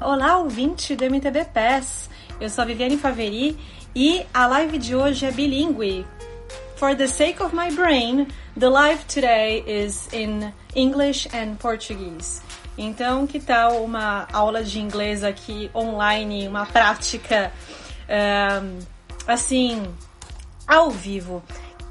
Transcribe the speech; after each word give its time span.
Olá, 0.00 0.38
ouvinte 0.38 0.94
do 0.94 1.04
MTB 1.04 1.46
Pass. 1.46 2.08
Eu 2.40 2.48
sou 2.48 2.62
a 2.62 2.64
Viviane 2.64 2.96
Faveri 2.96 3.58
e 3.96 4.24
a 4.32 4.46
live 4.46 4.78
de 4.78 4.94
hoje 4.94 5.26
é 5.26 5.32
bilíngue. 5.32 6.06
For 6.76 6.94
the 6.94 7.08
sake 7.08 7.42
of 7.42 7.52
my 7.52 7.68
brain, 7.74 8.28
the 8.56 8.68
live 8.68 9.04
today 9.06 9.64
is 9.66 10.08
in 10.12 10.52
English 10.76 11.28
and 11.34 11.56
Portuguese. 11.56 12.40
Então, 12.78 13.26
que 13.26 13.40
tal 13.40 13.82
uma 13.82 14.28
aula 14.32 14.62
de 14.62 14.78
inglês 14.78 15.24
aqui 15.24 15.68
online, 15.74 16.46
uma 16.46 16.64
prática 16.64 17.52
um, 18.08 18.78
assim, 19.26 19.82
ao 20.64 20.92
vivo? 20.92 21.42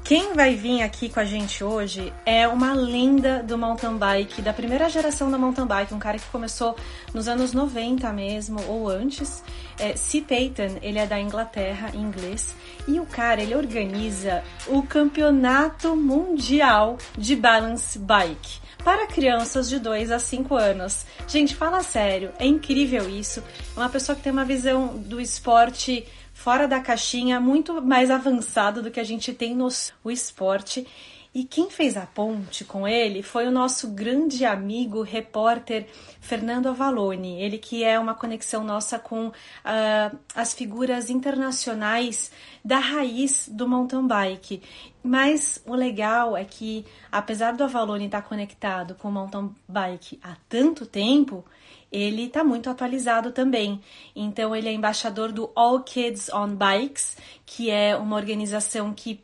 Quem 0.08 0.32
vai 0.32 0.54
vir 0.54 0.80
aqui 0.80 1.10
com 1.10 1.20
a 1.20 1.24
gente 1.26 1.62
hoje 1.62 2.10
é 2.24 2.48
uma 2.48 2.72
lenda 2.72 3.42
do 3.42 3.58
mountain 3.58 3.98
bike, 3.98 4.40
da 4.40 4.54
primeira 4.54 4.88
geração 4.88 5.30
da 5.30 5.36
mountain 5.36 5.66
bike, 5.66 5.92
um 5.92 5.98
cara 5.98 6.18
que 6.18 6.24
começou 6.28 6.74
nos 7.12 7.28
anos 7.28 7.52
90 7.52 8.10
mesmo, 8.14 8.58
ou 8.68 8.88
antes. 8.88 9.44
É, 9.78 9.94
C. 9.96 10.22
Payton, 10.22 10.78
ele 10.80 10.98
é 10.98 11.06
da 11.06 11.20
Inglaterra, 11.20 11.90
em 11.92 12.00
inglês, 12.00 12.54
e 12.88 12.98
o 12.98 13.04
cara, 13.04 13.42
ele 13.42 13.54
organiza 13.54 14.42
o 14.66 14.82
campeonato 14.82 15.94
mundial 15.94 16.96
de 17.18 17.36
balance 17.36 17.98
bike 17.98 18.60
para 18.82 19.06
crianças 19.08 19.68
de 19.68 19.78
2 19.78 20.10
a 20.10 20.18
5 20.18 20.54
anos. 20.54 21.04
Gente, 21.26 21.54
fala 21.54 21.82
sério, 21.82 22.32
é 22.38 22.46
incrível 22.46 23.10
isso. 23.10 23.44
É 23.76 23.78
uma 23.78 23.90
pessoa 23.90 24.16
que 24.16 24.22
tem 24.22 24.32
uma 24.32 24.46
visão 24.46 24.96
do 24.96 25.20
esporte 25.20 26.06
fora 26.38 26.68
da 26.68 26.78
caixinha, 26.78 27.40
muito 27.40 27.82
mais 27.82 28.12
avançado 28.12 28.80
do 28.80 28.92
que 28.92 29.00
a 29.00 29.04
gente 29.04 29.32
tem 29.34 29.56
no 29.56 29.68
o 30.04 30.10
esporte. 30.10 30.86
E 31.34 31.42
quem 31.42 31.68
fez 31.68 31.96
a 31.96 32.06
ponte 32.06 32.64
com 32.64 32.86
ele 32.86 33.24
foi 33.24 33.48
o 33.48 33.50
nosso 33.50 33.88
grande 33.88 34.44
amigo 34.44 35.02
repórter 35.02 35.88
Fernando 36.20 36.68
Avalone, 36.68 37.42
ele 37.42 37.58
que 37.58 37.82
é 37.82 37.98
uma 37.98 38.14
conexão 38.14 38.62
nossa 38.62 39.00
com 39.00 39.26
uh, 39.26 40.18
as 40.32 40.54
figuras 40.54 41.10
internacionais 41.10 42.30
da 42.64 42.78
raiz 42.78 43.48
do 43.48 43.68
mountain 43.68 44.06
bike. 44.06 44.62
Mas 45.02 45.60
o 45.66 45.74
legal 45.74 46.36
é 46.36 46.44
que, 46.44 46.86
apesar 47.10 47.54
do 47.54 47.64
Avalone 47.64 48.06
estar 48.06 48.22
conectado 48.22 48.94
com 48.94 49.08
o 49.08 49.12
mountain 49.12 49.50
bike 49.68 50.20
há 50.22 50.36
tanto 50.48 50.86
tempo, 50.86 51.44
ele 51.90 52.24
está 52.24 52.44
muito 52.44 52.68
atualizado 52.68 53.32
também. 53.32 53.80
Então, 54.14 54.54
ele 54.54 54.68
é 54.68 54.72
embaixador 54.72 55.32
do 55.32 55.50
All 55.54 55.82
Kids 55.82 56.28
on 56.30 56.54
Bikes, 56.54 57.16
que 57.46 57.70
é 57.70 57.96
uma 57.96 58.16
organização 58.16 58.92
que 58.92 59.20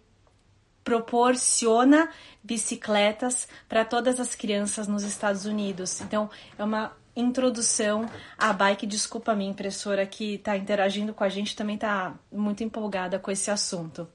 proporciona 0.82 2.10
bicicletas 2.42 3.48
para 3.68 3.84
todas 3.84 4.20
as 4.20 4.34
crianças 4.34 4.86
nos 4.86 5.02
Estados 5.02 5.46
Unidos. 5.46 6.00
Então, 6.02 6.28
é 6.58 6.62
uma 6.62 6.92
introdução 7.16 8.08
à 8.36 8.52
bike. 8.52 8.86
Desculpa 8.86 9.32
a 9.32 9.36
minha 9.36 9.50
impressora 9.50 10.06
que 10.06 10.34
está 10.34 10.56
interagindo 10.56 11.14
com 11.14 11.24
a 11.24 11.28
gente, 11.28 11.56
também 11.56 11.76
está 11.76 12.14
muito 12.30 12.62
empolgada 12.62 13.18
com 13.18 13.30
esse 13.30 13.50
assunto. 13.50 14.06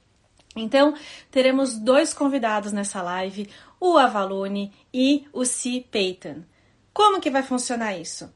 Então, 0.56 0.96
teremos 1.32 1.78
dois 1.78 2.14
convidados 2.14 2.72
nessa 2.72 3.02
live, 3.02 3.50
o 3.80 3.98
Avalone 3.98 4.74
e 4.94 5.28
o 5.32 5.46
C. 5.46 5.86
Payton. 5.92 6.44
Como 6.94 7.22
que 7.22 7.30
vai 7.30 7.44
funcionar 7.44 7.98
isso? 7.98 8.32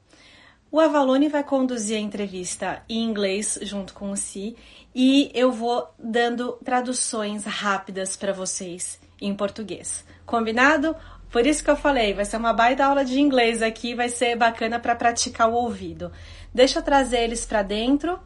O 0.74 0.80
Avalone 0.80 1.30
vai 1.30 1.44
conduzir 1.44 1.98
a 1.98 2.00
entrevista 2.00 2.82
em 2.90 3.04
inglês 3.04 3.60
junto 3.62 3.94
com 3.94 4.10
o 4.10 4.18
Si 4.18 4.58
e 4.96 5.30
eu 5.32 5.52
vou 5.52 5.88
dando 6.00 6.54
traduções 6.66 7.46
rápidas 7.46 8.18
para 8.18 8.34
vocês 8.34 9.00
em 9.22 9.36
português. 9.36 10.04
Combinado? 10.26 10.96
Por 11.30 11.46
isso 11.46 11.64
que 11.64 11.70
eu 11.70 11.76
falei, 11.76 12.16
vai 12.16 12.26
ser 12.26 12.38
uma 12.38 12.54
baita 12.54 12.84
aula 12.86 13.06
de 13.06 13.22
inglês 13.22 13.62
aqui, 13.62 13.94
vai 13.94 14.10
ser 14.10 14.36
bacana 14.36 14.80
para 14.80 14.96
praticar 14.96 15.48
o 15.48 15.54
ouvido. 15.54 16.12
Deixa 16.52 16.80
eu 16.80 16.84
trazer 16.84 17.20
eles 17.20 17.46
para 17.46 17.62
dentro. 17.62 18.20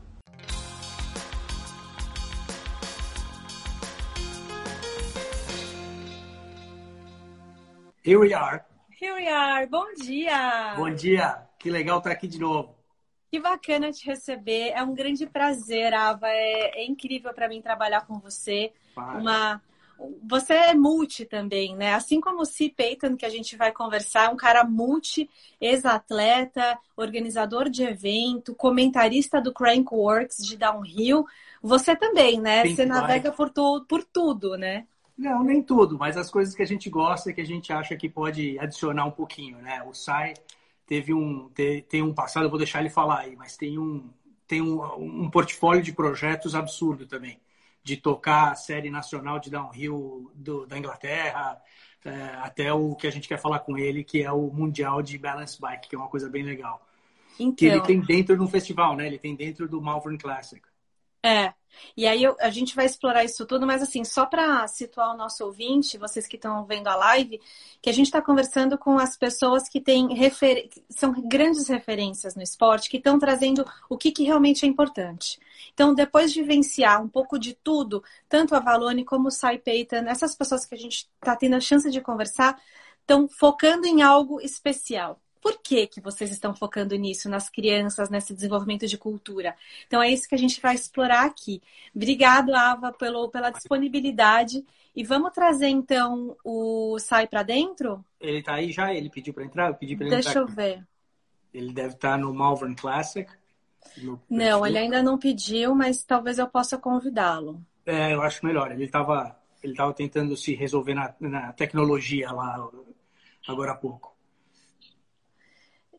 Here 8.05 8.17
we 8.17 8.33
are. 8.33 8.64
Here 9.02 9.14
we 9.16 9.27
are. 9.27 9.67
Bom 9.67 9.93
dia. 10.02 10.76
Bom 10.77 10.89
dia. 10.95 11.47
Que 11.58 11.70
legal 11.70 11.98
estar 11.98 12.12
aqui 12.12 12.28
de 12.28 12.40
novo. 12.40 12.76
Que 13.32 13.40
bacana 13.40 13.92
te 13.92 14.06
receber. 14.06 14.70
É 14.70 14.82
um 14.82 14.94
grande 14.94 15.26
prazer, 15.26 15.94
Ava. 15.94 16.28
É, 16.28 16.82
é 16.82 16.86
incrível 16.86 17.34
para 17.34 17.50
mim 17.50 17.62
trabalhar 17.62 18.06
com 18.06 18.20
você. 18.20 18.72
Uma 18.95 19.62
você 20.23 20.54
é 20.54 20.73
multi 20.76 21.26
também, 21.26 21.76
né? 21.76 21.94
Assim 21.94 22.22
como 22.22 22.42
o 22.42 22.46
C. 22.46 22.70
Payton, 22.70 23.16
que 23.16 23.26
a 23.26 23.30
gente 23.30 23.56
vai 23.56 23.72
conversar, 23.72 24.26
é 24.26 24.30
um 24.30 24.38
cara 24.38 24.64
multi, 24.64 25.30
ex-atleta, 25.60 26.78
organizador 26.96 27.70
de 27.70 27.84
evento, 27.84 28.54
comentarista 28.54 29.42
do 29.42 29.52
Crankworks 29.52 30.46
de 30.46 30.56
downhill. 30.56 31.26
Você 31.62 31.96
também, 31.96 32.40
né? 32.40 32.64
Você 32.66 32.86
navega 32.86 33.32
por, 33.32 33.50
tu, 33.50 33.84
por 33.90 34.04
tudo, 34.04 34.56
né? 34.56 34.86
Não, 35.17 35.44
nem 35.44 35.64
tudo, 35.64 35.98
mas 35.98 36.16
as 36.16 36.30
coisas 36.30 36.54
que 36.54 36.62
a 36.62 36.67
gente 36.67 36.92
gosta, 36.92 37.34
que 37.34 37.42
a 37.42 37.46
gente 37.46 37.73
acha 37.73 37.96
que 37.96 38.08
pode 38.08 38.60
adicionar 38.60 39.06
um 39.06 39.12
pouquinho, 39.12 39.58
né? 39.58 39.82
O 39.84 39.94
Sai 39.94 40.36
teve 40.87 41.14
um 41.14 41.49
tem, 41.49 41.81
tem 41.83 42.02
um 42.02 42.14
passado, 42.14 42.45
eu 42.45 42.49
vou 42.49 42.58
deixar 42.58 42.80
ele 42.80 42.89
falar 42.89 43.20
aí, 43.20 43.36
mas 43.36 43.55
tem 43.55 43.77
um 43.77 44.09
tem 44.48 44.61
um, 44.61 44.81
um 44.95 45.30
portfólio 45.30 45.83
de 45.83 45.92
projetos 45.92 46.55
absurdo 46.55 47.05
também, 47.05 47.37
de 47.83 47.98
tocar 47.98 48.52
a 48.52 48.55
série 48.55 48.89
nacional 48.89 49.39
de 49.39 49.52
downhill 49.52 50.31
do, 50.33 50.65
da 50.65 50.77
Inglaterra, 50.77 51.61
é, 52.05 52.11
até 52.42 52.71
o 52.71 52.95
que 52.95 53.05
a 53.05 53.11
gente 53.11 53.27
quer 53.27 53.37
falar 53.37 53.59
com 53.59 53.77
ele, 53.77 54.05
que 54.05 54.23
é 54.23 54.31
o 54.31 54.49
mundial 54.49 55.02
de 55.02 55.17
balance 55.17 55.59
bike, 55.59 55.89
que 55.89 55.95
é 55.95 55.99
uma 55.99 56.08
coisa 56.08 56.30
bem 56.30 56.43
legal. 56.43 56.81
Então... 57.37 57.55
Que 57.55 57.65
ele 57.65 57.75
então. 57.75 57.87
tem 57.87 57.99
dentro 57.99 58.37
do 58.37 58.48
festival, 58.48 58.95
né? 58.95 59.05
Ele 59.05 59.19
tem 59.19 59.36
dentro 59.36 59.67
do 59.67 59.81
Malvern 59.81 60.17
Classic. 60.17 60.61
É. 61.27 61.54
E 61.95 62.08
aí 62.08 62.23
eu, 62.23 62.36
a 62.39 62.49
gente 62.49 62.76
vai 62.76 62.86
explorar 62.86 63.23
isso 63.23 63.45
tudo, 63.45 63.65
mas 63.67 63.82
assim, 63.82 64.04
só 64.04 64.26
para 64.26 64.67
situar 64.67 65.14
o 65.14 65.17
nosso 65.17 65.43
ouvinte, 65.45 65.98
vocês 65.98 66.27
que 66.27 66.36
estão 66.36 66.65
vendo 66.65 66.88
a 66.88 66.95
live, 66.95 67.39
que 67.82 67.89
a 67.89 67.93
gente 67.93 68.08
está 68.08 68.21
conversando 68.21 68.77
com 68.77 68.98
as 68.98 69.17
pessoas 69.17 69.67
que 69.67 69.82
têm 69.82 70.14
refer... 70.16 70.70
são 70.89 71.14
grandes 71.27 71.67
referências 71.67 72.36
no 72.36 72.42
esporte, 72.42 72.89
que 72.89 72.98
estão 72.98 73.20
trazendo 73.20 73.66
o 73.89 73.98
que, 73.98 74.11
que 74.11 74.23
realmente 74.23 74.66
é 74.66 74.70
importante. 74.70 75.39
Então, 75.73 75.93
depois 75.93 76.32
de 76.32 76.42
vivenciar 76.42 77.04
um 77.04 77.10
pouco 77.10 77.37
de 77.37 77.54
tudo, 77.54 78.04
tanto 78.30 78.55
a 78.55 78.60
Valone 78.60 79.04
como 79.04 79.27
o 79.27 79.32
Sai 79.32 79.58
Payton, 79.58 80.08
essas 80.08 80.36
pessoas 80.36 80.66
que 80.66 80.76
a 80.76 80.77
gente 80.77 81.10
está 81.21 81.36
tendo 81.36 81.55
a 81.55 81.60
chance 81.60 81.89
de 81.92 82.02
conversar, 82.02 82.60
estão 83.02 83.27
focando 83.27 83.86
em 83.86 84.02
algo 84.02 84.42
especial. 84.42 85.20
Por 85.48 85.62
que, 85.64 85.88
que 85.88 86.02
vocês 86.02 86.30
estão 86.30 86.54
focando 86.54 86.94
nisso, 86.98 87.30
nas 87.30 87.48
crianças, 87.48 88.10
nesse 88.10 88.34
desenvolvimento 88.34 88.86
de 88.86 88.98
cultura? 88.98 89.56
Então 89.88 90.04
é 90.04 90.12
isso 90.12 90.28
que 90.28 90.36
a 90.36 90.38
gente 90.38 90.60
vai 90.60 90.76
explorar 90.76 91.26
aqui. 91.26 91.62
Obrigado, 91.96 92.54
Ava, 92.54 92.92
pelo, 92.92 93.30
pela 93.30 93.50
disponibilidade. 93.50 94.66
E 94.94 95.06
vamos 95.06 95.32
trazer 95.32 95.70
então 95.70 96.36
o 96.44 97.00
Sai 97.00 97.28
para 97.28 97.44
dentro? 97.44 98.04
Ele 98.20 98.40
está 98.40 98.56
aí 98.56 98.74
já? 98.74 98.94
Ele 98.94 99.10
pediu 99.10 99.34
para 99.34 99.46
entrar? 99.46 99.70
Eu 99.70 99.76
pedi 99.76 99.96
para 99.96 100.10
Deixa 100.10 100.32
entrar. 100.32 100.44
Deixa 100.44 100.52
eu 100.52 100.54
ver. 100.54 100.86
Ele 101.54 101.72
deve 101.72 101.94
estar 101.94 102.12
tá 102.12 102.18
no 102.18 102.34
Malvern 102.34 102.76
Classic. 102.76 103.32
No 104.00 104.22
não, 104.30 104.68
ele 104.68 104.78
ainda 104.78 105.02
não 105.02 105.18
pediu, 105.18 105.74
mas 105.74 106.04
talvez 106.04 106.40
eu 106.40 106.48
possa 106.50 106.78
convidá-lo. 106.78 107.66
É, 107.86 108.14
eu 108.14 108.22
acho 108.22 108.46
melhor. 108.46 108.70
Ele 108.70 108.84
estava 108.84 109.34
ele 109.64 109.74
tava 109.74 109.94
tentando 109.94 110.36
se 110.36 110.54
resolver 110.54 110.94
na, 110.94 111.16
na 111.22 111.54
tecnologia 111.54 112.34
lá 112.34 112.70
agora 113.48 113.72
há 113.72 113.76
pouco. 113.76 114.17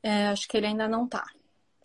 É, 0.03 0.29
acho 0.29 0.47
que 0.49 0.57
ele 0.57 0.67
ainda 0.67 0.89
não 0.89 1.05
está 1.05 1.25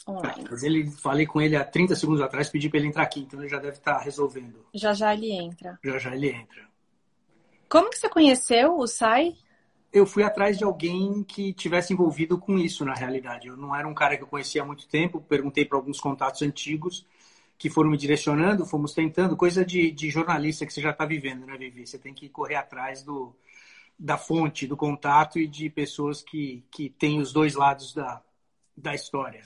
online. 0.08 0.46
Mas 0.50 0.64
ele, 0.64 0.90
falei 0.92 1.26
com 1.26 1.42
ele 1.42 1.56
há 1.56 1.64
30 1.64 1.96
segundos 1.96 2.22
atrás, 2.22 2.50
pedi 2.50 2.70
para 2.70 2.80
ele 2.80 2.88
entrar 2.88 3.04
aqui, 3.04 3.22
então 3.22 3.40
ele 3.40 3.50
já 3.50 3.60
deve 3.60 3.78
estar 3.78 3.96
tá 3.96 4.02
resolvendo. 4.02 4.66
Já 4.74 4.94
já 4.94 5.14
ele 5.14 5.32
entra. 5.32 5.80
Já 5.84 5.98
já 5.98 6.16
ele 6.16 6.30
entra. 6.30 6.68
Como 7.70 7.90
que 7.90 7.98
você 7.98 8.10
conheceu 8.10 8.78
o 8.78 8.86
Sai? 8.86 9.36
Eu 9.92 10.06
fui 10.06 10.24
atrás 10.24 10.58
de 10.58 10.64
alguém 10.64 11.24
que 11.24 11.54
tivesse 11.54 11.94
envolvido 11.94 12.38
com 12.38 12.58
isso, 12.58 12.84
na 12.84 12.94
realidade. 12.94 13.48
Eu 13.48 13.56
não 13.56 13.76
era 13.76 13.88
um 13.88 13.94
cara 13.94 14.18
que 14.18 14.24
eu 14.24 14.28
conhecia 14.28 14.62
há 14.62 14.66
muito 14.66 14.88
tempo, 14.88 15.22
perguntei 15.22 15.66
para 15.66 15.78
alguns 15.78 16.00
contatos 16.00 16.42
antigos 16.42 17.06
que 17.58 17.70
foram 17.70 17.90
me 17.90 17.98
direcionando, 17.98 18.66
fomos 18.66 18.94
tentando, 18.94 19.38
coisa 19.38 19.64
de, 19.64 19.92
de 19.92 20.10
jornalista 20.10 20.66
que 20.66 20.74
você 20.74 20.82
já 20.82 20.90
está 20.90 21.06
vivendo, 21.06 21.46
né, 21.46 21.56
Vivi? 21.58 21.86
Você 21.86 21.98
tem 21.98 22.14
que 22.14 22.28
correr 22.28 22.56
atrás 22.56 23.04
do, 23.04 23.34
da 23.98 24.18
fonte, 24.18 24.68
do 24.68 24.76
contato 24.76 25.40
e 25.40 25.48
de 25.48 25.70
pessoas 25.70 26.22
que, 26.22 26.64
que 26.72 26.90
têm 26.90 27.20
os 27.20 27.32
dois 27.32 27.56
lados 27.56 27.94
da, 27.94 28.22
da 28.76 28.94
história 28.94 29.42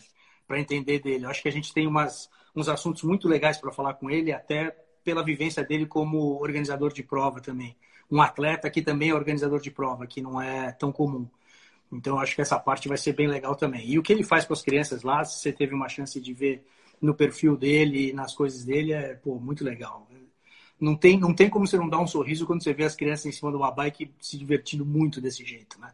para 0.47 0.59
entender 0.59 0.99
dele. 0.99 1.25
Eu 1.25 1.29
acho 1.29 1.41
que 1.41 1.49
a 1.49 1.51
gente 1.51 1.73
tem 1.73 1.85
umas, 1.85 2.29
uns 2.55 2.69
assuntos 2.69 3.03
muito 3.03 3.27
legais 3.27 3.57
para 3.57 3.71
falar 3.71 3.95
com 3.95 4.09
ele, 4.09 4.31
até 4.31 4.71
pela 5.03 5.23
vivência 5.23 5.63
dele 5.63 5.85
como 5.85 6.41
organizador 6.41 6.91
de 6.91 7.03
prova 7.03 7.41
também. 7.41 7.75
Um 8.09 8.21
atleta 8.21 8.69
que 8.69 8.81
também 8.81 9.09
é 9.09 9.13
organizador 9.13 9.59
de 9.59 9.69
prova, 9.69 10.07
que 10.07 10.21
não 10.21 10.41
é 10.41 10.71
tão 10.71 10.91
comum. 10.91 11.27
Então, 11.91 12.19
acho 12.19 12.35
que 12.35 12.41
essa 12.41 12.59
parte 12.59 12.87
vai 12.87 12.97
ser 12.97 13.13
bem 13.13 13.27
legal 13.27 13.55
também. 13.55 13.87
E 13.87 13.99
o 13.99 14.03
que 14.03 14.11
ele 14.11 14.23
faz 14.23 14.45
com 14.45 14.53
as 14.53 14.61
crianças 14.61 15.03
lá, 15.03 15.23
se 15.23 15.39
você 15.39 15.51
teve 15.51 15.73
uma 15.73 15.87
chance 15.87 16.19
de 16.19 16.33
ver 16.33 16.65
no 17.01 17.13
perfil 17.13 17.55
dele, 17.55 18.11
nas 18.13 18.33
coisas 18.33 18.63
dele, 18.65 18.93
é 18.93 19.13
pô, 19.13 19.35
muito 19.39 19.63
legal 19.63 20.07
não 20.79 20.95
tem, 20.95 21.19
não 21.19 21.33
tem 21.33 21.49
como 21.49 21.65
você 21.65 21.77
não 21.77 21.89
dar 21.89 21.99
um 21.99 22.07
sorriso 22.07 22.45
quando 22.45 22.63
você 22.63 22.73
vê 22.73 22.83
as 22.83 22.95
crianças 22.95 23.25
em 23.25 23.31
cima 23.31 23.51
de 23.51 23.57
uma 23.57 23.71
bike 23.71 24.11
se 24.19 24.37
divertindo 24.37 24.85
muito 24.85 25.19
desse 25.19 25.43
jeito, 25.43 25.79
né? 25.79 25.93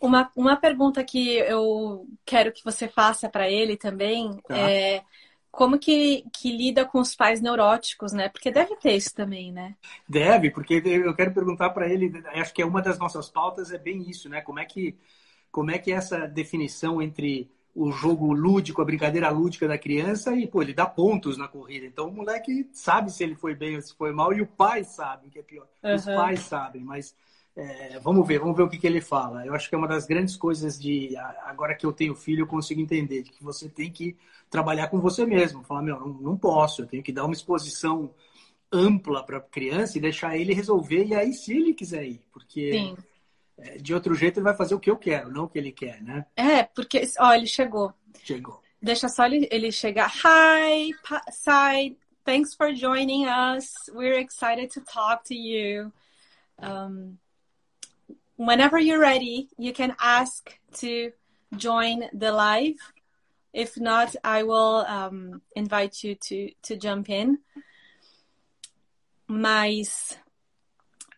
Uma, 0.00 0.30
uma 0.36 0.56
pergunta 0.56 1.02
que 1.02 1.36
eu 1.38 2.06
quero 2.24 2.52
que 2.52 2.62
você 2.62 2.86
faça 2.86 3.28
para 3.28 3.48
ele 3.50 3.76
também 3.76 4.38
Tá. 4.46 4.56
é 4.58 5.02
como 5.50 5.78
que, 5.78 6.24
que 6.32 6.54
lida 6.54 6.84
com 6.84 6.98
os 6.98 7.14
pais 7.14 7.40
neuróticos, 7.40 8.12
né? 8.12 8.28
Porque 8.28 8.50
deve 8.50 8.76
ter 8.76 8.96
isso 8.96 9.14
também, 9.14 9.52
né? 9.52 9.74
Deve, 10.08 10.50
porque 10.50 10.82
eu 10.84 11.14
quero 11.14 11.32
perguntar 11.32 11.70
para 11.70 11.88
ele, 11.88 12.12
acho 12.34 12.52
que 12.52 12.60
é 12.60 12.66
uma 12.66 12.82
das 12.82 12.98
nossas 12.98 13.28
pautas 13.28 13.72
é 13.72 13.78
bem 13.78 14.08
isso, 14.10 14.28
né? 14.28 14.40
Como 14.40 14.58
é 14.58 14.64
que 14.64 14.96
como 15.50 15.70
é 15.70 15.78
que 15.78 15.92
é 15.92 15.94
essa 15.94 16.26
definição 16.26 17.00
entre 17.00 17.48
o 17.74 17.90
jogo 17.90 18.32
lúdico, 18.32 18.80
a 18.80 18.84
brincadeira 18.84 19.30
lúdica 19.30 19.66
da 19.66 19.76
criança 19.76 20.34
e, 20.34 20.46
pô, 20.46 20.62
ele 20.62 20.72
dá 20.72 20.86
pontos 20.86 21.36
na 21.36 21.48
corrida. 21.48 21.86
Então 21.86 22.08
o 22.08 22.12
moleque 22.12 22.68
sabe 22.72 23.10
se 23.10 23.24
ele 23.24 23.34
foi 23.34 23.54
bem 23.54 23.76
ou 23.76 23.82
se 23.82 23.94
foi 23.94 24.12
mal 24.12 24.32
e 24.32 24.40
o 24.42 24.46
pai 24.46 24.84
sabe, 24.84 25.26
o 25.26 25.30
que 25.30 25.38
é 25.40 25.42
pior. 25.42 25.66
Os 25.90 26.06
Uhum. 26.06 26.14
pais 26.14 26.40
sabem, 26.40 26.82
mas 26.84 27.14
é, 27.56 27.98
vamos 28.00 28.26
ver, 28.26 28.38
vamos 28.38 28.56
ver 28.56 28.62
o 28.62 28.68
que, 28.68 28.78
que 28.78 28.86
ele 28.86 29.00
fala. 29.00 29.44
Eu 29.44 29.54
acho 29.54 29.68
que 29.68 29.74
é 29.74 29.78
uma 29.78 29.88
das 29.88 30.06
grandes 30.06 30.36
coisas 30.36 30.78
de 30.78 31.16
agora 31.44 31.74
que 31.74 31.84
eu 31.86 31.92
tenho 31.92 32.14
filho, 32.14 32.42
eu 32.42 32.46
consigo 32.46 32.80
entender 32.80 33.22
que 33.24 33.42
você 33.42 33.68
tem 33.68 33.90
que 33.90 34.16
trabalhar 34.50 34.88
com 34.88 35.00
você 35.00 35.26
mesmo. 35.26 35.62
Falar, 35.64 35.82
meu, 35.82 35.98
não, 35.98 36.08
não 36.08 36.36
posso, 36.36 36.82
eu 36.82 36.86
tenho 36.86 37.02
que 37.02 37.12
dar 37.12 37.24
uma 37.24 37.34
exposição 37.34 38.10
ampla 38.72 39.24
para 39.24 39.38
a 39.38 39.40
criança 39.40 39.98
e 39.98 40.00
deixar 40.00 40.36
ele 40.36 40.52
resolver 40.54 41.04
e 41.04 41.14
aí 41.14 41.32
se 41.32 41.52
ele 41.56 41.74
quiser 41.74 42.04
ir, 42.06 42.22
porque 42.32 42.70
Sim. 42.72 42.96
É, 43.58 43.78
de 43.78 43.94
outro 43.94 44.14
jeito 44.14 44.38
ele 44.38 44.44
vai 44.44 44.56
fazer 44.56 44.74
o 44.74 44.80
que 44.80 44.90
eu 44.90 44.96
quero, 44.96 45.30
não 45.30 45.44
o 45.44 45.48
que 45.48 45.58
ele 45.58 45.72
quer, 45.72 46.02
né? 46.02 46.26
É, 46.36 46.64
porque, 46.64 47.02
ó, 47.18 47.32
ele 47.32 47.46
chegou. 47.46 47.92
Chegou. 48.22 48.62
Deixa 48.80 49.08
só 49.08 49.26
ele, 49.26 49.48
ele 49.50 49.72
chegar. 49.72 50.12
Hi, 50.24 50.90
Sai. 51.30 51.96
Thanks 52.24 52.54
for 52.54 52.72
joining 52.74 53.26
us. 53.26 53.66
We're 53.92 54.18
excited 54.18 54.70
to 54.72 54.80
talk 54.80 55.24
to 55.28 55.34
you. 55.34 55.92
Um, 56.58 57.18
whenever 58.36 58.78
you're 58.78 58.98
ready, 58.98 59.48
you 59.58 59.72
can 59.72 59.94
ask 60.00 60.58
to 60.80 61.12
join 61.56 62.08
the 62.12 62.32
live. 62.32 62.78
If 63.52 63.78
not, 63.78 64.16
I 64.24 64.42
will 64.42 64.84
um, 64.88 65.42
invite 65.54 66.02
you 66.02 66.14
to, 66.14 66.50
to 66.62 66.76
jump 66.76 67.08
in. 67.08 67.38
Mas 69.28 70.16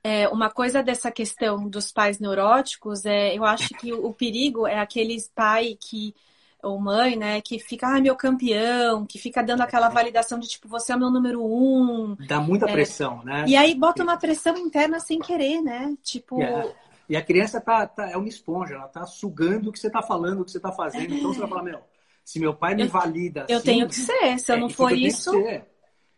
é, 0.07 0.29
uma 0.29 0.49
coisa 0.49 0.85
dessa 0.85 1.11
questão 1.11 1.69
dos 1.69 1.91
pais 1.91 2.21
neuróticos 2.21 3.05
é, 3.05 3.37
eu 3.37 3.45
acho 3.45 3.71
que 3.71 3.93
o, 3.93 4.13
perigo 4.13 4.65
é 4.65 4.79
aqueles 4.79 5.29
pai 5.35 5.77
que 5.81 6.15
ou 6.63 6.81
mãe, 6.81 7.17
né, 7.17 7.41
que 7.41 7.59
fica, 7.59 7.89
ai, 7.89 8.01
meu 8.01 8.15
campeão, 8.15 9.05
que 9.05 9.19
fica 9.19 9.43
dando 9.43 9.63
aquela 9.63 9.89
validação 9.89 10.39
de 10.39 10.47
tipo, 10.49 10.69
você 10.69 10.93
é 10.93 10.97
o 10.97 10.99
meu 10.99 11.11
número 11.11 11.45
um. 11.45 12.17
Dá 12.27 12.41
muita 12.41 12.67
pressão, 12.67 13.23
né? 13.25 13.45
E 13.49 13.57
aí 13.57 13.75
bota 13.75 14.03
uma 14.03 14.17
pressão 14.17 14.57
interna 14.57 15.01
sem 15.01 15.19
querer, 15.19 15.61
né? 15.61 15.97
Tipo, 16.03 16.41
Yeah. 16.41 16.73
E 17.09 17.17
a 17.17 17.23
criança 17.23 17.61
tá, 17.61 17.87
tá- 17.87 18.09
é 18.11 18.17
uma 18.17 18.29
esponja, 18.29 18.75
ela 18.75 18.89
tá 18.89 19.07
sugando 19.07 19.71
o 19.71 19.73
que 19.73 19.79
você 19.79 19.91
tá 19.91 20.03
falando, 20.03 20.41
o 20.41 20.45
que 20.45 20.51
você 20.53 20.61
tá 20.61 20.73
fazendo. 20.73 21.15
Então 21.15 21.33
você 21.33 21.41
vai 21.41 21.49
falar, 21.49 21.63
meu, 21.63 21.81
se 22.25 22.39
meu 22.41 22.55
pai 22.55 22.75
me 22.77 22.83
Eu- 22.83 22.89
valida 22.89 23.47
eu 23.49 23.59
assim, 23.59 23.67
tenho 23.67 23.87
que 23.89 23.95
ser. 23.95 24.39
Se 24.39 24.51
eu 24.53 24.57
é 24.57 24.61
não 24.61 24.67
isso 24.69 24.77
for 24.77 24.89
que 24.89 24.95
eu 24.95 24.99
tenho 24.99 25.11
que 25.11 25.17
isso, 25.17 25.31
ser. 25.33 25.65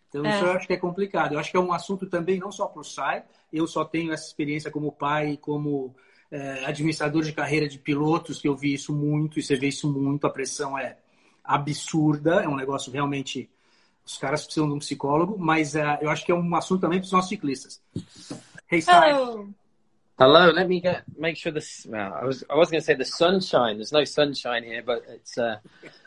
Então 0.09 0.25
É. 0.25 0.31
isso 0.35 0.45
eu 0.47 0.53
acho 0.53 0.67
que 0.67 0.73
é 0.73 0.77
complicado. 0.79 1.33
Eu 1.33 1.39
acho 1.39 1.51
que 1.51 1.57
é 1.57 1.61
um 1.61 1.73
assunto 1.73 2.07
também 2.07 2.39
não 2.39 2.51
só 2.51 2.67
para 2.67 2.81
o 2.81 2.85
SAI, 2.85 3.23
eu 3.53 3.67
só 3.67 3.85
tenho 3.85 4.13
essa 4.13 4.27
experiência 4.27 4.71
como 4.71 4.93
pai, 4.93 5.37
como 5.41 5.95
é, 6.31 6.65
administrador 6.67 7.23
de 7.23 7.33
carreira 7.33 7.69
de 7.69 7.79
pilotos, 7.79 8.41
que 8.41 8.49
eu 8.49 8.57
vi 8.57 8.75
isso 8.75 8.93
muito, 8.95 9.39
e 9.39 9.43
você 9.43 9.57
vê 9.57 9.69
isso 9.69 9.91
muito, 9.91 10.27
a 10.27 10.31
pressão 10.31 10.79
é 10.79 10.97
absurda, 11.45 12.43
é 12.43 12.49
um 12.49 12.57
negócio 12.57 12.93
realmente. 12.93 13.51
Os 14.05 14.17
caras 14.17 14.45
precisam 14.45 14.67
de 14.69 14.75
um 14.75 14.79
psicólogo, 14.79 15.37
mas 15.39 15.75
é, 15.77 15.99
eu 16.01 16.09
acho 16.09 16.25
que 16.25 16.33
é 16.33 16.35
um 16.35 16.55
assunto 16.57 16.81
também 16.81 16.99
para 16.99 17.05
os 17.07 17.13
nossos 17.13 17.29
ciclistas. 17.29 17.83
Hey, 18.71 18.83
oh, 18.89 19.47
Hello, 20.19 20.51
let 20.51 20.67
me 20.67 20.81
get 20.81 21.05
make 21.17 21.37
sure 21.39 21.53
this. 21.53 21.87
Well, 21.87 22.13
I 22.15 22.25
was 22.25 22.43
I 22.51 22.55
was 22.57 22.71
going 22.71 22.81
to 22.81 22.85
say 22.85 22.95
the 22.97 23.05
sunshine. 23.05 23.77
There's 23.77 23.93
no 23.93 24.05
sunshine 24.05 24.65
here, 24.65 24.83
but 24.83 25.05
it's 25.09 25.39
a, 25.39 25.61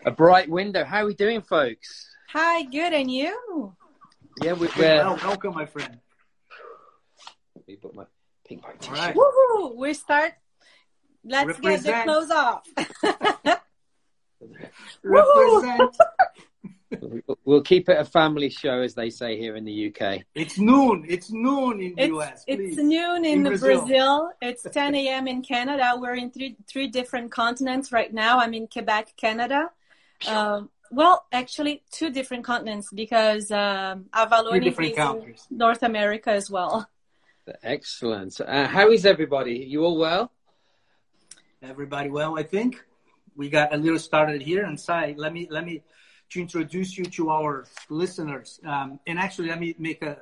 a 0.06 0.12
bright 0.12 0.50
window. 0.50 0.84
How 0.84 1.04
are 1.04 1.06
we 1.06 1.14
doing, 1.14 1.42
folks? 1.42 2.10
hi, 2.28 2.64
good, 2.64 2.92
and 2.94 3.10
you? 3.10 3.74
Yeah, 4.44 4.54
we, 4.54 4.68
Well, 4.78 5.16
we're. 5.16 5.28
welcome, 5.28 5.54
my 5.54 5.66
friend. 5.66 6.00
Let 7.72 7.78
me 7.78 7.82
put 7.90 7.96
my 7.96 8.06
pink 8.46 8.64
bag 8.64 8.76
All 8.90 8.94
right. 8.96 9.16
Woohoo! 9.16 9.76
We 9.78 9.94
start. 9.94 10.34
Let's 11.24 11.58
get 11.60 11.84
the 11.84 12.02
clothes 12.04 12.32
off. 12.32 12.68
Represent. 15.04 15.98
We'll- 17.00 17.38
We'll 17.46 17.62
keep 17.62 17.88
it 17.88 17.98
a 17.98 18.04
family 18.04 18.50
show, 18.50 18.82
as 18.82 18.94
they 18.96 19.10
say 19.10 19.38
here 19.38 19.56
in 19.56 19.64
the 19.64 19.88
UK. 19.88 20.24
It's 20.36 20.60
noon. 20.60 21.06
It's 21.08 21.32
noon 21.32 21.80
in 21.80 21.96
the 21.96 22.04
It's, 22.04 22.12
US. 22.12 22.44
it's 22.48 22.78
noon 22.78 23.24
in, 23.24 23.38
In 23.40 23.44
Brazil. 23.44 23.80
Brazil. 23.80 24.32
It's 24.42 24.64
10 24.64 24.96
a.m. 24.96 25.28
in 25.30 25.42
Canada. 25.42 25.94
We're 25.98 26.16
in 26.16 26.32
three 26.32 26.58
three 26.68 26.88
different 26.88 27.32
continents 27.32 27.94
right 27.94 28.14
now. 28.14 28.40
I'm 28.40 28.54
in 28.54 28.68
Quebec, 28.68 29.14
Canada. 29.16 29.72
Um, 30.28 30.70
well, 30.92 31.26
actually, 31.32 31.84
two 31.92 32.10
different 32.12 32.44
continents 32.44 32.90
because 32.94 33.50
um, 33.52 34.08
Three 34.14 34.68
is 34.68 34.78
in 34.78 34.96
countries. 34.96 35.48
North 35.50 35.84
America 35.84 36.32
as 36.32 36.52
well. 36.52 36.90
Excellent. 37.64 38.40
Uh, 38.40 38.68
how 38.68 38.92
is 38.92 39.06
everybody? 39.06 39.66
You 39.68 39.84
all 39.84 39.98
well? 39.98 40.32
Everybody 41.62 42.10
well, 42.10 42.38
I 42.38 42.44
think. 42.44 42.84
We 43.36 43.50
got 43.50 43.74
a 43.74 43.78
little 43.78 44.00
started 44.00 44.42
here. 44.42 44.66
And 44.66 44.80
Sai, 44.80 45.16
let 45.18 45.34
me 45.34 45.48
let 45.50 45.66
me 45.66 45.82
to 46.30 46.40
introduce 46.40 46.98
you 46.98 47.06
to 47.06 47.30
our 47.30 47.66
listeners. 47.90 48.60
Um, 48.66 49.00
and 49.08 49.18
actually, 49.20 49.50
let 49.50 49.60
me 49.60 49.76
make 49.80 50.02
a, 50.04 50.18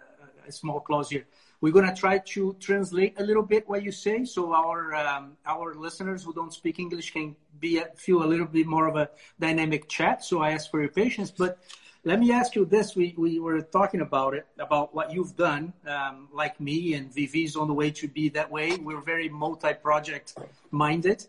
a 0.47 0.51
small 0.51 0.79
clause 0.79 1.09
here. 1.09 1.25
We're 1.61 1.73
gonna 1.73 1.95
try 1.95 2.19
to 2.19 2.55
translate 2.59 3.19
a 3.19 3.23
little 3.23 3.43
bit 3.43 3.67
what 3.67 3.83
you 3.83 3.91
say, 3.91 4.23
so 4.23 4.53
our 4.53 4.95
um, 4.95 5.35
our 5.45 5.75
listeners 5.75 6.23
who 6.23 6.33
don't 6.33 6.53
speak 6.53 6.79
English 6.79 7.11
can 7.11 7.35
be 7.59 7.81
feel 7.95 8.23
a 8.23 8.27
little 8.27 8.47
bit 8.47 8.65
more 8.65 8.87
of 8.87 8.95
a 8.95 9.09
dynamic 9.39 9.89
chat. 9.89 10.23
So 10.23 10.41
I 10.41 10.51
ask 10.51 10.71
for 10.71 10.79
your 10.79 10.91
patience, 10.91 11.31
but. 11.31 11.59
Let 12.05 12.19
me 12.19 12.31
ask 12.31 12.55
you 12.55 12.63
this. 12.63 12.95
We, 12.95 13.13
we 13.17 13.39
were 13.39 13.61
talking 13.61 13.99
about 13.99 14.33
it, 14.33 14.47
about 14.57 14.95
what 14.95 15.11
you've 15.11 15.35
done, 15.35 15.73
um, 15.85 16.29
like 16.31 16.59
me, 16.61 16.93
and 16.93 17.13
Vivi's 17.13 17.57
on 17.57 17.67
the 17.67 17.73
way 17.73 17.91
to 17.91 18.07
be 18.07 18.29
that 18.29 18.49
way. 18.49 18.77
We're 18.77 19.01
very 19.01 19.27
multi 19.27 19.73
project 19.73 20.37
minded. 20.71 21.27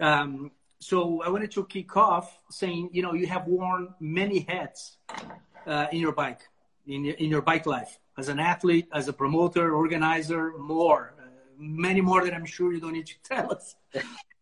Um, 0.00 0.50
so 0.80 1.22
I 1.22 1.28
wanted 1.28 1.52
to 1.52 1.64
kick 1.66 1.96
off 1.96 2.36
saying, 2.50 2.90
you 2.92 3.00
know, 3.00 3.14
you 3.14 3.28
have 3.28 3.46
worn 3.46 3.94
many 4.00 4.40
hats 4.40 4.96
uh, 5.66 5.86
in 5.92 6.00
your 6.00 6.12
bike, 6.12 6.40
in 6.88 7.04
your, 7.04 7.14
in 7.14 7.30
your 7.30 7.42
bike 7.42 7.66
life, 7.66 8.00
as 8.16 8.28
an 8.28 8.40
athlete, 8.40 8.88
as 8.92 9.06
a 9.06 9.12
promoter, 9.12 9.72
organizer, 9.72 10.52
more, 10.58 11.14
uh, 11.20 11.26
many 11.56 12.00
more 12.00 12.24
that 12.24 12.34
I'm 12.34 12.46
sure 12.46 12.72
you 12.72 12.80
don't 12.80 12.92
need 12.92 13.06
to 13.06 13.14
tell 13.22 13.52
us. 13.52 13.76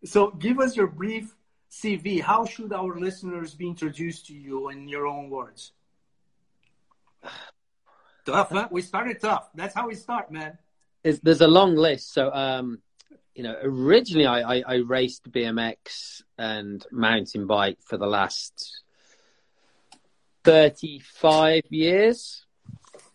so 0.05 0.31
give 0.31 0.59
us 0.59 0.75
your 0.75 0.87
brief 0.87 1.35
CV. 1.83 2.21
How 2.21 2.45
should 2.45 2.73
our 2.73 2.99
listeners 2.99 3.55
be 3.55 3.69
introduced 3.69 4.27
to 4.27 4.35
you 4.35 4.71
in 4.71 4.89
your 4.89 5.07
own 5.07 5.31
words? 5.31 5.73
Tough, 8.25 8.51
huh? 8.51 8.69
We 8.71 8.83
started 8.83 9.21
tough. 9.21 9.49
That's 9.55 9.75
how 9.75 9.89
we 9.89 9.95
start, 9.95 10.31
man. 10.31 10.59
There's, 11.03 11.21
there's 11.21 11.41
a 11.41 11.49
long 11.49 11.77
list. 11.77 12.13
So, 12.13 12.33
um, 12.33 12.81
you 13.35 13.43
know, 13.43 13.55
originally 13.63 14.27
I, 14.27 14.57
I, 14.57 14.63
I 14.67 14.75
raced 14.77 15.31
BMX 15.31 16.23
and 16.39 16.85
mountain 16.91 17.47
bike 17.47 17.79
for 17.85 17.97
the 17.97 18.07
last 18.07 18.83
35 20.45 21.63
years. 21.71 22.45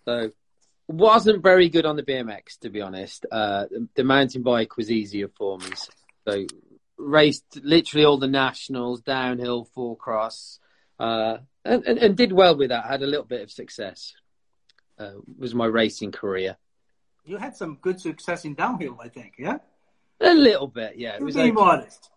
So, 0.06 0.32
wasn't 0.88 1.42
very 1.42 1.70
good 1.70 1.86
on 1.86 1.96
the 1.96 2.04
BMX, 2.04 2.60
to 2.60 2.70
be 2.70 2.82
honest. 2.82 3.26
Uh, 3.32 3.66
the 3.96 4.04
mountain 4.04 4.44
bike 4.44 4.78
was 4.78 4.92
easier 4.92 5.30
for 5.30 5.58
me. 5.58 5.68
So, 6.28 6.46
raced 7.02 7.60
literally 7.64 8.06
all 8.06 8.18
the 8.18 8.28
nationals, 8.28 9.02
downhill, 9.02 9.66
four 9.66 9.96
cross, 9.98 10.60
uh, 11.00 11.38
and, 11.66 11.84
and, 11.86 11.98
and 11.98 12.18
did 12.18 12.32
well 12.32 12.56
with 12.56 12.70
that. 12.70 12.86
Had 12.86 13.02
a 13.02 13.08
little 13.08 13.26
bit 13.26 13.42
of 13.42 13.52
success. 13.52 14.14
Uh, 14.98 15.14
was 15.38 15.56
my 15.56 15.66
racing 15.66 16.12
career. 16.12 16.58
You 17.26 17.38
had 17.38 17.56
some 17.56 17.78
good 17.82 18.00
success 18.00 18.46
in 18.46 18.56
downhill, 18.56 19.00
I 19.02 19.10
think, 19.10 19.34
yeah? 19.38 19.58
A 20.20 20.34
little 20.34 20.68
bit, 20.68 20.98
yeah. 20.98 21.16
It 21.16 21.24
was 21.24 21.36
be 21.36 21.42
okay. 21.42 21.52
modest. 21.52 22.10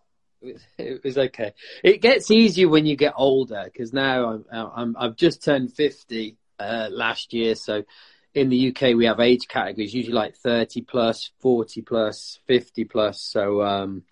It 0.77 1.03
was- 1.03 1.17
okay. 1.17 1.53
It 1.83 2.01
gets 2.01 2.29
easier 2.29 2.69
when 2.69 2.85
you 2.85 2.95
get 2.95 3.13
older 3.15 3.63
because 3.65 3.93
now 3.93 4.43
I'm, 4.51 4.71
I'm 4.75 4.95
I've 4.97 5.15
just 5.15 5.43
turned 5.43 5.73
fifty 5.73 6.37
uh, 6.59 6.89
last 6.91 7.33
year. 7.33 7.55
So 7.55 7.83
in 8.35 8.49
the 8.49 8.69
UK 8.69 8.95
we 8.95 9.05
have 9.05 9.19
age 9.19 9.47
categories, 9.47 9.93
usually 9.93 10.13
like 10.13 10.35
thirty 10.35 10.81
plus, 10.81 11.31
forty 11.39 11.81
plus, 11.81 12.39
fifty 12.45 12.83
plus. 12.83 13.21
So 13.21 13.63
um, 13.63 14.03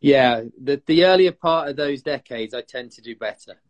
yeah, 0.00 0.44
the 0.60 0.82
the 0.86 1.04
earlier 1.04 1.32
part 1.32 1.68
of 1.68 1.76
those 1.76 2.02
decades 2.02 2.54
I 2.54 2.62
tend 2.62 2.92
to 2.92 3.02
do 3.02 3.14
better. 3.16 3.60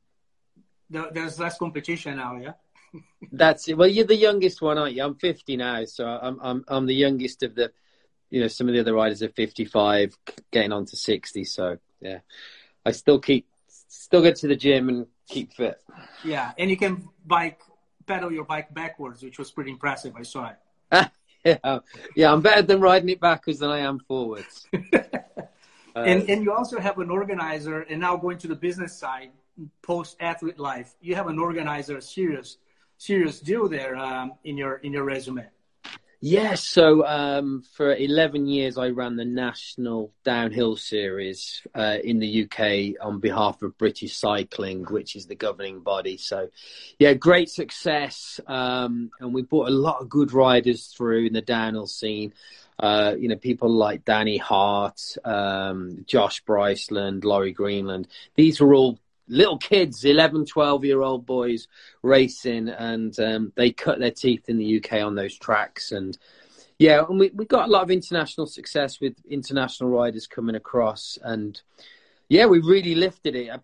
There's 0.88 1.38
less 1.38 1.58
competition 1.58 2.16
now, 2.16 2.36
yeah? 2.36 2.52
That's 3.32 3.68
it. 3.68 3.76
Well, 3.76 3.88
you're 3.88 4.06
the 4.06 4.16
youngest 4.16 4.60
one, 4.60 4.78
aren't 4.78 4.94
you? 4.94 5.04
I'm 5.04 5.14
50 5.14 5.56
now, 5.56 5.84
so 5.84 6.06
I'm 6.06 6.38
I'm 6.40 6.64
I'm 6.68 6.86
the 6.86 6.94
youngest 6.94 7.42
of 7.42 7.54
the, 7.54 7.72
you 8.30 8.40
know, 8.40 8.48
some 8.48 8.68
of 8.68 8.74
the 8.74 8.80
other 8.80 8.94
riders 8.94 9.22
are 9.22 9.28
55, 9.28 10.16
getting 10.50 10.72
on 10.72 10.86
to 10.86 10.96
60. 10.96 11.44
So 11.44 11.78
yeah, 12.00 12.18
I 12.84 12.92
still 12.92 13.18
keep 13.18 13.46
still 13.68 14.22
go 14.22 14.32
to 14.32 14.48
the 14.48 14.56
gym 14.56 14.88
and 14.88 15.06
keep 15.28 15.52
fit. 15.52 15.80
Yeah, 16.24 16.52
and 16.58 16.70
you 16.70 16.76
can 16.76 17.08
bike, 17.26 17.60
pedal 18.06 18.32
your 18.32 18.44
bike 18.44 18.72
backwards, 18.72 19.22
which 19.22 19.38
was 19.38 19.50
pretty 19.50 19.70
impressive. 19.70 20.14
I 20.16 20.22
saw 20.22 20.50
it. 20.50 21.08
yeah, 21.64 21.78
yeah, 22.16 22.32
I'm 22.32 22.40
better 22.40 22.62
than 22.62 22.80
riding 22.80 23.08
it 23.08 23.20
backwards 23.20 23.58
than 23.60 23.70
I 23.70 23.80
am 23.80 23.98
forwards. 24.00 24.66
Uh, 26.00 26.04
Uh, 26.04 26.12
and 26.12 26.30
and 26.30 26.44
you 26.44 26.52
also 26.52 26.80
have 26.80 26.98
an 26.98 27.10
organizer, 27.10 27.82
and 27.82 28.00
now 28.00 28.16
going 28.16 28.38
to 28.38 28.48
the 28.48 28.56
business 28.56 28.98
side, 28.98 29.30
post 29.82 30.16
athlete 30.20 30.58
life, 30.58 30.94
you 31.00 31.14
have 31.14 31.28
an 31.28 31.38
organizer, 31.38 32.00
serious 32.00 32.58
serious 33.00 33.40
deal 33.40 33.68
there 33.68 33.96
um, 33.96 34.32
in 34.44 34.56
your 34.56 34.74
in 34.76 34.92
your 34.92 35.04
resume. 35.04 35.46
Yes, 36.22 36.68
so 36.68 37.06
um, 37.06 37.62
for 37.72 37.96
11 37.96 38.46
years 38.46 38.76
I 38.76 38.90
ran 38.90 39.16
the 39.16 39.24
National 39.24 40.12
Downhill 40.22 40.76
Series 40.76 41.66
uh, 41.74 41.96
in 42.04 42.18
the 42.18 42.44
UK 42.44 43.02
on 43.02 43.20
behalf 43.20 43.62
of 43.62 43.78
British 43.78 44.18
Cycling, 44.18 44.84
which 44.84 45.16
is 45.16 45.24
the 45.24 45.34
governing 45.34 45.80
body. 45.80 46.18
So, 46.18 46.50
yeah, 46.98 47.14
great 47.14 47.48
success. 47.48 48.38
Um, 48.46 49.10
and 49.18 49.32
we 49.32 49.40
brought 49.40 49.68
a 49.68 49.72
lot 49.72 50.02
of 50.02 50.10
good 50.10 50.34
riders 50.34 50.88
through 50.88 51.28
in 51.28 51.32
the 51.32 51.40
downhill 51.40 51.86
scene. 51.86 52.34
Uh, 52.80 53.14
you 53.18 53.28
know, 53.28 53.36
people 53.36 53.70
like 53.70 54.06
Danny 54.06 54.38
Hart, 54.38 55.00
um, 55.24 56.02
Josh 56.06 56.42
Bryceland, 56.44 57.24
Laurie 57.24 57.52
Greenland. 57.52 58.08
These 58.36 58.58
were 58.58 58.74
all 58.74 58.98
little 59.28 59.58
kids, 59.58 60.04
11, 60.04 60.46
12 60.46 60.84
year 60.84 61.02
old 61.02 61.26
boys 61.26 61.68
racing, 62.02 62.70
and 62.70 63.18
um, 63.20 63.52
they 63.54 63.70
cut 63.70 63.98
their 63.98 64.10
teeth 64.10 64.48
in 64.48 64.56
the 64.56 64.78
UK 64.78 65.04
on 65.04 65.14
those 65.14 65.38
tracks. 65.38 65.92
And 65.92 66.16
yeah, 66.78 67.04
and 67.06 67.18
we, 67.18 67.30
we 67.34 67.44
got 67.44 67.68
a 67.68 67.70
lot 67.70 67.82
of 67.82 67.90
international 67.90 68.46
success 68.46 69.00
with 69.00 69.14
international 69.28 69.90
riders 69.90 70.26
coming 70.26 70.54
across. 70.54 71.18
And 71.22 71.60
yeah, 72.30 72.46
we 72.46 72.60
really 72.60 72.94
lifted 72.94 73.36
it. 73.36 73.60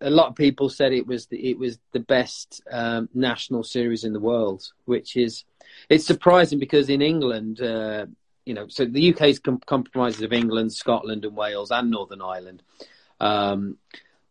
A 0.00 0.10
lot 0.10 0.28
of 0.28 0.36
people 0.36 0.70
said 0.70 0.92
it 0.92 1.06
was 1.06 1.26
the, 1.26 1.50
it 1.50 1.58
was 1.58 1.78
the 1.92 2.00
best 2.00 2.62
um, 2.70 3.10
national 3.12 3.64
series 3.64 4.04
in 4.04 4.14
the 4.14 4.20
world, 4.20 4.72
which 4.86 5.16
is 5.16 5.44
it's 5.88 6.06
surprising 6.06 6.58
because 6.58 6.88
in 6.88 7.02
England, 7.02 7.60
uh, 7.60 8.06
you 8.44 8.54
know, 8.54 8.68
so 8.68 8.84
the 8.84 9.12
UK 9.14 9.22
is 9.22 9.38
com- 9.38 9.60
compromises 9.64 10.22
of 10.22 10.32
England, 10.32 10.72
Scotland, 10.72 11.24
and 11.24 11.36
Wales, 11.36 11.70
and 11.70 11.90
Northern 11.90 12.22
Ireland. 12.22 12.62
Um, 13.20 13.78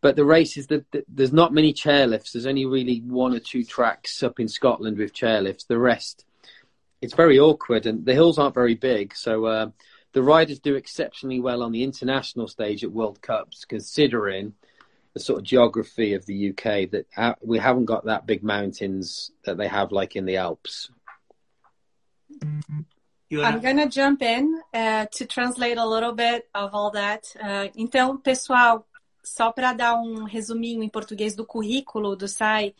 but 0.00 0.16
the 0.16 0.24
race 0.24 0.56
is 0.56 0.66
that 0.68 0.84
there's 1.08 1.32
not 1.32 1.54
many 1.54 1.72
chairlifts. 1.72 2.32
There's 2.32 2.46
only 2.46 2.66
really 2.66 3.00
one 3.00 3.34
or 3.34 3.40
two 3.40 3.64
tracks 3.64 4.22
up 4.22 4.38
in 4.38 4.48
Scotland 4.48 4.98
with 4.98 5.14
chairlifts. 5.14 5.66
The 5.66 5.78
rest, 5.78 6.24
it's 7.00 7.14
very 7.14 7.38
awkward, 7.38 7.86
and 7.86 8.04
the 8.04 8.12
hills 8.12 8.38
aren't 8.38 8.54
very 8.54 8.74
big. 8.74 9.16
So 9.16 9.46
uh, 9.46 9.70
the 10.12 10.22
riders 10.22 10.58
do 10.58 10.74
exceptionally 10.74 11.40
well 11.40 11.62
on 11.62 11.72
the 11.72 11.82
international 11.82 12.48
stage 12.48 12.84
at 12.84 12.92
World 12.92 13.20
Cups, 13.22 13.64
considering 13.64 14.54
the 15.14 15.20
sort 15.20 15.38
of 15.38 15.44
geography 15.44 16.14
of 16.14 16.26
the 16.26 16.50
UK 16.50 16.90
that 16.90 17.38
we 17.40 17.58
haven't 17.58 17.86
got 17.86 18.04
that 18.04 18.26
big 18.26 18.42
mountains 18.42 19.30
that 19.44 19.56
they 19.56 19.68
have 19.68 19.90
like 19.90 20.16
in 20.16 20.26
the 20.26 20.36
Alps. 20.36 20.90
I'm 23.32 23.60
gonna 23.60 23.90
jump 23.90 24.22
in 24.22 24.60
uh, 24.72 25.06
to 25.16 25.26
translate 25.26 25.78
a 25.78 25.84
little 25.84 26.12
bit 26.12 26.46
of 26.54 26.74
all 26.74 26.90
that. 26.92 27.34
Uh, 27.36 27.70
então, 27.76 28.16
pessoal, 28.18 28.86
só 29.22 29.50
para 29.50 29.72
dar 29.72 29.96
um 29.96 30.24
resuminho 30.24 30.82
em 30.82 30.88
português 30.88 31.34
do 31.34 31.44
currículo 31.44 32.14
do 32.14 32.28
SAI, 32.28 32.74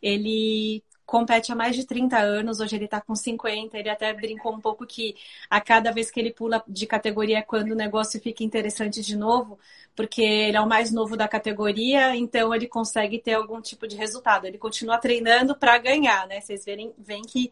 ele 0.00 0.82
compete 1.04 1.50
há 1.50 1.54
mais 1.54 1.74
de 1.74 1.86
30 1.86 2.18
anos, 2.18 2.60
hoje 2.60 2.76
ele 2.76 2.84
está 2.84 3.00
com 3.00 3.14
50, 3.14 3.78
ele 3.78 3.88
até 3.88 4.12
brincou 4.12 4.54
um 4.54 4.60
pouco 4.60 4.86
que 4.86 5.16
a 5.48 5.58
cada 5.58 5.90
vez 5.90 6.10
que 6.10 6.20
ele 6.20 6.30
pula 6.30 6.62
de 6.68 6.86
categoria 6.86 7.38
é 7.38 7.42
quando 7.42 7.70
o 7.70 7.74
negócio 7.74 8.20
fica 8.20 8.44
interessante 8.44 9.00
de 9.00 9.16
novo, 9.16 9.58
porque 9.96 10.20
ele 10.20 10.58
é 10.58 10.60
o 10.60 10.68
mais 10.68 10.92
novo 10.92 11.16
da 11.16 11.26
categoria, 11.26 12.14
então 12.14 12.54
ele 12.54 12.68
consegue 12.68 13.18
ter 13.18 13.32
algum 13.32 13.58
tipo 13.60 13.88
de 13.88 13.96
resultado. 13.96 14.46
Ele 14.46 14.58
continua 14.58 14.98
treinando 14.98 15.56
para 15.56 15.78
ganhar, 15.78 16.26
né? 16.28 16.42
Vocês 16.42 16.64
verem, 16.66 16.92
veem 16.98 17.22
que 17.22 17.50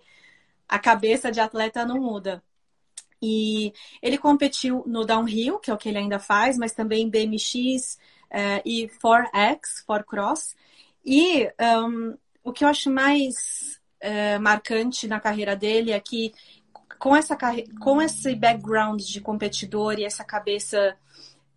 a 0.68 0.78
cabeça 0.78 1.30
de 1.30 1.40
atleta 1.40 1.84
não 1.84 2.00
muda. 2.00 2.42
E 3.22 3.72
ele 4.02 4.18
competiu 4.18 4.84
no 4.86 5.04
downhill, 5.04 5.58
que 5.58 5.70
é 5.70 5.74
o 5.74 5.78
que 5.78 5.88
ele 5.88 5.98
ainda 5.98 6.18
faz, 6.18 6.58
mas 6.58 6.72
também 6.72 7.08
BMX, 7.08 7.98
uh, 8.26 8.62
e 8.64 8.88
4X, 9.02 9.84
4Cross. 9.88 10.54
E 11.04 11.50
um, 11.88 12.16
o 12.42 12.52
que 12.52 12.64
eu 12.64 12.68
acho 12.68 12.90
mais 12.90 13.80
uh, 14.02 14.40
marcante 14.40 15.06
na 15.06 15.20
carreira 15.20 15.56
dele 15.56 15.92
é 15.92 16.00
que 16.00 16.32
com, 16.98 17.14
essa, 17.14 17.36
com 17.80 18.00
esse 18.00 18.34
background 18.34 19.00
de 19.02 19.20
competidor 19.20 19.98
e 19.98 20.04
essa 20.04 20.24
cabeça 20.24 20.96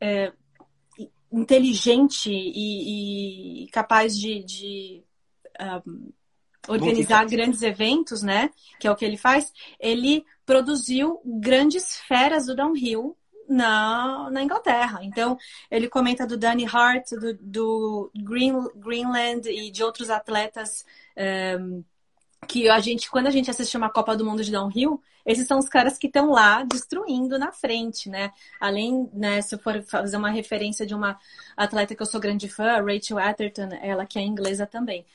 uh, 0.02 1.08
inteligente 1.32 2.32
e, 2.32 3.64
e, 3.64 3.68
capaz 3.70 4.18
de, 4.18 4.44
de 4.44 5.04
um, 5.88 6.12
organizar 6.70 7.26
grandes 7.26 7.62
eventos, 7.62 8.22
né? 8.22 8.50
Que 8.80 8.88
é 8.88 8.92
o 8.92 8.96
que 8.96 9.04
ele 9.04 9.18
faz. 9.18 9.52
Ele 9.80 10.24
produziu 10.46 11.20
grandes 11.26 11.96
feras 12.08 12.46
do 12.46 12.56
downhill 12.56 13.18
na, 13.50 14.30
na 14.32 14.44
Inglaterra. 14.44 15.00
Então, 15.04 15.38
ele 15.70 15.90
comenta 15.90 16.26
do 16.26 16.38
Danny 16.38 16.66
Hart, 16.66 17.10
do, 17.12 17.34
do 17.42 18.12
Green, 18.16 18.54
Greenland 18.76 19.50
e 19.50 19.72
de 19.72 19.84
outros 19.84 20.10
atletas 20.10 20.86
um, 21.60 21.84
que 22.48 22.70
a 22.70 22.80
gente, 22.80 23.10
quando 23.10 23.28
a 23.28 23.32
gente 23.32 23.50
assiste 23.50 23.76
uma 23.76 23.90
Copa 23.90 24.16
do 24.16 24.24
Mundo 24.24 24.44
de 24.44 24.52
Downhill, 24.52 25.02
esses 25.26 25.46
são 25.48 25.60
os 25.60 25.68
caras 25.68 25.98
que 25.98 26.08
estão 26.08 26.32
lá 26.32 26.64
destruindo 26.64 27.38
na 27.38 27.52
frente, 27.52 28.10
né? 28.10 28.32
Além, 28.60 29.10
né, 29.14 29.42
se 29.42 29.54
eu 29.54 29.60
for 29.60 29.84
fazer 29.84 30.18
uma 30.18 30.30
referência 30.30 30.86
de 30.86 30.96
uma 30.96 31.20
atleta 31.58 31.94
que 31.94 32.02
eu 32.02 32.06
sou 32.06 32.20
grande 32.20 32.48
fã, 32.48 32.82
Rachel 32.82 33.20
Atherton, 33.20 33.70
ela 33.82 34.06
que 34.06 34.18
é 34.18 34.22
inglesa 34.22 34.66
também. 34.66 35.06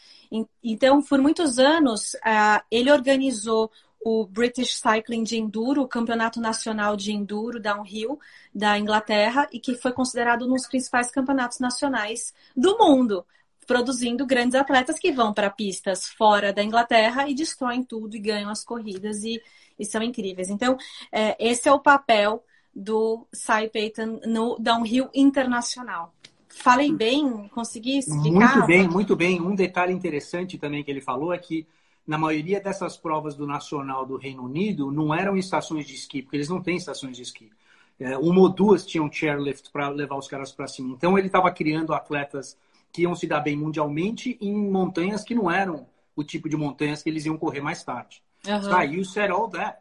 Então, 0.63 1.01
por 1.03 1.21
muitos 1.21 1.59
anos, 1.59 2.15
uh, 2.15 2.63
ele 2.71 2.91
organizou 2.91 3.71
o 4.05 4.27
British 4.27 4.75
Cycling 4.75 5.23
de 5.23 5.39
Enduro, 5.39 5.83
o 5.83 5.89
Campeonato 5.89 6.41
Nacional 6.41 6.95
de 6.97 7.11
Enduro 7.11 7.59
Downhill 7.59 8.19
da 8.55 8.79
Inglaterra, 8.79 9.49
e 9.51 9.59
que 9.59 9.75
foi 9.75 9.93
considerado 9.93 10.45
um 10.45 10.53
dos 10.53 10.67
principais 10.67 11.11
campeonatos 11.11 11.59
nacionais 11.59 12.35
do 12.55 12.77
mundo, 12.77 13.25
produzindo 13.67 14.27
grandes 14.27 14.55
atletas 14.55 14.99
que 14.99 15.11
vão 15.11 15.33
para 15.33 15.49
pistas 15.49 16.07
fora 16.07 16.53
da 16.53 16.63
Inglaterra 16.63 17.29
e 17.29 17.35
destroem 17.35 17.83
tudo 17.83 18.15
e 18.15 18.21
ganham 18.21 18.51
as 18.51 18.63
corridas 18.63 19.25
e, 19.25 19.41
e 19.79 19.87
são 19.87 20.03
incríveis. 20.03 20.51
Então, 20.51 20.77
é, 21.11 21.35
esse 21.39 21.67
é 21.67 21.73
o 21.73 21.81
papel 21.81 22.45
do 22.75 23.27
Cy 23.33 23.71
Payton 23.73 24.21
no 24.27 24.59
downhill 24.59 25.09
internacional. 25.15 26.13
Falei 26.57 26.93
bem? 26.93 27.49
Consegui 27.49 27.99
explicar? 27.99 28.57
Muito 28.57 28.67
bem, 28.67 28.89
muito 28.89 29.17
bem. 29.17 29.41
Um 29.41 29.55
detalhe 29.55 29.93
interessante 29.93 30.57
também 30.57 30.83
que 30.83 30.91
ele 30.91 31.01
falou 31.01 31.33
é 31.33 31.39
que 31.39 31.67
na 32.07 32.19
maioria 32.19 32.61
dessas 32.61 32.97
provas 32.97 33.35
do 33.35 33.47
Nacional 33.47 34.05
do 34.05 34.17
Reino 34.17 34.45
Unido, 34.45 34.91
não 34.93 35.15
eram 35.15 35.37
estações 35.37 35.87
de 35.87 35.95
esqui, 35.95 36.23
porque 36.23 36.37
eles 36.37 36.49
não 36.49 36.63
têm 36.63 36.77
estações 36.77 37.17
de 37.17 37.23
esqui. 37.23 37.51
É, 37.99 38.17
uma 38.19 38.41
ou 38.41 38.49
duas 38.49 38.85
tinham 38.85 39.11
chairlift 39.11 39.71
para 39.71 39.89
levar 39.89 40.17
os 40.17 40.29
caras 40.29 40.53
para 40.53 40.67
cima. 40.67 40.93
Então 40.93 41.17
ele 41.17 41.29
estava 41.29 41.51
criando 41.51 41.95
atletas 41.95 42.59
que 42.93 43.03
iam 43.03 43.15
se 43.15 43.27
dar 43.27 43.41
bem 43.41 43.57
mundialmente 43.57 44.37
em 44.41 44.55
montanhas 44.55 45.25
que 45.25 45.35
não 45.35 45.51
eram 45.51 45.87
o 46.15 46.23
tipo 46.23 46.49
de 46.49 46.57
montanhas 46.57 47.03
que 47.03 47.09
eles 47.09 47.25
iam 47.25 47.39
correr 47.39 47.61
mais 47.61 47.83
tarde. 47.83 48.23
Uh 48.47 48.51
-huh. 48.51 48.61
Sky, 48.61 48.97
you 48.97 49.05
said 49.05 49.31
all 49.31 49.49
that. 49.49 49.81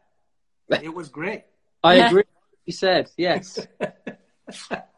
It 0.72 0.90
was 0.90 1.10
great. 1.10 1.44
I 1.84 2.00
agree. 2.02 2.26
You 2.66 2.74
said, 2.74 3.10
yes. 3.18 3.68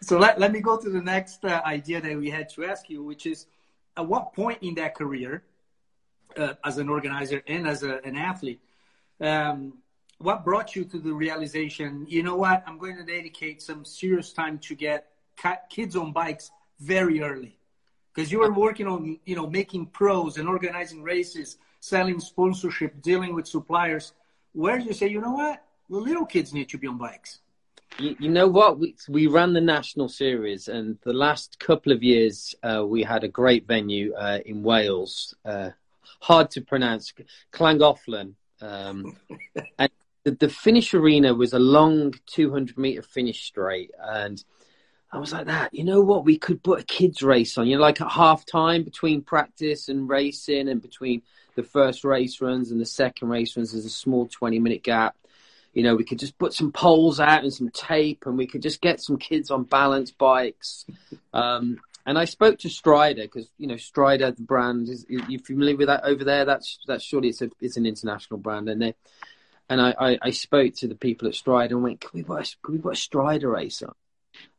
so 0.00 0.18
let, 0.18 0.38
let 0.38 0.52
me 0.52 0.60
go 0.60 0.78
to 0.78 0.90
the 0.90 1.00
next 1.00 1.44
uh, 1.44 1.60
idea 1.64 2.00
that 2.00 2.16
we 2.16 2.30
had 2.30 2.48
to 2.50 2.64
ask 2.64 2.88
you, 2.88 3.02
which 3.02 3.26
is 3.26 3.46
at 3.96 4.06
what 4.06 4.32
point 4.34 4.58
in 4.62 4.74
that 4.76 4.94
career 4.94 5.42
uh, 6.36 6.54
as 6.64 6.78
an 6.78 6.88
organizer 6.88 7.42
and 7.46 7.66
as 7.66 7.82
a, 7.82 8.00
an 8.04 8.16
athlete. 8.16 8.60
Um, 9.20 9.74
what 10.18 10.44
brought 10.44 10.74
you 10.74 10.84
to 10.84 10.98
the 10.98 11.12
realization, 11.12 12.06
you 12.08 12.22
know 12.22 12.36
what, 12.36 12.62
I'm 12.66 12.78
going 12.78 12.96
to 12.96 13.04
dedicate 13.04 13.62
some 13.62 13.84
serious 13.84 14.32
time 14.32 14.58
to 14.60 14.74
get 14.74 15.10
kids 15.68 15.96
on 15.96 16.12
bikes 16.12 16.50
very 16.80 17.22
early? 17.22 17.56
Because 18.14 18.32
you 18.32 18.40
were 18.40 18.52
working 18.52 18.88
on, 18.88 19.18
you 19.24 19.36
know, 19.36 19.46
making 19.46 19.86
pros 19.86 20.38
and 20.38 20.48
organizing 20.48 21.02
races, 21.02 21.58
selling 21.80 22.18
sponsorship, 22.18 23.00
dealing 23.00 23.34
with 23.34 23.46
suppliers. 23.46 24.12
Where 24.52 24.78
did 24.78 24.88
you 24.88 24.92
say, 24.92 25.06
you 25.06 25.20
know 25.20 25.32
what, 25.32 25.62
the 25.88 25.98
little 25.98 26.26
kids 26.26 26.52
need 26.52 26.68
to 26.70 26.78
be 26.78 26.88
on 26.88 26.98
bikes? 26.98 27.38
You, 27.98 28.16
you 28.20 28.28
know 28.28 28.46
what? 28.46 28.78
We, 28.78 28.94
we 29.08 29.26
ran 29.26 29.52
the 29.52 29.60
national 29.60 30.08
series, 30.08 30.68
and 30.68 30.98
the 31.02 31.12
last 31.12 31.58
couple 31.58 31.92
of 31.92 32.02
years 32.02 32.54
uh, 32.62 32.84
we 32.86 33.02
had 33.02 33.24
a 33.24 33.28
great 33.28 33.66
venue 33.66 34.14
uh, 34.14 34.38
in 34.44 34.62
Wales, 34.62 35.34
uh, 35.44 35.70
hard 36.20 36.50
to 36.52 36.60
pronounce, 36.60 37.12
Llangollen. 37.52 38.34
Um, 38.60 39.16
and 39.78 39.90
the, 40.24 40.32
the, 40.32 40.48
finish 40.48 40.94
arena 40.94 41.34
was 41.34 41.52
a 41.52 41.58
long 41.58 42.14
200 42.26 42.76
meter 42.76 43.02
finish 43.02 43.44
straight. 43.44 43.90
And 44.00 44.42
I 45.12 45.18
was 45.18 45.32
like, 45.32 45.46
that, 45.46 45.72
you 45.72 45.84
know 45.84 46.02
what? 46.02 46.24
We 46.24 46.38
could 46.38 46.62
put 46.62 46.80
a 46.80 46.84
kids' 46.84 47.22
race 47.22 47.56
on, 47.56 47.66
you 47.66 47.76
know, 47.76 47.82
like 47.82 48.00
at 48.00 48.10
half 48.10 48.44
time 48.44 48.82
between 48.82 49.22
practice 49.22 49.88
and 49.88 50.08
racing 50.08 50.68
and 50.68 50.82
between 50.82 51.22
the 51.54 51.62
first 51.62 52.04
race 52.04 52.40
runs 52.40 52.70
and 52.70 52.80
the 52.80 52.86
second 52.86 53.28
race 53.28 53.56
runs, 53.56 53.72
there's 53.72 53.84
a 53.84 53.90
small 53.90 54.26
20 54.26 54.58
minute 54.58 54.82
gap. 54.82 55.16
You 55.72 55.82
know, 55.82 55.94
we 55.94 56.04
could 56.04 56.18
just 56.18 56.38
put 56.38 56.52
some 56.52 56.72
poles 56.72 57.20
out 57.20 57.42
and 57.42 57.52
some 57.52 57.70
tape 57.70 58.24
and 58.26 58.36
we 58.36 58.46
could 58.46 58.62
just 58.62 58.80
get 58.80 59.00
some 59.00 59.16
kids 59.16 59.50
on 59.50 59.64
balance 59.64 60.10
bikes. 60.10 60.86
Um, 61.32 61.78
and 62.06 62.18
I 62.18 62.24
spoke 62.24 62.58
to 62.60 62.70
Strider 62.70 63.22
because 63.22 63.50
you 63.58 63.66
know 63.66 63.76
Strider, 63.76 64.30
the 64.30 64.42
brand, 64.42 64.88
is 64.88 65.04
you 65.08 65.38
familiar 65.38 65.76
with 65.76 65.88
that 65.88 66.04
over 66.04 66.24
there? 66.24 66.46
That's 66.46 66.78
that's 66.86 67.04
surely 67.04 67.28
it's 67.28 67.42
a 67.42 67.50
it's 67.60 67.76
an 67.76 67.84
international 67.84 68.40
brand, 68.40 68.68
and 68.68 68.80
they 68.80 68.94
and 69.68 69.80
I, 69.80 69.94
I, 69.98 70.18
I 70.22 70.30
spoke 70.30 70.74
to 70.76 70.88
the 70.88 70.94
people 70.94 71.28
at 71.28 71.34
Strider 71.34 71.74
and 71.74 71.84
went, 71.84 72.00
can 72.00 72.10
we 72.14 72.22
put 72.22 72.40
a, 72.40 72.56
can 72.64 72.74
we 72.74 72.80
put 72.80 72.94
a 72.94 73.00
Strider 73.00 73.50
race 73.50 73.82
on? 73.82 73.94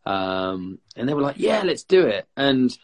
Um, 0.06 0.80
and 0.96 1.08
they 1.08 1.14
were 1.14 1.22
like, 1.22 1.40
yeah, 1.40 1.64
let's 1.64 1.84
do 1.84 2.06
it. 2.06 2.28
And 2.38 2.76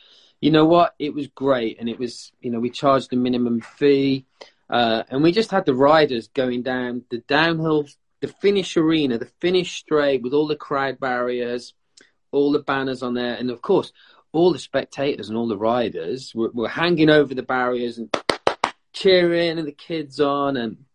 you 0.41 0.51
know 0.51 0.65
what? 0.65 0.95
It 0.99 1.13
was 1.13 1.27
great. 1.27 1.79
And 1.79 1.87
it 1.87 1.99
was, 1.99 2.31
you 2.41 2.51
know, 2.51 2.59
we 2.59 2.69
charged 2.69 3.13
a 3.13 3.15
minimum 3.15 3.61
fee. 3.61 4.25
Uh, 4.69 5.03
and 5.09 5.21
we 5.21 5.31
just 5.31 5.51
had 5.51 5.65
the 5.65 5.75
riders 5.75 6.27
going 6.29 6.63
down 6.63 7.03
the 7.09 7.19
downhill, 7.19 7.87
the 8.25 8.33
finish 8.33 8.75
arena, 8.75 9.17
the 9.17 9.29
finish 9.39 9.77
straight 9.77 10.23
with 10.23 10.33
all 10.33 10.47
the 10.47 10.55
crowd 10.55 10.99
barriers, 10.99 11.73
all 12.31 12.51
the 12.51 12.59
banners 12.59 13.03
on 13.03 13.13
there. 13.13 13.35
And 13.35 13.51
of 13.51 13.61
course, 13.61 13.93
all 14.31 14.51
the 14.51 14.59
spectators 14.59 15.29
and 15.29 15.37
all 15.37 15.47
the 15.47 15.57
riders 15.57 16.33
were, 16.33 16.49
were 16.51 16.67
hanging 16.67 17.09
over 17.09 17.35
the 17.35 17.43
barriers 17.43 17.99
and 17.99 18.15
cheering 18.93 19.59
and 19.59 19.67
the 19.67 19.71
kids 19.71 20.19
on. 20.19 20.57
And, 20.57 20.85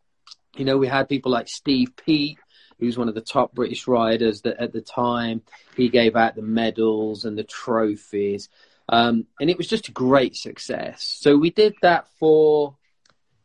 you 0.56 0.64
know, 0.64 0.76
we 0.76 0.88
had 0.88 1.08
people 1.08 1.30
like 1.30 1.48
Steve 1.48 1.92
Peat, 2.04 2.38
who's 2.80 2.98
one 2.98 3.08
of 3.08 3.14
the 3.14 3.20
top 3.20 3.54
British 3.54 3.86
riders 3.86 4.40
that 4.42 4.56
at 4.58 4.72
the 4.72 4.80
time 4.80 5.42
he 5.76 5.88
gave 5.88 6.16
out 6.16 6.34
the 6.34 6.42
medals 6.42 7.24
and 7.24 7.38
the 7.38 7.44
trophies. 7.44 8.48
Um, 8.88 9.26
and 9.40 9.48
it 9.48 9.56
was 9.56 9.68
just 9.68 9.88
a 9.88 9.92
great 9.92 10.34
success. 10.34 11.18
So 11.20 11.36
we 11.36 11.50
did 11.50 11.74
that 11.82 12.08
for 12.18 12.76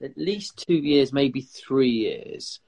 at 0.02 0.18
least 0.18 0.66
two 0.68 0.74
years, 0.74 1.14
maybe 1.14 1.42
three 1.42 1.92
years. 1.92 2.60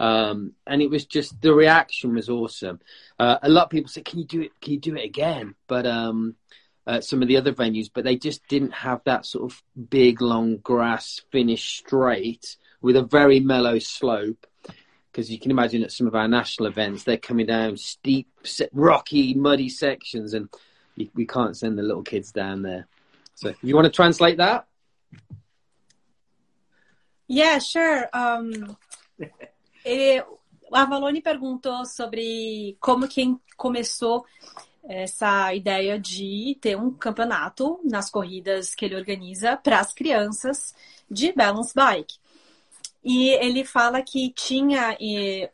Um, 0.00 0.54
and 0.66 0.80
it 0.80 0.88
was 0.88 1.04
just 1.04 1.40
the 1.42 1.52
reaction 1.52 2.14
was 2.14 2.30
awesome. 2.30 2.80
Uh, 3.18 3.36
a 3.42 3.50
lot 3.50 3.64
of 3.64 3.70
people 3.70 3.90
said, 3.90 4.06
"Can 4.06 4.18
you 4.18 4.24
do 4.24 4.40
it? 4.40 4.52
Can 4.62 4.72
you 4.72 4.80
do 4.80 4.96
it 4.96 5.04
again?" 5.04 5.54
But 5.68 5.86
um, 5.86 6.36
uh, 6.86 7.02
some 7.02 7.20
of 7.20 7.28
the 7.28 7.36
other 7.36 7.52
venues, 7.52 7.90
but 7.92 8.02
they 8.02 8.16
just 8.16 8.40
didn't 8.48 8.72
have 8.72 9.02
that 9.04 9.26
sort 9.26 9.52
of 9.52 9.62
big, 9.90 10.22
long 10.22 10.56
grass 10.56 11.20
finish 11.30 11.78
straight 11.78 12.56
with 12.80 12.96
a 12.96 13.02
very 13.02 13.40
mellow 13.40 13.78
slope. 13.78 14.46
Because 15.12 15.30
you 15.30 15.38
can 15.38 15.50
imagine 15.50 15.82
at 15.82 15.92
some 15.92 16.06
of 16.06 16.14
our 16.14 16.28
national 16.28 16.68
events, 16.68 17.04
they're 17.04 17.18
coming 17.18 17.46
down 17.46 17.76
steep, 17.76 18.28
rocky, 18.72 19.34
muddy 19.34 19.68
sections, 19.68 20.32
and 20.32 20.48
we 21.14 21.26
can't 21.26 21.56
send 21.56 21.76
the 21.76 21.82
little 21.82 22.04
kids 22.04 22.32
down 22.32 22.62
there. 22.62 22.86
So, 23.34 23.54
you 23.60 23.74
want 23.74 23.84
to 23.86 23.90
translate 23.90 24.38
that? 24.38 24.66
Yeah, 27.26 27.58
sure. 27.58 28.08
Um, 28.14 28.76
ele, 29.84 30.22
o 30.70 30.76
Avalone 30.76 31.20
perguntou 31.20 31.84
sobre 31.84 32.76
como 32.80 33.08
quem 33.08 33.40
começou 33.56 34.24
essa 34.84 35.54
ideia 35.54 35.98
de 35.98 36.56
ter 36.60 36.76
um 36.76 36.90
campeonato 36.90 37.78
nas 37.84 38.10
corridas 38.10 38.74
que 38.74 38.84
ele 38.84 38.96
organiza 38.96 39.56
para 39.56 39.78
as 39.78 39.92
crianças 39.92 40.74
de 41.10 41.32
balance 41.32 41.74
bike. 41.74 42.18
E 43.02 43.30
ele 43.30 43.64
fala 43.64 44.02
que 44.02 44.30
tinha 44.30 44.96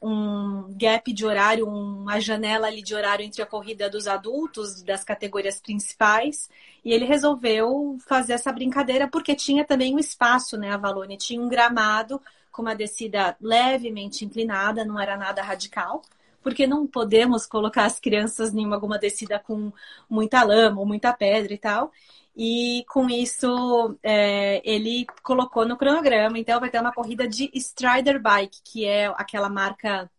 um 0.02 0.74
gap 0.76 1.12
de 1.12 1.24
horário, 1.24 1.68
uma 1.68 2.20
janela 2.20 2.66
ali 2.66 2.82
de 2.82 2.92
horário 2.92 3.24
entre 3.24 3.40
a 3.40 3.46
corrida 3.46 3.88
dos 3.88 4.08
adultos, 4.08 4.82
das 4.82 5.04
categorias 5.04 5.60
principais, 5.60 6.48
e 6.84 6.92
ele 6.92 7.04
resolveu 7.04 7.96
fazer 8.08 8.32
essa 8.32 8.50
brincadeira 8.52 9.06
porque 9.06 9.34
tinha 9.36 9.64
também 9.64 9.94
um 9.94 9.98
espaço, 9.98 10.56
né, 10.56 10.72
a 10.72 10.76
Valone 10.76 11.16
tinha 11.16 11.40
um 11.40 11.48
gramado 11.48 12.20
com 12.56 12.62
uma 12.62 12.74
descida 12.74 13.36
levemente 13.38 14.24
inclinada, 14.24 14.82
não 14.82 14.98
era 14.98 15.14
nada 15.14 15.42
radical, 15.42 16.00
porque 16.42 16.66
não 16.66 16.86
podemos 16.86 17.44
colocar 17.44 17.84
as 17.84 18.00
crianças 18.00 18.54
em 18.54 18.72
alguma 18.72 18.98
descida 18.98 19.38
com 19.38 19.70
muita 20.08 20.42
lama 20.42 20.80
ou 20.80 20.86
muita 20.86 21.12
pedra 21.12 21.52
e 21.52 21.58
tal. 21.58 21.92
E 22.34 22.84
com 22.88 23.10
isso, 23.10 23.98
é, 24.02 24.62
ele 24.64 25.06
colocou 25.22 25.66
no 25.66 25.76
cronograma. 25.76 26.38
Então, 26.38 26.60
vai 26.60 26.70
ter 26.70 26.80
uma 26.80 26.92
corrida 26.92 27.28
de 27.28 27.50
Strider 27.54 28.20
Bike, 28.20 28.60
que 28.64 28.84
é 28.86 29.06
aquela 29.06 29.48
marca 29.50 30.10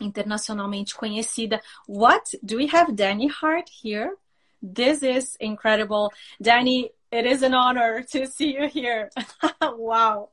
internacionalmente 0.00 0.94
conhecida. 0.94 1.62
What? 1.88 2.38
Do 2.42 2.56
we 2.56 2.68
have 2.74 2.92
Danny 2.92 3.28
Hart 3.28 3.70
here? 3.82 4.16
This 4.62 5.02
is 5.02 5.36
incredible. 5.40 6.10
Danny, 6.42 6.90
it 7.10 7.26
is 7.26 7.42
an 7.42 7.54
honor 7.54 8.02
to 8.12 8.26
see 8.26 8.54
you 8.54 8.68
here. 8.68 9.10
wow. 9.62 10.30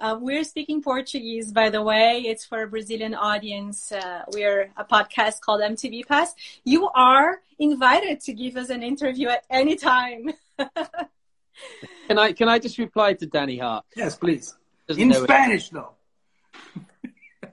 Uh, 0.00 0.18
we're 0.20 0.44
speaking 0.44 0.82
Portuguese, 0.82 1.52
by 1.52 1.70
the 1.70 1.82
way. 1.82 2.22
It's 2.26 2.44
for 2.44 2.62
a 2.62 2.66
Brazilian 2.66 3.14
audience. 3.14 3.92
Uh, 3.92 4.24
we're 4.32 4.70
a 4.76 4.84
podcast 4.84 5.40
called 5.40 5.60
MTB 5.60 6.06
Pass. 6.06 6.34
You 6.64 6.88
are 6.94 7.40
invited 7.58 8.20
to 8.20 8.32
give 8.32 8.56
us 8.56 8.70
an 8.70 8.82
interview 8.82 9.28
at 9.28 9.44
any 9.50 9.76
time. 9.76 10.32
can 12.08 12.18
I 12.18 12.32
can 12.32 12.48
I 12.48 12.58
just 12.58 12.78
reply 12.78 13.14
to 13.14 13.26
Danny 13.26 13.58
Hart? 13.58 13.84
Yes, 13.96 14.16
please. 14.16 14.56
Doesn't 14.88 15.02
In 15.02 15.12
Spanish, 15.12 15.68
it. 15.68 15.74
though. 15.74 15.94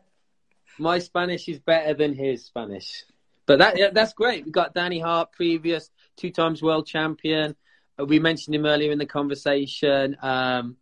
My 0.78 1.00
Spanish 1.00 1.48
is 1.48 1.60
better 1.60 1.94
than 1.94 2.14
his 2.14 2.46
Spanish, 2.46 3.04
but 3.46 3.60
that 3.60 3.94
that's 3.94 4.14
great. 4.14 4.46
We 4.46 4.52
got 4.52 4.74
Danny 4.74 5.00
Hart, 5.00 5.32
previous 5.32 5.90
two 6.18 6.32
times 6.32 6.62
world 6.62 6.88
champion. 6.88 7.56
Uh, 8.00 8.06
we 8.06 8.20
mentioned 8.20 8.56
him 8.56 8.66
earlier 8.66 8.92
in 8.92 8.98
the 8.98 9.06
conversation. 9.06 10.18
Um, 10.22 10.78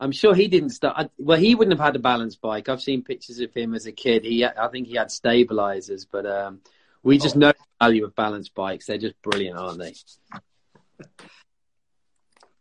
I'm 0.00 0.12
sure 0.12 0.34
he 0.34 0.48
didn't 0.48 0.70
start. 0.70 1.10
Well, 1.18 1.38
he 1.38 1.54
wouldn't 1.54 1.78
have 1.78 1.84
had 1.84 1.94
a 1.94 2.00
balance 2.00 2.34
bike. 2.34 2.70
I've 2.70 2.80
seen 2.80 3.02
pictures 3.02 3.38
of 3.40 3.52
him 3.52 3.74
as 3.74 3.84
a 3.84 3.92
kid. 3.92 4.24
He, 4.24 4.44
I 4.44 4.68
think 4.68 4.86
he 4.88 4.96
had 4.96 5.10
stabilizers, 5.10 6.06
but 6.06 6.24
um, 6.24 6.60
we 7.02 7.18
just 7.18 7.36
oh. 7.36 7.40
know 7.40 7.48
the 7.52 7.84
value 7.84 8.06
of 8.06 8.16
balance 8.16 8.48
bikes. 8.48 8.86
They're 8.86 8.96
just 8.96 9.20
brilliant, 9.20 9.58
aren't 9.58 9.78
they? 9.78 9.94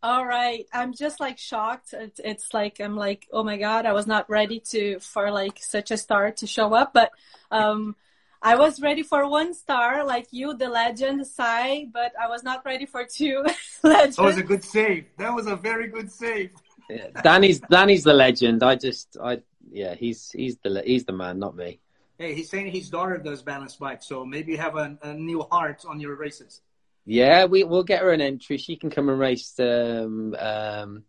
All 0.04 0.26
right, 0.26 0.66
I'm 0.74 0.94
just 0.94 1.22
like 1.22 1.38
shocked. 1.38 1.94
It's, 1.94 2.20
it's 2.24 2.54
like 2.54 2.82
I'm 2.82 2.98
like, 2.98 3.28
oh 3.32 3.44
my 3.44 3.58
god, 3.58 3.86
I 3.86 3.94
was 3.94 4.08
not 4.08 4.30
ready 4.30 4.62
to 4.72 5.00
for 5.00 5.32
like 5.32 5.60
such 5.62 5.92
a 5.92 5.98
star 5.98 6.32
to 6.32 6.48
show 6.48 6.74
up, 6.74 6.94
but 6.94 7.12
um, 7.52 7.96
I 8.42 8.56
was 8.56 8.82
ready 8.82 9.04
for 9.04 9.28
one 9.30 9.54
star, 9.54 10.06
like 10.06 10.28
you, 10.32 10.56
the 10.56 10.70
legend, 10.70 11.26
Sai, 11.26 11.88
but 11.92 12.14
I 12.22 12.28
was 12.28 12.44
not 12.44 12.66
ready 12.66 12.86
for 12.86 13.06
two 13.06 13.44
legends. 13.84 14.18
That 14.18 14.24
was 14.24 14.38
a 14.38 14.44
good 14.44 14.64
save. 14.64 15.06
That 15.18 15.34
was 15.34 15.48
a 15.48 15.56
very 15.56 15.88
good 15.88 16.12
save 16.12 16.52
yeah, 16.90 17.08
Danny's 17.24 17.60
Danny's 17.60 18.04
the 18.04 18.14
legend. 18.14 18.64
I 18.64 18.76
just 18.76 19.18
I 19.22 19.42
yeah 19.72 19.96
he's 19.96 20.32
he's 20.32 20.58
the 20.58 20.82
he's 20.86 21.06
the 21.06 21.14
man, 21.14 21.40
not 21.40 21.56
me. 21.56 21.80
Hey, 22.18 22.34
he's 22.34 22.50
saying 22.50 22.72
his 22.72 22.90
daughter 22.90 23.18
does 23.18 23.42
balance 23.42 23.76
bike, 23.76 24.04
so 24.04 24.26
maybe 24.26 24.52
you 24.52 24.58
have 24.58 24.76
a, 24.76 24.98
a 25.04 25.14
new 25.14 25.46
Hart 25.50 25.86
on 25.88 26.00
your 26.02 26.16
races. 26.16 26.62
Yeah, 27.06 27.46
we 27.46 27.64
we'll 27.64 27.84
get 27.84 28.02
her 28.02 28.12
an 28.12 28.22
entry. 28.22 28.58
She 28.58 28.76
can 28.76 28.90
come 28.90 29.10
and 29.10 29.20
race. 29.20 29.58
Um, 29.60 30.36
um, 30.38 31.04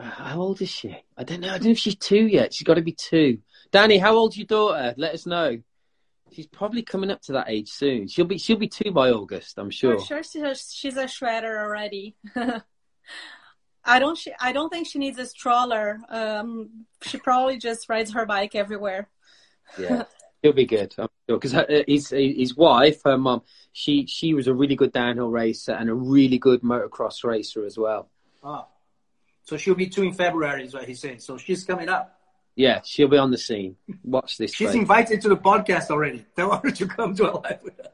how 0.00 0.40
old 0.40 0.62
is 0.62 0.70
she? 0.70 0.96
I 1.16 1.24
don't 1.24 1.40
know. 1.40 1.48
I 1.48 1.58
don't 1.58 1.64
know 1.64 1.70
if 1.70 1.78
she's 1.78 1.96
two 1.96 2.26
yet. 2.26 2.54
She's 2.54 2.66
got 2.66 2.74
to 2.74 2.82
be 2.82 2.92
two. 2.92 3.38
Danny, 3.70 3.98
how 3.98 4.14
old's 4.14 4.38
your 4.38 4.46
daughter? 4.46 4.94
Let 4.96 5.14
us 5.14 5.26
know. 5.26 5.60
She's 6.32 6.46
probably 6.46 6.82
coming 6.82 7.10
up 7.10 7.20
to 7.22 7.32
that 7.32 7.48
age 7.48 7.68
soon. 7.68 8.08
She'll 8.08 8.24
be 8.24 8.38
she'll 8.38 8.56
be 8.56 8.68
two 8.68 8.90
by 8.90 9.10
August. 9.10 9.58
I'm 9.58 9.70
sure. 9.70 9.98
I'm 9.98 10.04
sure 10.04 10.22
she's 10.22 10.42
a, 10.42 10.54
she's 10.54 10.96
a 10.96 11.04
shredder 11.04 11.62
already. 11.62 12.16
I 13.84 13.98
don't. 13.98 14.16
She, 14.16 14.32
I 14.40 14.52
don't 14.52 14.70
think 14.70 14.86
she 14.86 14.98
needs 14.98 15.18
a 15.18 15.26
stroller. 15.26 16.00
Um, 16.08 16.86
she 17.02 17.18
probably 17.18 17.58
just 17.58 17.88
rides 17.88 18.12
her 18.12 18.26
bike 18.26 18.54
everywhere. 18.54 19.08
Yeah, 19.78 20.04
he'll 20.42 20.52
be 20.52 20.66
good. 20.66 20.94
I'm 20.98 21.08
sure 21.28 21.38
because 21.38 21.54
uh, 21.54 21.82
his 21.86 22.08
his 22.10 22.56
wife, 22.56 23.02
her 23.04 23.18
mum, 23.18 23.42
she 23.72 24.06
she 24.06 24.34
was 24.34 24.46
a 24.46 24.54
really 24.54 24.76
good 24.76 24.92
downhill 24.92 25.30
racer 25.30 25.72
and 25.72 25.90
a 25.90 25.94
really 25.94 26.38
good 26.38 26.62
motocross 26.62 27.24
racer 27.24 27.64
as 27.64 27.76
well. 27.76 28.10
Ah, 28.42 28.66
so 29.44 29.56
she'll 29.56 29.74
be 29.74 29.88
two 29.88 30.02
in 30.02 30.12
February, 30.12 30.64
is 30.64 30.74
what 30.74 30.88
he's 30.88 31.00
saying. 31.00 31.20
So 31.20 31.36
she's 31.36 31.64
coming 31.64 31.88
up. 31.88 32.18
Yeah, 32.56 32.80
she'll 32.84 33.08
be 33.08 33.18
on 33.18 33.30
the 33.30 33.38
scene. 33.38 33.76
Watch 34.02 34.38
this. 34.38 34.54
She's 34.54 34.74
invited 34.74 35.20
to 35.22 35.28
the 35.28 35.36
podcast 35.36 35.90
already. 35.90 36.24
Tell 36.36 36.56
her 36.56 36.70
to 36.70 36.86
come 36.86 37.14
to 37.16 37.30
a 37.30 37.32
live 37.32 37.60
with 37.62 37.80
us. 37.80 37.88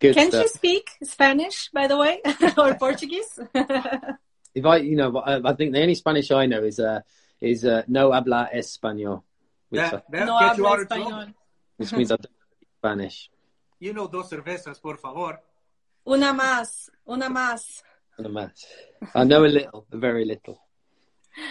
Good 0.00 0.14
Can 0.14 0.30
stuff. 0.30 0.42
she 0.42 0.48
speak 0.48 0.90
Spanish, 1.04 1.68
by 1.72 1.86
the 1.86 1.96
way, 1.96 2.20
or 2.58 2.74
Portuguese? 2.74 3.38
if 4.54 4.64
I, 4.64 4.76
you 4.78 4.96
know, 4.96 5.22
I 5.24 5.52
think 5.54 5.72
the 5.72 5.80
only 5.80 5.94
Spanish 5.94 6.30
I 6.30 6.46
know 6.46 6.62
is 6.62 6.80
uh, 6.80 7.00
is 7.40 7.64
uh, 7.64 7.82
no 7.88 8.12
habla 8.12 8.48
español. 8.54 9.22
Which, 9.68 9.80
that, 9.80 10.04
that 10.10 10.26
no 10.26 10.38
habla 10.38 10.84
español. 10.84 11.34
Which 11.76 11.92
means 11.92 12.10
I 12.10 12.16
don't 12.16 12.36
speak 12.56 12.68
Spanish. 12.78 13.30
You 13.78 13.94
know 13.94 14.08
dos 14.08 14.30
cervezas, 14.30 14.80
por 14.80 14.98
favor. 14.98 15.40
Una 16.06 16.32
más, 16.32 16.90
una 17.08 17.28
más. 17.28 17.82
Una 18.18 18.28
más. 18.28 18.64
I 19.14 19.24
know 19.24 19.44
a 19.44 19.46
little, 19.46 19.86
a 19.92 19.96
very 19.96 20.24
little. 20.24 20.60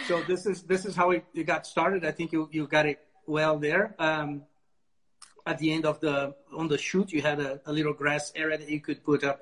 So 0.06 0.22
this 0.22 0.46
is 0.46 0.62
this 0.62 0.84
is 0.84 0.94
how 0.94 1.10
it, 1.10 1.24
it 1.34 1.44
got 1.44 1.66
started. 1.66 2.04
I 2.04 2.12
think 2.12 2.32
you 2.32 2.48
you 2.52 2.66
got 2.66 2.86
it 2.86 3.00
well 3.26 3.58
there. 3.58 3.94
Um, 3.98 4.42
at 5.46 5.58
the 5.58 5.72
end 5.72 5.86
of 5.86 5.98
the 6.00 6.34
on 6.54 6.68
the 6.68 6.78
shoot, 6.78 7.10
you 7.12 7.22
had 7.22 7.40
a, 7.40 7.60
a 7.66 7.72
little 7.72 7.94
grass 7.94 8.32
area 8.36 8.58
that 8.58 8.68
you 8.68 8.80
could 8.80 9.02
put 9.02 9.24
up 9.24 9.40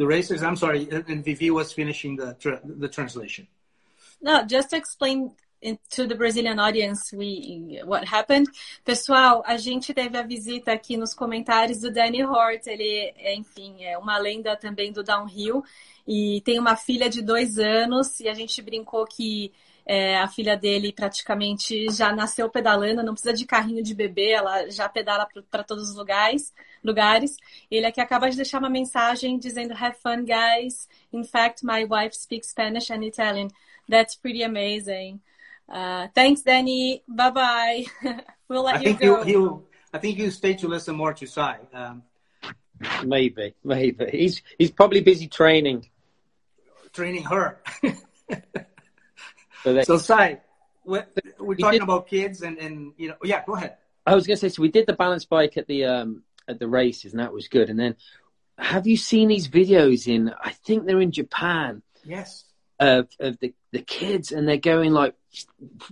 the 0.00 0.06
racers. 0.06 0.42
I'm 0.42 0.56
sorry, 0.56 0.88
and 0.90 1.22
Vivi 1.22 1.50
was 1.50 1.72
finishing 1.74 2.16
the 2.16 2.34
tra- 2.42 2.62
the 2.64 2.88
translation. 2.88 3.46
No, 4.22 4.44
just 4.46 4.70
to 4.70 4.76
explain 4.76 5.32
to 5.90 6.06
the 6.06 6.14
Brazilian 6.14 6.58
audience 6.58 7.12
we, 7.12 7.80
what 7.84 8.04
happened. 8.06 8.46
Pessoal, 8.82 9.42
a 9.46 9.58
gente 9.58 9.92
teve 9.92 10.16
a 10.16 10.22
visita 10.22 10.72
aqui 10.72 10.96
nos 10.96 11.12
comentários 11.12 11.80
do 11.80 11.90
Danny 11.92 12.24
Hort. 12.24 12.66
Ele, 12.66 13.12
enfim, 13.36 13.84
é 13.84 13.98
uma 13.98 14.16
lenda 14.16 14.56
também 14.56 14.90
do 14.90 15.02
downhill 15.02 15.62
e 16.08 16.40
tem 16.46 16.58
uma 16.58 16.76
filha 16.76 17.10
de 17.10 17.20
dois 17.20 17.58
anos 17.58 18.20
e 18.20 18.28
a 18.28 18.32
gente 18.32 18.62
brincou 18.62 19.04
que 19.04 19.52
É, 19.92 20.18
a 20.18 20.28
filha 20.28 20.56
dele 20.56 20.92
praticamente 20.92 21.90
já 21.90 22.14
nasceu 22.14 22.48
pedalando, 22.48 23.02
não 23.02 23.12
precisa 23.12 23.34
de 23.34 23.44
carrinho 23.44 23.82
de 23.82 23.92
bebê, 23.92 24.30
ela 24.30 24.70
já 24.70 24.88
pedala 24.88 25.26
para 25.50 25.64
todos 25.64 25.90
os 25.90 25.96
lugares. 25.96 26.54
lugares. 26.80 27.36
Ele 27.68 27.84
aqui 27.84 28.00
acaba 28.00 28.30
de 28.30 28.36
deixar 28.36 28.60
uma 28.60 28.70
mensagem 28.70 29.36
dizendo: 29.36 29.74
Have 29.74 29.96
fun, 30.00 30.24
guys. 30.24 30.88
In 31.12 31.24
fact, 31.24 31.64
my 31.64 31.84
wife 31.84 32.14
speaks 32.14 32.50
Spanish 32.50 32.88
and 32.92 33.02
Italian. 33.02 33.48
That's 33.88 34.14
pretty 34.14 34.44
amazing. 34.44 35.20
Uh, 35.68 36.06
thanks, 36.14 36.42
Danny. 36.42 37.02
Bye 37.08 37.30
bye. 37.32 37.84
we'll 38.48 38.62
let 38.62 38.76
I 38.76 38.78
you 38.78 38.84
think 38.84 39.00
go. 39.00 39.24
You, 39.24 39.32
you, 39.32 39.66
I 39.92 39.98
think 39.98 40.18
you 40.18 40.30
stay 40.30 40.54
to 40.54 40.68
listen 40.68 40.94
more 40.94 41.14
to 41.14 41.26
Sai. 41.26 41.58
Um, 41.74 42.04
maybe, 43.04 43.54
maybe 43.64 44.06
he's 44.12 44.40
he's 44.56 44.70
probably 44.70 45.00
busy 45.00 45.26
training. 45.26 45.90
Training 46.92 47.24
her. 47.24 47.58
so, 49.62 49.74
they, 49.74 49.82
so 49.82 49.98
Sai, 49.98 50.40
we're, 50.84 51.06
we're 51.38 51.56
talking 51.56 51.80
did, 51.80 51.82
about 51.82 52.08
kids, 52.08 52.42
and 52.42 52.58
and 52.58 52.92
you 52.96 53.08
know, 53.08 53.16
yeah, 53.22 53.44
go 53.46 53.54
ahead. 53.54 53.76
I 54.06 54.14
was 54.14 54.26
going 54.26 54.36
to 54.36 54.40
say, 54.40 54.48
so 54.48 54.62
we 54.62 54.70
did 54.70 54.86
the 54.86 54.92
balance 54.92 55.24
bike 55.24 55.56
at 55.56 55.66
the 55.66 55.84
um 55.84 56.22
at 56.48 56.58
the 56.58 56.68
races, 56.68 57.12
and 57.12 57.20
that 57.20 57.32
was 57.32 57.48
good. 57.48 57.70
And 57.70 57.78
then, 57.78 57.96
have 58.58 58.86
you 58.86 58.96
seen 58.96 59.28
these 59.28 59.48
videos 59.48 60.08
in? 60.08 60.32
I 60.42 60.50
think 60.50 60.84
they're 60.84 61.00
in 61.00 61.12
Japan. 61.12 61.82
Yes. 62.04 62.44
Of 62.78 63.08
of 63.20 63.38
the 63.40 63.54
the 63.72 63.82
kids, 63.82 64.32
and 64.32 64.48
they're 64.48 64.56
going 64.56 64.92
like 64.92 65.14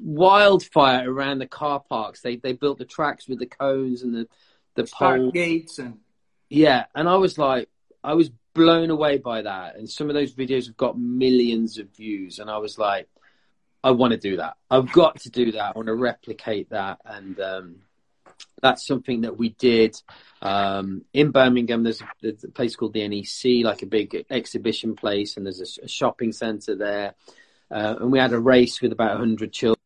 wildfire 0.00 1.10
around 1.10 1.38
the 1.38 1.46
car 1.46 1.80
parks. 1.80 2.22
They 2.22 2.36
they 2.36 2.54
built 2.54 2.78
the 2.78 2.86
tracks 2.86 3.28
with 3.28 3.38
the 3.38 3.46
cones 3.46 4.02
and 4.02 4.14
the 4.14 4.28
the 4.74 4.84
pole 4.84 5.30
gates 5.30 5.78
and 5.78 5.98
yeah. 6.48 6.86
And 6.94 7.08
I 7.08 7.16
was 7.16 7.36
like, 7.36 7.68
I 8.02 8.14
was 8.14 8.30
blown 8.54 8.90
away 8.90 9.18
by 9.18 9.42
that. 9.42 9.76
And 9.76 9.88
some 9.88 10.08
of 10.08 10.14
those 10.14 10.34
videos 10.34 10.66
have 10.66 10.76
got 10.76 10.98
millions 10.98 11.78
of 11.78 11.94
views, 11.94 12.38
and 12.38 12.50
I 12.50 12.58
was 12.58 12.78
like, 12.78 13.06
I 13.82 13.92
want 13.92 14.12
to 14.12 14.18
do 14.18 14.38
that. 14.38 14.56
I've 14.70 14.92
got 14.92 15.20
to 15.20 15.30
do 15.30 15.52
that. 15.52 15.72
I 15.74 15.78
want 15.78 15.86
to 15.86 15.94
replicate 15.94 16.70
that, 16.70 16.98
and 17.04 17.38
um, 17.40 17.76
that's 18.60 18.86
something 18.86 19.22
that 19.22 19.36
we 19.36 19.50
did 19.50 19.96
um, 20.42 21.04
in 21.12 21.30
Birmingham. 21.30 21.84
There's, 21.84 22.02
there's, 22.20 22.44
a 22.44 22.48
place 22.48 22.76
called 22.76 22.92
the 22.92 23.06
NEC, 23.06 23.64
like 23.64 23.82
a 23.82 23.86
big 23.86 24.26
exhibition 24.30 24.96
place, 24.96 25.36
and 25.36 25.46
there's 25.46 25.78
a, 25.78 25.84
a 25.84 25.88
shopping 25.88 26.32
centre 26.32 26.74
there. 26.74 27.14
Uh, 27.70 27.96
and 28.00 28.10
we 28.10 28.18
had 28.18 28.32
a 28.32 28.38
race 28.38 28.80
with 28.80 28.92
about 28.92 29.18
100 29.18 29.52
children 29.52 29.76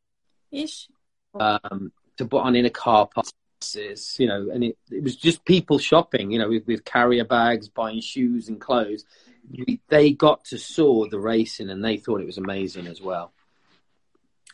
Ish. 0.50 0.88
Um, 1.34 1.92
to 2.18 2.26
put 2.26 2.42
on 2.42 2.56
in 2.56 2.66
a 2.66 2.70
car 2.70 3.08
park. 3.12 3.26
You 3.74 4.26
know, 4.26 4.50
and 4.52 4.64
it, 4.64 4.78
it 4.90 5.04
was 5.04 5.14
just 5.14 5.44
people 5.44 5.78
shopping, 5.78 6.32
you 6.32 6.38
know, 6.38 6.48
with, 6.48 6.66
with 6.66 6.84
carrier 6.84 7.24
bags, 7.24 7.68
buying 7.68 8.00
shoes 8.00 8.48
and 8.48 8.60
clothes. 8.60 9.04
They 9.88 10.12
got 10.12 10.44
to 10.46 10.58
saw 10.58 11.08
the 11.08 11.20
racing 11.20 11.70
and 11.70 11.84
they 11.84 11.96
thought 11.96 12.20
it 12.20 12.26
was 12.26 12.38
amazing 12.38 12.88
as 12.88 13.00
well. 13.00 13.32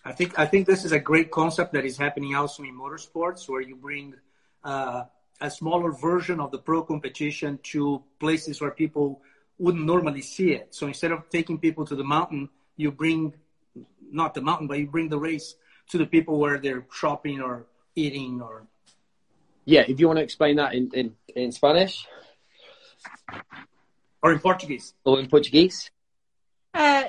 I 0.04 0.12
think 0.12 0.38
I 0.38 0.46
think 0.46 0.66
this 0.66 0.84
is 0.84 0.92
a 0.92 0.98
great 0.98 1.30
concept 1.30 1.72
that 1.72 1.84
is 1.84 1.96
happening 1.96 2.34
also 2.34 2.62
in 2.62 2.78
motorsports, 2.78 3.48
where 3.48 3.60
you 3.60 3.76
bring 3.76 4.14
uh, 4.64 5.04
a 5.40 5.50
smaller 5.50 5.92
version 5.92 6.40
of 6.40 6.50
the 6.50 6.58
pro 6.58 6.82
competition 6.82 7.58
to 7.64 8.02
places 8.18 8.60
where 8.60 8.70
people 8.70 9.22
wouldn't 9.58 9.84
normally 9.84 10.22
see 10.22 10.52
it. 10.52 10.74
So 10.74 10.86
instead 10.86 11.12
of 11.12 11.28
taking 11.30 11.58
people 11.58 11.84
to 11.86 11.96
the 11.96 12.04
mountain, 12.04 12.48
you 12.76 12.90
bring 12.92 13.34
not 14.10 14.34
the 14.34 14.40
mountain, 14.40 14.66
but 14.66 14.78
you 14.78 14.86
bring 14.86 15.08
the 15.08 15.18
race 15.18 15.56
to 15.90 15.98
the 15.98 16.06
people 16.06 16.38
where 16.38 16.58
they're 16.58 16.86
shopping 16.92 17.40
or 17.40 17.66
eating 17.94 18.40
or. 18.40 18.66
Yeah, 19.64 19.84
if 19.86 20.00
you 20.00 20.06
want 20.06 20.18
to 20.18 20.22
explain 20.22 20.56
that 20.56 20.74
in, 20.74 20.90
in, 20.94 21.14
in 21.34 21.52
Spanish. 21.52 22.06
Or 24.22 24.32
in 24.32 24.38
Portuguese. 24.38 24.94
Or 25.04 25.20
in 25.20 25.28
Portuguese. 25.28 25.90
Uh, 26.72 27.04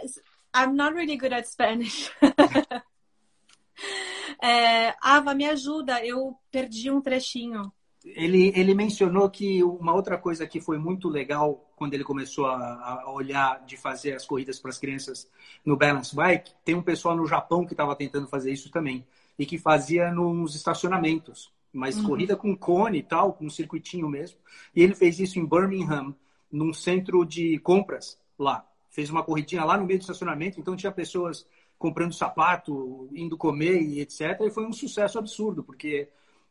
I'm 0.54 0.76
not 0.76 0.94
really 0.94 1.16
good 1.16 1.32
at 1.32 1.48
Spanish. 1.48 2.12
é, 4.42 4.96
Ava, 5.02 5.34
me 5.34 5.46
ajuda, 5.46 6.04
eu 6.06 6.38
perdi 6.52 6.90
um 6.92 7.02
trechinho. 7.02 7.72
Ele, 8.04 8.54
ele 8.56 8.74
mencionou 8.74 9.30
que 9.30 9.62
uma 9.64 9.94
outra 9.94 10.18
coisa 10.18 10.48
que 10.48 10.62
foi 10.62 10.78
muito 10.78 11.10
legal 11.10 11.70
quando 11.76 11.94
ele 11.94 12.04
começou 12.04 12.46
a, 12.46 13.02
a 13.04 13.12
olhar 13.12 13.64
de 13.66 13.78
fazer 13.78 14.14
as 14.14 14.26
corridas 14.26 14.60
para 14.60 14.70
as 14.70 14.78
crianças 14.78 15.30
no 15.66 15.76
Balance 15.76 16.16
Bike, 16.16 16.52
tem 16.64 16.76
um 16.76 16.82
pessoal 16.82 17.16
no 17.16 17.28
Japão 17.28 17.66
que 17.66 17.74
estava 17.74 17.96
tentando 17.96 18.28
fazer 18.28 18.52
isso 18.52 18.72
também 18.72 19.06
e 19.38 19.46
que 19.46 19.58
fazia 19.58 20.12
nos 20.12 20.56
estacionamentos, 20.56 21.52
mas 21.72 21.98
uhum. 21.98 22.04
corrida 22.06 22.36
com 22.36 22.56
cone 22.56 23.00
e 23.00 23.04
tal, 23.04 23.34
com 23.34 23.46
um 23.46 23.50
circuitinho 23.50 24.10
mesmo. 24.10 24.38
E 24.76 24.82
ele 24.82 24.96
fez 24.96 25.20
isso 25.20 25.40
em 25.40 25.46
Birmingham, 25.46 26.14
num 26.52 26.74
centro 26.74 27.24
de 27.26 27.58
compras 27.60 28.20
lá. 28.38 28.66
Fez 28.90 29.10
uma 29.10 29.24
corridinha 29.24 29.64
lá 29.64 29.78
no 29.78 29.86
meio 29.86 30.00
do 30.00 30.02
estacionamento, 30.02 30.60
então 30.60 30.76
tinha 30.76 30.92
pessoas 30.92 31.48
comprando 31.80 32.14
sapato, 32.14 33.10
indo 33.14 33.38
comer 33.38 33.82
e 33.82 34.02
etc. 34.02 34.42
E 34.42 34.52
foi 34.52 34.66
um 34.66 34.74
sucesso 34.74 35.18
absurdo, 35.18 35.64
porque 35.64 36.10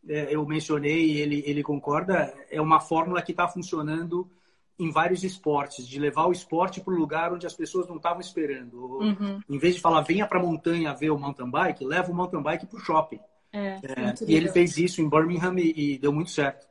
é, 0.08 0.34
eu 0.34 0.44
mencionei, 0.46 1.18
ele, 1.20 1.44
ele 1.46 1.62
concorda, 1.62 2.34
é 2.50 2.60
uma 2.60 2.80
fórmula 2.80 3.20
que 3.20 3.32
está 3.32 3.46
funcionando 3.46 4.28
em 4.78 4.90
vários 4.90 5.24
esportes, 5.24 5.86
de 5.86 5.98
levar 5.98 6.26
o 6.26 6.32
esporte 6.32 6.80
para 6.80 6.94
o 6.94 6.96
lugar 6.96 7.32
onde 7.32 7.46
as 7.46 7.54
pessoas 7.54 7.88
não 7.88 7.96
estavam 7.96 8.20
esperando. 8.20 9.00
Uhum. 9.00 9.40
Em 9.48 9.58
vez 9.58 9.74
de 9.74 9.80
falar, 9.80 10.00
venha 10.02 10.26
para 10.26 10.38
a 10.38 10.42
montanha 10.42 10.94
ver 10.94 11.10
o 11.10 11.18
mountain 11.18 11.50
bike, 11.50 11.84
leva 11.84 12.10
o 12.10 12.14
mountain 12.14 12.42
bike 12.42 12.66
para 12.66 12.78
o 12.78 12.80
shopping. 12.80 13.20
É, 13.52 13.80
é, 13.82 14.14
e 14.26 14.34
ele 14.34 14.48
fez 14.50 14.78
isso 14.78 15.02
em 15.02 15.08
Birmingham 15.08 15.58
e, 15.58 15.94
e 15.94 15.98
deu 15.98 16.12
muito 16.12 16.30
certo. 16.30 16.66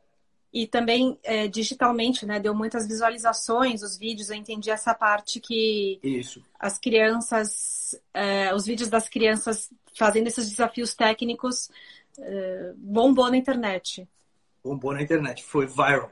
E 0.54 0.66
também 0.66 1.20
é, 1.24 1.48
digitalmente, 1.48 2.26
né? 2.26 2.40
Deu 2.40 2.56
muitas 2.56 2.88
visualizações, 2.88 3.84
os 3.84 3.98
vídeos. 3.98 4.30
Eu 4.30 4.38
entendi 4.38 4.72
essa 4.72 4.94
parte 4.94 5.40
que 5.40 6.00
isso. 6.02 6.42
as 6.60 6.80
crianças, 6.80 8.00
é, 8.14 8.54
os 8.54 8.66
vídeos 8.66 8.90
das 8.90 9.10
crianças 9.10 9.70
fazendo 9.98 10.28
esses 10.28 10.50
desafios 10.50 10.94
técnicos 10.94 11.70
uh, 12.20 12.74
bombou 12.78 13.30
na 13.32 13.38
internet. 13.38 14.08
Bombou 14.64 14.94
na 14.94 15.02
internet, 15.02 15.44
foi 15.44 15.66
viral. 15.66 16.12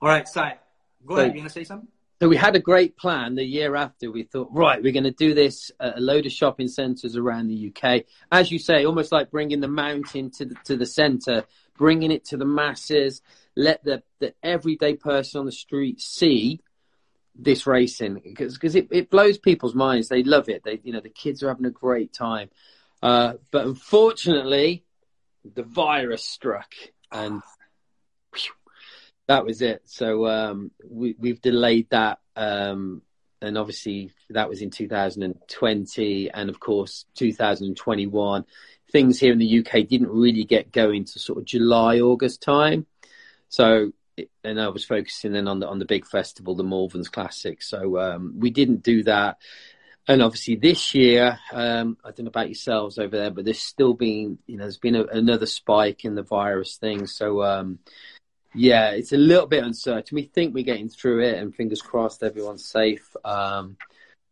All 0.00 0.10
right, 0.10 0.28
Sai, 0.28 0.58
go 1.02 1.16
ahead. 1.16 1.36
You 1.36 1.48
say 1.48 1.64
something? 1.64 1.88
So 2.20 2.28
we 2.28 2.36
had 2.36 2.54
a 2.54 2.60
great 2.60 2.98
plan 2.98 3.34
the 3.34 3.44
year 3.44 3.74
after. 3.76 4.10
We 4.10 4.24
thought, 4.24 4.48
right, 4.52 4.82
we're 4.82 4.92
going 4.92 5.04
to 5.04 5.10
do 5.10 5.32
this 5.32 5.70
at 5.80 5.96
a 5.96 6.00
load 6.00 6.26
of 6.26 6.32
shopping 6.32 6.68
centres 6.68 7.16
around 7.16 7.48
the 7.48 7.72
UK. 7.74 8.04
As 8.30 8.52
you 8.52 8.58
say, 8.58 8.84
almost 8.84 9.10
like 9.10 9.30
bringing 9.30 9.60
the 9.60 9.68
mountain 9.68 10.30
to 10.32 10.44
the, 10.44 10.54
to 10.64 10.76
the 10.76 10.84
centre, 10.84 11.44
bringing 11.78 12.10
it 12.10 12.26
to 12.26 12.36
the 12.36 12.44
masses, 12.44 13.22
let 13.56 13.82
the, 13.84 14.02
the 14.18 14.34
everyday 14.42 14.96
person 14.96 15.40
on 15.40 15.46
the 15.46 15.52
street 15.52 15.98
see 15.98 16.60
this 17.34 17.66
racing 17.66 18.20
because 18.22 18.54
because 18.54 18.74
it, 18.74 18.88
it 18.90 19.08
blows 19.08 19.38
people's 19.38 19.74
minds. 19.74 20.08
They 20.08 20.22
love 20.22 20.50
it. 20.50 20.62
They 20.62 20.80
you 20.82 20.92
know 20.92 21.00
the 21.00 21.08
kids 21.08 21.42
are 21.42 21.48
having 21.48 21.64
a 21.64 21.70
great 21.70 22.12
time. 22.12 22.50
Uh, 23.02 23.34
but 23.50 23.64
unfortunately, 23.64 24.84
the 25.54 25.62
virus 25.62 26.24
struck 26.24 26.70
and 27.10 27.40
that 29.30 29.46
was 29.46 29.62
it. 29.62 29.82
So 29.84 30.26
um, 30.26 30.72
we, 30.84 31.14
have 31.28 31.40
delayed 31.40 31.88
that. 31.90 32.18
Um, 32.34 33.02
and 33.40 33.56
obviously, 33.56 34.10
that 34.30 34.48
was 34.48 34.60
in 34.60 34.70
2020. 34.70 36.30
And 36.32 36.50
of 36.50 36.58
course, 36.58 37.04
2021. 37.14 38.44
Things 38.90 39.20
here 39.20 39.32
in 39.32 39.38
the 39.38 39.60
UK 39.60 39.86
didn't 39.86 40.08
really 40.08 40.42
get 40.42 40.72
going 40.72 41.04
to 41.04 41.20
sort 41.20 41.38
of 41.38 41.44
July, 41.44 42.00
August 42.00 42.42
time. 42.42 42.86
So 43.48 43.92
and 44.42 44.60
I 44.60 44.66
was 44.68 44.84
focusing 44.84 45.32
then 45.32 45.46
on 45.46 45.60
the 45.60 45.68
on 45.68 45.78
the 45.78 45.84
big 45.84 46.06
festival, 46.06 46.56
the 46.56 46.64
Malverns 46.64 47.10
Classic. 47.10 47.62
So 47.62 48.00
um, 48.00 48.34
we 48.36 48.50
didn't 48.50 48.82
do 48.82 49.04
that 49.04 49.38
and 50.08 50.22
obviously 50.22 50.56
this 50.56 50.92
year, 50.92 51.38
um, 51.52 51.96
I 52.04 52.08
don't 52.10 52.24
know 52.24 52.30
about 52.30 52.48
yourselves 52.48 52.98
over 52.98 53.16
there, 53.16 53.30
but 53.30 53.44
there's 53.44 53.62
still 53.62 53.94
been, 53.94 54.38
you 54.48 54.56
know, 54.56 54.64
there's 54.64 54.76
been 54.76 54.96
a, 54.96 55.04
another 55.04 55.46
spike 55.46 56.04
in 56.04 56.16
the 56.16 56.24
virus 56.24 56.78
thing. 56.78 57.06
So, 57.06 57.44
um, 57.44 57.78
yeah, 58.54 58.90
it's 58.90 59.12
a 59.12 59.16
little 59.16 59.46
bit 59.46 59.64
uncertain. 59.64 60.16
We 60.16 60.22
think 60.22 60.54
we're 60.54 60.64
getting 60.64 60.88
through 60.88 61.22
it, 61.22 61.38
and 61.38 61.54
fingers 61.54 61.82
crossed, 61.82 62.22
everyone's 62.22 62.66
safe. 62.66 63.14
Um, 63.24 63.76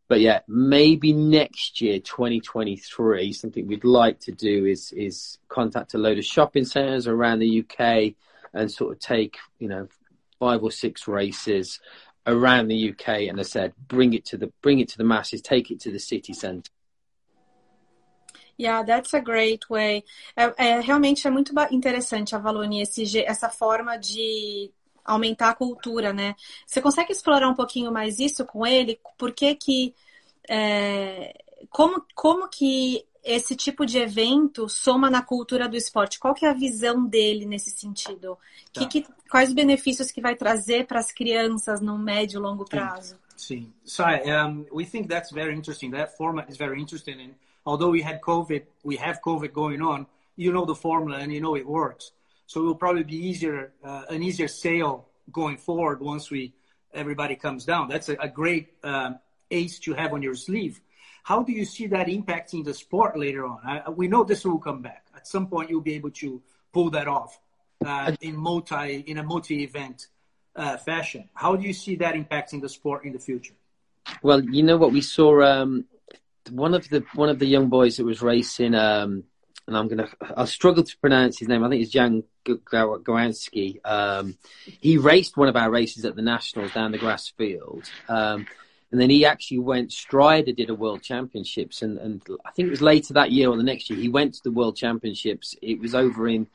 but 0.08 0.20
yeah, 0.20 0.40
maybe 0.48 1.12
next 1.12 1.80
year, 1.80 2.00
2023, 2.00 3.32
something 3.32 3.66
we'd 3.66 3.84
like 3.84 4.20
to 4.20 4.32
do 4.32 4.64
is 4.64 4.92
is 4.92 5.38
contact 5.48 5.94
a 5.94 5.98
load 5.98 6.18
of 6.18 6.24
shopping 6.24 6.64
centres 6.64 7.06
around 7.06 7.40
the 7.40 7.60
UK 7.60 8.14
and 8.54 8.72
sort 8.72 8.92
of 8.92 8.98
take, 8.98 9.36
you 9.58 9.68
know, 9.68 9.86
five 10.40 10.62
or 10.62 10.70
six 10.70 11.06
races 11.06 11.80
around 12.26 12.68
the 12.68 12.90
UK, 12.90 13.28
and 13.28 13.38
I 13.38 13.42
said, 13.42 13.72
bring 13.86 14.14
it 14.14 14.24
to 14.26 14.36
the 14.36 14.52
bring 14.62 14.80
it 14.80 14.88
to 14.90 14.98
the 14.98 15.04
masses, 15.04 15.42
take 15.42 15.70
it 15.70 15.80
to 15.80 15.92
the 15.92 15.98
city 15.98 16.32
centre. 16.32 16.70
Yeah, 18.58 18.84
that's 18.84 19.14
a 19.14 19.20
great 19.20 19.64
way. 19.70 20.04
É, 20.36 20.52
é, 20.56 20.80
realmente 20.80 21.26
é 21.26 21.30
muito 21.30 21.52
interessante, 21.70 22.34
Avalone, 22.34 22.82
esse, 22.82 23.20
essa 23.20 23.48
forma 23.48 23.96
de 23.96 24.70
aumentar 25.04 25.50
a 25.50 25.54
cultura, 25.54 26.12
né? 26.12 26.34
Você 26.66 26.82
consegue 26.82 27.12
explorar 27.12 27.48
um 27.48 27.54
pouquinho 27.54 27.92
mais 27.92 28.18
isso 28.18 28.44
com 28.44 28.66
ele? 28.66 29.00
Por 29.16 29.32
que 29.32 29.54
que... 29.54 29.94
É, 30.48 31.44
como, 31.70 32.04
como 32.14 32.48
que 32.48 33.04
esse 33.24 33.54
tipo 33.54 33.84
de 33.84 33.98
evento 33.98 34.68
soma 34.68 35.10
na 35.10 35.22
cultura 35.22 35.68
do 35.68 35.76
esporte? 35.76 36.18
Qual 36.18 36.34
que 36.34 36.46
é 36.46 36.50
a 36.50 36.54
visão 36.54 37.04
dele 37.04 37.44
nesse 37.46 37.70
sentido? 37.70 38.38
Tá. 38.72 38.86
Que, 38.86 39.02
que, 39.02 39.12
quais 39.30 39.52
benefícios 39.52 40.10
que 40.10 40.20
vai 40.20 40.34
trazer 40.34 40.86
para 40.86 40.98
as 40.98 41.12
crianças 41.12 41.80
no 41.80 41.98
médio 41.98 42.38
e 42.38 42.42
longo 42.42 42.64
prazo? 42.64 43.16
Sim. 43.36 43.72
So 43.84 44.02
um, 44.04 44.66
we 44.72 44.84
think 44.84 45.08
that's 45.08 45.30
very 45.30 45.54
interesting. 45.54 45.90
That 45.92 46.16
format 46.16 46.50
is 46.50 46.56
very 46.56 46.80
interesting. 46.80 47.20
And 47.20 47.34
although 47.68 47.90
we 47.90 48.00
had 48.00 48.22
COVID, 48.22 48.62
we 48.82 48.96
have 48.96 49.20
COVID 49.20 49.52
going 49.52 49.82
on. 49.82 50.06
You 50.36 50.52
know 50.52 50.64
the 50.64 50.74
formula 50.74 51.18
and 51.18 51.30
you 51.34 51.40
know 51.40 51.54
it 51.54 51.66
works. 51.66 52.12
So 52.46 52.60
it 52.60 52.64
will 52.64 52.80
probably 52.84 53.04
be 53.04 53.20
easier, 53.30 53.72
uh, 53.84 54.04
an 54.08 54.22
easier 54.22 54.48
sale 54.48 54.94
going 55.30 55.58
forward 55.58 56.00
once 56.00 56.30
we 56.30 56.54
everybody 56.94 57.36
comes 57.36 57.66
down. 57.66 57.88
That's 57.92 58.08
a, 58.08 58.16
a 58.28 58.28
great 58.28 58.68
um, 58.82 59.18
ace 59.50 59.78
to 59.80 59.92
have 59.92 60.14
on 60.14 60.22
your 60.22 60.34
sleeve. 60.34 60.80
How 61.22 61.42
do 61.42 61.52
you 61.52 61.66
see 61.66 61.86
that 61.88 62.06
impacting 62.06 62.64
the 62.64 62.72
sport 62.72 63.18
later 63.18 63.44
on? 63.44 63.58
I, 63.72 63.90
we 63.90 64.08
know 64.08 64.24
this 64.24 64.46
will 64.46 64.64
come 64.68 64.80
back 64.80 65.04
at 65.14 65.28
some 65.28 65.46
point. 65.52 65.68
You'll 65.68 65.88
be 65.92 65.96
able 66.00 66.14
to 66.22 66.40
pull 66.72 66.88
that 66.96 67.06
off 67.06 67.38
uh, 67.84 68.12
in 68.22 68.34
multi 68.34 69.04
in 69.10 69.18
a 69.18 69.22
multi-event 69.22 70.06
uh, 70.56 70.78
fashion. 70.78 71.28
How 71.34 71.54
do 71.54 71.66
you 71.66 71.74
see 71.74 71.96
that 71.96 72.14
impacting 72.14 72.62
the 72.62 72.70
sport 72.70 73.04
in 73.04 73.12
the 73.12 73.18
future? 73.30 73.56
Well, 74.22 74.40
you 74.42 74.62
know 74.62 74.78
what 74.78 74.92
we 74.92 75.02
saw. 75.02 75.30
Um, 75.42 75.84
one 76.50 76.74
of 76.74 76.88
the 76.88 77.04
one 77.14 77.28
of 77.28 77.38
the 77.38 77.46
young 77.46 77.68
boys 77.68 77.96
that 77.96 78.04
was 78.04 78.22
racing 78.22 78.74
um, 78.74 79.24
and 79.68 79.76
I'm 79.76 79.86
gonna 79.86 80.08
I'll 80.36 80.46
struggle 80.46 80.82
to 80.82 80.98
pronounce 80.98 81.38
his 81.38 81.46
name. 81.46 81.62
I 81.62 81.68
think 81.68 81.82
it's 81.82 81.92
Jan 81.92 82.24
Gowanski. 82.44 83.78
Um, 83.84 84.38
he 84.64 84.96
raced 84.96 85.36
one 85.36 85.48
of 85.48 85.56
our 85.56 85.70
races 85.70 86.04
at 86.04 86.16
the 86.16 86.22
Nationals 86.22 86.72
down 86.72 86.90
the 86.90 86.98
grass 86.98 87.28
field. 87.36 87.84
Um, 88.08 88.46
and 88.90 88.98
then 88.98 89.10
he 89.10 89.26
actually 89.26 89.58
went 89.58 89.92
Strider 89.92 90.52
did 90.52 90.70
a 90.70 90.74
World 90.74 91.02
Championships, 91.02 91.82
and, 91.82 91.98
and 91.98 92.22
I 92.46 92.50
think 92.52 92.68
it 92.68 92.70
was 92.70 92.80
later 92.80 93.14
that 93.14 93.30
year 93.30 93.50
or 93.50 93.56
the 93.58 93.62
next 93.62 93.90
year 93.90 93.98
he 93.98 94.08
went 94.08 94.34
to 94.34 94.40
the 94.42 94.50
World 94.50 94.76
Championships. 94.76 95.54
It 95.60 95.78
was 95.78 95.94
over 95.94 96.26
in 96.26 96.46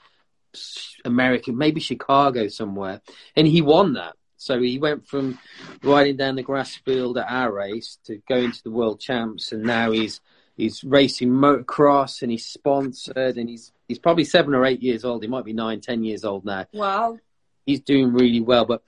America, 1.05 1.51
maybe 1.51 1.79
Chicago 1.79 2.47
somewhere, 2.47 3.01
and 3.35 3.45
he 3.45 3.61
won 3.61 3.93
that. 3.93 4.15
So 4.43 4.61
he 4.61 4.77
went 4.77 5.07
from 5.07 5.39
riding 5.83 6.17
down 6.17 6.35
the 6.35 6.43
grass 6.43 6.75
field 6.75 7.17
at 7.17 7.29
our 7.29 7.51
race 7.51 7.97
to 8.05 8.17
going 8.27 8.51
to 8.51 8.63
the 8.63 8.71
World 8.71 8.99
Champs, 8.99 9.51
and 9.51 9.63
now 9.63 9.91
he's 9.91 10.19
he's 10.57 10.83
racing 10.83 11.29
motocross 11.29 12.21
and 12.21 12.31
he's 12.31 12.45
sponsored 12.45 13.37
and 13.37 13.49
he's 13.49 13.71
he's 13.87 13.99
probably 13.99 14.25
seven 14.25 14.53
or 14.53 14.65
eight 14.65 14.83
years 14.83 15.05
old. 15.05 15.23
He 15.23 15.29
might 15.29 15.45
be 15.45 15.53
nine, 15.53 15.79
ten 15.79 16.03
years 16.03 16.25
old 16.25 16.45
now. 16.45 16.65
Wow. 16.73 17.19
He's 17.65 17.79
doing 17.79 18.11
really 18.11 18.41
well. 18.41 18.65
But 18.65 18.83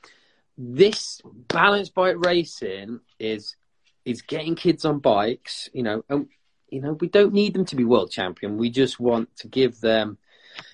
this 0.58 1.22
balance 1.48 1.89
bike 1.89 2.18
racing 2.18 3.00
is 3.18 3.56
is 4.04 4.22
getting 4.22 4.56
kids 4.56 4.84
on 4.84 5.00
bikes, 5.00 5.70
you 5.74 5.84
know, 5.84 6.04
and 6.10 6.28
you 6.70 6.82
know, 6.82 6.94
we 6.94 7.08
don't 7.08 7.34
need 7.34 7.54
them 7.54 7.65
to 7.65 7.76
be 7.78 7.86
world 7.86 8.12
champion. 8.12 8.58
We 8.58 8.70
just 8.70 9.00
want 9.00 9.34
to 9.38 9.48
give 9.48 9.80
them 9.80 10.18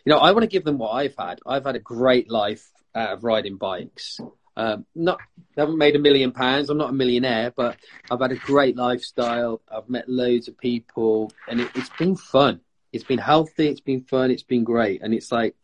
you 0.05 0.11
know, 0.11 0.19
I 0.19 0.31
want 0.31 0.43
to 0.43 0.47
give 0.47 0.63
them 0.63 0.77
what 0.77 0.91
I've 0.91 1.15
had. 1.17 1.39
I've 1.45 1.65
had 1.65 1.75
a 1.75 1.79
great 1.79 2.29
life 2.29 2.67
out 2.95 3.13
of 3.13 3.23
riding 3.23 3.57
bikes. 3.57 4.19
Um, 4.57 4.85
not 4.95 5.19
haven't 5.57 5.77
made 5.77 5.95
a 5.95 5.99
million 5.99 6.31
pounds. 6.31 6.69
I'm 6.69 6.77
not 6.77 6.89
a 6.89 6.93
millionaire, 6.93 7.51
but 7.55 7.77
I've 8.09 8.19
had 8.19 8.31
a 8.31 8.35
great 8.35 8.75
lifestyle. 8.75 9.61
I've 9.69 9.89
met 9.89 10.09
loads 10.09 10.47
of 10.47 10.57
people, 10.57 11.31
and 11.47 11.61
it, 11.61 11.69
it's 11.75 11.89
been 11.89 12.15
fun. 12.15 12.61
It's 12.91 13.03
been 13.03 13.19
healthy. 13.19 13.67
It's 13.67 13.81
been 13.81 14.01
fun. 14.01 14.31
It's 14.31 14.43
been 14.43 14.63
great, 14.63 15.01
and 15.01 15.13
it's 15.13 15.31
like 15.31 15.55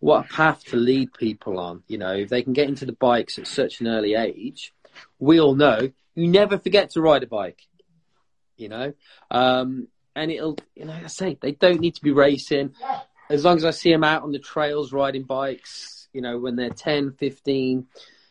what 0.00 0.26
a 0.26 0.28
path 0.28 0.64
to 0.66 0.76
lead 0.76 1.12
people 1.14 1.58
on. 1.58 1.82
You 1.88 1.98
know, 1.98 2.12
if 2.12 2.28
they 2.28 2.42
can 2.42 2.52
get 2.52 2.68
into 2.68 2.86
the 2.86 2.92
bikes 2.92 3.38
at 3.38 3.46
such 3.46 3.80
an 3.80 3.88
early 3.88 4.14
age, 4.14 4.74
we 5.18 5.40
all 5.40 5.54
know 5.54 5.90
you 6.14 6.28
never 6.28 6.58
forget 6.58 6.90
to 6.90 7.00
ride 7.00 7.22
a 7.22 7.26
bike. 7.26 7.60
You 8.56 8.68
know, 8.70 8.94
um, 9.30 9.88
and 10.14 10.30
it'll, 10.30 10.58
you 10.74 10.86
know, 10.86 10.94
I 10.94 11.08
say 11.08 11.38
they 11.40 11.52
don't 11.52 11.80
need 11.80 11.94
to 11.96 12.02
be 12.02 12.12
racing. 12.12 12.74
As 13.28 13.44
long 13.44 13.56
as 13.56 13.64
I 13.64 13.70
see 13.70 13.92
them 13.92 14.04
out 14.04 14.22
on 14.22 14.32
the 14.32 14.38
trails 14.38 14.92
riding 14.92 15.24
bikes, 15.24 16.08
you 16.12 16.22
know, 16.22 16.38
when 16.38 16.56
they're 16.56 16.70
10, 16.70 17.12
15, 17.12 17.86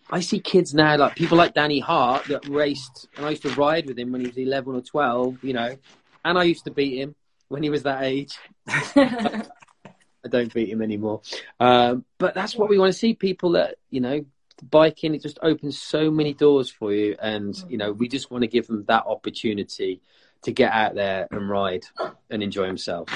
I 0.09 0.19
see 0.19 0.39
kids 0.39 0.73
now, 0.73 0.97
like 0.97 1.15
people 1.15 1.37
like 1.37 1.53
Danny 1.53 1.79
Hart 1.79 2.25
that 2.25 2.47
raced, 2.47 3.07
and 3.17 3.25
I 3.25 3.31
used 3.31 3.41
to 3.43 3.49
ride 3.55 3.87
with 3.87 3.97
him 3.97 4.11
when 4.11 4.21
he 4.21 4.27
was 4.27 4.37
11 4.37 4.75
or 4.75 4.81
12, 4.81 5.43
you 5.43 5.53
know, 5.53 5.75
and 6.23 6.37
I 6.37 6.43
used 6.43 6.65
to 6.65 6.71
beat 6.71 6.99
him 6.99 7.15
when 7.47 7.63
he 7.63 7.69
was 7.69 7.83
that 7.83 8.03
age. 8.03 8.37
I 8.67 10.27
don't 10.27 10.53
beat 10.53 10.69
him 10.69 10.81
anymore. 10.81 11.21
Um, 11.59 12.05
but 12.17 12.33
that's 12.33 12.55
what 12.55 12.69
we 12.69 12.77
want 12.77 12.91
to 12.91 12.97
see 12.97 13.13
people 13.13 13.51
that, 13.51 13.75
you 13.89 14.01
know, 14.01 14.25
biking, 14.63 15.13
it 15.13 15.21
just 15.21 15.39
opens 15.41 15.79
so 15.79 16.09
many 16.09 16.33
doors 16.33 16.69
for 16.69 16.93
you. 16.93 17.15
And, 17.21 17.55
you 17.69 17.77
know, 17.77 17.91
we 17.91 18.07
just 18.07 18.31
want 18.31 18.41
to 18.41 18.47
give 18.47 18.67
them 18.67 18.85
that 18.87 19.05
opportunity 19.05 20.01
to 20.43 20.51
get 20.51 20.71
out 20.71 20.95
there 20.95 21.27
and 21.31 21.49
ride 21.49 21.85
and 22.29 22.41
enjoy 22.41 22.65
himself. 22.65 23.09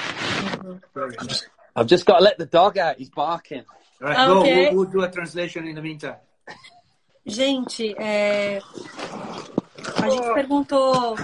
I've 0.94 1.16
just, 1.18 1.48
I've 1.74 1.86
just 1.86 2.06
got 2.06 2.18
to 2.18 2.24
let 2.24 2.38
the 2.38 2.46
dog 2.46 2.78
out. 2.78 2.98
He's 2.98 3.10
barking. 3.10 3.64
All 4.02 4.08
right, 4.08 4.28
okay. 4.28 4.54
go. 4.54 4.74
We'll, 4.74 4.84
we'll 4.84 4.92
do 4.92 5.02
a 5.02 5.10
translation 5.10 5.66
in 5.66 5.74
the 5.74 5.82
meantime. 5.82 6.16
Gente, 7.30 7.94
é... 7.96 8.58
a 10.02 10.10
gente 10.10 10.34
perguntou. 10.34 11.16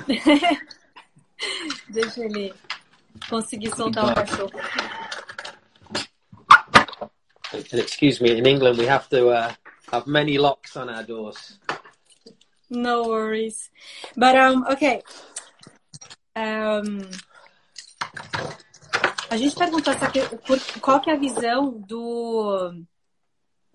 Deixa 1.91 2.25
ele 2.25 2.55
conseguir 3.29 3.75
soltar 3.75 4.05
o 4.05 4.15
cachorro. 4.15 4.53
excuse 7.73 8.23
me, 8.23 8.39
in 8.39 8.47
England 8.47 8.79
we 8.79 8.87
have 8.87 9.09
to 9.09 9.31
uh, 9.31 9.53
have 9.93 10.07
many 10.07 10.39
locks 10.39 10.77
on 10.77 10.89
our 10.89 11.03
doors. 11.03 11.59
No 12.71 13.09
worries. 13.09 13.71
But 14.17 14.37
um, 14.37 14.65
okay. 14.71 15.03
Um, 16.37 17.01
a 19.29 19.37
gente 19.37 19.57
perguntou 19.57 19.93
essa, 19.93 20.09
qual 20.81 21.01
que 21.01 21.11
é 21.11 21.15
a 21.15 21.19
visão 21.19 21.73
do 21.73 22.85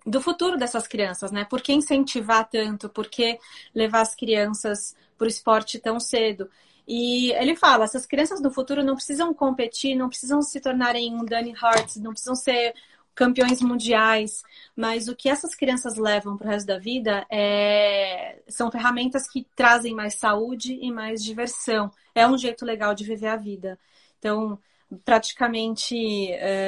do 0.05 0.21
futuro 0.21 0.57
dessas 0.57 0.87
crianças, 0.87 1.31
né? 1.31 1.45
Por 1.45 1.61
que 1.61 1.73
incentivar 1.73 2.49
tanto? 2.49 2.89
Por 2.89 3.07
que 3.07 3.39
levar 3.73 4.01
as 4.01 4.15
crianças 4.15 4.95
para 5.17 5.25
o 5.25 5.29
esporte 5.29 5.79
tão 5.79 5.99
cedo? 5.99 6.49
E 6.87 7.31
ele 7.33 7.55
fala: 7.55 7.83
essas 7.83 8.05
crianças 8.05 8.41
do 8.41 8.51
futuro 8.51 8.83
não 8.83 8.95
precisam 8.95 9.33
competir, 9.33 9.95
não 9.95 10.09
precisam 10.09 10.41
se 10.41 10.59
tornarem 10.59 11.13
um 11.15 11.23
Danny 11.23 11.53
Hart, 11.61 11.97
não 11.97 12.11
precisam 12.11 12.35
ser 12.35 12.73
campeões 13.13 13.61
mundiais, 13.61 14.41
mas 14.75 15.07
o 15.07 15.15
que 15.15 15.29
essas 15.29 15.53
crianças 15.53 15.97
levam 15.97 16.37
para 16.37 16.47
o 16.47 16.49
resto 16.49 16.67
da 16.67 16.79
vida 16.79 17.25
é... 17.29 18.41
são 18.47 18.71
ferramentas 18.71 19.27
que 19.29 19.45
trazem 19.55 19.93
mais 19.93 20.15
saúde 20.15 20.73
e 20.81 20.91
mais 20.91 21.23
diversão. 21.23 21.91
É 22.15 22.27
um 22.27 22.37
jeito 22.37 22.65
legal 22.65 22.95
de 22.95 23.03
viver 23.03 23.27
a 23.27 23.35
vida. 23.35 23.77
Então, 24.17 24.59
praticamente. 25.05 25.95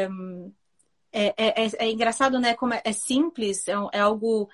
Um 0.10 0.52
é, 1.14 1.28
é, 1.38 1.66
é, 1.66 1.70
é, 1.78 1.92
engraçado, 1.92 2.40
né? 2.40 2.56
Como 2.56 2.74
é, 2.74 2.82
é 2.84 2.92
simples, 2.92 3.68
é, 3.68 3.74
é 3.94 4.00
algo 4.00 4.50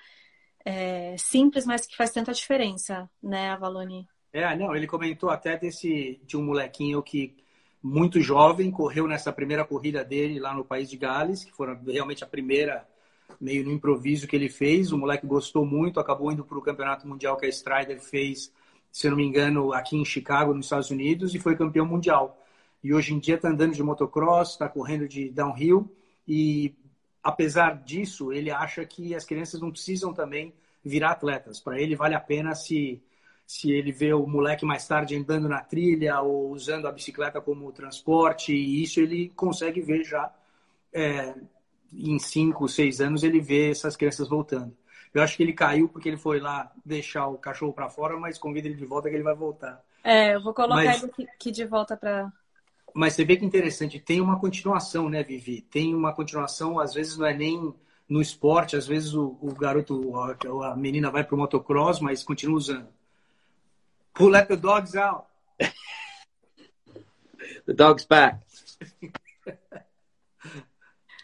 simples, 1.16 1.64
mas 1.64 1.86
que 1.86 1.96
faz 1.96 2.10
tanta 2.10 2.32
diferença, 2.32 3.10
né, 3.22 3.50
Avalone? 3.50 4.06
É, 4.30 4.54
não, 4.54 4.76
ele 4.76 4.86
comentou 4.86 5.30
até 5.30 5.56
desse 5.56 6.20
de 6.24 6.36
um 6.36 6.44
molequinho 6.44 7.02
que 7.02 7.34
muito 7.82 8.20
jovem 8.20 8.70
correu 8.70 9.08
nessa 9.08 9.32
primeira 9.32 9.64
corrida 9.64 10.04
dele 10.04 10.38
lá 10.38 10.54
no 10.54 10.64
país 10.64 10.88
de 10.90 10.98
Gales, 10.98 11.44
que 11.44 11.50
foi 11.50 11.74
realmente 11.86 12.22
a 12.22 12.26
primeira 12.26 12.86
meio 13.40 13.64
no 13.64 13.72
improviso 13.72 14.28
que 14.28 14.36
ele 14.36 14.50
fez. 14.50 14.92
O 14.92 14.98
moleque 14.98 15.26
gostou 15.26 15.64
muito, 15.64 15.98
acabou 15.98 16.30
indo 16.30 16.44
para 16.44 16.58
o 16.58 16.62
campeonato 16.62 17.08
mundial 17.08 17.38
que 17.38 17.46
a 17.46 17.48
Strider 17.48 17.98
fez, 17.98 18.52
se 18.92 19.06
eu 19.06 19.12
não 19.12 19.16
me 19.16 19.24
engano, 19.24 19.72
aqui 19.72 19.96
em 19.96 20.04
Chicago, 20.04 20.52
nos 20.52 20.66
Estados 20.66 20.90
Unidos, 20.90 21.34
e 21.34 21.38
foi 21.38 21.56
campeão 21.56 21.86
mundial. 21.86 22.38
E 22.84 22.92
hoje 22.92 23.14
em 23.14 23.18
dia 23.18 23.36
está 23.36 23.48
andando 23.48 23.74
de 23.74 23.82
motocross, 23.82 24.50
está 24.50 24.68
correndo 24.68 25.08
de 25.08 25.30
downhill 25.30 25.90
e 26.26 26.74
apesar 27.22 27.82
disso, 27.82 28.32
ele 28.32 28.50
acha 28.50 28.84
que 28.84 29.14
as 29.14 29.24
crianças 29.24 29.60
não 29.60 29.70
precisam 29.70 30.12
também 30.12 30.52
virar 30.84 31.12
atletas. 31.12 31.60
Para 31.60 31.80
ele 31.80 31.96
vale 31.96 32.14
a 32.14 32.20
pena 32.20 32.54
se 32.54 33.02
se 33.46 33.72
ele 33.72 33.90
vê 33.90 34.14
o 34.14 34.28
moleque 34.28 34.64
mais 34.64 34.86
tarde 34.86 35.16
andando 35.16 35.48
na 35.48 35.60
trilha 35.60 36.20
ou 36.20 36.52
usando 36.52 36.86
a 36.86 36.92
bicicleta 36.92 37.40
como 37.40 37.72
transporte, 37.72 38.52
e 38.54 38.80
isso 38.80 39.00
ele 39.00 39.28
consegue 39.30 39.80
ver 39.80 40.04
já 40.04 40.32
é, 40.92 41.34
em 41.92 42.16
cinco, 42.20 42.68
seis 42.68 43.00
anos 43.00 43.24
ele 43.24 43.40
vê 43.40 43.70
essas 43.70 43.96
crianças 43.96 44.28
voltando. 44.28 44.72
Eu 45.12 45.20
acho 45.20 45.36
que 45.36 45.42
ele 45.42 45.52
caiu 45.52 45.88
porque 45.88 46.08
ele 46.08 46.16
foi 46.16 46.38
lá 46.38 46.70
deixar 46.84 47.26
o 47.26 47.38
cachorro 47.38 47.72
para 47.72 47.88
fora, 47.88 48.16
mas 48.16 48.38
convida 48.38 48.68
ele 48.68 48.76
de 48.76 48.86
volta 48.86 49.08
que 49.10 49.16
ele 49.16 49.24
vai 49.24 49.34
voltar. 49.34 49.82
É, 50.04 50.36
eu 50.36 50.40
vou 50.40 50.54
colocar 50.54 50.76
mas... 50.84 51.02
ele 51.02 51.28
aqui 51.28 51.50
de 51.50 51.64
volta 51.64 51.96
para 51.96 52.32
mas 52.94 53.14
você 53.14 53.24
vê 53.24 53.36
que 53.36 53.44
interessante, 53.44 53.98
tem 54.00 54.20
uma 54.20 54.38
continuação, 54.38 55.08
né, 55.08 55.22
Vivi? 55.22 55.60
Tem 55.60 55.94
uma 55.94 56.12
continuação, 56.12 56.78
às 56.78 56.94
vezes 56.94 57.16
não 57.16 57.26
é 57.26 57.34
nem 57.34 57.74
no 58.08 58.20
esporte, 58.20 58.76
às 58.76 58.86
vezes 58.86 59.14
o, 59.14 59.38
o 59.40 59.54
garoto, 59.54 60.16
a, 60.16 60.72
a 60.72 60.76
menina 60.76 61.10
vai 61.10 61.22
para 61.22 61.34
o 61.34 61.38
motocross, 61.38 62.00
mas 62.00 62.24
continua 62.24 62.56
usando. 62.56 62.88
Who 64.18 64.28
let 64.28 64.48
the 64.48 64.56
dogs 64.56 64.96
out? 64.96 65.26
the 67.66 67.72
dog's 67.72 68.04
back. 68.04 68.40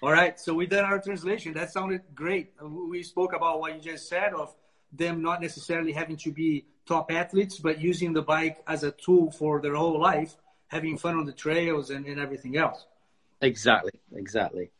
All 0.03 0.13
right, 0.13 0.39
so 0.39 0.55
we 0.55 0.67
did 0.67 0.81
our 0.81 1.01
translation. 1.01 1.55
That 1.55 1.73
sounded 1.73 2.03
great. 2.15 2.53
We 2.63 3.03
spoke 3.03 3.35
about 3.35 3.61
what 3.61 3.75
you 3.75 3.81
just 3.81 4.09
said 4.09 4.35
of 4.35 4.55
them 4.93 5.21
not 5.21 5.41
necessarily 5.41 5.93
having 5.93 6.17
to 6.19 6.31
be 6.31 6.67
top 6.87 7.11
athletes, 7.11 7.59
but 7.59 7.81
using 7.81 8.13
the 8.13 8.23
bike 8.23 8.63
as 8.67 8.85
a 8.85 8.93
tool 8.93 9.33
for 9.33 9.61
their 9.61 9.75
whole 9.75 9.99
life 9.99 10.37
having 10.69 10.99
fun 10.99 11.17
on 11.17 11.27
the 11.27 11.33
trails 11.33 11.91
and, 11.91 12.07
and 12.07 12.21
everything 12.21 12.57
else. 12.57 12.85
Exactly, 13.41 13.93
exactly. 14.15 14.71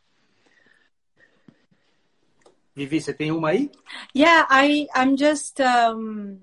Vivi, 2.75 3.01
você 3.01 3.15
tem 3.15 3.31
uma 3.31 3.51
aí? 3.51 3.71
Yeah, 4.15 4.47
I 4.51 4.87
I'm 4.95 5.17
just 5.17 5.61
um, 5.61 6.39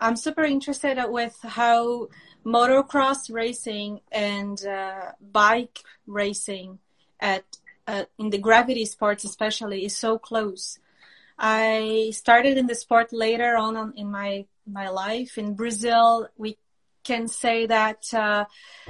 I'm 0.00 0.14
super 0.14 0.44
interested 0.44 0.98
with 1.08 1.36
how 1.42 2.08
motocross 2.44 3.28
racing 3.28 4.00
and 4.12 4.64
uh, 4.64 5.12
bike 5.20 5.80
racing 6.06 6.78
at 7.20 7.44
uh, 7.88 8.04
in 8.18 8.30
the 8.30 8.38
gravity 8.38 8.84
sports 8.84 9.24
especially 9.24 9.84
is 9.84 9.96
so 9.96 10.18
close. 10.18 10.78
I 11.38 12.10
started 12.12 12.56
in 12.56 12.66
the 12.66 12.74
sport 12.74 13.12
later 13.12 13.56
on 13.56 13.94
in 13.96 14.10
my 14.10 14.46
my 14.64 14.88
life 14.88 15.38
in 15.38 15.54
Brazil. 15.54 16.28
We 16.36 16.56
can 17.10 17.26
say 17.26 17.58
that 17.66 18.00
uh, 18.12 18.44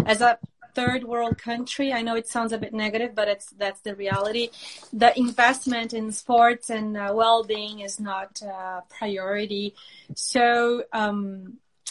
as 0.05 0.21
a 0.21 0.39
third 0.79 1.03
world 1.13 1.37
country. 1.39 1.93
I 1.93 2.03
know 2.03 2.15
it 2.15 2.29
sounds 2.29 2.53
a 2.53 2.59
bit 2.65 2.73
negative, 2.73 3.13
but 3.21 3.27
it's 3.27 3.49
that's 3.63 3.81
the 3.81 3.95
reality. 4.05 4.51
The 4.93 5.11
investment 5.19 5.91
in 6.01 6.13
sports 6.13 6.71
and 6.71 6.97
uh, 6.97 7.11
well-being 7.21 7.81
is 7.89 7.99
not 7.99 8.31
a 8.43 8.83
priority. 8.99 9.75
So 10.15 10.85
um, 10.93 11.19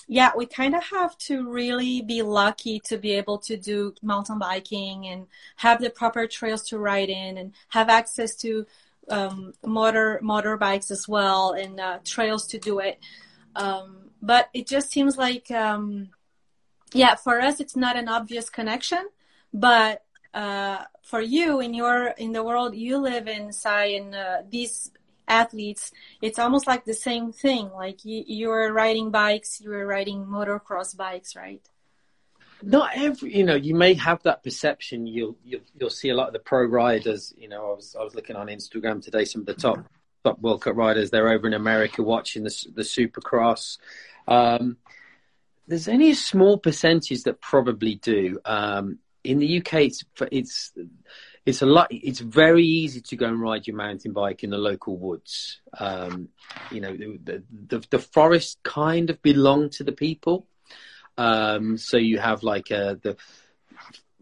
yeah, 0.07 0.31
we 0.39 0.45
kind 0.45 0.73
of 0.79 0.83
have 0.97 1.17
to 1.29 1.35
really 1.59 2.01
be 2.01 2.21
lucky 2.21 2.79
to 2.89 2.95
be 2.97 3.11
able 3.21 3.39
to 3.39 3.57
do 3.57 3.93
mountain 4.01 4.39
biking 4.39 5.07
and 5.11 5.27
have 5.57 5.81
the 5.81 5.89
proper 5.89 6.23
trails 6.27 6.63
to 6.69 6.79
ride 6.79 7.09
in 7.09 7.37
and 7.37 7.51
have 7.77 7.89
access 7.89 8.35
to 8.43 8.65
um, 9.09 9.53
motor 9.65 10.19
motorbikes 10.23 10.91
as 10.91 11.03
well 11.07 11.51
and 11.51 11.79
uh, 11.79 11.99
trails 12.05 12.47
to 12.47 12.57
do 12.69 12.79
it. 12.79 12.99
Um, 13.55 14.11
but 14.21 14.49
it 14.53 14.65
just 14.67 14.91
seems 14.91 15.17
like 15.17 15.51
um, 15.51 16.09
yeah, 16.93 17.15
for 17.15 17.39
us 17.39 17.59
it's 17.59 17.75
not 17.75 17.97
an 17.97 18.07
obvious 18.07 18.49
connection, 18.49 19.07
but 19.53 20.03
uh, 20.33 20.83
for 21.03 21.21
you 21.21 21.59
in 21.59 21.73
your 21.73 22.07
in 22.17 22.31
the 22.31 22.43
world 22.43 22.75
you 22.75 22.97
live 22.97 23.27
in, 23.27 23.51
Si, 23.51 23.97
and 23.97 24.13
uh, 24.15 24.41
these 24.49 24.91
athletes, 25.27 25.91
it's 26.21 26.39
almost 26.39 26.67
like 26.67 26.85
the 26.85 26.93
same 26.93 27.31
thing. 27.31 27.69
Like 27.71 28.05
you, 28.05 28.23
you're 28.25 28.71
riding 28.71 29.11
bikes, 29.11 29.61
you're 29.61 29.85
riding 29.85 30.25
motocross 30.25 30.95
bikes, 30.95 31.35
right? 31.35 31.61
Not 32.63 32.91
every, 32.95 33.35
you 33.37 33.43
know, 33.43 33.55
you 33.55 33.75
may 33.75 33.93
have 33.95 34.23
that 34.23 34.43
perception. 34.43 35.05
You'll, 35.05 35.37
you'll 35.43 35.61
you'll 35.79 35.89
see 35.91 36.09
a 36.09 36.15
lot 36.15 36.27
of 36.27 36.33
the 36.33 36.39
pro 36.39 36.63
riders. 36.65 37.33
You 37.37 37.49
know, 37.49 37.71
I 37.71 37.75
was 37.75 37.95
I 37.99 38.03
was 38.03 38.15
looking 38.15 38.35
on 38.35 38.47
Instagram 38.47 39.03
today. 39.03 39.25
Some 39.25 39.41
of 39.41 39.47
the 39.47 39.53
top 39.53 39.85
top 40.23 40.39
World 40.39 40.61
Cup 40.61 40.75
riders. 40.75 41.11
They're 41.11 41.29
over 41.29 41.47
in 41.47 41.53
America 41.53 42.01
watching 42.01 42.43
the 42.43 42.67
the 42.73 42.81
Supercross. 42.81 43.77
Um, 44.27 44.77
there's 45.67 45.87
only 45.87 46.11
a 46.11 46.15
small 46.15 46.57
percentage 46.57 47.23
that 47.23 47.41
probably 47.41 47.95
do. 47.95 48.39
Um, 48.45 48.99
in 49.23 49.39
the 49.39 49.59
UK, 49.59 49.73
it's 49.73 50.03
it's 50.31 50.73
it's 51.45 51.61
a 51.61 51.65
lot. 51.65 51.87
It's 51.91 52.19
very 52.19 52.65
easy 52.65 53.01
to 53.01 53.15
go 53.15 53.27
and 53.27 53.41
ride 53.41 53.67
your 53.67 53.75
mountain 53.75 54.13
bike 54.13 54.43
in 54.43 54.49
the 54.49 54.57
local 54.57 54.97
woods. 54.97 55.61
Um, 55.77 56.29
you 56.71 56.81
know, 56.81 56.95
the, 56.95 57.43
the, 57.67 57.85
the 57.89 57.99
forests 57.99 58.57
kind 58.63 59.09
of 59.09 59.21
belong 59.21 59.69
to 59.71 59.83
the 59.83 59.91
people. 59.91 60.47
Um, 61.17 61.77
so 61.77 61.97
you 61.97 62.19
have 62.19 62.43
like 62.43 62.71
uh, 62.71 62.95
the 63.01 63.17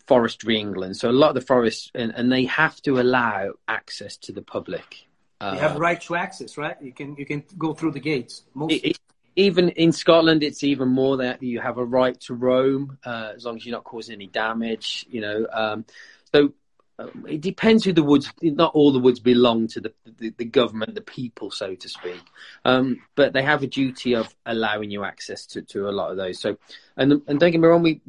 forestry 0.08 0.60
England. 0.60 0.98
So 0.98 1.10
a 1.10 1.12
lot 1.12 1.30
of 1.30 1.36
the 1.36 1.42
forests, 1.42 1.92
and, 1.94 2.14
and 2.16 2.32
they 2.32 2.46
have 2.46 2.82
to 2.84 3.00
allow 3.00 3.54
access 3.68 4.18
to 4.18 4.32
the 4.32 4.42
public. 4.42 5.08
Uh, 5.42 5.52
you 5.56 5.60
have 5.60 5.78
right 5.78 6.00
to 6.02 6.16
access, 6.16 6.58
right? 6.58 6.78
You 6.82 6.94
can 6.94 7.16
you 7.18 7.26
can 7.26 7.44
go 7.58 7.74
through 7.74 7.92
the 7.92 8.00
gates. 8.00 8.44
Most... 8.54 8.72
It, 8.72 9.00
even 9.36 9.70
in 9.70 9.92
Scotland, 9.92 10.44
it's 10.44 10.64
even 10.64 10.90
more 10.90 11.18
that 11.18 11.44
you 11.44 11.60
have 11.60 11.78
a 11.78 11.86
right 11.86 12.20
to 12.22 12.34
roam 12.34 12.98
uh, 13.06 13.34
as 13.36 13.46
long 13.46 13.58
as 13.58 13.66
you're 13.66 13.76
not 13.76 13.84
causing 13.84 14.16
any 14.16 14.28
damage. 14.28 15.06
You 15.10 15.22
know, 15.22 15.48
um, 15.52 15.86
so 16.34 16.54
uh, 16.98 17.08
it 17.28 17.42
depends 17.42 17.84
who 17.84 17.92
the 17.92 18.04
woods. 18.04 18.32
Not 18.42 18.74
all 18.74 18.94
the 18.94 19.00
woods 19.00 19.20
belong 19.20 19.68
to 19.70 19.82
the 19.82 19.94
the, 20.18 20.30
the 20.38 20.46
government, 20.46 20.96
the 20.96 21.02
people, 21.02 21.52
so 21.52 21.76
to 21.76 21.90
speak. 21.90 22.22
Um, 22.64 23.02
but 23.16 23.34
they 23.34 23.44
have 23.44 23.64
a 23.64 23.68
duty 23.68 24.16
of 24.16 24.34
allowing 24.46 24.90
you 24.90 25.04
access 25.04 25.46
to, 25.48 25.62
to 25.64 25.90
a 25.90 25.92
lot 25.92 26.12
of 26.12 26.18
those. 26.18 26.40
So, 26.40 26.58
and 26.96 27.22
and 27.28 27.40
don't 27.40 27.52
get 27.52 27.60
me 27.60 27.68
wrong, 27.68 27.84
we 27.84 28.02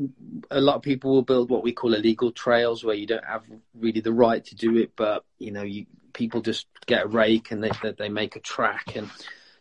a 0.50 0.60
lot 0.60 0.76
of 0.76 0.82
people 0.82 1.12
will 1.12 1.22
build 1.22 1.50
what 1.50 1.64
we 1.64 1.72
call 1.72 1.94
illegal 1.94 2.30
trails 2.30 2.84
where 2.84 2.94
you 2.94 3.06
don't 3.06 3.24
have 3.24 3.42
really 3.74 4.00
the 4.00 4.12
right 4.12 4.44
to 4.44 4.54
do 4.54 4.76
it, 4.76 4.92
but 4.94 5.24
you 5.38 5.50
know, 5.50 5.62
you 5.62 5.86
people 6.12 6.40
just 6.40 6.66
get 6.86 7.04
a 7.04 7.08
rake 7.08 7.50
and 7.50 7.64
they 7.64 7.70
they 7.98 8.08
make 8.08 8.36
a 8.36 8.40
track 8.40 8.94
and 8.94 9.10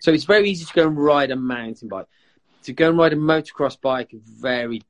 so 0.05 0.11
it's 0.13 0.25
very 0.25 0.47
easy 0.51 0.65
to 0.65 0.73
go 0.73 0.87
and 0.87 1.03
ride 1.03 1.31
a 1.31 1.35
mountain 1.35 1.87
bike. 1.87 2.05
To 2.65 2.73
go 2.73 2.89
and 2.89 2.97
ride 2.97 3.13
a 3.13 3.15
motocross 3.15 3.81
bike 3.81 4.13
is 4.13 4.21
very 4.21 4.83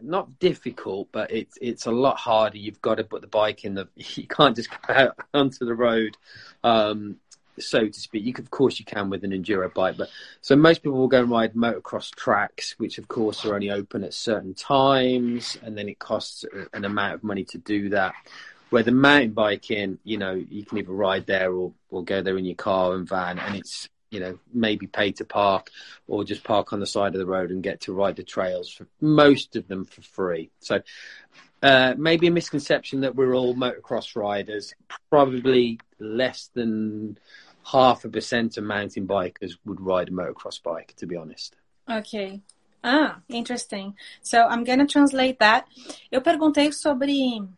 not 0.00 0.38
difficult, 0.38 1.08
but 1.12 1.30
it's 1.30 1.58
it's 1.60 1.84
a 1.84 1.90
lot 1.90 2.16
harder. 2.16 2.56
You've 2.56 2.80
got 2.80 2.94
to 2.94 3.04
put 3.04 3.20
the 3.20 3.26
bike 3.26 3.66
in 3.66 3.74
the. 3.74 3.88
You 4.16 4.26
can't 4.26 4.56
just 4.56 4.70
go 4.70 4.94
out 4.94 5.18
onto 5.34 5.66
the 5.66 5.74
road, 5.74 6.16
um, 6.64 7.16
so 7.58 7.86
to 7.86 8.00
speak. 8.00 8.24
You 8.24 8.32
of 8.38 8.50
course, 8.50 8.78
you 8.78 8.86
can 8.86 9.10
with 9.10 9.24
an 9.24 9.32
enduro 9.32 9.72
bike, 9.74 9.98
but 9.98 10.08
so 10.40 10.56
most 10.56 10.82
people 10.82 10.98
will 10.98 11.06
go 11.06 11.20
and 11.20 11.30
ride 11.30 11.52
motocross 11.52 12.10
tracks, 12.14 12.74
which 12.78 12.96
of 12.96 13.08
course 13.08 13.44
are 13.44 13.54
only 13.54 13.70
open 13.70 14.02
at 14.04 14.14
certain 14.14 14.54
times, 14.54 15.58
and 15.62 15.76
then 15.76 15.90
it 15.90 15.98
costs 15.98 16.46
an 16.72 16.86
amount 16.86 17.16
of 17.16 17.22
money 17.22 17.44
to 17.44 17.58
do 17.58 17.90
that. 17.90 18.14
Where 18.70 18.82
the 18.82 18.90
mountain 18.90 19.32
biking, 19.32 19.98
you 20.02 20.16
know, 20.16 20.32
you 20.32 20.64
can 20.64 20.78
either 20.78 20.92
ride 20.92 21.26
there 21.26 21.52
or 21.52 21.74
or 21.90 22.02
go 22.02 22.22
there 22.22 22.38
in 22.38 22.46
your 22.46 22.54
car 22.54 22.94
and 22.94 23.06
van, 23.06 23.38
and 23.38 23.56
it's 23.56 23.90
you 24.12 24.20
know, 24.20 24.38
maybe 24.52 24.86
pay 24.86 25.10
to 25.10 25.24
park 25.24 25.70
or 26.06 26.22
just 26.22 26.44
park 26.44 26.72
on 26.72 26.80
the 26.80 26.86
side 26.86 27.14
of 27.14 27.18
the 27.18 27.26
road 27.26 27.50
and 27.50 27.62
get 27.62 27.80
to 27.80 27.94
ride 27.94 28.14
the 28.14 28.22
trails 28.22 28.70
for 28.70 28.86
most 29.00 29.56
of 29.56 29.66
them 29.68 29.86
for 29.86 30.02
free. 30.02 30.50
So 30.60 30.82
uh, 31.62 31.94
maybe 31.96 32.26
a 32.26 32.30
misconception 32.30 33.00
that 33.00 33.16
we're 33.16 33.34
all 33.34 33.54
motocross 33.54 34.14
riders. 34.14 34.74
Probably 35.08 35.80
less 35.98 36.50
than 36.52 37.18
half 37.64 38.04
a 38.04 38.10
percent 38.10 38.58
of 38.58 38.64
mountain 38.64 39.06
bikers 39.06 39.52
would 39.64 39.80
ride 39.80 40.08
a 40.08 40.12
motocross 40.12 40.62
bike, 40.62 40.92
to 40.98 41.06
be 41.06 41.16
honest. 41.16 41.56
Okay. 41.90 42.42
Ah, 42.84 43.20
interesting. 43.28 43.94
So 44.20 44.44
I'm 44.44 44.64
going 44.64 44.80
to 44.80 44.86
translate 44.86 45.38
that. 45.38 45.66
Eu 46.10 46.20
perguntei 46.20 46.70
sobre 46.72 47.48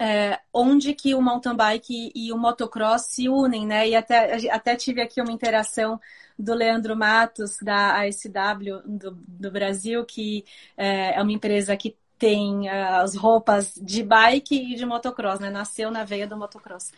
é, 0.00 0.40
onde 0.50 0.94
que 0.94 1.14
o 1.14 1.20
mountain 1.20 1.54
bike 1.54 2.10
e 2.14 2.32
o 2.32 2.38
motocross 2.38 3.02
se 3.02 3.28
unem, 3.28 3.66
né? 3.66 3.86
E 3.86 3.94
até, 3.94 4.48
até 4.50 4.74
tive 4.74 5.02
aqui 5.02 5.20
uma 5.20 5.30
interação 5.30 6.00
do 6.38 6.54
Leandro 6.54 6.96
Matos, 6.96 7.58
da 7.62 8.00
ASW 8.00 8.80
do, 8.86 9.10
do 9.28 9.50
Brasil, 9.50 10.02
que 10.06 10.42
é, 10.74 11.18
é 11.18 11.22
uma 11.22 11.32
empresa 11.32 11.76
que 11.76 11.94
tem 12.18 12.66
uh, 12.66 13.02
as 13.02 13.14
roupas 13.14 13.74
de 13.74 14.02
bike 14.02 14.72
e 14.72 14.74
de 14.74 14.86
motocross, 14.86 15.38
né? 15.38 15.50
Nasceu 15.50 15.90
na 15.90 16.02
veia 16.02 16.26
do 16.26 16.36
motocross. 16.36 16.90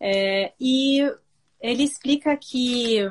É, 0.00 0.54
e 0.58 1.02
ele 1.60 1.82
explica 1.82 2.34
que 2.38 3.06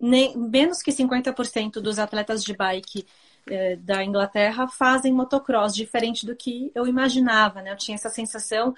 nem, 0.00 0.34
menos 0.36 0.82
que 0.82 0.92
50% 0.92 1.72
dos 1.72 1.98
atletas 1.98 2.42
de 2.42 2.56
bike 2.56 3.06
é, 3.48 3.76
da 3.76 4.04
Inglaterra 4.04 4.66
fazem 4.68 5.12
motocross, 5.12 5.74
diferente 5.74 6.26
do 6.26 6.34
que 6.34 6.70
eu 6.74 6.86
imaginava, 6.86 7.62
né? 7.62 7.72
Eu 7.72 7.76
tinha 7.76 7.94
essa 7.94 8.10
sensação, 8.10 8.74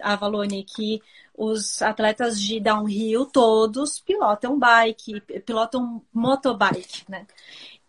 a 0.00 0.16
Valone, 0.16 0.64
que 0.64 1.02
os 1.36 1.80
atletas 1.80 2.40
de 2.40 2.60
downhill 2.60 3.26
todos 3.26 3.98
pilotam 4.00 4.58
bike, 4.58 5.20
pilotam 5.44 6.02
motobike, 6.12 7.04
né? 7.08 7.26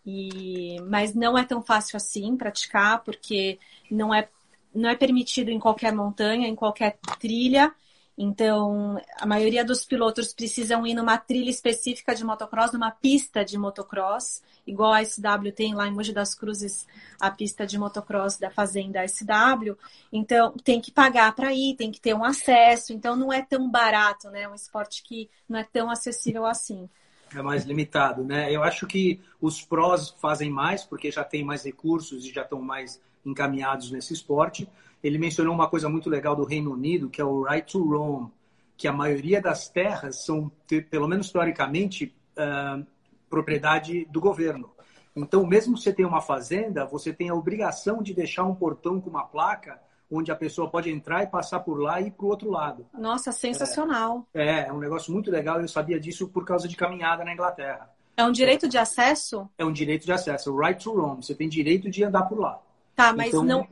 E, 0.04 0.80
mas 0.88 1.14
não 1.14 1.36
é 1.38 1.44
tão 1.44 1.62
fácil 1.62 1.96
assim 1.96 2.36
praticar, 2.36 3.02
porque 3.04 3.58
não 3.90 4.12
é, 4.12 4.28
não 4.74 4.90
é 4.90 4.96
permitido 4.96 5.50
em 5.50 5.60
qualquer 5.60 5.92
montanha, 5.94 6.48
em 6.48 6.56
qualquer 6.56 6.98
trilha. 7.20 7.72
Então, 8.16 9.00
a 9.18 9.26
maioria 9.26 9.64
dos 9.64 9.84
pilotos 9.84 10.34
precisam 10.34 10.86
ir 10.86 10.94
numa 10.94 11.16
trilha 11.16 11.48
específica 11.48 12.14
de 12.14 12.22
motocross, 12.22 12.72
numa 12.72 12.90
pista 12.90 13.42
de 13.44 13.56
motocross, 13.56 14.42
igual 14.66 14.92
a 14.92 15.02
SW 15.04 15.50
tem 15.54 15.74
lá 15.74 15.88
em 15.88 15.92
Mogi 15.92 16.12
das 16.12 16.34
Cruzes, 16.34 16.86
a 17.18 17.30
pista 17.30 17.66
de 17.66 17.78
motocross 17.78 18.38
da 18.38 18.50
Fazenda 18.50 19.06
SW. 19.08 19.76
Então, 20.12 20.52
tem 20.62 20.80
que 20.80 20.90
pagar 20.90 21.34
para 21.34 21.54
ir, 21.54 21.74
tem 21.74 21.90
que 21.90 22.00
ter 22.00 22.14
um 22.14 22.24
acesso. 22.24 22.92
Então, 22.92 23.16
não 23.16 23.32
é 23.32 23.42
tão 23.42 23.70
barato, 23.70 24.28
né? 24.28 24.42
É 24.42 24.48
um 24.48 24.54
esporte 24.54 25.02
que 25.02 25.30
não 25.48 25.58
é 25.58 25.64
tão 25.64 25.90
acessível 25.90 26.44
assim. 26.44 26.88
É 27.34 27.40
mais 27.40 27.64
limitado, 27.64 28.22
né? 28.22 28.54
Eu 28.54 28.62
acho 28.62 28.86
que 28.86 29.18
os 29.40 29.62
prós 29.62 30.10
fazem 30.20 30.50
mais, 30.50 30.84
porque 30.84 31.10
já 31.10 31.24
tem 31.24 31.42
mais 31.42 31.64
recursos 31.64 32.26
e 32.26 32.32
já 32.32 32.42
estão 32.42 32.60
mais 32.60 33.00
encaminhados 33.24 33.90
nesse 33.90 34.12
esporte 34.12 34.68
ele 35.02 35.18
mencionou 35.18 35.54
uma 35.54 35.68
coisa 35.68 35.88
muito 35.88 36.08
legal 36.08 36.36
do 36.36 36.44
Reino 36.44 36.72
Unido, 36.72 37.10
que 37.10 37.20
é 37.20 37.24
o 37.24 37.42
right 37.42 37.70
to 37.70 37.84
roam, 37.84 38.30
que 38.76 38.86
a 38.86 38.92
maioria 38.92 39.40
das 39.40 39.68
terras 39.68 40.24
são, 40.24 40.50
pelo 40.90 41.08
menos 41.08 41.30
teoricamente, 41.30 42.14
uh, 42.36 42.84
propriedade 43.28 44.04
do 44.06 44.20
governo. 44.20 44.70
Então, 45.14 45.46
mesmo 45.46 45.74
que 45.74 45.80
você 45.80 45.92
tenha 45.92 46.08
uma 46.08 46.20
fazenda, 46.20 46.86
você 46.86 47.12
tem 47.12 47.28
a 47.28 47.34
obrigação 47.34 48.02
de 48.02 48.14
deixar 48.14 48.44
um 48.44 48.54
portão 48.54 49.00
com 49.00 49.10
uma 49.10 49.24
placa 49.24 49.80
onde 50.10 50.30
a 50.30 50.36
pessoa 50.36 50.68
pode 50.68 50.90
entrar 50.90 51.22
e 51.22 51.26
passar 51.26 51.60
por 51.60 51.80
lá 51.80 52.00
e 52.00 52.08
ir 52.08 52.10
para 52.10 52.26
o 52.26 52.28
outro 52.28 52.50
lado. 52.50 52.86
Nossa, 52.92 53.32
sensacional. 53.32 54.26
É, 54.34 54.68
é 54.68 54.72
um 54.72 54.78
negócio 54.78 55.12
muito 55.12 55.30
legal. 55.30 55.60
Eu 55.60 55.68
sabia 55.68 55.98
disso 55.98 56.28
por 56.28 56.44
causa 56.44 56.68
de 56.68 56.76
caminhada 56.76 57.24
na 57.24 57.32
Inglaterra. 57.32 57.90
É 58.16 58.24
um 58.24 58.32
direito 58.32 58.68
de 58.68 58.76
acesso? 58.76 59.48
É 59.56 59.64
um 59.64 59.72
direito 59.72 60.04
de 60.04 60.12
acesso. 60.12 60.54
Right 60.54 60.82
to 60.82 60.92
roam. 60.92 61.22
Você 61.22 61.34
tem 61.34 61.48
direito 61.48 61.90
de 61.90 62.04
andar 62.04 62.24
por 62.24 62.38
lá. 62.38 62.60
Tá, 62.94 63.12
mas 63.12 63.28
então... 63.28 63.44
não, 63.44 63.68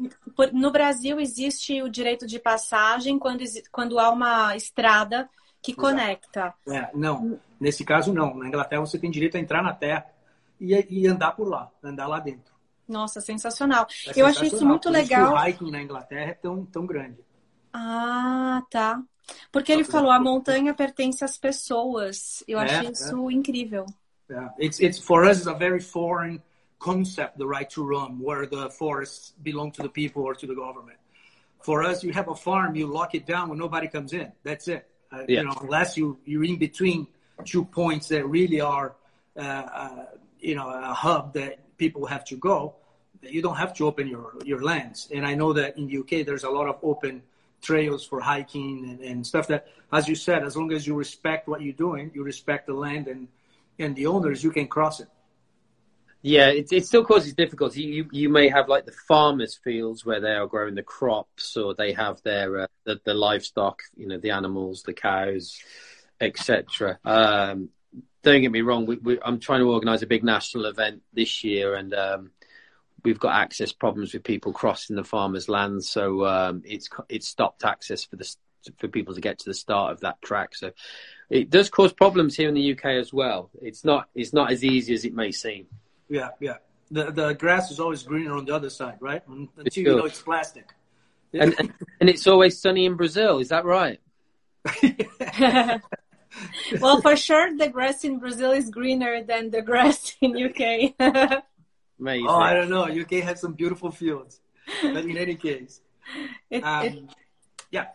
no 0.52 0.70
Brasil 0.70 1.20
existe 1.20 1.82
o 1.82 1.88
direito 1.88 2.26
de 2.26 2.38
passagem 2.38 3.18
quando, 3.18 3.44
quando 3.70 3.98
há 3.98 4.10
uma 4.10 4.56
estrada 4.56 5.28
que 5.62 5.72
Exato. 5.72 5.86
conecta. 5.86 6.54
É, 6.66 6.90
não, 6.94 7.38
nesse 7.60 7.84
caso 7.84 8.12
não. 8.12 8.34
Na 8.34 8.48
Inglaterra 8.48 8.80
você 8.80 8.98
tem 8.98 9.10
direito 9.10 9.36
a 9.36 9.40
entrar 9.40 9.62
na 9.62 9.74
terra 9.74 10.06
e, 10.58 10.74
e 10.88 11.06
andar 11.06 11.32
por 11.32 11.46
lá, 11.46 11.70
andar 11.82 12.06
lá 12.06 12.18
dentro. 12.18 12.54
Nossa, 12.88 13.20
sensacional. 13.20 13.86
É 14.08 14.20
Eu 14.20 14.26
achei 14.26 14.48
isso 14.48 14.66
muito 14.66 14.90
legal. 14.90 15.34
Isso 15.34 15.44
o 15.44 15.48
hiking 15.48 15.70
na 15.70 15.82
Inglaterra 15.82 16.30
é 16.30 16.34
tão, 16.34 16.64
tão 16.66 16.86
grande. 16.86 17.18
Ah, 17.72 18.62
tá. 18.68 19.00
Porque 19.52 19.70
ele 19.70 19.84
falou, 19.84 20.10
a 20.10 20.18
montanha 20.18 20.74
pertence 20.74 21.24
às 21.24 21.38
pessoas. 21.38 22.42
Eu 22.48 22.58
é, 22.58 22.64
achei 22.64 22.88
é. 22.88 22.90
isso 22.90 23.30
incrível. 23.30 23.86
Yeah. 24.28 24.54
It's, 24.58 24.80
it's, 24.80 24.98
for 24.98 25.24
us, 25.24 25.38
it's 25.38 25.46
a 25.46 25.54
very 25.54 25.80
foreign 25.80 26.40
concept, 26.81 27.39
the 27.39 27.47
right 27.47 27.70
to 27.70 27.85
roam, 27.85 28.20
where 28.20 28.47
the 28.47 28.70
forests 28.70 29.33
belong 29.43 29.70
to 29.72 29.83
the 29.83 29.89
people 29.89 30.24
or 30.24 30.35
to 30.35 30.47
the 30.47 30.55
government. 30.55 30.99
For 31.62 31.83
us, 31.85 32.03
you 32.03 32.12
have 32.12 32.28
a 32.28 32.35
farm, 32.35 32.74
you 32.74 32.87
lock 32.87 33.14
it 33.14 33.26
down 33.26 33.51
when 33.51 33.59
nobody 33.59 33.87
comes 33.87 34.12
in. 34.12 34.33
That's 34.43 34.66
it. 34.66 34.89
Uh, 35.12 35.24
yeah. 35.28 35.41
You 35.41 35.47
know, 35.47 35.59
unless 35.61 35.97
you 35.97 36.18
you're 36.24 36.45
in 36.45 36.57
between 36.57 37.07
two 37.45 37.64
points 37.64 38.09
that 38.09 38.26
really 38.26 38.61
are, 38.61 38.97
uh, 39.37 39.41
uh, 39.41 40.05
you 40.41 40.55
know, 40.55 40.68
a 40.68 40.95
hub 40.95 41.35
that 41.35 41.76
people 41.76 42.07
have 42.07 42.24
to 42.26 42.37
go. 42.37 42.74
You 43.22 43.43
don't 43.43 43.57
have 43.57 43.74
to 43.74 43.87
open 43.87 44.09
your 44.09 44.33
your 44.45 44.62
lands. 44.62 45.09
And 45.14 45.26
I 45.26 45.35
know 45.35 45.53
that 45.53 45.76
in 45.76 45.87
the 45.87 45.99
UK, 45.99 46.24
there's 46.24 46.45
a 46.45 46.51
lot 46.51 46.68
of 46.68 46.78
open 46.83 47.22
trails 47.61 48.07
for 48.07 48.20
hiking 48.20 48.89
and, 48.89 49.01
and 49.01 49.26
stuff 49.26 49.49
that, 49.49 49.66
as 49.93 50.09
you 50.09 50.14
said, 50.14 50.43
as 50.45 50.57
long 50.57 50.72
as 50.72 50.87
you 50.87 50.95
respect 50.95 51.47
what 51.47 51.61
you're 51.61 51.74
doing, 51.74 52.11
you 52.14 52.22
respect 52.22 52.66
the 52.66 52.74
land 52.74 53.07
and 53.07 53.28
and 53.78 53.97
the 53.97 54.07
owners, 54.07 54.43
you 54.45 54.51
can 54.51 54.66
cross 54.66 55.01
it. 55.01 55.09
Yeah, 56.22 56.48
it, 56.48 56.70
it 56.70 56.86
still 56.86 57.04
causes 57.04 57.32
difficulty. 57.32 57.82
You 57.82 58.08
you 58.12 58.28
may 58.28 58.48
have 58.48 58.68
like 58.68 58.84
the 58.84 58.92
farmers' 59.08 59.58
fields 59.62 60.04
where 60.04 60.20
they 60.20 60.32
are 60.32 60.46
growing 60.46 60.74
the 60.74 60.82
crops, 60.82 61.56
or 61.56 61.74
they 61.74 61.92
have 61.92 62.20
their 62.22 62.62
uh, 62.62 62.66
the, 62.84 63.00
the 63.04 63.14
livestock, 63.14 63.82
you 63.96 64.06
know, 64.06 64.18
the 64.18 64.32
animals, 64.32 64.82
the 64.82 64.92
cows, 64.92 65.58
etc. 66.20 66.98
Um, 67.04 67.70
don't 68.22 68.42
get 68.42 68.52
me 68.52 68.60
wrong. 68.60 68.84
We, 68.84 68.96
we, 68.96 69.18
I'm 69.22 69.40
trying 69.40 69.60
to 69.60 69.70
organise 69.70 70.02
a 70.02 70.06
big 70.06 70.22
national 70.22 70.66
event 70.66 71.02
this 71.14 71.42
year, 71.42 71.74
and 71.74 71.94
um, 71.94 72.30
we've 73.02 73.18
got 73.18 73.40
access 73.40 73.72
problems 73.72 74.12
with 74.12 74.22
people 74.22 74.52
crossing 74.52 74.96
the 74.96 75.04
farmers' 75.04 75.48
land, 75.48 75.84
so 75.84 76.26
um, 76.26 76.62
it's 76.66 76.88
it's 77.08 77.28
stopped 77.28 77.64
access 77.64 78.04
for 78.04 78.16
the 78.16 78.36
for 78.76 78.88
people 78.88 79.14
to 79.14 79.22
get 79.22 79.38
to 79.38 79.46
the 79.46 79.54
start 79.54 79.92
of 79.92 80.00
that 80.00 80.20
track. 80.20 80.54
So 80.54 80.72
it 81.30 81.48
does 81.48 81.70
cause 81.70 81.94
problems 81.94 82.36
here 82.36 82.48
in 82.48 82.54
the 82.54 82.72
UK 82.72 82.84
as 82.86 83.10
well. 83.10 83.50
It's 83.62 83.84
not 83.84 84.08
it's 84.14 84.34
not 84.34 84.52
as 84.52 84.62
easy 84.64 84.92
as 84.92 85.06
it 85.06 85.14
may 85.14 85.32
seem. 85.32 85.66
Yeah, 86.11 86.30
yeah. 86.40 86.56
The 86.90 87.12
the 87.12 87.32
grass 87.34 87.70
is 87.70 87.80
always 87.80 88.02
greener 88.02 88.34
on 88.34 88.44
the 88.44 88.54
other 88.54 88.68
side, 88.68 88.98
right? 89.00 89.22
Until 89.28 89.82
you 89.82 89.96
know 89.96 90.04
it's 90.04 90.20
plastic. 90.20 90.68
Yeah. 91.32 91.44
And, 91.44 91.54
and, 91.58 91.72
and 92.00 92.11
it's 92.11 92.26
always 92.26 92.61
sunny 92.61 92.84
in 92.84 92.96
Brazil. 92.96 93.38
Is 93.38 93.48
that 93.50 93.64
right? 93.64 94.00
well, 96.80 97.00
for 97.00 97.16
sure, 97.16 97.56
the 97.56 97.68
grass 97.68 98.04
in 98.04 98.18
Brazil 98.18 98.52
is 98.52 98.70
greener 98.70 99.22
than 99.22 99.50
the 99.50 99.62
grass 99.62 100.16
in 100.20 100.36
UK. 100.36 100.94
Amazing. 101.98 102.26
Oh, 102.28 102.40
I 102.40 102.54
don't 102.54 102.70
know. 102.70 102.84
UK 102.84 103.22
has 103.22 103.40
some 103.40 103.52
beautiful 103.54 103.90
fields, 103.90 104.40
but 104.82 105.04
in 105.04 105.16
any 105.16 105.36
case, 105.36 105.80
it, 106.50 106.62
um, 106.64 106.86
it, 106.86 107.04
yeah. 107.70 107.86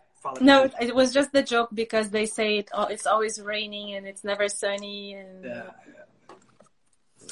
No, 0.41 0.69
it 0.81 0.95
was 0.95 1.13
just 1.13 1.31
the 1.33 1.43
joke 1.43 1.69
because 1.73 2.09
they 2.09 2.25
say 2.25 2.57
it. 2.57 2.69
Oh, 2.73 2.85
it's 2.85 3.05
always 3.05 3.39
raining 3.39 3.93
and 3.93 4.07
it's 4.07 4.23
never 4.23 4.47
sunny. 4.47 5.13
And... 5.13 5.45
Yeah, 5.45 5.63
yeah. 5.87 7.25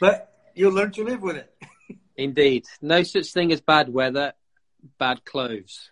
But 0.00 0.29
you 0.54 0.70
learn 0.70 0.92
to 0.92 1.04
live 1.04 1.22
with 1.22 1.36
it. 1.36 1.54
Indeed. 2.16 2.66
No 2.82 3.02
such 3.02 3.32
thing 3.32 3.52
as 3.52 3.60
bad 3.60 3.88
weather, 3.88 4.34
bad 4.98 5.24
clothes. 5.24 5.90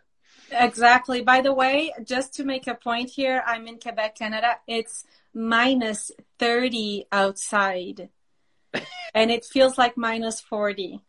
Exactly. 0.50 1.22
By 1.22 1.40
the 1.40 1.52
way, 1.52 1.92
just 2.04 2.34
to 2.34 2.44
make 2.44 2.66
a 2.66 2.74
point 2.74 3.10
here, 3.10 3.42
I'm 3.46 3.66
in 3.66 3.78
Quebec, 3.78 4.16
Canada. 4.16 4.56
It's 4.66 5.04
minus 5.34 6.10
30 6.38 7.06
outside. 7.12 8.08
and 9.14 9.30
it 9.30 9.44
feels 9.44 9.78
like 9.78 9.96
minus 9.96 10.40
40. 10.40 11.00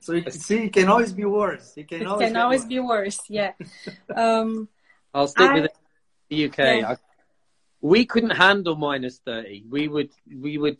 So 0.00 0.14
you 0.14 0.22
can 0.22 0.32
see, 0.32 0.64
it 0.64 0.72
can 0.72 0.88
always 0.88 1.12
be 1.12 1.24
worse. 1.24 1.74
It 1.76 1.88
can 1.88 2.02
it 2.02 2.06
always, 2.06 2.28
can 2.28 2.36
always 2.36 2.64
be 2.64 2.80
worse. 2.80 3.20
Yeah. 3.28 3.52
Um, 4.14 4.68
I'll 5.12 5.28
stick 5.28 5.50
I, 5.50 5.60
with 5.60 5.72
the 6.28 6.46
UK. 6.46 6.58
Yeah. 6.58 6.90
I, 6.90 6.96
we 7.80 8.06
couldn't 8.06 8.30
handle 8.30 8.76
minus 8.76 9.18
30. 9.18 9.64
We 9.68 9.88
would, 9.88 10.10
we 10.26 10.58
would, 10.58 10.78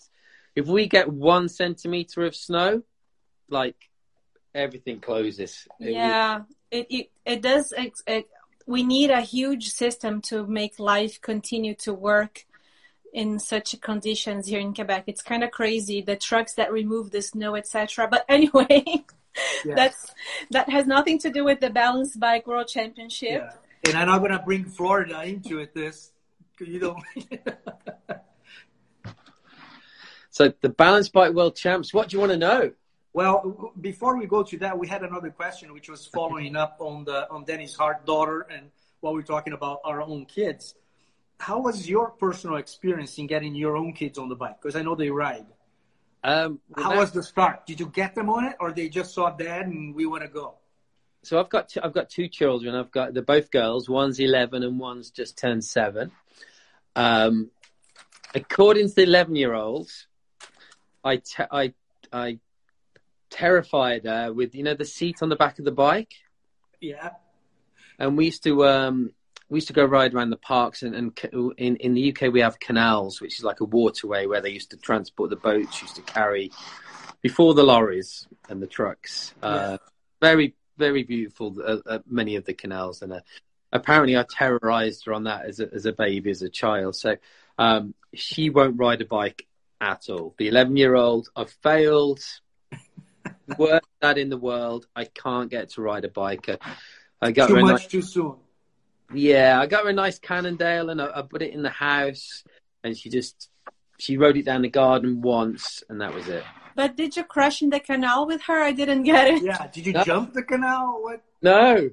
if 0.55 0.67
we 0.67 0.89
get 0.89 1.13
one 1.13 1.49
centimeter 1.49 2.25
of 2.25 2.35
snow, 2.35 2.83
like 3.49 3.77
everything 4.55 5.01
closes. 5.01 5.67
Yeah, 5.79 6.43
it 6.71 6.87
it, 6.91 7.11
it 7.25 7.43
does. 7.43 7.73
It, 7.77 7.93
it, 8.07 8.29
we 8.67 8.83
need 8.83 9.11
a 9.11 9.21
huge 9.21 9.71
system 9.71 10.21
to 10.23 10.47
make 10.47 10.79
life 10.79 11.21
continue 11.21 11.75
to 11.77 11.93
work 11.93 12.47
in 13.13 13.39
such 13.39 13.81
conditions 13.81 14.47
here 14.47 14.61
in 14.61 14.73
Quebec. 14.73 15.05
It's 15.07 15.23
kind 15.23 15.43
of 15.43 15.51
crazy 15.51 16.01
the 16.03 16.17
trucks 16.17 16.55
that 16.55 16.73
remove 16.73 17.11
the 17.11 17.23
snow, 17.23 17.57
etc. 17.57 18.09
But 18.09 18.25
anyway, 18.29 18.85
yeah. 19.65 19.75
that's 19.75 20.15
that 20.51 20.69
has 20.69 20.87
nothing 20.87 21.19
to 21.21 21.31
do 21.31 21.45
with 21.45 21.61
the 21.61 21.71
Balance 21.71 22.17
Bike 22.17 22.47
World 22.47 22.69
Championship. 22.69 23.43
Yeah. 23.43 23.53
And 23.87 23.97
I'm 23.97 24.09
not 24.09 24.19
gonna 24.19 24.43
bring 24.45 24.65
Florida 24.65 25.23
into 25.25 25.59
it. 25.59 25.75
This 25.75 26.13
you 26.61 26.79
know. 26.79 26.97
So 30.41 30.51
the 30.63 30.71
balance 30.71 31.11
bike 31.11 31.35
world 31.35 31.55
champs, 31.55 31.93
what 31.93 32.09
do 32.09 32.17
you 32.17 32.21
want 32.21 32.33
to 32.33 32.39
know? 32.39 32.73
Well, 33.13 33.75
before 33.79 34.17
we 34.17 34.25
go 34.25 34.43
to 34.43 34.57
that, 34.61 34.79
we 34.79 34.89
had 34.89 35.03
another 35.03 35.29
question 35.29 35.75
which 35.75 35.91
was 35.91 36.07
following 36.07 36.57
up 36.57 36.79
on 36.81 37.05
the 37.05 37.29
on 37.29 37.45
Danny 37.45 37.69
Hart's 37.79 38.07
daughter 38.07 38.47
and 38.51 38.71
while 39.01 39.13
we're 39.13 39.21
talking 39.21 39.53
about 39.53 39.81
our 39.85 40.01
own 40.01 40.25
kids. 40.25 40.75
How 41.39 41.61
was 41.61 41.87
your 41.87 42.13
personal 42.13 42.57
experience 42.57 43.19
in 43.19 43.27
getting 43.27 43.55
your 43.55 43.77
own 43.77 43.93
kids 43.93 44.17
on 44.17 44.31
the 44.31 44.35
bike? 44.35 44.57
Because 44.63 44.77
I 44.77 44.83
know 44.83 44.95
they 44.95 45.11
ride. 45.11 45.45
Um, 46.25 46.59
well, 46.75 46.87
How 46.87 46.97
was 46.97 47.13
the 47.13 47.23
start? 47.23 47.67
Did 47.67 47.79
you 47.79 47.89
get 47.89 48.15
them 48.15 48.31
on 48.31 48.47
it, 48.47 48.57
or 48.61 48.73
they 48.73 48.89
just 48.89 49.13
saw 49.13 49.29
dad 49.29 49.67
and 49.67 49.95
we 49.95 50.07
want 50.07 50.23
to 50.23 50.29
go? 50.29 50.55
So 51.23 51.39
I've 51.39 51.51
got 51.51 51.69
two, 51.69 51.81
I've 51.85 51.93
got 51.93 52.09
two 52.09 52.29
children. 52.29 52.75
I've 52.75 52.91
got 52.91 53.13
they're 53.13 53.23
both 53.23 53.51
girls. 53.51 53.91
One's 53.91 54.19
eleven 54.19 54.63
and 54.63 54.79
one's 54.79 55.11
just 55.11 55.37
turned 55.37 55.67
seven. 55.67 56.13
Um, 56.97 57.51
according 58.35 58.89
to 58.89 58.95
the 58.95 59.03
eleven 59.03 59.37
year 59.37 59.53
olds, 59.53 60.07
I, 61.05 61.17
te- 61.17 61.45
I, 61.51 61.75
I 62.13 62.39
terrified 63.31 64.05
her 64.05 64.33
with 64.33 64.55
you 64.55 64.63
know 64.63 64.75
the 64.75 64.85
seat 64.85 65.23
on 65.23 65.29
the 65.29 65.37
back 65.37 65.59
of 65.59 65.65
the 65.65 65.73
bike. 65.73 66.13
Yeah. 66.81 67.11
And 67.99 68.17
we 68.17 68.27
used 68.27 68.43
to 68.45 68.67
um, 68.67 69.13
we 69.49 69.59
used 69.59 69.69
to 69.69 69.73
go 69.73 69.85
ride 69.85 70.15
around 70.15 70.31
the 70.31 70.37
parks 70.37 70.83
and, 70.83 70.95
and 70.95 71.53
in 71.57 71.77
in 71.77 71.95
the 71.95 72.13
UK 72.13 72.33
we 72.33 72.41
have 72.41 72.59
canals, 72.59 73.21
which 73.21 73.39
is 73.39 73.45
like 73.45 73.61
a 73.61 73.65
waterway 73.65 74.27
where 74.27 74.41
they 74.41 74.51
used 74.51 74.71
to 74.71 74.77
transport 74.77 75.31
the 75.31 75.37
boats, 75.37 75.81
used 75.81 75.97
to 75.97 76.03
carry 76.03 76.51
before 77.23 77.55
the 77.55 77.63
lorries 77.63 78.27
and 78.49 78.63
the 78.63 78.67
trucks. 78.67 79.35
Uh, 79.43 79.69
yeah. 79.71 79.77
Very 80.21 80.55
very 80.77 81.05
beautiful. 81.05 81.57
Uh, 81.65 81.77
uh, 81.87 81.99
many 82.07 82.37
of 82.37 82.45
the 82.45 82.55
canals 82.55 83.03
and. 83.03 83.13
Uh, 83.13 83.21
apparently, 83.73 84.17
I 84.17 84.25
terrorized 84.29 85.05
her 85.07 85.15
on 85.15 85.25
that 85.25 85.45
as 85.45 85.61
a, 85.61 85.73
as 85.73 85.87
a 85.87 85.93
baby, 85.93 86.31
as 86.31 86.43
a 86.43 86.49
child. 86.49 86.97
So 86.97 87.17
um, 87.57 87.95
she 88.15 88.51
won't 88.51 88.81
ride 88.81 89.01
a 89.01 89.05
bike 89.05 89.47
at 89.81 90.09
all. 90.09 90.35
The 90.39 90.49
11 90.49 90.77
year 90.77 90.95
old, 90.95 91.29
I've 91.35 91.51
failed. 91.63 92.21
Worst 93.59 93.87
dad 94.01 94.19
in 94.19 94.29
the 94.29 94.37
world. 94.37 94.87
I 94.95 95.05
can't 95.05 95.51
get 95.51 95.71
to 95.71 95.83
ride 95.83 96.05
a 96.05 96.09
bike. 96.09 96.49
I 97.21 97.33
got 97.33 97.49
too 97.49 97.61
much 97.61 97.83
nice, 97.83 97.87
too 97.87 98.03
soon. 98.03 98.37
Yeah, 99.13 99.61
I 99.61 99.67
got 99.67 99.85
her 99.85 99.91
a 99.91 99.93
nice 99.93 100.19
Cannondale 100.19 100.91
and 100.91 101.03
I, 101.03 101.11
I 101.17 101.23
put 101.23 101.43
it 101.43 101.53
in 101.53 101.63
the 101.63 101.71
house, 101.71 102.45
and 102.85 102.97
she 102.97 103.11
just 103.11 103.51
she 103.99 104.17
rode 104.17 104.37
it 104.37 104.45
down 104.45 104.63
the 104.63 104.69
garden 104.69 105.21
once, 105.21 105.83
and 105.89 106.01
that 106.01 106.15
was 106.15 106.29
it. 106.29 106.45
But 106.77 106.97
did 106.97 107.17
you 107.17 107.25
crash 107.25 107.61
in 107.61 107.71
the 107.71 107.81
canal 107.81 108.27
with 108.27 108.43
her? 108.43 108.63
I 108.63 108.73
didn't 108.73 109.03
get 109.03 109.27
it. 109.27 109.43
Yeah, 109.43 109.67
did 109.67 109.87
you 109.87 109.93
no. 109.93 110.05
jump 110.05 110.33
the 110.33 110.43
canal? 110.43 111.03
What? 111.03 111.23
No, 111.43 111.91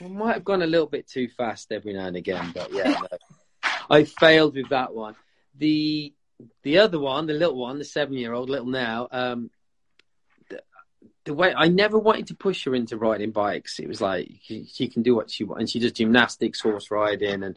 I 0.00 0.08
might 0.08 0.34
have 0.34 0.44
gone 0.44 0.62
a 0.62 0.66
little 0.66 0.86
bit 0.86 1.08
too 1.08 1.28
fast 1.36 1.72
every 1.72 1.92
now 1.92 2.06
and 2.06 2.16
again, 2.16 2.52
but 2.54 2.72
yeah, 2.72 2.90
no. 2.90 3.18
I 3.90 4.04
failed 4.04 4.54
with 4.54 4.68
that 4.70 4.94
one. 4.94 5.16
The 5.58 6.14
the 6.62 6.78
other 6.78 6.98
one, 6.98 7.26
the 7.26 7.34
little 7.34 7.56
one, 7.56 7.78
the 7.78 7.84
seven-year-old, 7.84 8.50
little 8.50 8.66
now, 8.66 9.08
um, 9.10 9.50
the, 10.48 10.62
the, 11.24 11.34
way 11.34 11.54
I 11.54 11.68
never 11.68 11.98
wanted 11.98 12.28
to 12.28 12.34
push 12.34 12.64
her 12.64 12.74
into 12.74 12.96
riding 12.96 13.30
bikes. 13.30 13.78
It 13.78 13.88
was 13.88 14.00
like 14.00 14.30
she, 14.42 14.66
she, 14.66 14.88
can 14.88 15.02
do 15.02 15.14
what 15.14 15.30
she 15.30 15.44
wants, 15.44 15.60
and 15.60 15.70
she 15.70 15.78
does 15.78 15.92
gymnastics, 15.92 16.60
horse 16.60 16.90
riding, 16.90 17.42
and 17.42 17.56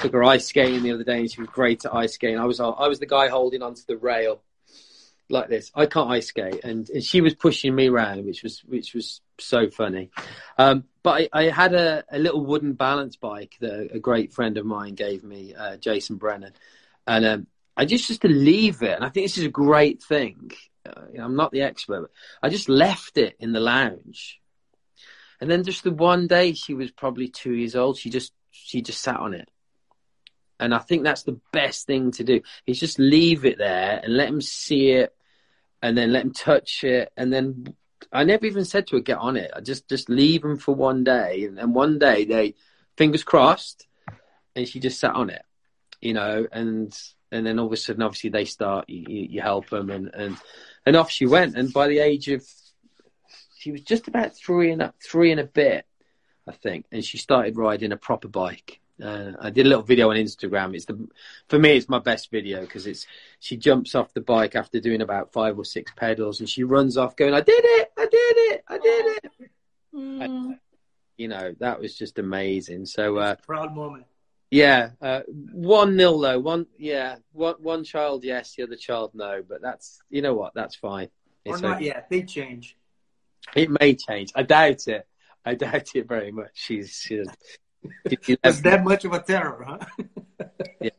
took 0.00 0.12
her 0.12 0.24
ice 0.24 0.46
skating 0.46 0.82
the 0.82 0.92
other 0.92 1.04
day, 1.04 1.20
and 1.20 1.30
she 1.30 1.40
was 1.40 1.50
great 1.50 1.84
at 1.84 1.94
ice 1.94 2.14
skating. 2.14 2.38
I 2.38 2.44
was 2.44 2.60
I 2.60 2.88
was 2.88 2.98
the 2.98 3.06
guy 3.06 3.28
holding 3.28 3.62
onto 3.62 3.82
the 3.86 3.96
rail 3.96 4.40
like 5.30 5.48
this. 5.48 5.70
I 5.74 5.86
can't 5.86 6.10
ice 6.10 6.28
skate, 6.28 6.64
and, 6.64 6.88
and 6.90 7.02
she 7.02 7.20
was 7.20 7.34
pushing 7.34 7.74
me 7.74 7.88
around, 7.88 8.24
which 8.24 8.42
was 8.42 8.60
which 8.60 8.94
was 8.94 9.20
so 9.38 9.70
funny. 9.70 10.10
Um, 10.56 10.84
but 11.02 11.28
I, 11.32 11.44
I 11.44 11.50
had 11.50 11.74
a, 11.74 12.04
a, 12.10 12.18
little 12.18 12.44
wooden 12.44 12.72
balance 12.72 13.16
bike 13.16 13.56
that 13.60 13.90
a 13.92 13.98
great 13.98 14.32
friend 14.32 14.58
of 14.58 14.66
mine 14.66 14.94
gave 14.94 15.22
me, 15.22 15.54
uh, 15.54 15.76
Jason 15.76 16.16
Brennan, 16.16 16.52
and 17.06 17.24
um, 17.24 17.46
I 17.78 17.84
just 17.84 18.08
just 18.08 18.22
to 18.22 18.28
leave 18.28 18.82
it, 18.82 18.96
and 18.96 19.04
I 19.04 19.08
think 19.08 19.24
this 19.24 19.38
is 19.38 19.44
a 19.44 19.48
great 19.50 20.02
thing. 20.02 20.50
uh, 20.84 21.22
I'm 21.22 21.36
not 21.36 21.52
the 21.52 21.62
expert. 21.62 22.00
But 22.02 22.10
I 22.42 22.48
just 22.50 22.68
left 22.68 23.16
it 23.16 23.36
in 23.38 23.52
the 23.52 23.60
lounge, 23.60 24.40
and 25.40 25.48
then 25.48 25.62
just 25.62 25.84
the 25.84 25.92
one 25.92 26.26
day 26.26 26.54
she 26.54 26.74
was 26.74 26.90
probably 26.90 27.28
two 27.28 27.52
years 27.52 27.76
old. 27.76 27.96
She 27.96 28.10
just 28.10 28.32
she 28.50 28.82
just 28.82 29.00
sat 29.00 29.20
on 29.20 29.32
it, 29.32 29.48
and 30.58 30.74
I 30.74 30.78
think 30.78 31.04
that's 31.04 31.22
the 31.22 31.40
best 31.52 31.86
thing 31.86 32.10
to 32.12 32.24
do. 32.24 32.40
Is 32.66 32.80
just 32.80 32.98
leave 32.98 33.44
it 33.44 33.58
there 33.58 34.00
and 34.02 34.16
let 34.16 34.28
him 34.28 34.40
see 34.40 34.90
it, 34.90 35.14
and 35.80 35.96
then 35.96 36.12
let 36.12 36.24
him 36.24 36.32
touch 36.32 36.82
it, 36.82 37.12
and 37.16 37.32
then 37.32 37.76
I 38.12 38.24
never 38.24 38.46
even 38.46 38.64
said 38.64 38.88
to 38.88 38.96
her 38.96 39.02
get 39.02 39.18
on 39.18 39.36
it. 39.36 39.52
I 39.54 39.60
just 39.60 39.88
just 39.88 40.08
leave 40.08 40.42
them 40.42 40.58
for 40.58 40.74
one 40.74 41.04
day, 41.04 41.44
and 41.44 41.56
then 41.56 41.74
one 41.74 42.00
day 42.00 42.24
they 42.24 42.56
fingers 42.96 43.22
crossed, 43.22 43.86
and 44.56 44.66
she 44.66 44.80
just 44.80 44.98
sat 44.98 45.14
on 45.14 45.30
it, 45.30 45.42
you 46.00 46.12
know, 46.12 46.44
and 46.50 46.92
and 47.30 47.46
then 47.46 47.58
all 47.58 47.66
of 47.66 47.72
a 47.72 47.76
sudden, 47.76 48.02
obviously, 48.02 48.30
they 48.30 48.44
start 48.44 48.88
you, 48.88 49.04
you 49.08 49.40
help 49.40 49.68
them, 49.70 49.90
and 49.90 50.10
and 50.14 50.36
and 50.86 50.96
off 50.96 51.10
she 51.10 51.26
went. 51.26 51.56
And 51.56 51.72
by 51.72 51.88
the 51.88 51.98
age 51.98 52.28
of 52.28 52.46
she 53.58 53.72
was 53.72 53.82
just 53.82 54.08
about 54.08 54.36
three 54.36 54.70
and 54.70 54.82
a, 54.82 54.94
three 55.02 55.30
and 55.30 55.40
a 55.40 55.44
bit, 55.44 55.84
I 56.46 56.52
think, 56.52 56.86
and 56.92 57.04
she 57.04 57.18
started 57.18 57.56
riding 57.56 57.92
a 57.92 57.96
proper 57.96 58.28
bike. 58.28 58.80
Uh, 59.02 59.32
I 59.40 59.50
did 59.50 59.66
a 59.66 59.68
little 59.68 59.84
video 59.84 60.10
on 60.10 60.16
Instagram. 60.16 60.74
It's 60.74 60.86
the 60.86 61.08
for 61.48 61.58
me, 61.58 61.76
it's 61.76 61.88
my 61.88 62.00
best 62.00 62.30
video 62.30 62.62
because 62.62 62.86
it's 62.86 63.06
she 63.38 63.56
jumps 63.56 63.94
off 63.94 64.14
the 64.14 64.20
bike 64.20 64.56
after 64.56 64.80
doing 64.80 65.02
about 65.02 65.32
five 65.32 65.58
or 65.58 65.64
six 65.64 65.92
pedals, 65.96 66.40
and 66.40 66.48
she 66.48 66.64
runs 66.64 66.96
off 66.96 67.16
going, 67.16 67.34
"I 67.34 67.40
did 67.40 67.64
it! 67.64 67.92
I 67.96 68.06
did 68.06 68.12
it! 68.12 68.64
I 68.68 68.78
did 68.78 69.06
it!" 69.06 69.50
Mm. 69.94 70.24
And, 70.24 70.58
you 71.16 71.28
know, 71.28 71.54
that 71.60 71.80
was 71.80 71.96
just 71.96 72.18
amazing. 72.18 72.86
So, 72.86 73.16
uh, 73.16 73.36
Proud 73.46 73.74
moment. 73.74 74.04
Yeah, 74.50 74.90
uh, 75.02 75.20
one 75.28 75.96
nil 75.96 76.18
though. 76.18 76.38
One, 76.38 76.66
yeah, 76.78 77.16
one 77.32 77.56
one 77.60 77.84
child 77.84 78.24
yes, 78.24 78.54
the 78.54 78.62
other 78.62 78.76
child 78.76 79.12
no. 79.14 79.42
But 79.46 79.60
that's 79.60 80.00
you 80.08 80.22
know 80.22 80.34
what, 80.34 80.54
that's 80.54 80.76
fine. 80.76 81.08
Or 81.46 81.54
It's 81.54 81.62
not 81.62 81.76
okay. 81.76 81.86
yet. 81.86 82.08
They 82.10 82.22
change. 82.22 82.76
It 83.54 83.70
may 83.70 83.94
change. 83.94 84.32
I 84.34 84.42
doubt 84.42 84.88
it. 84.88 85.06
I 85.44 85.54
doubt 85.54 85.94
it 85.94 86.08
very 86.08 86.32
much. 86.32 86.50
She's 86.54 86.92
she's. 86.92 87.28
she's 88.22 88.36
Was 88.44 88.62
that 88.62 88.84
much 88.84 89.04
of 89.04 89.12
a 89.12 89.20
terror, 89.20 89.64
huh? 89.66 89.78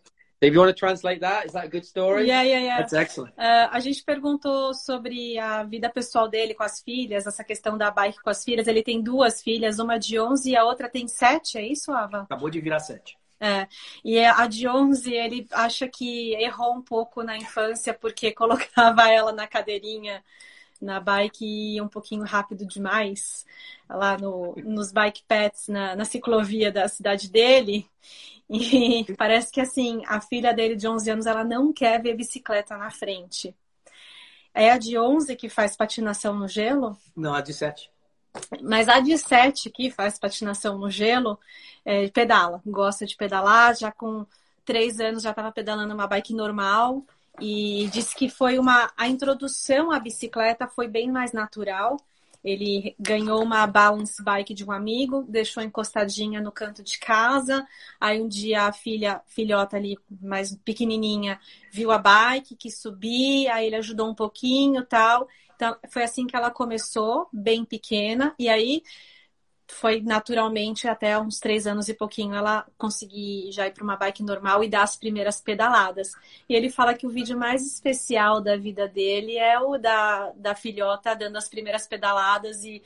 if 0.41 0.53
you 0.53 0.59
want 0.59 0.69
to 0.69 0.79
translate 0.79 1.21
that, 1.21 1.45
is 1.45 1.51
that 1.53 1.65
a 1.65 1.67
good 1.67 1.85
story? 1.85 2.27
Yeah, 2.27 2.43
yeah, 2.43 2.59
yeah. 2.59 2.77
That's 2.77 2.93
excellent. 2.93 3.33
Ah, 3.37 3.69
a 3.71 3.79
gente 3.79 4.03
perguntou 4.03 4.73
sobre 4.73 5.37
a 5.37 5.63
vida 5.63 5.89
pessoal 5.89 6.29
dele 6.29 6.53
com 6.53 6.63
as 6.63 6.81
filhas, 6.81 7.27
essa 7.27 7.43
questão 7.43 7.77
da 7.77 7.91
bike 7.91 8.21
com 8.21 8.29
as 8.29 8.43
filhas. 8.43 8.67
Ele 8.67 8.81
tem 8.81 9.01
duas 9.01 9.41
filhas, 9.41 9.79
uma 9.79 9.97
de 9.99 10.19
11 10.19 10.51
e 10.51 10.55
a 10.55 10.63
outra 10.63 10.87
tem 10.87 11.07
7, 11.07 11.57
é 11.57 11.67
isso, 11.67 11.91
Ava? 11.91 12.21
Acabou 12.21 12.49
de 12.49 12.61
virar 12.61 12.79
sete. 12.79 13.18
É. 13.39 13.67
E 14.03 14.19
a 14.19 14.47
de 14.47 14.67
11, 14.67 15.13
ele 15.13 15.47
acha 15.51 15.87
que 15.87 16.33
errou 16.35 16.75
um 16.75 16.81
pouco 16.81 17.23
na 17.23 17.37
infância 17.37 17.93
porque 17.93 18.31
colocava 18.33 19.09
ela 19.09 19.31
na 19.31 19.47
cadeirinha 19.47 20.23
na 20.81 20.99
bike 20.99 21.45
e 21.45 21.75
ia 21.75 21.83
um 21.83 21.87
pouquinho 21.87 22.23
rápido 22.23 22.65
demais 22.65 23.45
lá 23.89 24.17
no, 24.17 24.55
nos 24.57 24.91
bike 24.91 25.23
paths 25.27 25.67
na, 25.67 25.95
na 25.95 26.05
ciclovia 26.05 26.71
da 26.71 26.87
cidade 26.87 27.29
dele. 27.29 27.89
E 28.49 29.05
parece 29.17 29.51
que 29.51 29.61
assim, 29.61 30.01
a 30.07 30.21
filha 30.21 30.53
dele 30.53 30.75
de 30.75 30.87
11 30.87 31.09
anos, 31.11 31.25
ela 31.25 31.43
não 31.43 31.73
quer 31.73 32.01
ver 32.01 32.15
bicicleta 32.15 32.77
na 32.77 32.89
frente. 32.89 33.55
É 34.53 34.71
a 34.71 34.77
de 34.77 34.97
11 34.97 35.35
que 35.35 35.49
faz 35.49 35.75
patinação 35.75 36.35
no 36.37 36.47
gelo? 36.47 36.97
Não, 37.15 37.33
a 37.33 37.41
de 37.41 37.53
sete. 37.53 37.91
Mas 38.61 38.87
a 38.87 38.99
de 38.99 39.17
7 39.17 39.69
que 39.69 39.89
faz 39.89 40.19
patinação 40.19 40.77
no 40.77 40.89
gelo, 40.89 41.39
é, 41.85 42.09
pedala, 42.09 42.61
gosta 42.65 43.05
de 43.05 43.15
pedalar, 43.15 43.75
já 43.75 43.91
com 43.91 44.25
três 44.65 44.99
anos 44.99 45.23
já 45.23 45.31
estava 45.31 45.51
pedalando 45.51 45.93
uma 45.93 46.07
bike 46.07 46.33
normal 46.33 47.03
e 47.41 47.89
disse 47.91 48.15
que 48.15 48.29
foi 48.29 48.59
uma 48.59 48.91
a 48.95 49.07
introdução 49.07 49.91
à 49.91 49.99
bicicleta 49.99 50.67
foi 50.67 50.87
bem 50.87 51.11
mais 51.11 51.31
natural. 51.31 51.97
Ele 52.43 52.95
ganhou 52.97 53.43
uma 53.43 53.67
balance 53.67 54.23
bike 54.23 54.53
de 54.53 54.63
um 54.63 54.71
amigo, 54.71 55.25
deixou 55.27 55.61
encostadinha 55.61 56.39
no 56.39 56.51
canto 56.51 56.81
de 56.81 56.97
casa. 56.97 57.67
Aí 57.99 58.21
um 58.21 58.27
dia 58.29 58.63
a 58.63 58.71
filha, 58.71 59.21
filhota 59.27 59.75
ali, 59.75 59.97
mais 60.21 60.55
pequenininha, 60.63 61.39
viu 61.71 61.91
a 61.91 61.97
bike, 61.97 62.55
quis 62.55 62.77
subir, 62.77 63.49
aí 63.49 63.67
ele 63.67 63.75
ajudou 63.75 64.09
um 64.09 64.15
pouquinho, 64.15 64.85
tal. 64.85 65.27
Então, 65.59 65.75
foi 65.89 66.03
assim 66.03 66.25
que 66.25 66.37
ela 66.37 66.49
começou, 66.49 67.27
bem 67.33 67.65
pequena, 67.65 68.33
e 68.39 68.47
aí 68.47 68.81
foi 69.67 69.99
naturalmente 69.99 70.87
até 70.87 71.19
uns 71.19 71.37
três 71.37 71.67
anos 71.67 71.89
e 71.89 71.93
pouquinho 71.93 72.33
ela 72.33 72.65
conseguir 72.77 73.51
já 73.51 73.67
ir 73.67 73.73
para 73.73 73.83
uma 73.83 73.97
bike 73.97 74.23
normal 74.23 74.63
e 74.63 74.69
dar 74.69 74.83
as 74.83 74.95
primeiras 74.95 75.41
pedaladas. 75.41 76.13
E 76.47 76.55
ele 76.55 76.69
fala 76.69 76.93
que 76.93 77.05
o 77.05 77.09
vídeo 77.09 77.37
mais 77.37 77.67
especial 77.67 78.39
da 78.39 78.55
vida 78.55 78.87
dele 78.87 79.35
é 79.37 79.59
o 79.59 79.77
da, 79.77 80.31
da 80.31 80.55
filhota 80.55 81.13
dando 81.13 81.35
as 81.35 81.49
primeiras 81.49 81.85
pedaladas 81.85 82.63
e 82.63 82.81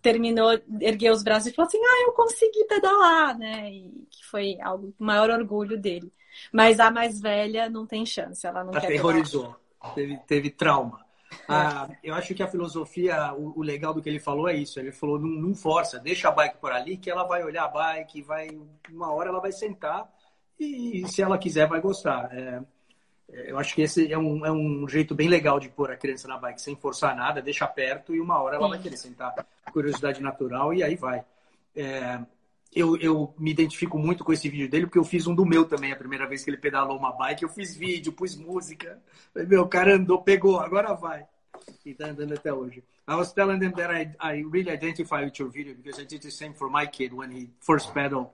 terminou, 0.00 0.58
ergueu 0.80 1.12
os 1.12 1.22
braços 1.22 1.48
e 1.48 1.54
falou 1.54 1.68
assim: 1.68 1.84
Ah, 1.84 2.04
eu 2.06 2.12
consegui 2.12 2.64
pedalar, 2.64 3.38
né? 3.38 3.70
E 3.70 4.06
que 4.10 4.24
foi 4.24 4.58
algo, 4.62 4.94
o 4.98 5.04
maior 5.04 5.28
orgulho 5.28 5.78
dele. 5.78 6.10
Mas 6.50 6.80
a 6.80 6.90
mais 6.90 7.20
velha 7.20 7.68
não 7.68 7.86
tem 7.86 8.06
chance, 8.06 8.46
ela 8.46 8.64
não 8.64 8.72
quer 8.72 8.86
pedalar. 8.86 9.16
Aterrorizou. 9.16 9.56
Teve, 9.94 10.16
teve 10.26 10.50
trauma. 10.50 11.09
Ah, 11.48 11.88
eu 12.02 12.14
acho 12.14 12.34
que 12.34 12.42
a 12.42 12.48
filosofia, 12.48 13.32
o, 13.34 13.58
o 13.58 13.62
legal 13.62 13.94
do 13.94 14.02
que 14.02 14.08
ele 14.08 14.20
falou 14.20 14.48
é 14.48 14.54
isso. 14.54 14.78
Ele 14.78 14.92
falou, 14.92 15.18
não, 15.18 15.28
não 15.28 15.54
força, 15.54 15.98
deixa 15.98 16.28
a 16.28 16.32
bike 16.32 16.58
por 16.58 16.72
ali, 16.72 16.96
que 16.96 17.10
ela 17.10 17.24
vai 17.24 17.42
olhar 17.44 17.64
a 17.64 17.68
bike, 17.68 18.22
vai 18.22 18.48
uma 18.90 19.12
hora 19.12 19.28
ela 19.28 19.40
vai 19.40 19.52
sentar 19.52 20.10
e 20.58 21.06
se 21.08 21.22
ela 21.22 21.38
quiser 21.38 21.66
vai 21.66 21.80
gostar. 21.80 22.30
É, 22.32 22.60
eu 23.28 23.58
acho 23.58 23.74
que 23.74 23.82
esse 23.82 24.12
é 24.12 24.18
um, 24.18 24.44
é 24.44 24.50
um 24.50 24.86
jeito 24.88 25.14
bem 25.14 25.28
legal 25.28 25.58
de 25.58 25.68
pôr 25.68 25.90
a 25.90 25.96
criança 25.96 26.28
na 26.28 26.36
bike, 26.36 26.60
sem 26.60 26.76
forçar 26.76 27.16
nada, 27.16 27.40
deixa 27.40 27.66
perto 27.66 28.14
e 28.14 28.20
uma 28.20 28.40
hora 28.40 28.56
ela 28.56 28.68
vai 28.68 28.78
querer 28.78 28.96
sentar. 28.96 29.34
Curiosidade 29.72 30.20
natural 30.20 30.74
e 30.74 30.82
aí 30.82 30.96
vai. 30.96 31.24
É, 31.74 32.20
eu, 32.72 32.96
eu 32.98 33.34
me 33.38 33.50
identifico 33.50 33.98
muito 33.98 34.24
com 34.24 34.32
esse 34.32 34.48
vídeo 34.48 34.68
dele, 34.68 34.86
porque 34.86 34.98
eu 34.98 35.04
fiz 35.04 35.26
um 35.26 35.34
do 35.34 35.44
meu 35.44 35.64
também, 35.64 35.92
a 35.92 35.96
primeira 35.96 36.26
vez 36.26 36.44
que 36.44 36.50
ele 36.50 36.56
pedalou 36.56 36.96
uma 36.96 37.12
bike. 37.12 37.42
Eu 37.42 37.48
fiz 37.48 37.74
vídeo, 37.74 38.12
pus 38.12 38.36
música. 38.36 39.00
Meu, 39.34 39.62
o 39.62 39.68
cara 39.68 39.96
andou, 39.96 40.22
pegou, 40.22 40.58
agora 40.60 40.94
vai. 40.94 41.26
E 41.84 41.94
tá 41.94 42.06
andando 42.06 42.34
até 42.34 42.52
hoje. 42.52 42.84
I 43.08 43.14
was 43.14 43.32
telling 43.32 43.58
them 43.58 43.72
that 43.72 43.90
I, 43.90 44.14
I 44.20 44.44
really 44.44 44.70
identify 44.70 45.24
with 45.24 45.38
your 45.38 45.50
video 45.50 45.74
because 45.74 46.00
I 46.00 46.04
did 46.04 46.22
the 46.22 46.30
same 46.30 46.54
for 46.54 46.70
my 46.70 46.86
kid 46.86 47.12
when 47.12 47.32
he 47.32 47.50
first 47.60 47.92
pedaled 47.92 48.28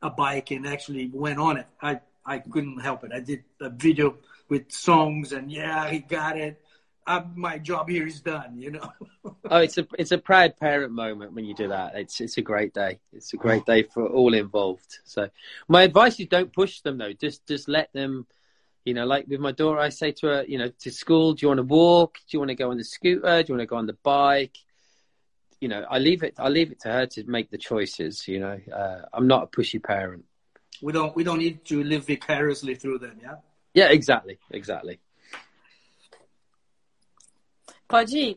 a 0.00 0.08
bike 0.08 0.52
and 0.52 0.66
actually 0.66 1.10
went 1.12 1.38
on 1.38 1.58
it. 1.58 1.66
I, 1.82 2.00
I 2.24 2.38
couldn't 2.38 2.80
help 2.80 3.02
it. 3.02 3.10
I 3.12 3.20
did 3.20 3.42
a 3.60 3.70
video 3.70 4.18
with 4.48 4.70
songs 4.70 5.32
and 5.32 5.50
yeah, 5.50 5.90
he 5.90 5.98
got 5.98 6.36
it. 6.36 6.62
Uh, 7.10 7.24
my 7.34 7.58
job 7.58 7.88
here 7.88 8.06
is 8.06 8.20
done, 8.20 8.56
you 8.56 8.70
know. 8.70 8.92
Oh, 9.50 9.58
it's 9.58 9.78
a 9.78 9.86
it's 9.98 10.12
a 10.12 10.18
proud 10.18 10.56
parent 10.58 10.92
moment 10.92 11.32
when 11.32 11.44
you 11.44 11.54
do 11.54 11.68
that. 11.68 11.96
It's 11.96 12.20
it's 12.20 12.36
a 12.38 12.42
great 12.42 12.72
day. 12.72 13.00
It's 13.12 13.32
a 13.32 13.36
great 13.36 13.66
day 13.66 13.82
for 13.82 14.06
all 14.06 14.32
involved. 14.32 14.98
So, 15.04 15.28
my 15.66 15.82
advice 15.82 16.20
is 16.20 16.28
don't 16.28 16.52
push 16.52 16.82
them 16.82 16.98
though. 16.98 17.12
Just 17.12 17.48
just 17.48 17.68
let 17.68 17.92
them. 17.92 18.26
You 18.84 18.94
know, 18.94 19.06
like 19.06 19.26
with 19.26 19.40
my 19.40 19.50
daughter, 19.50 19.80
I 19.80 19.88
say 19.88 20.12
to 20.12 20.26
her, 20.28 20.44
you 20.46 20.56
know, 20.56 20.70
to 20.82 20.90
school, 20.92 21.32
do 21.32 21.38
you 21.42 21.48
want 21.48 21.58
to 21.58 21.64
walk? 21.64 22.18
Do 22.18 22.36
you 22.36 22.38
want 22.38 22.50
to 22.50 22.54
go 22.54 22.70
on 22.70 22.76
the 22.76 22.84
scooter? 22.84 23.42
Do 23.42 23.52
you 23.52 23.54
want 23.56 23.62
to 23.62 23.66
go 23.66 23.76
on 23.76 23.86
the 23.86 23.98
bike? 24.04 24.56
You 25.60 25.68
know, 25.68 25.84
I 25.90 25.98
leave 25.98 26.22
it. 26.22 26.34
I 26.38 26.48
leave 26.48 26.70
it 26.70 26.80
to 26.82 26.88
her 26.92 27.06
to 27.06 27.24
make 27.24 27.50
the 27.50 27.58
choices. 27.58 28.28
You 28.28 28.38
know, 28.38 28.60
uh, 28.72 29.00
I'm 29.12 29.26
not 29.26 29.42
a 29.42 29.46
pushy 29.48 29.82
parent. 29.82 30.24
we 30.80 30.92
don't 30.92 31.16
we 31.16 31.24
don't 31.24 31.40
need 31.40 31.64
to 31.64 31.82
live 31.82 32.06
vicariously 32.06 32.76
through 32.76 32.98
them, 33.00 33.18
yeah. 33.20 33.36
Yeah, 33.74 33.88
exactly, 33.90 34.38
exactly. 34.50 35.00
Pode 37.90 38.12
ir. 38.12 38.34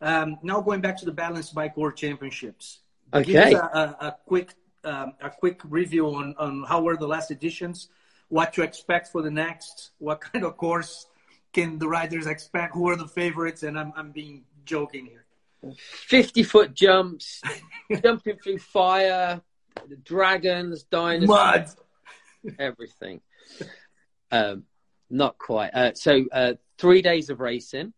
Um, 0.00 0.38
now 0.42 0.60
going 0.60 0.80
back 0.80 0.96
to 0.98 1.04
the 1.04 1.12
Balance 1.12 1.50
Bike 1.50 1.76
World 1.76 1.96
Championships. 1.96 2.80
Okay. 3.12 3.32
Give 3.32 3.42
us 3.42 3.54
a, 3.54 3.78
a, 3.78 4.06
a 4.08 4.16
quick 4.26 4.54
um, 4.84 5.14
a 5.20 5.30
quick 5.30 5.60
review 5.64 6.06
on, 6.06 6.34
on 6.38 6.64
how 6.68 6.80
were 6.82 6.96
the 6.96 7.06
last 7.06 7.30
editions, 7.30 7.88
what 8.28 8.52
to 8.54 8.62
expect 8.62 9.08
for 9.08 9.22
the 9.22 9.30
next, 9.30 9.90
what 9.98 10.20
kind 10.20 10.44
of 10.44 10.56
course 10.56 11.06
can 11.52 11.78
the 11.78 11.88
riders 11.88 12.26
expect, 12.26 12.74
who 12.74 12.88
are 12.88 12.96
the 12.96 13.08
favorites, 13.08 13.62
and 13.62 13.78
I'm 13.78 13.92
I'm 13.96 14.12
being 14.12 14.44
joking 14.64 15.06
here. 15.06 15.24
50 15.80 16.44
foot 16.44 16.74
jumps, 16.74 17.42
jumping 18.02 18.36
through 18.36 18.58
fire, 18.58 19.40
dragons, 20.04 20.84
dinosaurs. 20.84 21.28
Mud. 21.28 22.54
everything. 22.58 23.20
Um, 24.30 24.64
not 25.10 25.38
quite. 25.38 25.70
Uh, 25.74 25.94
so 25.94 26.24
uh, 26.30 26.52
three 26.76 27.02
days 27.02 27.30
of 27.30 27.40
racing, 27.40 27.92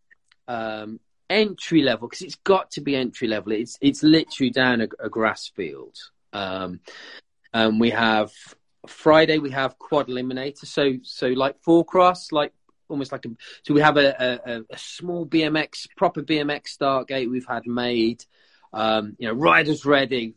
um, 0.50 1.00
entry 1.28 1.82
level 1.82 2.08
because 2.08 2.22
it's 2.22 2.34
got 2.34 2.72
to 2.72 2.80
be 2.80 2.96
entry 2.96 3.28
level. 3.28 3.52
It's 3.52 3.78
it's 3.80 4.02
literally 4.02 4.50
down 4.50 4.80
a, 4.80 4.88
a 4.98 5.08
grass 5.08 5.50
field. 5.54 5.96
Um, 6.32 6.80
and 7.54 7.80
we 7.80 7.90
have 7.90 8.32
Friday. 8.86 9.38
We 9.38 9.50
have 9.52 9.78
quad 9.78 10.08
eliminator. 10.08 10.66
So 10.66 10.94
so 11.02 11.28
like 11.28 11.60
four 11.62 11.84
cross, 11.84 12.32
like 12.32 12.52
almost 12.88 13.12
like 13.12 13.24
a. 13.24 13.30
So 13.62 13.74
we 13.74 13.80
have 13.80 13.96
a, 13.96 14.40
a, 14.44 14.62
a 14.68 14.78
small 14.78 15.24
BMX, 15.24 15.86
proper 15.96 16.22
BMX 16.22 16.68
start 16.68 17.08
gate. 17.08 17.30
We've 17.30 17.46
had 17.46 17.66
made. 17.66 18.24
Um, 18.72 19.16
you 19.18 19.26
know, 19.26 19.34
riders 19.34 19.84
ready, 19.84 20.34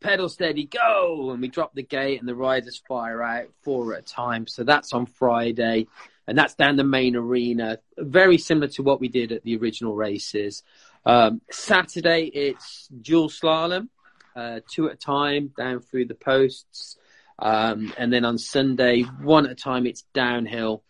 pedal 0.00 0.28
steady, 0.28 0.64
go! 0.64 1.30
And 1.30 1.40
we 1.40 1.46
drop 1.46 1.72
the 1.72 1.84
gate 1.84 2.18
and 2.18 2.28
the 2.28 2.34
riders 2.34 2.82
fire 2.88 3.22
out 3.22 3.46
four 3.62 3.94
at 3.94 4.00
a 4.00 4.02
time. 4.02 4.48
So 4.48 4.64
that's 4.64 4.92
on 4.92 5.06
Friday. 5.06 5.86
And 6.26 6.36
that's 6.38 6.54
down 6.54 6.76
the 6.76 6.84
main 6.84 7.16
arena, 7.16 7.78
very 7.98 8.38
similar 8.38 8.68
to 8.68 8.82
what 8.82 9.00
we 9.00 9.08
did 9.08 9.32
at 9.32 9.42
the 9.42 9.56
original 9.56 9.94
races. 9.94 10.62
Um, 11.04 11.40
Saturday, 11.50 12.24
it's 12.26 12.88
dual 12.88 13.28
slalom, 13.28 13.88
uh, 14.36 14.60
two 14.70 14.88
at 14.88 14.94
a 14.94 14.96
time 14.96 15.52
down 15.56 15.80
through 15.80 16.06
the 16.06 16.14
posts. 16.14 16.96
Um, 17.38 17.92
and 17.96 18.12
then 18.12 18.24
on 18.24 18.38
Sunday, 18.38 19.02
one 19.02 19.46
at 19.46 19.52
a 19.52 19.54
time, 19.54 19.86
it's 19.86 20.02
downhill. 20.12 20.82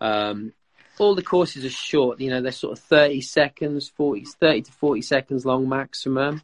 Um, 0.00 0.52
all 0.98 1.14
the 1.14 1.22
courses 1.22 1.64
are 1.64 1.70
short, 1.70 2.20
you 2.20 2.30
know, 2.30 2.40
they're 2.40 2.52
sort 2.52 2.78
of 2.78 2.84
30 2.84 3.20
seconds, 3.20 3.88
40, 3.88 4.24
30 4.40 4.62
to 4.62 4.72
40 4.72 5.02
seconds 5.02 5.44
long 5.44 5.68
maximum. 5.68 6.42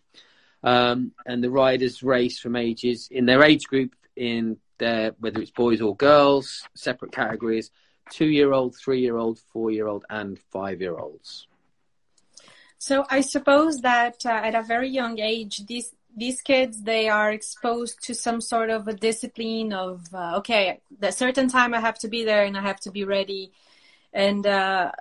Um, 0.63 1.13
and 1.27 1.43
the 1.43 1.51
riders 1.51 2.03
race 2.03 2.39
from 2.39 2.57
ages 2.57 3.09
in 3.11 3.27
their 3.27 3.43
age 3.43 3.65
group 3.65 3.95
in 4.15 4.59
their, 4.79 5.13
whether 5.19 5.41
it's 5.41 5.51
boys 5.51 5.81
or 5.81 5.97
girls, 5.97 6.69
separate 6.75 7.13
categories, 7.13 7.71
two 8.11 8.27
year 8.27 8.53
old, 8.53 8.77
three 8.77 9.01
year 9.01 9.17
old, 9.17 9.39
four 9.39 9.71
year 9.71 9.87
old, 9.87 10.05
and 10.11 10.39
five 10.51 10.81
year 10.81 10.97
olds. 10.97 11.47
So 12.79 13.05
I 13.09 13.21
suppose 13.21 13.81
that 13.83 14.27
uh, 14.27 14.31
at 14.31 14.55
a 14.55 14.63
very 14.63 14.89
young 14.89 15.19
age, 15.21 15.67
these 15.67 15.95
these 16.15 16.43
kids 16.43 16.83
they 16.83 17.09
are 17.09 17.33
exposed 17.33 18.03
to 18.03 18.15
some 18.15 18.41
sort 18.41 18.71
of 18.71 18.87
a 18.89 18.93
discipline 18.93 19.73
of 19.73 20.13
uh, 20.13 20.39
okay, 20.39 20.81
a 21.01 21.13
certain 21.13 21.49
time 21.49 21.75
I 21.75 21.81
have 21.81 21.99
to 22.01 22.09
be 22.09 22.25
there 22.25 22.45
and 22.45 22.57
I 22.57 22.63
have 22.63 22.81
to 22.81 22.91
be 22.91 23.05
ready. 23.05 23.53
And 24.13 24.47
uh, 24.47 24.93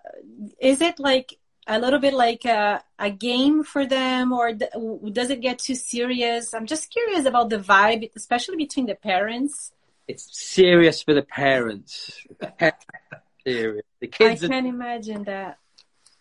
is 0.60 0.80
it 0.82 0.99
like 0.99 1.38
a 1.68 1.80
little 1.80 1.99
bit 1.99 2.14
like 2.14 2.45
a, 2.45 2.84
a 2.97 3.10
game 3.10 3.64
for 3.64 3.86
them, 3.86 4.32
or 4.32 4.54
does 4.54 5.30
it 5.30 5.41
get 5.41 5.60
too 5.60 5.76
serious? 5.76 6.54
I'm 6.54 6.66
just 6.66 6.89
curious 6.89 7.26
about 7.26 7.49
the 7.49 7.60
vibe, 7.60 8.10
especially 8.16 8.58
between 8.58 8.86
the 8.86 8.95
parents. 8.95 9.72
It's 10.12 10.28
serious 10.32 11.01
for 11.01 11.14
the 11.14 11.22
parents. 11.22 12.12
serious. 13.45 13.86
The 13.99 14.07
kids. 14.07 14.43
I 14.43 14.47
can 14.47 14.66
are... 14.66 14.70
imagine 14.70 15.24
that. 15.24 15.57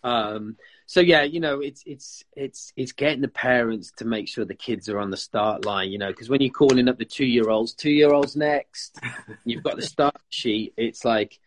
Um, 0.02 0.56
so 0.86 1.00
yeah, 1.00 1.22
you 1.22 1.40
know, 1.40 1.60
it's 1.60 1.82
it's 1.86 2.24
it's 2.34 2.72
it's 2.76 2.92
getting 2.92 3.20
the 3.20 3.28
parents 3.28 3.92
to 3.98 4.04
make 4.04 4.28
sure 4.28 4.44
the 4.44 4.54
kids 4.54 4.88
are 4.88 4.98
on 4.98 5.10
the 5.10 5.16
start 5.16 5.64
line, 5.64 5.90
you 5.90 5.98
know, 5.98 6.08
because 6.08 6.28
when 6.28 6.40
you're 6.40 6.50
calling 6.50 6.88
up 6.88 6.98
the 6.98 7.04
two 7.04 7.26
year 7.26 7.48
olds, 7.50 7.74
two 7.74 7.90
year 7.90 8.12
olds 8.12 8.36
next, 8.36 8.98
you've 9.44 9.62
got 9.62 9.76
the 9.76 9.82
start 9.82 10.16
sheet. 10.30 10.72
It's 10.76 11.04
like 11.04 11.38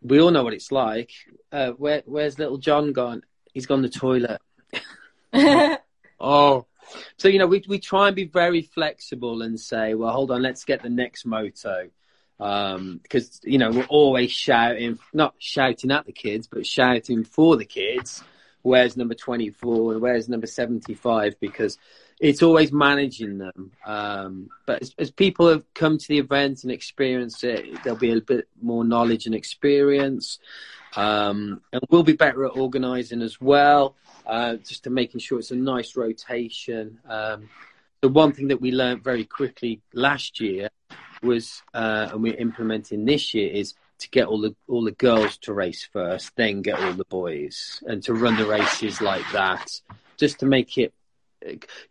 we 0.00 0.20
all 0.20 0.30
know 0.30 0.44
what 0.44 0.54
it's 0.54 0.72
like. 0.72 1.10
Uh, 1.50 1.70
where 1.72 2.02
where's 2.06 2.38
little 2.38 2.58
John 2.58 2.92
gone? 2.92 3.22
He's 3.52 3.66
gone 3.66 3.82
to 3.82 3.88
the 3.88 3.98
toilet. 3.98 4.40
oh, 6.20 6.66
so 7.16 7.28
you 7.28 7.38
know, 7.38 7.46
we 7.46 7.64
we 7.68 7.78
try 7.78 8.08
and 8.08 8.16
be 8.16 8.26
very 8.26 8.62
flexible 8.62 9.42
and 9.42 9.58
say, 9.58 9.94
well, 9.94 10.12
hold 10.12 10.30
on, 10.30 10.42
let's 10.42 10.64
get 10.64 10.82
the 10.82 10.90
next 10.90 11.24
moto 11.26 11.88
because 12.38 12.74
um, 12.76 13.00
you 13.44 13.58
know 13.58 13.70
we're 13.70 13.84
always 13.84 14.30
shouting, 14.32 14.98
not 15.12 15.34
shouting 15.38 15.90
at 15.90 16.06
the 16.06 16.12
kids, 16.12 16.46
but 16.46 16.66
shouting 16.66 17.24
for 17.24 17.56
the 17.56 17.64
kids 17.64 18.22
where's 18.62 18.96
number 18.96 19.14
24 19.14 19.92
and 19.92 20.00
where's 20.00 20.28
number 20.28 20.46
75 20.46 21.38
because 21.40 21.78
it's 22.20 22.42
always 22.42 22.72
managing 22.72 23.38
them. 23.38 23.72
Um, 23.84 24.48
but 24.66 24.82
as, 24.82 24.94
as, 24.98 25.10
people 25.10 25.48
have 25.48 25.64
come 25.74 25.98
to 25.98 26.08
the 26.08 26.18
event 26.18 26.62
and 26.62 26.72
experienced 26.72 27.42
it, 27.42 27.82
there'll 27.82 27.98
be 27.98 28.12
a 28.12 28.20
bit 28.20 28.48
more 28.60 28.84
knowledge 28.84 29.26
and 29.26 29.34
experience. 29.34 30.38
Um, 30.94 31.62
and 31.72 31.82
we'll 31.90 32.04
be 32.04 32.12
better 32.12 32.44
at 32.44 32.56
organising 32.56 33.22
as 33.22 33.40
well, 33.40 33.96
uh, 34.26 34.56
just 34.56 34.84
to 34.84 34.90
making 34.90 35.20
sure 35.20 35.38
it's 35.38 35.50
a 35.50 35.56
nice 35.56 35.96
rotation. 35.96 36.98
Um, 37.08 37.48
the 38.00 38.08
one 38.08 38.32
thing 38.32 38.48
that 38.48 38.60
we 38.60 38.72
learned 38.72 39.04
very 39.04 39.24
quickly 39.24 39.80
last 39.94 40.40
year 40.40 40.68
was, 41.22 41.62
uh, 41.72 42.08
and 42.12 42.22
we're 42.22 42.34
implementing 42.34 43.04
this 43.04 43.32
year, 43.32 43.50
is 43.50 43.74
to 43.98 44.10
get 44.10 44.26
all 44.26 44.40
the 44.40 44.54
all 44.66 44.82
the 44.82 44.92
girls 44.92 45.36
to 45.38 45.52
race 45.52 45.88
first, 45.92 46.34
then 46.36 46.62
get 46.62 46.78
all 46.80 46.92
the 46.92 47.04
boys, 47.04 47.82
and 47.86 48.02
to 48.02 48.14
run 48.14 48.36
the 48.36 48.46
races 48.46 49.00
like 49.00 49.24
that, 49.32 49.80
just 50.16 50.40
to 50.40 50.46
make 50.46 50.76
it. 50.78 50.92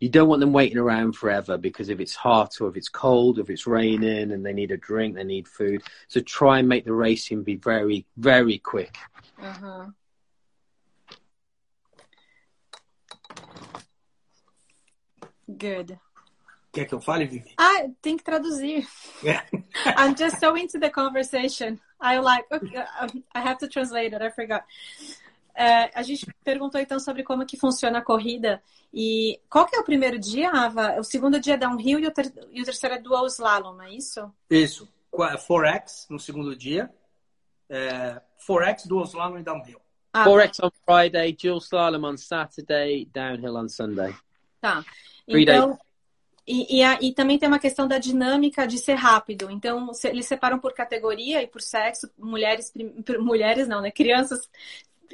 You 0.00 0.08
don't 0.08 0.28
want 0.28 0.40
them 0.40 0.54
waiting 0.54 0.78
around 0.78 1.12
forever 1.12 1.58
because 1.58 1.90
if 1.90 2.00
it's 2.00 2.14
hot 2.14 2.58
or 2.60 2.68
if 2.70 2.76
it's 2.76 2.88
cold, 2.88 3.38
if 3.38 3.50
it's 3.50 3.66
raining 3.66 4.32
and 4.32 4.46
they 4.46 4.54
need 4.54 4.70
a 4.70 4.78
drink, 4.78 5.14
they 5.14 5.24
need 5.24 5.46
food. 5.46 5.82
So 6.08 6.20
try 6.20 6.58
and 6.58 6.68
make 6.68 6.86
the 6.86 6.94
racing 6.94 7.42
be 7.42 7.56
very, 7.56 8.06
very 8.16 8.56
quick. 8.56 8.96
Uh-huh. 9.38 9.88
Good. 15.52 15.98
Quer 16.72 16.86
que 16.86 16.94
eu 16.94 17.00
fale, 17.00 17.26
Vivi? 17.26 17.52
Ah, 17.58 17.86
tem 18.00 18.16
que 18.16 18.24
traduzir. 18.24 18.86
Yeah. 19.22 19.46
I'm 19.98 20.16
just 20.16 20.40
so 20.40 20.56
into 20.56 20.80
the 20.80 20.88
conversation. 20.88 21.78
I 22.00 22.18
like, 22.18 22.46
okay, 22.50 22.78
um, 22.78 23.22
I 23.34 23.40
have 23.40 23.58
to 23.58 23.68
translate 23.68 24.14
it, 24.14 24.22
I 24.22 24.30
forgot. 24.30 24.64
É, 25.54 25.90
a 25.94 26.02
gente 26.02 26.26
perguntou 26.42 26.80
então 26.80 26.98
sobre 26.98 27.22
como 27.22 27.44
que 27.44 27.58
funciona 27.58 27.98
a 27.98 28.02
corrida 28.02 28.62
e 28.92 29.38
qual 29.50 29.66
que 29.66 29.76
é 29.76 29.80
o 29.80 29.84
primeiro 29.84 30.18
dia, 30.18 30.50
Ava? 30.50 30.98
O 30.98 31.04
segundo 31.04 31.38
dia 31.38 31.54
é 31.54 31.56
downhill 31.58 31.98
e 31.98 32.06
o, 32.06 32.10
ter... 32.10 32.32
e 32.50 32.62
o 32.62 32.64
terceiro 32.64 32.94
é 32.94 32.98
dual 32.98 33.26
slalom, 33.26 33.82
é 33.82 33.90
isso? 33.90 34.32
Isso. 34.48 34.88
4x 35.12 36.06
no 36.08 36.18
segundo 36.18 36.56
dia, 36.56 36.90
é, 37.68 38.18
4x, 38.48 38.86
dual 38.86 39.04
slalom 39.04 39.38
e 39.38 39.42
downhill. 39.42 39.80
Ah, 40.10 40.24
4x 40.24 40.56
tá. 40.56 40.66
on 40.66 40.70
Friday, 40.86 41.32
dual 41.34 41.58
slalom 41.58 42.06
on 42.06 42.16
Saturday, 42.16 43.04
downhill 43.12 43.58
on 43.58 43.68
Sunday. 43.68 44.14
Tá. 44.62 44.84
Então, 45.26 45.76
e, 46.46 46.78
e, 46.78 46.82
a, 46.84 46.98
e, 47.02 47.12
também 47.12 47.36
tem 47.36 47.48
uma 47.48 47.58
questão 47.58 47.88
da 47.88 47.98
dinâmica 47.98 48.64
de 48.64 48.78
ser 48.78 48.94
rápido. 48.94 49.50
Então, 49.50 49.92
se, 49.92 50.06
eles 50.08 50.24
separam 50.24 50.60
por 50.60 50.72
categoria 50.72 51.42
e 51.42 51.48
por 51.48 51.60
sexo, 51.60 52.08
mulheres, 52.16 52.72
mulheres 53.18 53.66
não, 53.66 53.80
né? 53.80 53.90
Crianças, 53.90 54.48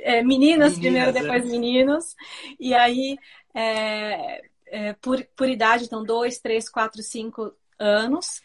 é, 0.00 0.22
meninas, 0.22 0.76
meninas, 0.76 0.78
primeiro, 0.78 1.12
depois 1.12 1.44
é. 1.44 1.46
meninos. 1.46 2.14
E 2.60 2.74
aí, 2.74 3.18
é, 3.54 4.42
é, 4.66 4.92
por, 5.00 5.24
por 5.34 5.48
idade, 5.48 5.84
então, 5.84 6.04
dois, 6.04 6.38
três, 6.38 6.68
quatro, 6.68 7.02
cinco 7.02 7.50
anos. 7.78 8.42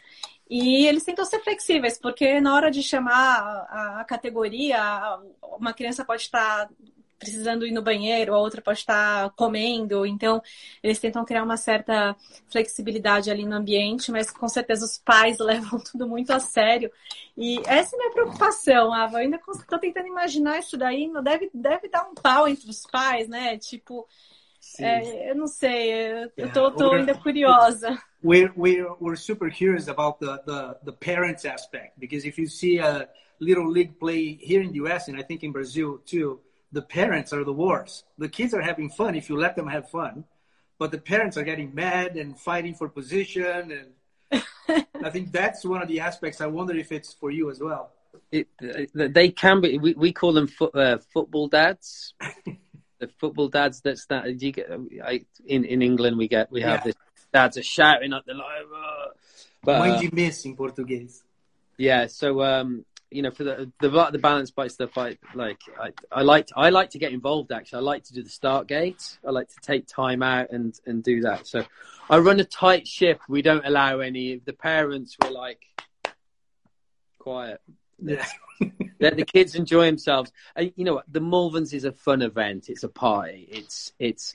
E 0.48 0.86
eles 0.86 1.04
tentam 1.04 1.26
ser 1.26 1.40
flexíveis, 1.40 1.98
porque 1.98 2.40
na 2.40 2.54
hora 2.54 2.70
de 2.70 2.82
chamar 2.82 3.66
a, 3.68 4.00
a 4.00 4.04
categoria, 4.04 4.80
uma 5.58 5.74
criança 5.74 6.02
pode 6.02 6.22
estar 6.22 6.70
precisando 7.18 7.66
ir 7.66 7.72
no 7.72 7.82
banheiro, 7.82 8.34
a 8.34 8.38
outra 8.38 8.60
pode 8.60 8.80
estar 8.80 9.30
comendo. 9.30 10.04
Então, 10.04 10.42
eles 10.82 10.98
tentam 10.98 11.24
criar 11.24 11.42
uma 11.42 11.56
certa 11.56 12.16
flexibilidade 12.48 13.30
ali 13.30 13.44
no 13.44 13.56
ambiente, 13.56 14.10
mas 14.10 14.30
com 14.30 14.48
certeza 14.48 14.84
os 14.84 14.98
pais 14.98 15.38
levam 15.40 15.78
tudo 15.80 16.08
muito 16.08 16.32
a 16.32 16.40
sério. 16.40 16.90
E 17.36 17.58
essa 17.66 17.94
é 17.94 17.96
a 17.96 17.98
minha 17.98 18.12
preocupação, 18.12 18.92
Ava. 18.92 19.16
Eu 19.16 19.24
ainda 19.24 19.36
estou 19.36 19.78
tentando 19.78 20.06
imaginar 20.06 20.58
isso 20.58 20.76
daí. 20.76 21.10
Deve, 21.22 21.50
deve 21.52 21.88
dar 21.88 22.08
um 22.08 22.14
pau 22.14 22.46
entre 22.48 22.68
os 22.68 22.86
pais, 22.86 23.28
né? 23.28 23.58
Tipo, 23.58 24.06
é, 24.78 25.30
eu 25.30 25.34
não 25.34 25.46
sei, 25.46 25.92
eu 26.36 26.52
tô, 26.52 26.70
tô 26.72 26.92
ainda 26.92 27.14
curiosa. 27.14 27.96
We're, 28.22 28.52
we're, 28.56 28.90
we're 29.00 29.16
super 29.16 29.50
curious 29.50 29.88
about 29.88 30.18
the, 30.18 30.38
the, 30.46 30.78
the 30.84 30.92
parents 30.92 31.44
aspect 31.44 31.98
because 31.98 32.26
if 32.26 32.38
you 32.38 32.48
see 32.48 32.78
a 32.78 33.08
little 33.38 33.68
league 33.70 33.98
play 33.98 34.38
here 34.40 34.62
in 34.62 34.72
the 34.72 34.80
US 34.80 35.08
and 35.08 35.16
I 35.16 35.22
think 35.22 35.44
in 35.44 35.52
Brazil 35.52 35.98
too, 36.06 36.40
the 36.74 36.82
parents 36.82 37.32
are 37.32 37.44
the 37.44 37.52
worst. 37.52 38.04
The 38.18 38.28
kids 38.28 38.52
are 38.52 38.60
having 38.60 38.90
fun 38.90 39.14
if 39.14 39.28
you 39.30 39.36
let 39.36 39.54
them 39.56 39.68
have 39.68 39.88
fun, 39.88 40.24
but 40.78 40.90
the 40.90 40.98
parents 40.98 41.36
are 41.36 41.44
getting 41.44 41.74
mad 41.74 42.16
and 42.16 42.38
fighting 42.38 42.74
for 42.74 42.88
position. 42.88 43.86
And 44.32 44.84
I 45.04 45.10
think 45.10 45.30
that's 45.30 45.64
one 45.64 45.80
of 45.82 45.88
the 45.88 46.00
aspects. 46.00 46.40
I 46.40 46.46
wonder 46.46 46.76
if 46.76 46.90
it's 46.90 47.12
for 47.12 47.30
you 47.30 47.50
as 47.50 47.60
well. 47.60 47.92
It, 48.32 48.48
they 48.92 49.30
can 49.30 49.60
be. 49.60 49.78
We, 49.78 49.94
we 49.94 50.12
call 50.12 50.32
them 50.32 50.48
fo- 50.48 50.74
uh, 50.74 50.98
football 51.12 51.46
dads. 51.48 52.14
the 52.98 53.08
football 53.20 53.48
dads 53.48 53.80
that's 53.80 54.06
that 54.06 54.40
you 54.40 54.52
get 54.52 54.70
I, 55.04 55.24
in 55.46 55.64
in 55.64 55.82
England 55.82 56.16
we 56.16 56.28
get 56.28 56.50
we 56.52 56.60
have 56.60 56.80
yeah. 56.80 56.84
this 56.84 56.94
dads 57.32 57.56
are 57.58 57.62
shouting 57.62 58.12
at 58.12 58.24
the 58.24 58.34
live. 58.34 58.70
Uh, 58.72 59.08
but, 59.64 59.80
uh, 59.80 59.84
Mãe 59.84 60.00
de 60.00 60.14
miss 60.14 60.44
in 60.44 60.56
Portuguese. 60.56 61.22
Yeah, 61.76 62.06
so 62.06 62.42
um, 62.42 62.84
you 63.10 63.22
know, 63.22 63.30
for 63.30 63.44
the 63.44 63.70
the, 63.80 63.88
the 64.10 64.18
balance 64.18 64.50
bike 64.50 64.70
stuff, 64.70 64.96
I 64.96 65.16
like 65.34 65.60
I, 65.80 65.92
I 66.10 66.22
like 66.22 66.48
to, 66.48 66.54
I 66.56 66.70
like 66.70 66.90
to 66.90 66.98
get 66.98 67.12
involved. 67.12 67.52
Actually, 67.52 67.78
I 67.78 67.82
like 67.82 68.04
to 68.04 68.14
do 68.14 68.22
the 68.22 68.28
start 68.28 68.66
gate. 68.66 69.18
I 69.26 69.30
like 69.30 69.48
to 69.48 69.56
take 69.62 69.86
time 69.86 70.22
out 70.22 70.50
and 70.50 70.78
and 70.86 71.02
do 71.02 71.22
that. 71.22 71.46
So, 71.46 71.64
I 72.10 72.18
run 72.18 72.40
a 72.40 72.44
tight 72.44 72.86
ship. 72.86 73.20
We 73.28 73.42
don't 73.42 73.64
allow 73.64 74.00
any. 74.00 74.36
The 74.36 74.52
parents 74.52 75.16
were 75.22 75.30
like, 75.30 75.60
quiet. 77.18 77.60
Yeah. 78.02 78.26
Let 79.00 79.16
the 79.16 79.24
kids 79.24 79.54
enjoy 79.54 79.86
themselves. 79.86 80.30
And, 80.54 80.72
you 80.76 80.84
know 80.84 80.94
what? 80.94 81.12
The 81.12 81.20
Malverns 81.20 81.72
is 81.72 81.84
a 81.84 81.92
fun 81.92 82.22
event. 82.22 82.68
It's 82.68 82.84
a 82.84 82.88
party. 82.88 83.48
It's 83.50 83.92
it's 83.98 84.34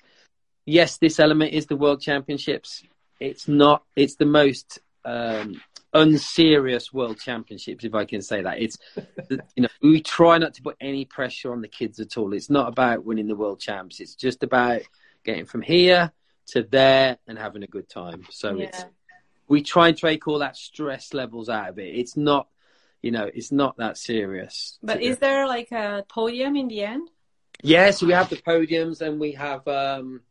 yes, 0.66 0.98
this 0.98 1.20
element 1.20 1.54
is 1.54 1.68
the 1.68 1.76
World 1.76 2.02
Championships. 2.02 2.84
It's 3.20 3.48
not. 3.48 3.84
It's 3.96 4.16
the 4.16 4.26
most 4.26 4.80
um, 5.06 5.62
unserious 5.94 6.94
world 6.94 7.20
championships, 7.20 7.84
if 7.84 7.96
I 7.96 8.06
can 8.06 8.22
say 8.22 8.42
that. 8.42 8.62
It's 8.62 8.78
you 9.30 9.64
know 9.64 9.70
we 9.82 10.02
try 10.02 10.38
not 10.38 10.54
to 10.56 10.62
put 10.62 10.78
any 10.80 11.06
pressure 11.06 11.52
on 11.52 11.62
the 11.62 11.68
kids 11.68 12.00
at 12.00 12.18
all. 12.18 12.34
It's 12.34 12.50
not 12.50 12.68
about 12.68 13.06
winning 13.06 13.28
the 13.28 13.36
world 13.36 13.60
champs. 13.60 14.00
It's 14.00 14.16
just 14.16 14.44
about 14.44 14.82
getting 15.24 15.46
from 15.46 15.62
here 15.62 16.12
to 16.48 16.64
there 16.64 17.18
and 17.28 17.38
having 17.38 17.64
a 17.64 17.68
good 17.68 17.90
time. 17.90 18.26
So 18.30 18.56
yeah. 18.56 18.66
it's 18.66 18.86
we 19.48 19.64
try 19.64 19.90
and 19.90 19.98
take 19.98 20.28
all 20.28 20.40
that 20.40 20.56
stress 20.56 21.14
levels 21.14 21.50
out 21.50 21.70
of 21.70 21.80
it. 21.80 21.96
It's 21.96 22.16
not 22.16 22.48
You 23.02 23.12
know, 23.12 23.30
it's 23.34 23.52
not 23.52 23.78
that 23.78 23.98
serious. 23.98 24.78
But 24.84 25.02
is 25.02 25.18
there 25.20 25.48
like 25.48 25.72
a 25.72 26.06
podium 26.08 26.56
in 26.56 26.68
the 26.68 26.84
end? 26.84 27.10
Yeah, 27.62 27.92
so 27.92 28.06
we 28.06 28.14
have 28.14 28.30
the 28.30 28.38
podiums 28.38 29.02
and 29.02 29.20
we 29.20 29.34
have. 29.34 29.68
Um... 29.68 30.22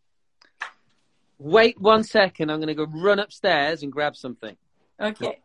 Wait 1.41 1.81
one 1.81 2.03
second, 2.03 2.51
I'm 2.51 2.59
going 2.59 2.69
to 2.69 2.75
go 2.75 2.85
run 2.85 3.21
upstairs 3.21 3.85
and 3.85 3.93
grab 3.93 4.17
something. 4.17 4.57
Ok. 4.99 5.39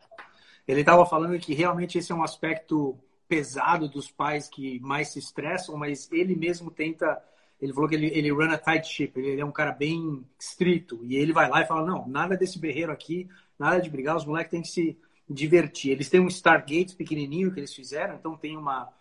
Ele 0.66 0.80
estava 0.80 1.04
falando 1.06 1.38
que 1.38 1.54
realmente 1.54 1.98
esse 1.98 2.10
é 2.10 2.14
um 2.14 2.22
aspecto 2.22 2.98
pesado 3.28 3.88
dos 3.88 4.10
pais 4.10 4.48
que 4.48 4.80
mais 4.80 5.08
se 5.08 5.18
estressam, 5.18 5.76
mas 5.76 6.10
ele 6.12 6.34
mesmo 6.34 6.70
tenta. 6.70 7.22
Ele 7.60 7.72
falou 7.72 7.88
que 7.88 7.94
ele, 7.94 8.06
ele 8.08 8.30
run 8.30 8.50
a 8.50 8.58
tight 8.58 8.86
ship, 8.86 9.18
ele 9.18 9.40
é 9.40 9.44
um 9.44 9.52
cara 9.52 9.72
bem 9.72 10.24
estrito. 10.38 11.00
E 11.04 11.16
ele 11.16 11.32
vai 11.32 11.48
lá 11.48 11.62
e 11.62 11.66
fala: 11.66 11.86
não, 11.86 12.06
nada 12.08 12.36
desse 12.36 12.58
berreiro 12.58 12.92
aqui, 12.92 13.28
nada 13.58 13.80
de 13.80 13.90
brigar, 13.90 14.16
os 14.16 14.24
moleques 14.24 14.50
têm 14.50 14.62
que 14.62 14.68
se 14.68 14.98
divertir. 15.28 15.92
Eles 15.92 16.08
têm 16.08 16.20
um 16.20 16.28
Stargate 16.28 16.96
pequenininho 16.96 17.52
que 17.52 17.60
eles 17.60 17.74
fizeram, 17.74 18.16
então 18.16 18.36
tem 18.36 18.56
uma, 18.56 18.92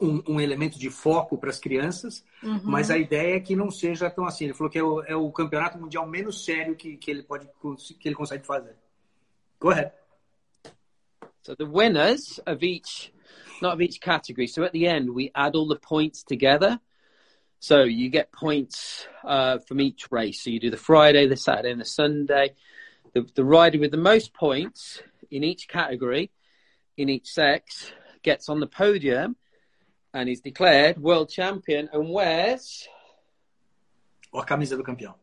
um, 0.00 0.22
um 0.34 0.40
elemento 0.40 0.78
de 0.78 0.90
foco 0.90 1.38
para 1.38 1.50
as 1.50 1.58
crianças, 1.58 2.24
Uhum. 2.42 2.60
mas 2.64 2.90
a 2.90 2.98
ideia 2.98 3.36
é 3.36 3.40
que 3.40 3.56
não 3.56 3.70
seja 3.70 4.10
tão 4.10 4.26
assim. 4.26 4.44
Ele 4.44 4.54
falou 4.54 4.70
que 4.70 4.78
é 4.78 4.82
o, 4.82 5.02
é 5.02 5.16
o 5.16 5.30
campeonato 5.30 5.78
mundial 5.78 6.06
menos 6.06 6.44
sério 6.44 6.74
que, 6.74 6.96
que, 6.96 7.10
ele 7.10 7.22
pode, 7.22 7.48
que 7.98 8.08
ele 8.08 8.16
consegue 8.16 8.44
fazer. 8.44 8.76
Go 9.62 9.70
ahead. 9.70 9.92
So 11.42 11.54
the 11.54 11.66
winners 11.66 12.40
of 12.48 12.64
each, 12.64 13.12
not 13.62 13.74
of 13.74 13.80
each 13.80 14.00
category. 14.00 14.48
So 14.48 14.64
at 14.64 14.72
the 14.72 14.88
end, 14.88 15.14
we 15.14 15.30
add 15.36 15.54
all 15.54 15.68
the 15.68 15.76
points 15.76 16.24
together. 16.24 16.80
So 17.60 17.84
you 17.84 18.10
get 18.10 18.32
points 18.32 19.06
uh, 19.24 19.58
from 19.58 19.80
each 19.80 20.10
race. 20.10 20.42
So 20.42 20.50
you 20.50 20.58
do 20.58 20.70
the 20.70 20.76
Friday, 20.76 21.28
the 21.28 21.36
Saturday, 21.36 21.70
and 21.70 21.80
the 21.80 21.84
Sunday. 21.84 22.54
The, 23.14 23.24
the 23.36 23.44
rider 23.44 23.78
with 23.78 23.92
the 23.92 23.98
most 23.98 24.34
points 24.34 25.00
in 25.30 25.44
each 25.44 25.68
category, 25.68 26.32
in 26.96 27.08
each 27.08 27.28
sex, 27.28 27.92
gets 28.24 28.48
on 28.48 28.58
the 28.58 28.66
podium 28.66 29.36
and 30.12 30.28
is 30.28 30.40
declared 30.40 30.98
world 30.98 31.30
champion 31.30 31.88
and 31.92 32.10
wears. 32.10 32.88
A 34.34 34.42
camisa 34.42 34.76
do 34.76 34.82
campeão. 34.82 35.21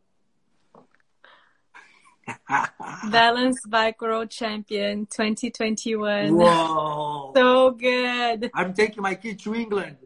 Balance 3.12 3.60
Bike 3.68 4.02
World 4.02 4.30
Champion 4.30 5.06
2021. 5.06 6.36
Whoa! 6.36 7.32
So 7.36 7.72
good. 7.72 8.52
I'm 8.54 8.74
taking 8.74 9.04
my 9.04 9.16
kid 9.16 9.40
to 9.40 9.56
England. 9.56 9.98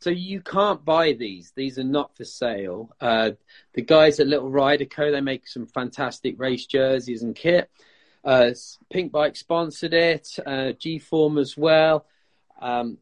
So 0.00 0.10
you 0.10 0.40
can't 0.40 0.82
buy 0.82 1.12
these. 1.12 1.52
These 1.54 1.78
are 1.78 1.84
not 1.84 2.16
for 2.16 2.24
sale. 2.24 2.94
Uh, 3.00 3.32
the 3.74 3.82
guys 3.82 4.18
at 4.18 4.26
Little 4.26 4.50
Rider 4.50 4.86
Co. 4.86 5.10
They 5.10 5.20
make 5.20 5.46
some 5.46 5.66
fantastic 5.66 6.40
race 6.40 6.64
jerseys 6.64 7.22
and 7.22 7.36
kit. 7.36 7.70
Uh, 8.24 8.52
Pinkbike 8.92 9.36
sponsored 9.36 9.92
it. 9.92 10.38
Uh, 10.44 10.72
G 10.72 10.98
Form 10.98 11.36
as 11.36 11.56
well. 11.56 12.06
Um, 12.60 12.98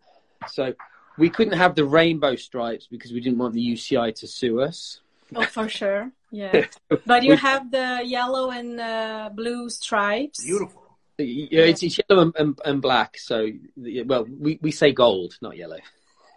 so 0.48 0.74
we 1.16 1.30
couldn't 1.30 1.56
have 1.56 1.74
the 1.74 1.84
rainbow 1.84 2.36
stripes 2.36 2.88
because 2.88 3.12
we 3.12 3.20
didn't 3.20 3.38
want 3.38 3.54
the 3.54 3.72
UCI 3.72 4.14
to 4.16 4.26
sue 4.26 4.60
us. 4.60 5.00
Oh, 5.34 5.42
for 5.42 5.68
sure. 5.68 6.12
Yeah. 6.30 6.66
But 7.06 7.22
you 7.22 7.36
have 7.36 7.70
the 7.70 8.02
yellow 8.04 8.50
and 8.50 8.80
uh, 8.80 9.30
blue 9.34 9.70
stripes. 9.70 10.44
Beautiful. 10.44 10.82
Yeah, 11.18 11.62
it's, 11.62 11.82
it's 11.82 11.98
yellow 12.08 12.22
and, 12.22 12.34
and, 12.38 12.58
and 12.64 12.82
black. 12.82 13.18
So 13.18 13.48
well, 13.76 14.26
we, 14.28 14.58
we 14.62 14.70
say 14.70 14.92
gold, 14.92 15.36
not 15.40 15.56
yellow. 15.56 15.78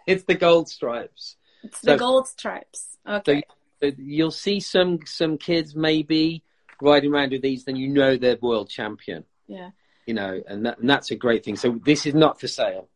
It's 0.04 0.24
the 0.24 0.34
gold 0.34 0.68
stripes. 0.68 1.36
It's 1.62 1.80
the 1.80 1.96
gold 1.96 2.26
stripes. 2.26 2.98
Okay. 3.08 3.44
So 3.80 3.92
you'll 3.96 4.32
see 4.32 4.58
some 4.58 4.98
some 5.06 5.38
kids 5.38 5.76
maybe 5.76 6.42
riding 6.82 7.12
around 7.12 7.30
with 7.30 7.42
these, 7.42 7.64
then 7.64 7.76
you 7.76 7.88
know 7.88 8.16
they're 8.16 8.36
world 8.42 8.68
champion. 8.68 9.24
Yeah. 9.46 9.70
You 10.06 10.14
know, 10.14 10.42
and, 10.48 10.66
that, 10.66 10.80
and 10.80 10.90
that's 10.90 11.12
a 11.12 11.16
great 11.16 11.44
thing. 11.44 11.56
So 11.56 11.80
this 11.84 12.04
is 12.04 12.14
not 12.14 12.40
for 12.40 12.48
sale. 12.48 12.88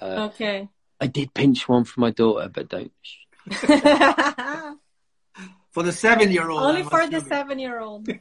Uh, 0.00 0.30
Okay. 0.30 0.68
I 0.98 1.06
did 1.08 1.34
pinch 1.34 1.68
one 1.68 1.84
for 1.84 2.00
my 2.00 2.10
daughter, 2.10 2.48
but 2.48 2.70
don't. 2.70 2.92
For 5.76 5.82
the 5.82 5.92
seven-year-old. 5.92 6.62
Only 6.62 6.84
for 6.84 7.06
the 7.06 7.20
seven-year-old. 7.20 8.08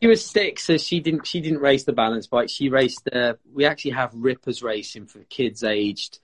She 0.00 0.06
was 0.06 0.24
six, 0.24 0.62
so 0.62 0.78
she 0.78 1.00
didn't 1.00 1.26
she 1.26 1.40
didn't 1.40 1.58
race 1.58 1.82
the 1.82 1.92
balance 1.92 2.28
bike. 2.28 2.48
She 2.48 2.68
raced. 2.68 3.08
Uh, 3.12 3.34
we 3.52 3.64
actually 3.64 3.90
have 3.90 4.14
rippers 4.14 4.62
racing 4.62 5.06
for 5.06 5.18
kids 5.24 5.64
aged 5.64 6.20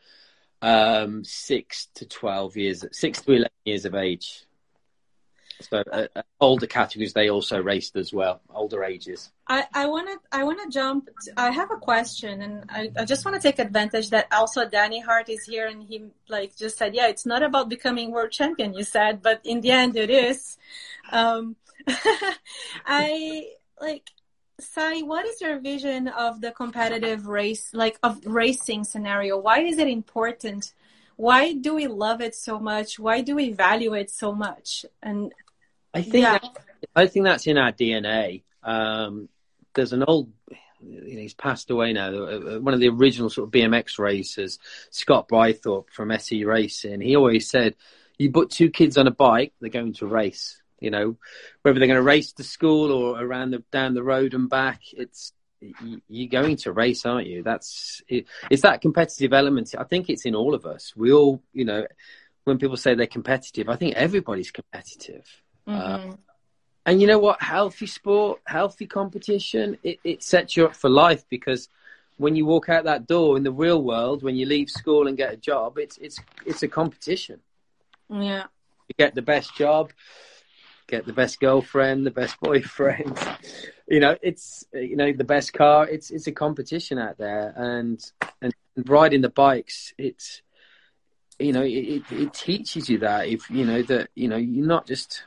um, 0.62 1.25
six 1.25 1.89
to 1.97 2.07
twelve 2.07 2.57
years, 2.57 2.85
six 2.93 3.21
to 3.23 3.33
eleven 3.33 3.51
years 3.65 3.85
of 3.85 3.97
age. 3.97 4.47
So 5.61 5.83
uh, 5.93 6.07
uh, 6.17 6.23
older 6.41 6.67
categories 6.67 7.13
they 7.13 7.31
also 7.31 7.61
raced 7.61 7.97
as 7.97 8.13
well, 8.13 8.41
older 8.55 8.85
ages. 8.85 9.31
I, 9.47 9.65
to 9.73 10.19
I 10.33 10.45
want 10.45 10.61
to 10.63 10.69
jump. 10.71 11.09
I 11.37 11.51
have 11.51 11.71
a 11.71 11.77
question, 11.77 12.43
and 12.43 12.65
I, 12.71 12.91
I 12.99 13.05
just 13.05 13.25
want 13.25 13.41
to 13.41 13.43
take 13.43 13.59
advantage 13.59 14.11
that 14.11 14.27
also 14.33 14.69
Danny 14.69 15.01
Hart 15.01 15.29
is 15.29 15.45
here, 15.45 15.67
and 15.67 15.83
he 15.83 16.05
like 16.29 16.57
just 16.57 16.79
said, 16.79 16.95
yeah, 16.95 17.09
it's 17.09 17.27
not 17.27 17.43
about 17.43 17.69
becoming 17.69 18.11
world 18.11 18.31
champion. 18.33 18.75
You 18.75 18.85
said, 18.85 19.23
but 19.23 19.41
in 19.45 19.61
the 19.61 19.71
end, 19.71 19.97
it 19.97 20.11
is. 20.11 20.57
Um, 21.11 21.57
I 22.87 23.49
like. 23.81 24.11
Si, 24.61 25.03
what 25.03 25.27
is 25.27 25.41
your 25.41 25.59
vision 25.59 26.07
of 26.07 26.41
the 26.41 26.53
competitive 26.53 27.27
race, 27.27 27.71
like 27.75 27.99
of 28.05 28.25
racing 28.25 28.85
scenario? 28.85 29.37
Why 29.37 29.63
is 29.63 29.79
it 29.79 29.89
important? 29.89 30.73
Why 31.17 31.55
do 31.55 31.75
we 31.75 31.89
love 31.89 32.21
it 32.21 32.35
so 32.35 32.61
much? 32.61 32.99
Why 32.99 33.21
do 33.21 33.35
we 33.35 33.53
value 33.53 33.95
it 33.95 34.11
so 34.11 34.33
much? 34.33 34.87
And 35.03 35.33
I 35.95 36.03
think 36.03 36.24
Yeah. 36.24 36.38
that, 36.38 36.59
I 36.97 37.07
think 37.07 37.24
that's 37.24 37.47
in 37.47 37.57
our 37.57 37.72
DNA. 37.72 38.42
Um, 38.62 39.28
there's 39.74 39.92
an 39.92 40.05
old, 40.07 40.32
you 40.82 41.14
know, 41.14 41.20
he's 41.20 41.34
passed 41.34 41.70
away 41.70 41.92
now. 41.92 42.09
uh, 42.09 42.59
One 42.61 42.74
of 42.74 42.80
the 42.80 42.88
original 42.88 43.30
sort 43.30 43.49
of 43.49 43.53
BMX 43.53 43.99
racers, 43.99 44.59
Scot 44.90 45.28
Breithaupt 45.28 45.90
from 45.90 46.11
SE 46.11 46.45
Racing. 46.45 47.01
He 47.01 47.16
always 47.16 47.49
said, 47.49 47.76
"You 48.18 48.30
put 48.30 48.51
two 48.51 48.70
kids 48.70 48.99
on 48.99 49.07
a 49.07 49.11
bike, 49.11 49.53
they're 49.61 49.70
going 49.70 49.95
to 49.95 50.07
race. 50.07 50.61
You 50.80 50.90
know, 50.90 51.16
whether 51.62 51.78
they're 51.78 51.88
going 51.88 51.97
to 51.97 52.03
race 52.03 52.32
to 52.34 52.45
school 52.45 52.92
or 52.92 53.18
around 53.22 53.53
the 53.53 53.62
down 53.70 53.95
the 53.95 54.03
road 54.03 54.34
and 54.34 54.49
back, 54.49 54.80
it's." 54.92 55.32
You're 56.11 56.28
going 56.28 56.57
to 56.57 56.72
race, 56.72 57.07
aren't 57.07 57.26
you? 57.26 57.42
That's 57.42 58.03
it, 58.07 58.26
it's 58.51 58.61
that 58.62 58.82
competitive 58.82 59.32
element. 59.32 59.74
I 59.78 59.84
think 59.84 60.11
it's 60.11 60.26
in 60.26 60.34
all 60.34 60.55
of 60.55 60.66
us. 60.66 60.92
We 60.95 61.11
all, 61.11 61.42
you 61.55 61.64
know, 61.64 61.86
when 62.45 62.59
people 62.59 62.76
say 62.76 62.95
they're 62.95 63.07
competitive, 63.07 63.70
I 63.70 63.76
think 63.76 63.95
everybody's 63.95 64.51
competitive. 64.51 65.24
Mhm. 65.67 66.19
And 66.87 67.01
you 67.01 67.07
know 67.07 67.19
what? 67.19 67.41
Healthy 67.41 67.87
sport, 67.87 68.41
healthy 68.47 68.87
competition, 68.87 69.79
it, 69.83 69.99
it 70.05 70.23
sets 70.23 70.57
you 70.57 70.67
up 70.67 70.77
for 70.77 70.91
life 70.91 71.25
because 71.31 71.69
when 72.19 72.37
you 72.37 72.47
walk 72.47 72.69
out 72.69 72.85
that 72.85 73.07
door 73.07 73.37
in 73.37 73.43
the 73.43 73.53
real 73.53 73.83
world, 73.83 74.23
when 74.23 74.37
you 74.37 74.47
leave 74.47 74.71
school 74.71 75.09
and 75.09 75.17
get 75.17 75.33
a 75.33 75.37
job, 75.37 75.79
it's 75.79 75.97
it's 75.99 76.21
it's 76.47 76.62
a 76.62 76.69
competition. 76.69 77.41
yeah. 78.11 78.45
You 78.89 78.95
get 78.99 79.15
the 79.15 79.23
best 79.23 79.57
job, 79.57 79.93
get 80.87 81.07
the 81.07 81.12
best 81.15 81.41
girlfriend, 81.41 82.07
the 82.07 82.11
best 82.11 82.39
boyfriend. 82.43 83.19
you 83.89 84.01
know, 84.01 84.17
it's 84.21 84.65
you 84.75 84.97
know 84.97 85.12
the 85.12 85.25
best 85.25 85.55
car. 85.55 85.89
It's 85.89 86.11
it's 86.11 86.27
a 86.27 86.33
competition 86.33 86.99
out 86.99 87.17
there, 87.17 87.55
and 87.57 87.99
and 88.43 88.53
riding 88.87 89.23
the 89.23 89.31
bikes, 89.31 89.95
it's 89.97 90.43
you 91.39 91.53
know 91.53 91.62
it, 91.62 91.71
it, 91.71 92.12
it 92.12 92.35
teaches 92.35 92.89
you 92.89 92.99
that 92.99 93.27
if 93.27 93.51
you 93.51 93.65
know 93.65 93.83
that 93.83 94.11
you 94.15 94.29
know 94.29 94.37
you're 94.37 94.67
not 94.67 94.87
just 94.87 95.25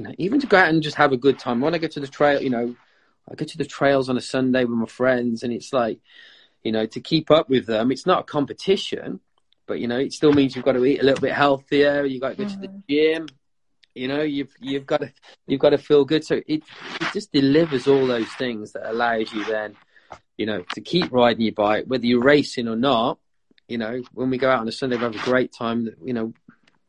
you 0.00 0.06
know 0.06 0.14
even 0.16 0.40
to 0.40 0.46
go 0.46 0.56
out 0.56 0.70
and 0.70 0.82
just 0.82 0.96
have 0.96 1.12
a 1.12 1.18
good 1.18 1.38
time. 1.38 1.60
When 1.60 1.74
I 1.74 1.78
go 1.78 1.86
to 1.86 2.00
the 2.00 2.06
trail, 2.06 2.40
you 2.42 2.48
know, 2.48 2.74
I 3.30 3.34
go 3.34 3.44
to 3.44 3.58
the 3.58 3.66
trails 3.66 4.08
on 4.08 4.16
a 4.16 4.20
Sunday 4.22 4.64
with 4.64 4.78
my 4.78 4.86
friends, 4.86 5.42
and 5.42 5.52
it's 5.52 5.74
like 5.74 6.00
you 6.62 6.72
know 6.72 6.86
to 6.86 7.00
keep 7.00 7.30
up 7.30 7.50
with 7.50 7.66
them. 7.66 7.92
It's 7.92 8.06
not 8.06 8.20
a 8.20 8.24
competition, 8.24 9.20
but 9.66 9.78
you 9.78 9.88
know 9.88 9.98
it 9.98 10.14
still 10.14 10.32
means 10.32 10.56
you've 10.56 10.64
got 10.64 10.72
to 10.72 10.84
eat 10.86 11.00
a 11.00 11.04
little 11.04 11.20
bit 11.20 11.34
healthier. 11.34 12.06
You 12.06 12.18
got 12.18 12.30
to 12.30 12.44
go 12.44 12.48
to 12.48 12.56
the 12.56 12.68
mm-hmm. 12.68 12.78
gym. 12.88 13.26
You 13.94 14.08
know, 14.08 14.22
you've 14.22 14.54
you've 14.58 14.86
got 14.86 15.02
to 15.02 15.12
you've 15.46 15.60
got 15.60 15.70
to 15.70 15.78
feel 15.78 16.06
good. 16.06 16.24
So 16.24 16.36
it 16.36 16.62
it 17.00 17.12
just 17.12 17.30
delivers 17.30 17.86
all 17.86 18.06
those 18.06 18.30
things 18.38 18.72
that 18.72 18.90
allows 18.90 19.30
you 19.34 19.44
then, 19.44 19.76
you 20.38 20.46
know, 20.46 20.64
to 20.72 20.80
keep 20.80 21.12
riding 21.12 21.42
your 21.42 21.52
bike, 21.52 21.84
whether 21.88 22.06
you're 22.06 22.22
racing 22.22 22.68
or 22.68 22.76
not. 22.76 23.18
You 23.68 23.76
know, 23.76 24.02
when 24.14 24.30
we 24.30 24.38
go 24.38 24.50
out 24.50 24.60
on 24.60 24.68
a 24.68 24.72
Sunday, 24.72 24.96
we 24.96 25.02
have 25.02 25.14
a 25.14 25.30
great 25.30 25.52
time. 25.52 25.90
You 26.02 26.14
know, 26.14 26.32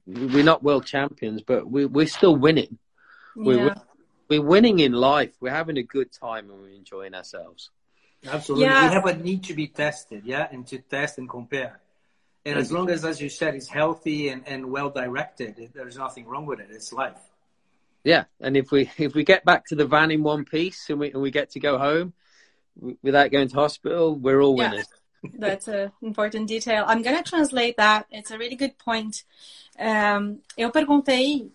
we're 0.07 0.45
not 0.45 0.63
world 0.63 0.85
champions, 0.85 1.41
but 1.41 1.69
we 1.69 1.85
we're 1.85 2.07
still 2.07 2.37
winning. 2.37 2.79
We're 3.35 3.67
Yeah. 3.67 3.75
we're 4.29 4.41
winning 4.41 4.79
in 4.79 4.93
life. 4.93 5.33
We're 5.41 5.51
having 5.51 5.77
a 5.77 5.83
good 5.83 6.11
time 6.11 6.49
and 6.49 6.61
we're 6.61 6.69
enjoying 6.75 7.13
ourselves. 7.13 7.69
Absolutely. 8.25 8.65
Yeah. 8.65 8.87
We 8.87 8.93
have 8.93 9.05
a 9.05 9.13
need 9.17 9.43
to 9.45 9.53
be 9.53 9.67
tested, 9.67 10.23
yeah, 10.25 10.47
and 10.51 10.65
to 10.67 10.77
test 10.79 11.17
and 11.17 11.27
compare. 11.29 11.79
And 12.45 12.57
as 12.57 12.71
long 12.71 12.89
as, 12.89 13.03
as 13.05 13.19
you 13.21 13.29
said, 13.29 13.55
it's 13.55 13.67
healthy 13.67 14.29
and, 14.29 14.47
and 14.47 14.71
well 14.71 14.89
directed, 14.89 15.69
there's 15.73 15.97
nothing 15.97 16.25
wrong 16.25 16.45
with 16.45 16.59
it. 16.59 16.67
It's 16.71 16.91
life. 16.93 17.19
Yeah, 18.03 18.23
and 18.39 18.57
if 18.57 18.71
we 18.71 18.89
if 18.97 19.13
we 19.13 19.23
get 19.23 19.43
back 19.45 19.65
to 19.67 19.75
the 19.75 19.85
van 19.85 20.09
in 20.11 20.23
one 20.23 20.43
piece 20.45 20.89
and 20.89 20.99
we 20.99 21.11
and 21.11 21.21
we 21.21 21.29
get 21.29 21.51
to 21.51 21.59
go 21.59 21.77
home 21.77 22.13
without 23.03 23.31
going 23.31 23.47
to 23.49 23.55
hospital, 23.55 24.15
we're 24.15 24.41
all 24.41 24.57
Yeah. 24.57 24.71
winners. 24.71 24.87
That's 25.37 25.67
an 25.67 25.91
important 26.01 26.47
detail. 26.47 26.83
I'm 26.87 27.03
going 27.03 27.17
to 27.21 27.29
translate 27.29 27.77
that. 27.77 28.07
It's 28.09 28.31
a 28.31 28.37
really 28.39 28.55
good 28.55 28.75
point. 28.79 29.23
Um, 29.77 30.39
eu 30.57 30.71
perguntei 30.71 31.51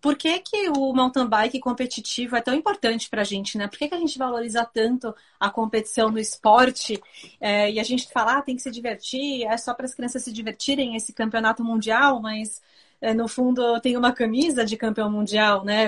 por 0.00 0.16
que, 0.16 0.38
que 0.40 0.68
o 0.70 0.92
mountain 0.92 1.26
bike 1.26 1.60
competitivo 1.60 2.36
é 2.36 2.40
tão 2.40 2.54
importante 2.54 3.08
para 3.08 3.22
a 3.22 3.24
gente, 3.24 3.58
né? 3.58 3.66
Por 3.66 3.78
que, 3.78 3.88
que 3.88 3.94
a 3.94 3.98
gente 3.98 4.18
valoriza 4.18 4.64
tanto 4.64 5.14
a 5.38 5.50
competição 5.50 6.10
no 6.10 6.18
esporte 6.18 7.00
é, 7.40 7.70
e 7.70 7.80
a 7.80 7.82
gente 7.82 8.10
fala, 8.12 8.38
ah, 8.38 8.42
tem 8.42 8.56
que 8.56 8.62
se 8.62 8.70
divertir, 8.70 9.44
é 9.44 9.56
só 9.56 9.74
para 9.74 9.86
as 9.86 9.94
crianças 9.94 10.22
se 10.22 10.32
divertirem 10.32 10.94
esse 10.94 11.12
campeonato 11.12 11.64
mundial, 11.64 12.20
mas 12.20 12.62
é, 13.00 13.12
no 13.12 13.28
fundo 13.28 13.80
tem 13.80 13.96
uma 13.96 14.12
camisa 14.12 14.64
de 14.64 14.76
campeão 14.76 15.10
mundial, 15.10 15.64
né? 15.64 15.86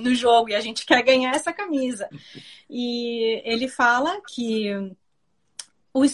No 0.00 0.14
jogo 0.14 0.50
e 0.50 0.54
a 0.54 0.60
gente 0.60 0.84
quer 0.86 1.02
ganhar 1.02 1.34
essa 1.34 1.52
camisa. 1.52 2.08
E 2.68 3.42
ele 3.44 3.68
fala 3.68 4.20
que 4.26 4.70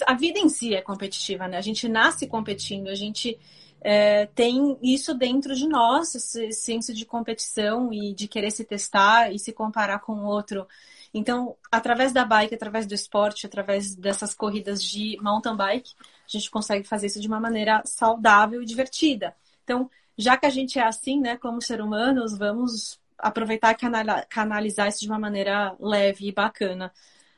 a 0.07 0.15
vida 0.15 0.39
em 0.39 0.49
si 0.49 0.75
é 0.75 0.81
competitiva, 0.81 1.47
né? 1.47 1.57
A 1.57 1.61
gente 1.61 1.89
nasce 1.89 2.27
competindo, 2.27 2.89
a 2.89 2.95
gente 2.95 3.39
é, 3.85 4.25
tem 4.35 4.79
isso 4.83 5.15
dentro 5.15 5.55
de 5.55 5.69
nós, 5.69 6.15
esse 6.15 6.51
senso 6.53 6.95
de 6.95 7.05
competição 7.05 7.93
e 7.93 8.15
de 8.15 8.27
querer 8.27 8.51
se 8.51 8.65
testar 8.65 9.31
e 9.31 9.39
se 9.39 9.53
comparar 9.53 9.99
com 10.01 10.15
o 10.15 10.25
outro. 10.25 10.67
Então, 11.13 11.55
através 11.71 12.11
da 12.11 12.25
bike, 12.25 12.55
através 12.55 12.87
do 12.87 12.95
esporte, 12.95 13.47
através 13.47 13.95
dessas 13.95 14.35
corridas 14.35 14.83
de 14.83 15.19
mountain 15.21 15.55
bike, 15.55 15.93
a 16.01 16.31
gente 16.31 16.51
consegue 16.51 16.89
fazer 16.89 17.09
isso 17.09 17.21
de 17.21 17.29
uma 17.29 17.39
maneira 17.39 17.83
saudável 17.85 18.63
e 18.63 18.67
divertida. 18.67 19.37
Então, 19.63 19.91
já 20.17 20.37
que 20.39 20.47
a 20.47 20.51
gente 20.51 20.79
é 20.79 20.83
assim, 20.83 21.21
né, 21.21 21.37
como 21.37 21.61
ser 21.61 21.83
humanos, 21.83 22.39
vamos 22.39 22.99
aproveitar 23.19 23.73
e 23.73 24.27
canalizar 24.29 24.89
isso 24.89 25.01
de 25.01 25.09
uma 25.09 25.19
maneira 25.19 25.77
leve 25.79 26.29
e 26.29 26.33
bacana. 26.33 26.91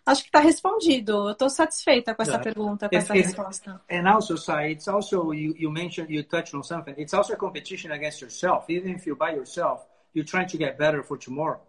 Acho 0.06 0.22
que 0.22 0.28
está 0.28 0.38
respondido. 0.38 1.30
Estou 1.30 1.50
satisfeita 1.50 2.14
com 2.14 2.22
essa 2.22 2.38
pergunta, 2.38 2.88
com 2.88 2.96
essa 2.96 3.12
resposta. 3.12 3.82
And 3.90 4.08
also, 4.08 4.36
Si, 4.36 4.70
it's 4.70 4.86
also 4.86 5.32
you, 5.32 5.52
you 5.58 5.68
mentioned 5.68 6.08
you 6.08 6.22
touched 6.22 6.54
on 6.54 6.62
something. 6.62 6.94
It's 6.96 7.12
also 7.12 7.32
a 7.32 7.36
competition 7.36 7.90
against 7.90 8.22
yourself. 8.22 8.70
Even 8.70 8.94
if 8.94 9.04
you're 9.04 9.18
by 9.18 9.34
yourself, 9.34 9.84
you're 10.14 10.24
trying 10.24 10.46
to 10.46 10.56
get 10.56 10.78
better 10.78 11.02
for 11.02 11.18
tomorrow. 11.18 11.60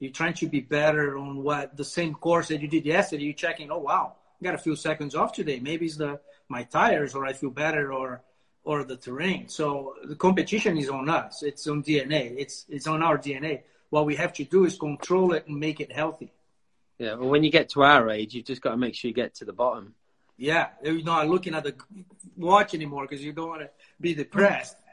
You're 0.00 0.10
trying 0.12 0.34
to 0.34 0.48
be 0.48 0.60
better 0.60 1.16
on 1.16 1.44
what 1.44 1.76
the 1.76 1.84
same 1.84 2.14
course 2.14 2.48
that 2.48 2.60
you 2.60 2.66
did 2.66 2.84
yesterday. 2.84 3.22
You're 3.22 3.34
checking, 3.34 3.70
oh 3.70 3.78
wow, 3.78 4.14
I 4.40 4.44
got 4.44 4.54
a 4.54 4.58
few 4.58 4.74
seconds 4.74 5.14
off 5.14 5.32
today. 5.32 5.60
Maybe 5.60 5.86
it's 5.86 5.96
the 5.96 6.18
my 6.48 6.64
tires, 6.64 7.14
or 7.14 7.24
I 7.24 7.34
feel 7.34 7.50
better, 7.50 7.92
or 7.92 8.20
or 8.64 8.82
the 8.82 8.96
terrain. 8.96 9.48
So 9.48 9.94
the 10.04 10.16
competition 10.16 10.76
is 10.76 10.88
on 10.90 11.08
us. 11.08 11.44
It's 11.44 11.66
on 11.68 11.84
DNA. 11.84 12.34
It's 12.36 12.66
it's 12.68 12.88
on 12.88 13.00
our 13.02 13.16
DNA. 13.16 13.62
What 13.90 14.06
we 14.06 14.16
have 14.16 14.32
to 14.34 14.44
do 14.44 14.64
is 14.64 14.76
control 14.76 15.32
it 15.34 15.46
and 15.46 15.56
make 15.58 15.80
it 15.80 15.92
healthy. 15.92 16.32
Yeah, 16.98 17.14
well, 17.14 17.28
when 17.28 17.44
you 17.44 17.50
get 17.50 17.70
to 17.70 17.82
our 17.82 18.08
age, 18.10 18.34
you've 18.34 18.46
just 18.46 18.62
got 18.62 18.70
to 18.70 18.76
make 18.76 18.94
sure 18.94 19.08
you 19.08 19.14
get 19.14 19.34
to 19.36 19.44
the 19.44 19.52
bottom. 19.52 19.94
Yeah, 20.38 20.68
you're 20.82 21.02
not 21.02 21.28
looking 21.28 21.54
at 21.54 21.64
the 21.64 21.74
watch 22.36 22.74
anymore 22.74 23.06
because 23.06 23.24
you 23.24 23.32
don't 23.32 23.48
want 23.48 23.62
to 23.62 23.70
be 24.00 24.14
depressed. 24.14 24.76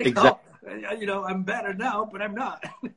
Exactly. 0.00 0.52
oh, 0.90 0.94
you 0.94 1.06
know, 1.06 1.24
I'm 1.24 1.42
better 1.42 1.74
now, 1.74 2.08
but 2.10 2.22
I'm 2.22 2.34
not. 2.34 2.64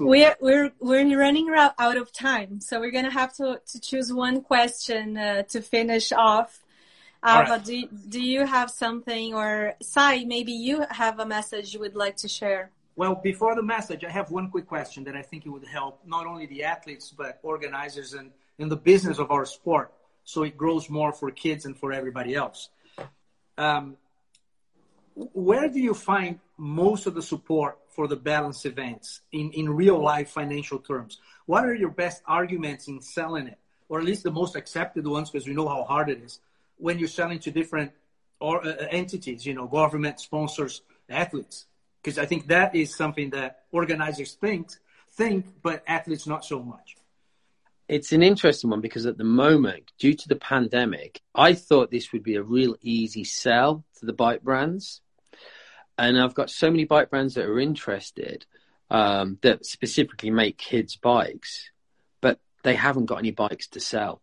we're 0.00 0.36
we're 0.40 0.72
we're 0.78 1.18
running 1.18 1.48
out 1.56 1.96
of 1.96 2.12
time, 2.12 2.60
so 2.60 2.80
we're 2.80 2.90
gonna 2.90 3.10
have 3.10 3.34
to 3.34 3.60
to 3.72 3.80
choose 3.80 4.12
one 4.12 4.40
question 4.40 5.16
uh, 5.16 5.42
to 5.44 5.60
finish 5.60 6.12
off. 6.12 6.62
Ava, 7.24 7.50
right. 7.50 7.64
do 7.64 7.88
do 8.08 8.22
you 8.22 8.46
have 8.46 8.70
something, 8.70 9.34
or 9.34 9.74
Si, 9.82 10.24
maybe 10.26 10.52
you 10.52 10.84
have 10.90 11.18
a 11.18 11.26
message 11.26 11.74
you 11.74 11.80
would 11.80 11.96
like 11.96 12.16
to 12.18 12.28
share? 12.28 12.70
Well, 12.96 13.14
before 13.14 13.54
the 13.54 13.62
message, 13.62 14.04
I 14.04 14.10
have 14.10 14.30
one 14.30 14.50
quick 14.50 14.66
question 14.66 15.04
that 15.04 15.14
I 15.14 15.20
think 15.20 15.44
it 15.44 15.50
would 15.50 15.66
help 15.66 16.00
not 16.06 16.26
only 16.26 16.46
the 16.46 16.64
athletes, 16.64 17.12
but 17.16 17.38
organizers 17.42 18.14
and 18.14 18.30
in 18.58 18.70
the 18.70 18.76
business 18.76 19.18
of 19.18 19.30
our 19.30 19.44
sport 19.44 19.92
so 20.24 20.42
it 20.42 20.56
grows 20.56 20.90
more 20.90 21.12
for 21.12 21.30
kids 21.30 21.66
and 21.66 21.76
for 21.76 21.92
everybody 21.92 22.34
else. 22.34 22.70
Um, 23.58 23.96
where 25.14 25.68
do 25.68 25.78
you 25.78 25.94
find 25.94 26.40
most 26.56 27.06
of 27.06 27.14
the 27.14 27.22
support 27.22 27.78
for 27.90 28.08
the 28.08 28.16
balance 28.16 28.64
events 28.64 29.20
in, 29.30 29.52
in 29.52 29.68
real 29.68 29.98
life 29.98 30.30
financial 30.30 30.78
terms? 30.78 31.20
What 31.46 31.64
are 31.64 31.74
your 31.74 31.90
best 31.90 32.22
arguments 32.26 32.88
in 32.88 33.00
selling 33.00 33.46
it, 33.46 33.58
or 33.88 33.98
at 34.00 34.04
least 34.04 34.24
the 34.24 34.30
most 34.30 34.56
accepted 34.56 35.06
ones, 35.06 35.30
because 35.30 35.46
we 35.46 35.54
know 35.54 35.68
how 35.68 35.84
hard 35.84 36.08
it 36.08 36.22
is 36.22 36.40
when 36.76 36.98
you're 36.98 37.08
selling 37.08 37.38
to 37.40 37.50
different 37.50 37.92
or, 38.40 38.66
uh, 38.66 38.74
entities, 38.90 39.46
you 39.46 39.54
know, 39.54 39.66
government 39.66 40.18
sponsors, 40.18 40.82
athletes? 41.08 41.66
Because 42.06 42.18
I 42.18 42.26
think 42.26 42.46
that 42.46 42.76
is 42.76 42.94
something 42.94 43.30
that 43.30 43.64
organizers 43.72 44.34
think 44.34 44.70
think, 45.14 45.46
but 45.60 45.82
athletes 45.88 46.26
not 46.26 46.44
so 46.44 46.62
much. 46.62 46.94
It's 47.88 48.12
an 48.12 48.22
interesting 48.22 48.70
one 48.70 48.80
because 48.80 49.06
at 49.06 49.18
the 49.18 49.24
moment, 49.24 49.90
due 49.98 50.14
to 50.14 50.28
the 50.28 50.36
pandemic, 50.36 51.20
I 51.34 51.54
thought 51.54 51.90
this 51.90 52.12
would 52.12 52.22
be 52.22 52.36
a 52.36 52.42
real 52.42 52.76
easy 52.80 53.24
sell 53.24 53.84
to 53.98 54.06
the 54.06 54.12
bike 54.12 54.42
brands. 54.42 55.00
And 55.98 56.20
I've 56.20 56.34
got 56.34 56.50
so 56.50 56.70
many 56.70 56.84
bike 56.84 57.10
brands 57.10 57.34
that 57.34 57.46
are 57.46 57.58
interested 57.58 58.46
um, 58.88 59.38
that 59.42 59.66
specifically 59.66 60.30
make 60.30 60.58
kids' 60.58 60.96
bikes, 60.96 61.70
but 62.20 62.38
they 62.62 62.74
haven't 62.74 63.06
got 63.06 63.18
any 63.18 63.32
bikes 63.32 63.66
to 63.68 63.80
sell 63.80 64.20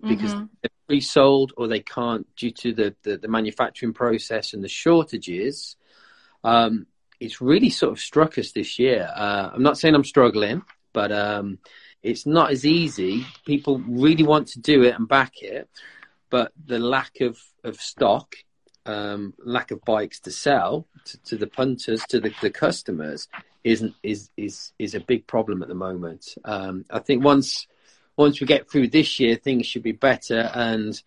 because 0.00 0.32
mm-hmm. 0.32 0.44
they're 0.62 0.70
pre-sold 0.86 1.54
or 1.56 1.66
they 1.66 1.80
can't 1.80 2.26
due 2.36 2.52
to 2.52 2.72
the, 2.72 2.94
the, 3.02 3.16
the 3.16 3.28
manufacturing 3.28 3.94
process 3.94 4.52
and 4.52 4.62
the 4.62 4.68
shortages. 4.68 5.74
Um, 6.44 6.86
it's 7.20 7.40
really 7.40 7.70
sort 7.70 7.92
of 7.92 8.00
struck 8.00 8.38
us 8.38 8.52
this 8.52 8.78
year. 8.78 9.10
Uh, 9.14 9.50
I'm 9.54 9.62
not 9.62 9.78
saying 9.78 9.94
I'm 9.94 10.04
struggling, 10.04 10.62
but 10.92 11.12
um, 11.12 11.58
it's 12.02 12.26
not 12.26 12.50
as 12.50 12.64
easy. 12.64 13.26
People 13.44 13.78
really 13.78 14.22
want 14.22 14.48
to 14.48 14.60
do 14.60 14.82
it 14.82 14.94
and 14.94 15.08
back 15.08 15.42
it, 15.42 15.68
but 16.30 16.52
the 16.64 16.78
lack 16.78 17.20
of, 17.20 17.38
of 17.64 17.76
stock, 17.76 18.36
um, 18.84 19.34
lack 19.38 19.70
of 19.70 19.84
bikes 19.84 20.20
to 20.20 20.30
sell 20.30 20.86
to, 21.06 21.18
to 21.24 21.36
the 21.36 21.46
punters, 21.46 22.04
to 22.08 22.20
the, 22.20 22.32
the, 22.40 22.50
customers, 22.50 23.28
isn't 23.64 23.94
is 24.04 24.30
is 24.36 24.72
is 24.78 24.94
a 24.94 25.00
big 25.00 25.26
problem 25.26 25.62
at 25.62 25.68
the 25.68 25.74
moment. 25.74 26.36
Um, 26.44 26.84
I 26.90 27.00
think 27.00 27.24
once 27.24 27.66
once 28.16 28.40
we 28.40 28.46
get 28.46 28.70
through 28.70 28.88
this 28.88 29.18
year, 29.18 29.36
things 29.36 29.66
should 29.66 29.82
be 29.82 29.92
better. 29.92 30.50
And 30.54 31.00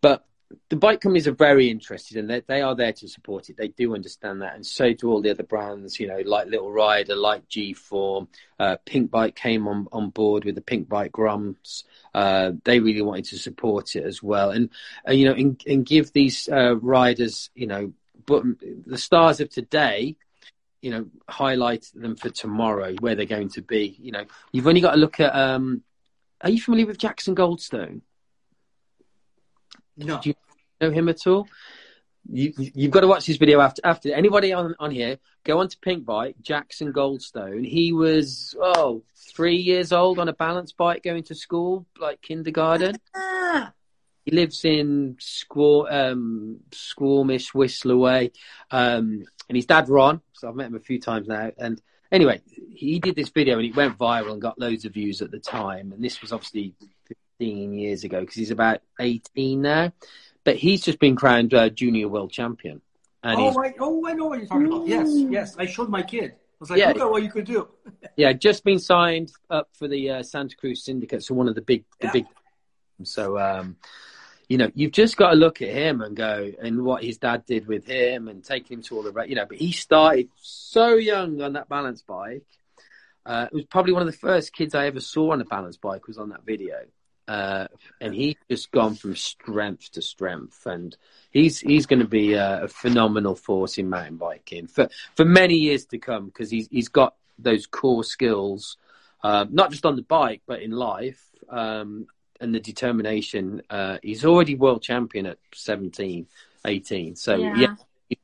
but 0.00 0.24
the 0.70 0.76
bike 0.76 1.00
companies 1.00 1.28
are 1.28 1.32
very 1.32 1.68
interested 1.68 2.16
and 2.16 2.28
they, 2.28 2.40
they 2.46 2.62
are 2.62 2.74
there 2.74 2.92
to 2.92 3.08
support 3.08 3.50
it. 3.50 3.56
They 3.56 3.68
do 3.68 3.94
understand 3.94 4.40
that, 4.42 4.54
and 4.54 4.64
so 4.64 4.92
do 4.94 5.10
all 5.10 5.20
the 5.20 5.30
other 5.30 5.42
brands. 5.42 6.00
You 6.00 6.08
know, 6.08 6.22
like 6.24 6.48
Little 6.48 6.72
Rider, 6.72 7.14
like 7.16 7.48
G 7.48 7.74
Form, 7.74 8.28
uh, 8.58 8.76
Pinkbike 8.86 9.34
came 9.34 9.68
on 9.68 9.88
on 9.92 10.10
board 10.10 10.44
with 10.44 10.54
the 10.54 10.62
Pinkbike 10.62 11.12
Grumps. 11.12 11.84
Uh, 12.14 12.52
they 12.64 12.80
really 12.80 13.02
wanted 13.02 13.26
to 13.26 13.38
support 13.38 13.94
it 13.94 14.04
as 14.04 14.22
well, 14.22 14.50
and 14.50 14.70
uh, 15.06 15.12
you 15.12 15.26
know, 15.26 15.34
and, 15.34 15.62
and 15.66 15.84
give 15.84 16.12
these 16.12 16.48
uh, 16.48 16.76
riders, 16.76 17.50
you 17.54 17.66
know, 17.66 17.92
but 18.24 18.42
the 18.86 18.98
stars 18.98 19.40
of 19.40 19.50
today. 19.50 20.16
You 20.80 20.92
know, 20.92 21.06
highlight 21.28 21.90
them 21.92 22.14
for 22.14 22.30
tomorrow, 22.30 22.94
where 23.00 23.16
they're 23.16 23.26
going 23.26 23.48
to 23.50 23.62
be. 23.62 23.96
You 24.00 24.12
know, 24.12 24.24
you've 24.52 24.68
only 24.68 24.80
got 24.80 24.92
to 24.92 24.96
look 24.96 25.18
at. 25.18 25.34
Um, 25.34 25.82
are 26.40 26.50
you 26.50 26.60
familiar 26.60 26.86
with 26.86 26.98
Jackson 26.98 27.34
Goldstone? 27.34 28.02
No. 29.98 30.20
Do 30.20 30.30
you 30.30 30.34
know 30.80 30.90
him 30.90 31.08
at 31.08 31.26
all? 31.26 31.48
You, 32.30 32.52
you've 32.56 32.90
got 32.90 33.00
to 33.00 33.06
watch 33.06 33.26
this 33.26 33.36
video 33.36 33.60
after. 33.60 33.80
After 33.84 34.12
anybody 34.12 34.52
on, 34.52 34.74
on 34.78 34.90
here, 34.90 35.18
go 35.44 35.60
on 35.60 35.68
to 35.68 35.76
Pinkbike, 35.78 36.40
Jackson 36.40 36.92
Goldstone. 36.92 37.66
He 37.66 37.92
was 37.92 38.54
oh 38.60 39.02
three 39.34 39.56
years 39.56 39.92
old 39.92 40.18
on 40.18 40.28
a 40.28 40.32
balance 40.32 40.72
bike 40.72 41.02
going 41.02 41.24
to 41.24 41.34
school, 41.34 41.86
like 41.98 42.20
kindergarten. 42.20 42.96
Ah. 43.16 43.72
He 44.24 44.36
lives 44.36 44.66
in 44.66 45.16
Squaw, 45.18 45.90
um, 45.90 46.58
Squamish, 46.70 47.54
Whistler 47.54 47.96
way, 47.96 48.32
um, 48.70 49.24
and 49.48 49.56
his 49.56 49.64
dad 49.64 49.88
Ron. 49.88 50.20
So 50.34 50.48
I've 50.48 50.54
met 50.54 50.66
him 50.66 50.74
a 50.74 50.80
few 50.80 51.00
times 51.00 51.28
now. 51.28 51.50
And 51.56 51.80
anyway, 52.12 52.42
he 52.70 52.98
did 52.98 53.16
this 53.16 53.30
video 53.30 53.56
and 53.56 53.66
it 53.66 53.74
went 53.74 53.96
viral 53.96 54.32
and 54.32 54.42
got 54.42 54.58
loads 54.58 54.84
of 54.84 54.92
views 54.92 55.22
at 55.22 55.30
the 55.30 55.38
time. 55.38 55.92
And 55.92 56.04
this 56.04 56.20
was 56.20 56.32
obviously 56.32 56.74
15 57.38 57.72
years 57.72 58.04
ago 58.04 58.20
because 58.20 58.34
he's 58.34 58.50
about 58.50 58.80
18 59.00 59.62
now. 59.62 59.92
But 60.44 60.56
he's 60.56 60.82
just 60.82 60.98
been 60.98 61.16
crowned 61.16 61.52
uh, 61.54 61.68
junior 61.68 62.08
world 62.08 62.32
champion. 62.32 62.80
And 63.22 63.40
oh, 63.40 63.62
I, 63.62 63.74
oh, 63.80 64.06
I 64.06 64.12
know 64.14 64.26
what 64.26 64.38
you're 64.38 64.48
talking 64.48 64.66
about. 64.66 64.86
Yes, 64.86 65.08
yes. 65.28 65.56
I 65.58 65.66
showed 65.66 65.88
my 65.88 66.02
kid. 66.02 66.32
I 66.32 66.36
was 66.60 66.70
like, 66.70 66.78
yeah, 66.78 66.88
look 66.88 67.00
at 67.00 67.10
what 67.10 67.22
you 67.22 67.30
could 67.30 67.44
do. 67.44 67.68
yeah, 68.16 68.32
just 68.32 68.64
been 68.64 68.78
signed 68.78 69.32
up 69.50 69.68
for 69.74 69.88
the 69.88 70.10
uh, 70.10 70.22
Santa 70.22 70.56
Cruz 70.56 70.84
Syndicate, 70.84 71.22
so 71.22 71.34
one 71.34 71.48
of 71.48 71.54
the 71.54 71.60
big, 71.60 71.84
the 72.00 72.06
yeah. 72.06 72.12
big. 72.12 72.26
So, 73.04 73.38
um, 73.38 73.76
you 74.48 74.58
know, 74.58 74.70
you've 74.74 74.92
just 74.92 75.16
got 75.16 75.30
to 75.30 75.36
look 75.36 75.62
at 75.62 75.68
him 75.68 76.00
and 76.00 76.16
go 76.16 76.50
and 76.60 76.82
what 76.82 77.04
his 77.04 77.18
dad 77.18 77.44
did 77.46 77.66
with 77.66 77.86
him 77.86 78.28
and 78.28 78.42
take 78.42 78.68
him 78.68 78.82
to 78.82 78.96
all 78.96 79.02
the, 79.02 79.24
you 79.26 79.34
know. 79.34 79.46
But 79.46 79.58
he 79.58 79.72
started 79.72 80.30
so 80.40 80.94
young 80.94 81.40
on 81.42 81.52
that 81.52 81.68
balance 81.68 82.02
bike. 82.02 82.46
Uh, 83.26 83.46
it 83.52 83.54
was 83.54 83.66
probably 83.66 83.92
one 83.92 84.02
of 84.02 84.06
the 84.06 84.18
first 84.18 84.52
kids 84.52 84.74
I 84.74 84.86
ever 84.86 85.00
saw 85.00 85.32
on 85.32 85.40
a 85.40 85.44
balance 85.44 85.76
bike 85.76 86.06
was 86.06 86.18
on 86.18 86.30
that 86.30 86.44
video. 86.44 86.76
Uh, 87.28 87.68
and 88.00 88.14
he's 88.14 88.36
just 88.50 88.70
gone 88.70 88.94
from 88.94 89.14
strength 89.14 89.92
to 89.92 90.00
strength, 90.00 90.64
and 90.64 90.96
he's 91.30 91.60
he's 91.60 91.84
going 91.84 92.00
to 92.00 92.08
be 92.08 92.32
a, 92.32 92.64
a, 92.64 92.68
phenomenal 92.68 93.34
force 93.34 93.76
in 93.76 93.90
mountain 93.90 94.16
biking 94.16 94.66
for 94.66 94.88
for 95.14 95.26
many 95.26 95.54
years 95.54 95.84
to 95.84 95.98
come 95.98 96.24
because 96.24 96.50
he's 96.50 96.68
he's 96.70 96.88
got 96.88 97.16
those 97.38 97.66
core 97.66 98.02
skills, 98.02 98.78
uh, 99.22 99.44
not 99.50 99.70
just 99.70 99.84
on 99.84 99.94
the 99.94 100.02
bike 100.02 100.40
but 100.46 100.62
in 100.62 100.70
life, 100.70 101.22
um, 101.50 102.06
and 102.40 102.54
the 102.54 102.60
determination. 102.60 103.60
Uh, 103.68 103.98
he's 104.02 104.24
already 104.24 104.54
world 104.54 104.82
champion 104.82 105.26
at 105.26 105.36
17, 105.54 106.26
18. 106.64 107.14
So 107.14 107.36
yeah. 107.36 107.54
yeah. 107.56 107.74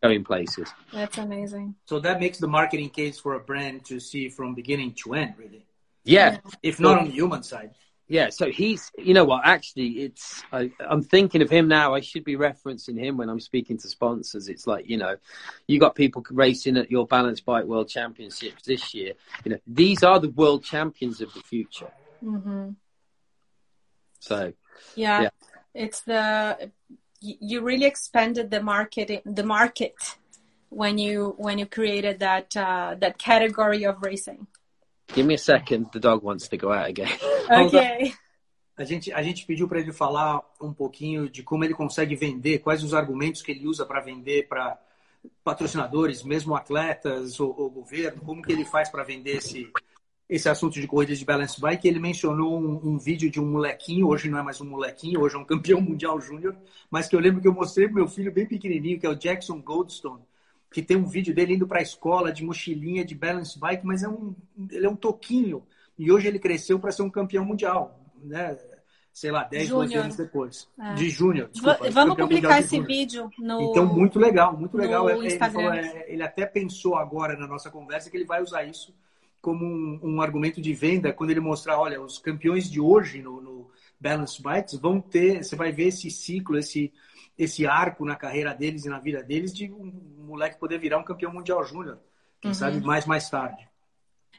going 0.03 0.25
places. 0.25 0.73
That's 0.95 1.19
amazing. 1.19 1.75
So 1.85 2.01
that 2.01 2.21
makes 2.21 2.39
the 2.39 2.49
marketing 2.49 2.89
case 2.89 3.19
for 3.19 3.35
a 3.35 3.41
brand 3.41 3.85
to 3.85 4.01
see 4.01 4.31
from 4.31 4.55
beginning 4.55 4.95
to 5.05 5.13
end, 5.13 5.35
really. 5.37 5.67
Yeah. 6.05 6.39
If 6.63 6.81
not 6.81 7.01
on 7.01 7.05
the 7.05 7.11
human 7.11 7.43
side. 7.43 7.75
Yeah, 8.07 8.29
so 8.29 8.51
he's, 8.51 8.93
you 8.99 9.15
know 9.15 9.25
what, 9.25 9.47
actually, 9.47 10.03
it's, 10.03 10.43
I, 10.53 10.71
I'm 10.79 11.03
thinking 11.03 11.41
of 11.41 11.49
him 11.49 11.69
now. 11.69 11.95
I 11.95 12.01
should 12.01 12.25
be 12.25 12.37
referencing 12.37 12.99
him 12.99 13.17
when 13.17 13.31
I'm 13.31 13.41
speaking 13.41 13.79
to 13.79 13.89
sponsors. 13.89 14.49
It's 14.49 14.67
like, 14.67 14.89
you 14.89 14.99
know, 14.99 15.17
you 15.69 15.81
got 15.81 15.95
people 15.95 16.23
racing 16.31 16.77
at 16.77 16.91
your 16.91 17.07
Balance 17.07 17.41
Bike 17.41 17.65
World 17.65 17.89
Championships 17.89 18.65
this 18.67 18.93
year. 18.93 19.15
You 19.45 19.53
know, 19.53 19.59
these 19.67 20.03
are 20.03 20.21
the 20.21 20.29
world 20.31 20.65
champions 20.65 21.23
of 21.23 21.33
the 21.33 21.41
future. 21.41 21.91
hmm 22.21 22.71
So, 24.21 24.53
Yeah. 24.97 25.23
Yeah. 25.23 25.29
It's 25.75 26.03
the 26.03 26.71
you 27.21 27.63
really 27.63 27.87
expanded 27.87 28.51
the 28.51 28.63
market 28.63 29.23
the 29.25 29.43
market 29.43 29.97
when 30.69 30.99
you 30.99 31.35
when 31.39 31.59
you 31.59 31.67
created 31.67 32.19
that 32.21 32.57
uh, 32.57 32.95
that 32.99 33.19
category 33.19 33.85
of 33.85 34.03
racing. 34.03 34.47
Give 35.09 35.27
me 35.27 35.35
a 35.35 35.39
second. 35.39 35.91
The 35.93 36.01
dog 36.01 36.23
wants 36.23 36.49
to 36.49 36.57
go 36.57 36.73
out 36.73 36.89
again. 36.89 37.11
Okay. 37.45 38.15
A 38.77 38.85
gente, 38.85 39.13
a 39.13 39.23
gente 39.23 39.47
pediu 39.47 39.69
para 39.69 39.79
ele 39.79 39.93
falar 39.93 40.41
um 40.61 40.73
pouquinho 40.73 41.29
de 41.29 41.43
como 41.43 41.63
ele 41.63 41.75
consegue 41.75 42.17
vender, 42.17 42.59
quais 42.59 42.83
os 42.83 42.93
argumentos 42.93 43.41
que 43.41 43.53
ele 43.53 43.69
usa 43.69 43.87
para 43.87 44.01
vender 44.01 44.49
para 44.49 44.77
patrocinadores, 45.45 46.23
mesmo 46.23 46.57
atletas 46.57 47.39
ou, 47.39 47.55
ou 47.57 47.71
governo, 47.71 48.23
como 48.23 48.43
que 48.43 48.53
ele 48.53 48.65
faz 48.65 48.89
para 48.89 49.05
vender 49.05 49.37
esse, 49.37 49.71
esse 50.29 50.49
assunto 50.49 50.81
de 50.81 50.87
corridas 50.87 51.19
de 51.19 51.25
balance 51.25 51.61
bike. 51.61 51.87
Ele 51.87 52.01
mencionou 52.01 52.59
um, 52.59 52.95
um 52.95 52.99
vídeo 52.99 53.31
de 53.31 53.41
um 53.41 53.47
molequinho, 53.47 54.09
hoje 54.09 54.29
não 54.29 54.39
é 54.39 54.43
mais 54.43 54.61
um 54.61 54.69
molequinho, 54.69 55.21
hoje 55.21 55.37
é 55.37 55.39
um 55.39 55.45
campeão 55.45 55.81
mundial 55.83 56.21
júnior, 56.21 56.57
mas 56.91 57.09
que 57.09 57.15
eu 57.15 57.21
lembro 57.21 57.41
que 57.41 57.49
eu 57.49 57.55
mostrei 57.55 57.87
pro 57.87 57.97
meu 57.97 58.09
filho 58.09 58.33
bem 58.33 58.47
pequenininho, 58.47 58.99
que 58.99 59.07
é 59.07 59.11
o 59.11 59.15
Jackson 59.15 59.61
Goldstone, 59.61 60.23
que 60.75 60.83
tem 60.83 60.97
um 60.97 61.07
vídeo 61.07 61.33
dele 61.33 61.55
indo 61.55 61.69
para 61.69 61.79
a 61.79 61.83
escola 61.83 62.33
de 62.33 62.45
mochilinha 62.45 63.05
de 63.05 63.15
balance 63.15 63.57
bike, 63.57 63.87
mas 63.87 64.03
é 64.03 64.09
um, 64.09 64.35
ele 64.73 64.85
é 64.85 64.91
um 64.91 64.97
toquinho. 64.97 65.63
E 65.97 66.11
hoje 66.11 66.27
ele 66.27 66.41
cresceu 66.41 66.81
para 66.81 66.91
ser 66.91 67.03
um 67.03 67.11
campeão 67.11 67.45
mundial, 67.45 67.97
né? 68.21 68.59
Sei 69.13 69.31
lá, 69.31 69.45
10, 69.45 69.69
12 69.69 69.87
Júnior. 69.87 70.05
anos 70.05 70.17
depois. 70.17 70.69
É. 70.77 70.95
De 70.95 71.09
júnior. 71.11 71.49
Vamos 71.93 72.17
publicar 72.17 72.59
esse 72.59 72.71
júnior. 72.71 72.87
vídeo 72.89 73.31
no 73.39 73.71
Então, 73.71 73.87
muito 73.87 74.19
legal, 74.19 74.59
muito 74.59 74.77
legal. 74.77 75.09
Ele, 75.09 75.39
falou, 75.39 75.73
é, 75.73 76.07
ele 76.09 76.25
até 76.25 76.45
pensou 76.45 76.97
agora 76.97 77.39
na 77.39 77.47
nossa 77.47 77.71
conversa 77.71 78.11
que 78.11 78.17
ele 78.17 78.25
vai 78.25 78.43
usar 78.43 78.65
isso 78.65 78.93
como 79.41 79.65
um, 79.65 80.01
um 80.03 80.21
argumento 80.21 80.61
de 80.61 80.75
venda 80.75 81.13
quando 81.13 81.31
ele 81.31 81.39
mostrar, 81.39 81.79
olha, 81.79 82.03
os 82.03 82.19
campeões 82.19 82.69
de 82.69 82.81
hoje 82.81 83.23
no, 83.23 83.41
no 83.41 83.71
Balance 84.01 84.43
Bikes 84.43 84.81
vão 84.81 85.01
ter, 85.01 85.45
você 85.45 85.55
vai 85.55 85.71
ver 85.71 85.89
esse 85.89 86.11
ciclo, 86.11 86.59
esse, 86.59 86.93
esse 87.39 87.67
arco 87.67 88.05
na 88.05 88.17
carreira 88.17 88.55
deles 88.55 88.85
e 88.85 88.89
na 88.89 88.99
vida 88.99 89.23
deles 89.23 89.53
de 89.55 89.71
um 89.73 89.93
moleque 90.27 90.59
poder 90.59 90.79
virar 90.79 90.99
um 90.99 91.05
campeão 91.05 91.33
mundial 91.33 91.65
júnior. 91.65 91.99
Quem 92.41 92.51
Uhum. 92.51 92.55
sabe 92.55 92.81
mais 92.81 93.07
mais 93.07 93.29
tarde. 93.31 93.69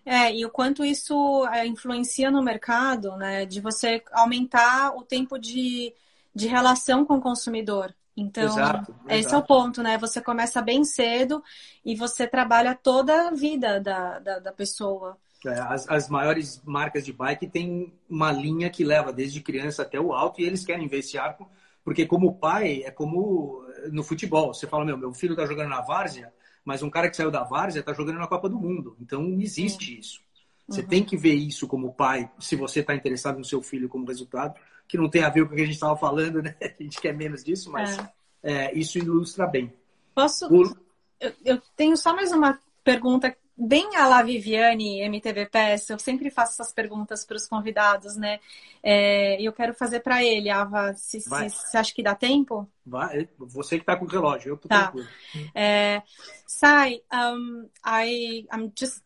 É, 0.05 0.31
e 0.35 0.45
o 0.45 0.49
quanto 0.51 0.85
isso 0.85 1.45
é, 1.47 1.65
influencia 1.65 2.29
no 2.29 2.43
mercado, 2.43 3.15
né? 3.17 3.45
De 3.45 3.59
você 3.59 4.03
aumentar 4.11 4.95
o 4.95 5.03
tempo 5.03 5.37
de, 5.39 5.93
de 6.33 6.47
relação 6.47 7.05
com 7.05 7.15
o 7.17 7.21
consumidor. 7.21 7.93
Então, 8.15 8.45
Exato, 8.45 8.95
esse 9.09 9.27
exato. 9.27 9.35
é 9.35 9.37
o 9.37 9.43
ponto, 9.43 9.81
né? 9.83 9.97
Você 9.97 10.21
começa 10.21 10.61
bem 10.61 10.83
cedo 10.85 11.43
e 11.83 11.95
você 11.95 12.27
trabalha 12.27 12.75
toda 12.75 13.29
a 13.29 13.31
vida 13.31 13.79
da, 13.79 14.19
da, 14.19 14.39
da 14.39 14.51
pessoa. 14.53 15.17
É, 15.45 15.59
As, 15.59 15.87
as 15.89 16.09
maiores 16.09 16.61
marcas 16.65 17.05
de 17.05 17.13
bike 17.13 17.47
têm 17.47 17.93
uma 18.09 18.31
linha 18.31 18.69
que 18.69 18.83
leva 18.83 19.13
desde 19.13 19.41
criança 19.41 19.83
até 19.83 19.99
o 19.99 20.13
alto 20.13 20.41
e 20.41 20.43
eles 20.45 20.65
querem 20.65 20.87
ver 20.87 20.99
esse 20.99 21.17
arco, 21.17 21.49
porque 21.85 22.05
como 22.05 22.35
pai, 22.37 22.83
é 22.83 22.91
como 22.91 23.63
no 23.91 24.03
futebol. 24.03 24.53
Você 24.53 24.67
fala, 24.67 24.83
meu, 24.83 24.97
meu 24.97 25.13
filho 25.13 25.35
tá 25.37 25.45
jogando 25.45 25.69
na 25.69 25.81
várzea, 25.81 26.33
mas 26.65 26.83
um 26.83 26.89
cara 26.89 27.09
que 27.09 27.15
saiu 27.15 27.31
da 27.31 27.43
várzea 27.43 27.83
tá 27.83 27.93
jogando 27.93 28.17
na 28.19 28.27
Copa 28.27 28.49
do 28.49 28.59
Mundo. 28.59 28.97
Então 28.99 29.23
existe 29.39 29.97
isso. 29.99 30.19
Você 30.67 30.81
tem 30.81 31.03
que 31.03 31.15
ver 31.15 31.35
isso 31.35 31.67
como 31.67 31.93
pai, 31.93 32.29
se 32.39 32.55
você 32.55 32.79
está 32.79 32.95
interessado 32.95 33.37
no 33.37 33.45
seu 33.45 33.61
filho 33.61 33.87
como 33.87 34.07
resultado, 34.07 34.55
que 34.87 34.97
não 34.97 35.07
tem 35.07 35.23
a 35.23 35.29
ver 35.29 35.45
com 35.47 35.53
o 35.53 35.55
que 35.55 35.61
a 35.61 35.65
gente 35.65 35.75
estava 35.75 35.95
falando, 35.95 36.41
né? 36.43 36.55
A 36.59 36.83
gente 36.83 36.99
quer 36.99 37.13
menos 37.13 37.43
disso, 37.43 37.71
mas 37.71 37.97
é, 38.41 38.73
isso 38.77 38.97
ilustra 38.97 39.45
bem. 39.47 39.71
Posso? 40.13 40.47
O- 40.53 40.75
Eu, 41.19 41.31
eu 41.45 41.61
tenho 41.77 41.95
só 41.95 42.13
mais 42.15 42.31
uma 42.31 42.59
pergunta 42.83 43.35
bem 43.57 43.95
a 43.95 44.07
la 44.07 44.21
Viviane, 44.21 45.01
MTV 45.01 45.45
PS. 45.47 45.89
Eu 45.89 45.99
sempre 45.99 46.29
faço 46.29 46.53
essas 46.53 46.73
perguntas 46.73 47.25
para 47.25 47.37
os 47.37 47.47
convidados, 47.47 48.15
né? 48.15 48.39
É, 48.83 49.41
eu 49.41 49.53
quero 49.53 49.73
fazer 49.73 50.01
para 50.01 50.23
ele, 50.23 50.49
Ava. 50.49 50.93
Se, 50.93 51.21
se, 51.21 51.77
acha 51.77 51.93
que 51.93 52.03
dá 52.03 52.13
tempo? 52.15 52.69
Vai, 52.85 53.27
você 53.37 53.77
que 53.77 53.83
está 53.83 53.95
com 53.95 54.05
o 54.05 54.07
relógio, 54.07 54.49
eu 54.49 54.57
tô 54.57 54.67
Tá. 54.67 54.91
tranquilo. 54.91 55.07
Uh, 55.35 56.01
Sai, 56.45 57.01
um, 57.11 57.67
I 57.85 58.45
I'm 58.53 58.71
just 58.77 59.01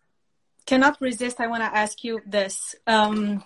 cannot 0.65 0.97
resist. 1.01 1.39
I 1.39 1.47
want 1.47 1.63
to 1.63 1.75
ask 1.75 2.03
you 2.03 2.21
this. 2.29 2.75
Um, 2.85 3.41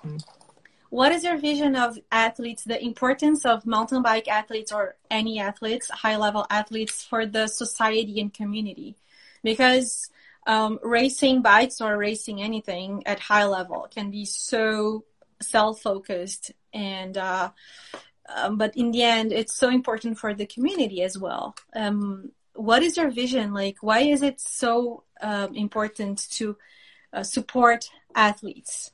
what 0.90 1.14
is 1.14 1.24
your 1.24 1.38
vision 1.38 1.76
of 1.76 2.00
athletes? 2.12 2.64
The 2.64 2.84
importance 2.84 3.46
of 3.46 3.66
mountain 3.66 4.02
bike 4.02 4.28
athletes 4.28 4.72
or 4.72 4.96
any 5.10 5.40
athletes, 5.40 5.90
high 5.90 6.18
level 6.18 6.46
athletes, 6.50 7.04
for 7.04 7.26
the 7.26 7.48
society 7.48 8.20
and 8.20 8.34
community? 8.34 8.96
Because 9.44 10.10
um, 10.46 10.80
racing 10.84 11.42
bikes 11.42 11.82
or 11.82 11.98
racing 11.98 12.42
anything 12.42 13.04
at 13.06 13.20
high 13.20 13.46
level 13.46 13.88
can 13.94 14.12
be 14.12 14.26
so 14.26 15.06
self 15.42 15.82
focused 15.82 16.52
and. 16.74 17.18
Uh, 17.18 17.52
um, 18.34 18.58
but 18.58 18.78
in 18.78 18.92
the 18.92 19.04
end, 19.04 19.34
it's 19.34 19.54
so 19.54 19.70
important 19.70 20.18
for 20.18 20.34
the 20.34 20.46
community 20.46 21.04
as 21.04 21.18
well. 21.18 21.56
Um, 21.76 22.32
what 22.54 22.82
is 22.82 22.96
your 22.96 23.12
vision? 23.12 23.54
Like, 23.54 23.78
why 23.82 24.00
is 24.00 24.22
it 24.22 24.40
so 24.40 25.04
um, 25.22 25.54
important 25.56 26.30
to 26.32 26.56
uh, 27.12 27.24
support 27.24 27.90
athletes? 28.16 28.94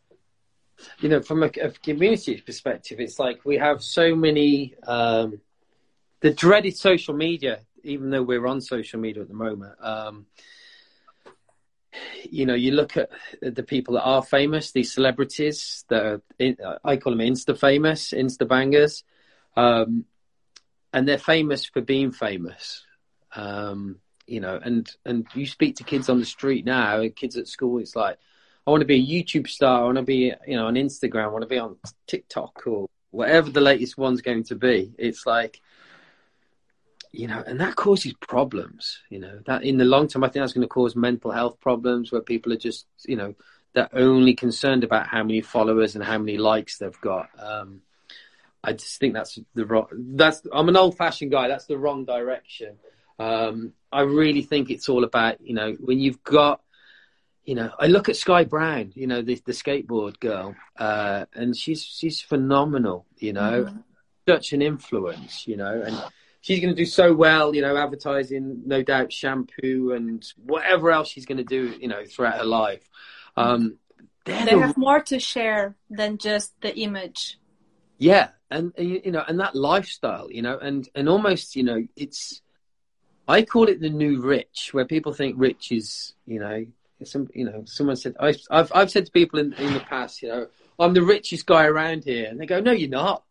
you 0.99 1.09
know, 1.09 1.21
from 1.21 1.43
a, 1.43 1.47
a 1.61 1.71
community 1.71 2.41
perspective, 2.41 2.99
it's 2.99 3.19
like 3.19 3.43
we 3.45 3.57
have 3.57 3.83
so 3.83 4.15
many 4.15 4.75
um, 4.87 5.39
the 6.21 6.33
dreaded 6.33 6.75
social 6.75 7.13
media. 7.13 7.59
Even 7.83 8.09
though 8.09 8.23
we're 8.23 8.45
on 8.45 8.59
social 8.59 8.99
media 8.99 9.21
at 9.21 9.29
the 9.29 9.33
moment, 9.33 9.73
um, 9.79 10.25
you 12.29 12.45
know, 12.45 12.53
you 12.53 12.71
look 12.71 12.97
at 12.97 13.09
the 13.41 13.63
people 13.63 13.95
that 13.95 14.03
are 14.03 14.23
famous, 14.23 14.71
these 14.71 14.93
celebrities 14.93 15.85
that 15.89 16.03
are, 16.05 16.79
I 16.83 16.97
call 16.97 17.15
them 17.15 17.27
Insta 17.27 17.57
famous, 17.57 18.11
Insta 18.11 18.47
bangers, 18.47 19.03
um, 19.55 20.05
and 20.93 21.07
they're 21.07 21.17
famous 21.17 21.65
for 21.65 21.81
being 21.81 22.11
famous. 22.11 22.85
Um, 23.35 23.99
you 24.25 24.39
know, 24.39 24.59
and 24.61 24.89
and 25.05 25.25
you 25.33 25.45
speak 25.45 25.77
to 25.77 25.83
kids 25.83 26.09
on 26.09 26.19
the 26.19 26.25
street 26.25 26.65
now, 26.65 27.03
kids 27.15 27.35
at 27.37 27.47
school, 27.47 27.79
it's 27.79 27.95
like, 27.95 28.17
I 28.65 28.71
want 28.71 28.81
to 28.81 28.85
be 28.85 28.95
a 28.95 29.23
YouTube 29.23 29.47
star. 29.47 29.81
I 29.81 29.83
want 29.85 29.97
to 29.97 30.03
be, 30.03 30.33
you 30.47 30.55
know, 30.55 30.67
on 30.67 30.75
Instagram. 30.75 31.23
I 31.23 31.27
want 31.29 31.41
to 31.41 31.47
be 31.47 31.57
on 31.57 31.77
TikTok 32.05 32.63
or 32.67 32.87
whatever 33.09 33.49
the 33.49 33.61
latest 33.61 33.97
one's 33.97 34.21
going 34.21 34.43
to 34.43 34.55
be. 34.55 34.93
It's 34.99 35.25
like, 35.25 35.59
you 37.11 37.27
know, 37.27 37.43
and 37.45 37.59
that 37.59 37.75
causes 37.75 38.13
problems. 38.13 38.99
You 39.09 39.19
know, 39.19 39.39
that 39.45 39.63
in 39.63 39.77
the 39.77 39.85
long 39.85 40.07
term, 40.07 40.23
I 40.23 40.27
think 40.27 40.43
that's 40.43 40.53
going 40.53 40.67
to 40.67 40.67
cause 40.67 40.95
mental 40.95 41.31
health 41.31 41.59
problems 41.59 42.11
where 42.11 42.21
people 42.21 42.53
are 42.53 42.57
just, 42.57 42.85
you 43.05 43.15
know, 43.15 43.35
they're 43.73 43.89
only 43.93 44.33
concerned 44.33 44.83
about 44.83 45.07
how 45.07 45.23
many 45.23 45.41
followers 45.41 45.95
and 45.95 46.03
how 46.03 46.17
many 46.17 46.37
likes 46.37 46.77
they've 46.77 47.01
got. 47.01 47.29
Um, 47.37 47.81
I 48.63 48.73
just 48.73 48.99
think 48.99 49.13
that's 49.13 49.39
the 49.53 49.65
wrong. 49.65 49.87
That's 49.93 50.41
I'm 50.51 50.69
an 50.69 50.75
old-fashioned 50.77 51.31
guy. 51.31 51.47
That's 51.47 51.65
the 51.65 51.77
wrong 51.77 52.05
direction. 52.05 52.77
Um, 53.17 53.73
I 53.91 54.01
really 54.01 54.41
think 54.41 54.69
it's 54.69 54.89
all 54.89 55.03
about, 55.03 55.41
you 55.41 55.53
know, 55.53 55.73
when 55.79 55.99
you've 55.99 56.23
got 56.23 56.61
you 57.45 57.55
know, 57.55 57.71
I 57.79 57.87
look 57.87 58.09
at 58.09 58.15
Sky 58.15 58.43
Brown, 58.43 58.91
you 58.95 59.07
know, 59.07 59.23
the, 59.23 59.41
the 59.43 59.53
skateboard 59.53 60.19
girl, 60.19 60.55
uh, 60.77 61.25
and 61.33 61.57
she's 61.57 61.81
she's 61.83 62.21
phenomenal, 62.21 63.07
you 63.17 63.33
know, 63.33 63.63
Mhm. 63.63 63.83
such 64.27 64.53
an 64.53 64.61
influence, 64.61 65.47
you 65.47 65.57
know, 65.57 65.81
and 65.81 65.95
she's 66.41 66.59
going 66.59 66.73
to 66.73 66.81
do 66.81 66.85
so 66.85 67.13
well, 67.13 67.53
you 67.53 67.61
know, 67.61 67.75
advertising, 67.77 68.63
no 68.65 68.81
doubt, 68.83 69.11
shampoo 69.11 69.93
and 69.93 70.25
whatever 70.45 70.91
else 70.91 71.09
she's 71.09 71.25
going 71.25 71.37
to 71.37 71.43
do, 71.43 71.75
you 71.79 71.87
know, 71.87 72.05
throughout 72.05 72.37
her 72.37 72.45
life. 72.45 72.87
Um, 73.35 73.77
they're 74.25 74.45
the 74.45 74.59
have 74.59 74.77
more 74.77 75.01
to 75.03 75.19
share 75.19 75.75
than 75.89 76.17
just 76.17 76.53
the 76.61 76.75
image. 76.77 77.39
yeah, 77.97 78.29
and, 78.51 78.73
and 78.77 78.89
you 78.89 79.11
know, 79.11 79.23
and 79.27 79.39
that 79.39 79.55
lifestyle, 79.55 80.31
you 80.31 80.41
know, 80.41 80.57
and 80.57 80.87
and 80.95 81.09
almost, 81.09 81.55
you 81.55 81.63
know, 81.63 81.85
it's 81.95 82.41
I 83.27 83.43
call 83.43 83.69
it 83.69 83.79
the 83.79 83.89
new 83.89 84.21
rich, 84.21 84.69
where 84.71 84.85
people 84.85 85.13
think 85.13 85.35
rich 85.37 85.71
is, 85.71 86.13
you 86.25 86.39
know, 86.39 86.65
some, 87.03 87.27
you 87.33 87.45
know, 87.45 87.63
someone 87.65 87.95
said 87.95 88.15
I've 88.19 88.39
I've, 88.49 88.71
I've 88.73 88.91
said 88.91 89.05
to 89.05 89.11
people 89.11 89.39
in, 89.39 89.53
in 89.53 89.73
the 89.73 89.79
past, 89.79 90.21
you 90.21 90.29
know, 90.29 90.47
I'm 90.79 90.93
the 90.93 91.03
richest 91.03 91.45
guy 91.45 91.65
around 91.65 92.05
here, 92.05 92.27
and 92.27 92.39
they 92.39 92.45
go, 92.45 92.59
no, 92.59 92.71
you're 92.71 92.89
not. 92.89 93.23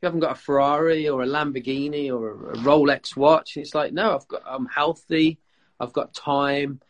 You 0.00 0.06
haven't 0.06 0.20
got 0.20 0.32
a 0.32 0.40
Ferrari 0.40 1.08
or 1.08 1.22
a 1.22 1.26
Lamborghini 1.26 2.10
or 2.10 2.52
a, 2.52 2.56
Rolex 2.56 3.16
watch. 3.16 3.56
It's 3.56 3.74
like, 3.74 3.92
no, 3.92 4.14
I've 4.14 4.28
got, 4.28 4.42
I'm 4.46 4.66
healthy, 4.66 5.38
I've 5.80 5.92
got 5.92 6.12
time, 6.12 6.80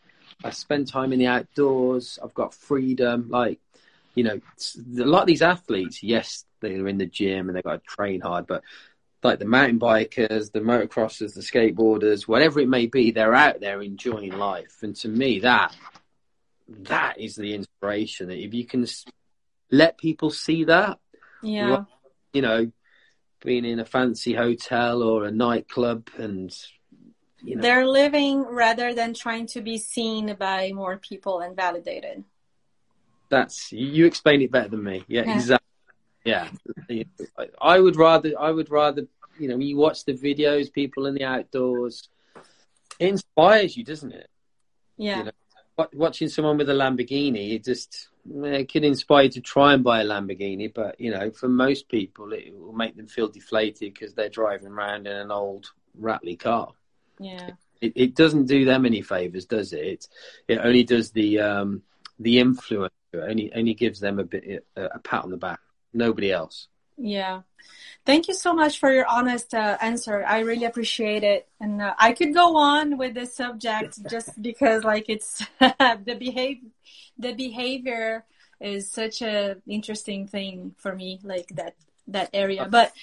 I 0.43 0.49
spend 0.49 0.87
time 0.87 1.13
in 1.13 1.19
the 1.19 1.27
outdoors, 1.27 2.19
I've 2.21 2.33
got 2.33 2.53
freedom, 2.53 3.27
like 3.29 3.59
you 4.17 4.23
know, 4.23 4.41
a 4.99 5.05
lot 5.05 5.21
of 5.21 5.27
these 5.27 5.43
athletes, 5.43 6.01
yes, 6.01 6.43
they're 6.59 6.87
in 6.87 6.97
the 6.97 7.05
gym 7.05 7.47
and 7.47 7.55
they've 7.55 7.63
got 7.63 7.83
to 7.83 7.87
train 7.87 8.19
hard, 8.19 8.47
but 8.47 8.63
like 9.21 9.37
the 9.37 9.45
mountain 9.45 9.79
bikers, 9.79 10.51
the 10.51 10.59
motocrossers, 10.59 11.35
the 11.35 11.41
skateboarders, 11.41 12.27
whatever 12.27 12.59
it 12.59 12.67
may 12.67 12.87
be, 12.87 13.11
they're 13.11 13.35
out 13.35 13.59
there 13.59 13.79
enjoying 13.81 14.31
life. 14.31 14.77
And 14.81 14.95
to 14.97 15.07
me, 15.07 15.39
that 15.41 15.75
that 16.67 17.19
is 17.19 17.35
the 17.35 17.53
inspiration. 17.53 18.31
If 18.31 18.55
you 18.55 18.65
can 18.65 18.87
let 19.71 19.99
people 19.99 20.31
see 20.31 20.63
that, 20.63 20.97
Yeah. 21.43 21.83
you 22.33 22.41
know, 22.41 22.71
being 23.41 23.65
in 23.65 23.79
a 23.79 23.85
fancy 23.85 24.33
hotel 24.33 25.01
or 25.03 25.25
a 25.25 25.31
nightclub, 25.31 26.09
and 26.17 26.55
you 27.43 27.55
know, 27.55 27.61
They're 27.61 27.87
living 27.87 28.41
rather 28.43 28.93
than 28.93 29.13
trying 29.13 29.47
to 29.47 29.61
be 29.61 29.77
seen 29.77 30.35
by 30.39 30.71
more 30.73 30.97
people 30.97 31.39
and 31.39 31.55
validated. 31.55 32.23
that's 33.29 33.71
you, 33.71 34.05
explain 34.05 34.41
it 34.41 34.51
better 34.51 34.69
than 34.69 34.83
me. 34.83 35.03
Yeah, 35.07 35.25
Yeah. 35.25 35.35
exactly. 35.35 35.63
Yeah, 36.25 36.49
I 37.61 37.79
would 37.79 37.95
rather 37.95 38.33
I 38.37 38.51
would 38.51 38.69
rather 38.69 39.07
you 39.39 39.47
know 39.47 39.55
when 39.57 39.67
you 39.67 39.77
watch 39.77 40.03
the 40.03 40.13
videos, 40.13 40.73
people 40.73 41.05
in 41.05 41.13
the 41.13 41.23
outdoors, 41.23 42.09
it 42.99 43.07
inspires 43.09 43.77
you, 43.77 43.83
doesn't 43.85 44.11
it? 44.11 44.27
Yeah. 44.97 45.19
You 45.19 45.23
know, 45.25 45.31
Watching 45.93 46.27
someone 46.27 46.57
with 46.57 46.69
a 46.69 46.73
Lamborghini, 46.73 47.53
it 47.53 47.63
just 47.63 48.09
it 48.29 48.69
can 48.69 48.83
inspire 48.83 49.23
you 49.23 49.29
to 49.31 49.41
try 49.41 49.73
and 49.73 49.83
buy 49.83 50.01
a 50.01 50.05
Lamborghini, 50.05 50.73
but 50.73 50.99
you 50.99 51.11
know, 51.11 51.31
for 51.31 51.47
most 51.47 51.89
people, 51.89 52.33
it 52.33 52.53
will 52.57 52.73
make 52.73 52.95
them 52.95 53.07
feel 53.07 53.27
deflated 53.27 53.93
because 53.93 54.13
they're 54.13 54.29
driving 54.29 54.67
around 54.67 55.07
in 55.07 55.15
an 55.15 55.31
old 55.31 55.71
rattly 55.97 56.35
car. 56.35 56.71
Yeah. 57.19 57.51
It, 57.81 57.93
it 57.95 58.15
doesn't 58.15 58.45
do 58.45 58.65
them 58.65 58.85
any 58.85 59.01
favors, 59.01 59.45
does 59.45 59.73
it? 59.73 59.85
It, 59.85 60.07
it 60.47 60.59
only 60.59 60.83
does 60.83 61.11
the 61.11 61.39
um, 61.39 61.83
the 62.19 62.37
influencer. 62.37 62.89
Only 63.13 63.51
only 63.53 63.73
gives 63.73 63.99
them 63.99 64.19
a 64.19 64.23
bit 64.23 64.65
a, 64.75 64.83
a 64.85 64.99
pat 64.99 65.23
on 65.23 65.31
the 65.31 65.37
back. 65.37 65.59
Nobody 65.93 66.31
else. 66.31 66.67
Yeah. 66.97 67.41
Thank 68.05 68.27
you 68.27 68.33
so 68.33 68.53
much 68.53 68.79
for 68.79 68.91
your 68.91 69.05
honest 69.05 69.53
uh, 69.53 69.77
answer. 69.81 70.23
I 70.25 70.39
really 70.39 70.65
appreciate 70.65 71.23
it. 71.23 71.47
And 71.59 71.81
uh, 71.81 71.93
I 71.99 72.13
could 72.13 72.33
go 72.33 72.57
on 72.57 72.97
with 72.97 73.13
this 73.13 73.35
subject 73.35 73.99
just 74.09 74.41
because 74.41 74.83
like 74.83 75.05
it's 75.09 75.45
the 75.59 76.15
behavior 76.17 76.69
the 77.19 77.33
behavior 77.33 78.23
is 78.61 78.91
such 78.91 79.21
a 79.21 79.57
interesting 79.67 80.27
thing 80.27 80.75
for 80.77 80.95
me 80.95 81.19
like 81.23 81.47
that 81.55 81.75
that 82.07 82.29
area. 82.33 82.67
But 82.69 82.93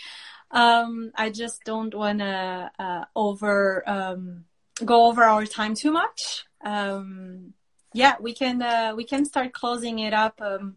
um 0.51 1.13
I 1.15 1.31
just 1.31 1.65
don't 1.65 1.95
want 1.95 2.21
to 2.21 2.71
uh, 2.79 3.05
over 3.15 3.83
um 3.89 4.45
go 4.85 5.07
over 5.07 5.23
our 5.23 5.47
time 5.47 5.75
too 5.75 5.93
much. 5.93 6.45
Um 6.65 7.55
yeah, 7.93 8.17
we 8.21 8.35
can 8.35 8.63
uh, 8.63 8.95
we 8.97 9.05
can 9.05 9.25
start 9.25 9.53
closing 9.53 10.01
it 10.01 10.15
up. 10.15 10.41
Um 10.41 10.77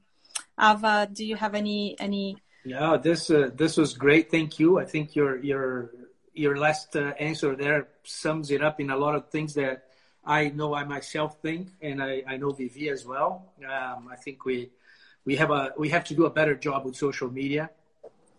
Ava, 0.59 1.07
do 1.11 1.24
you 1.26 1.36
have 1.36 1.55
any 1.55 1.95
any 1.99 2.38
Yeah, 2.68 2.97
this 2.97 3.30
uh, 3.30 3.49
this 3.55 3.78
was 3.78 3.93
great. 3.93 4.30
Thank 4.30 4.59
you. 4.59 4.78
I 4.78 4.84
think 4.84 5.15
your 5.15 5.38
your 5.38 5.91
your 6.34 6.57
last 6.57 6.95
uh, 6.97 7.13
answer 7.18 7.55
there 7.55 7.88
sums 8.03 8.51
it 8.51 8.61
up 8.61 8.82
in 8.82 8.89
a 8.89 8.97
lot 8.97 9.15
of 9.15 9.30
things 9.30 9.53
that 9.53 9.86
I 10.26 10.49
know 10.49 10.76
I 10.76 10.84
myself 10.84 11.41
think, 11.41 11.70
and 11.82 12.03
I, 12.03 12.24
I 12.28 12.36
know 12.36 12.51
Vivi 12.51 12.89
as 12.89 13.05
well. 13.05 13.53
Um, 13.63 14.09
I 14.11 14.18
think 14.18 14.43
we 14.43 14.70
we 15.24 15.38
have 15.38 15.49
a 15.49 15.72
we 15.78 15.88
have 15.89 16.03
to 16.05 16.13
do 16.13 16.26
a 16.26 16.30
better 16.30 16.55
job 16.55 16.84
with 16.84 16.97
social 16.97 17.32
media, 17.32 17.70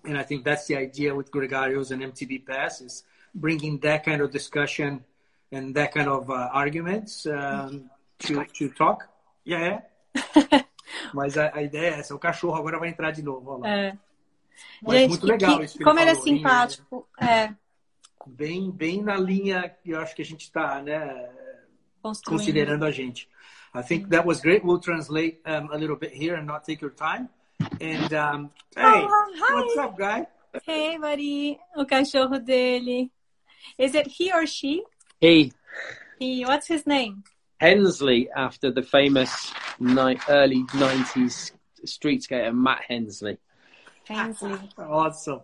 and 0.05 0.19
I 0.19 0.25
think 0.25 0.45
that's 0.45 0.67
the 0.67 0.77
idea 0.77 1.15
with 1.15 1.31
Gregarios 1.31 1.91
and 1.91 2.03
MTB 2.03 2.45
Pass 2.45 2.83
is 2.83 3.05
bringing 3.35 3.79
that 3.79 4.05
kind 4.05 4.21
of 4.21 4.31
discussion 4.31 5.05
and 5.51 5.75
that 5.75 5.95
kind 5.95 6.09
of 6.09 6.31
uh, 6.31 6.51
arguments 6.53 7.25
um, 7.25 7.89
to 8.19 8.45
to 8.45 8.69
talk. 8.69 9.09
Yeah, 9.45 9.81
yeah. 10.13 10.63
Mas 11.15 11.39
a, 11.39 11.51
a 11.55 11.63
ideia 11.63 11.95
é 11.95 11.99
essa. 12.01 12.15
O 12.15 12.19
cachorro 12.19 12.57
agora 12.57 12.79
vai 12.79 12.91
entrar 12.91 13.11
de 13.11 13.23
novo. 13.23 13.53
Olha 13.53 13.61
lá. 13.61 13.69
É. 13.69 13.99
Mas 14.83 14.95
Gente, 15.01 15.09
muito 15.11 15.27
legal 15.27 15.59
que- 15.59 15.65
isso 15.65 15.79
que 15.79 15.85
como 15.85 15.99
ele 16.01 16.11
é 16.11 16.15
falou, 16.15 16.29
hein? 16.29 16.37
simpático, 16.39 17.09
é, 17.21 17.55
Bem, 18.27 18.71
bem 18.71 19.03
na 19.03 19.17
linha 19.17 19.69
que 19.69 19.91
eu 19.91 20.01
acho 20.01 20.15
que 20.15 20.21
a 20.21 20.25
gente 20.25 20.43
está 20.43 20.83
né, 20.83 21.31
considerando 22.27 22.85
a 22.85 22.91
gente. 22.91 23.29
I 23.75 23.83
think 23.83 24.09
that 24.11 24.27
was 24.27 24.41
great. 24.41 24.65
We'll 24.65 24.81
translate 24.81 25.41
um, 25.47 25.73
a 25.73 25.77
little 25.77 25.97
bit 25.97 26.13
here 26.13 26.37
and 26.37 26.45
not 26.45 26.65
take 26.65 26.83
your 26.83 26.93
time. 26.95 27.29
And 27.81 28.13
um, 28.13 28.51
hey, 28.77 29.07
Oh, 29.07 29.33
hi. 29.39 29.55
what's 29.55 29.77
up, 29.79 29.97
guy? 29.97 30.27
Hey, 30.67 30.99
buddy, 30.99 31.59
o 31.77 31.85
cachorro 31.87 32.39
dele. 32.39 33.11
Is 33.79 33.95
it 33.95 34.07
he 34.07 34.33
or 34.33 34.47
she? 34.47 34.83
He 35.21 35.53
He, 36.19 36.45
what's 36.45 36.67
his 36.67 36.87
name? 36.87 37.23
Hensley 37.61 38.29
after 38.35 38.71
the 38.71 38.83
famous 38.83 39.53
ni- 39.79 40.19
early 40.29 40.65
'90s 40.75 41.53
street 41.85 42.23
skater 42.25 42.53
Matt 42.53 42.83
Hensley. 42.89 43.39
Hensley. 44.09 44.59
Awesome. 44.79 45.41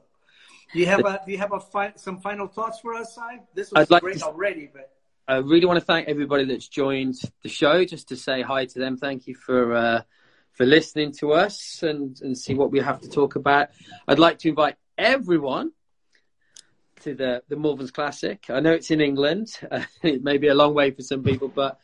Do 0.73 0.81
you 0.81 0.87
have 0.87 1.01
a 1.05 1.21
do 1.25 1.31
you 1.33 1.39
have 1.39 1.53
a 1.53 1.61
fi- 1.61 1.93
some 1.97 2.19
final 2.21 2.49
thoughts 2.49 2.81
for 2.81 2.95
us, 2.95 3.15
Si? 3.15 3.21
This 3.55 3.71
was 3.71 3.83
I'd 3.83 3.91
like 3.91 4.03
great 4.03 4.19
to- 4.19 4.27
already, 4.27 4.71
but 4.73 4.91
I 5.29 5.37
really 5.37 5.67
want 5.67 5.79
to 5.79 5.85
thank 5.85 6.09
everybody 6.09 6.45
that's 6.45 6.69
joined 6.69 7.15
the 7.43 7.49
show. 7.49 7.85
Just 7.85 8.09
to 8.09 8.17
say 8.17 8.43
hi 8.43 8.67
to 8.67 8.79
them. 8.79 8.97
Thank 8.97 9.27
you 9.27 9.35
for 9.35 9.75
uh, 9.75 10.03
for 10.53 10.67
listening 10.67 11.13
to 11.21 11.33
us 11.33 11.83
and 11.83 12.21
and 12.23 12.37
see 12.37 12.55
what 12.55 12.71
we 12.73 12.81
have 12.81 13.01
to 13.03 13.09
talk 13.09 13.37
about. 13.37 13.69
I'd 14.09 14.19
like 14.19 14.39
to 14.41 14.49
invite 14.49 14.77
everyone 14.99 15.71
to 17.03 17.15
the 17.15 17.43
the 17.49 17.57
Malverns 17.57 17.93
Classic. 17.93 18.45
I 18.49 18.61
know 18.61 18.73
it's 18.73 18.91
in 18.91 19.01
England. 19.01 19.49
Uh, 19.71 19.85
it 20.03 20.23
may 20.25 20.39
be 20.39 20.49
a 20.49 20.55
long 20.55 20.75
way 20.75 20.91
for 20.91 21.03
some 21.03 21.23
people, 21.23 21.49
but 21.49 21.79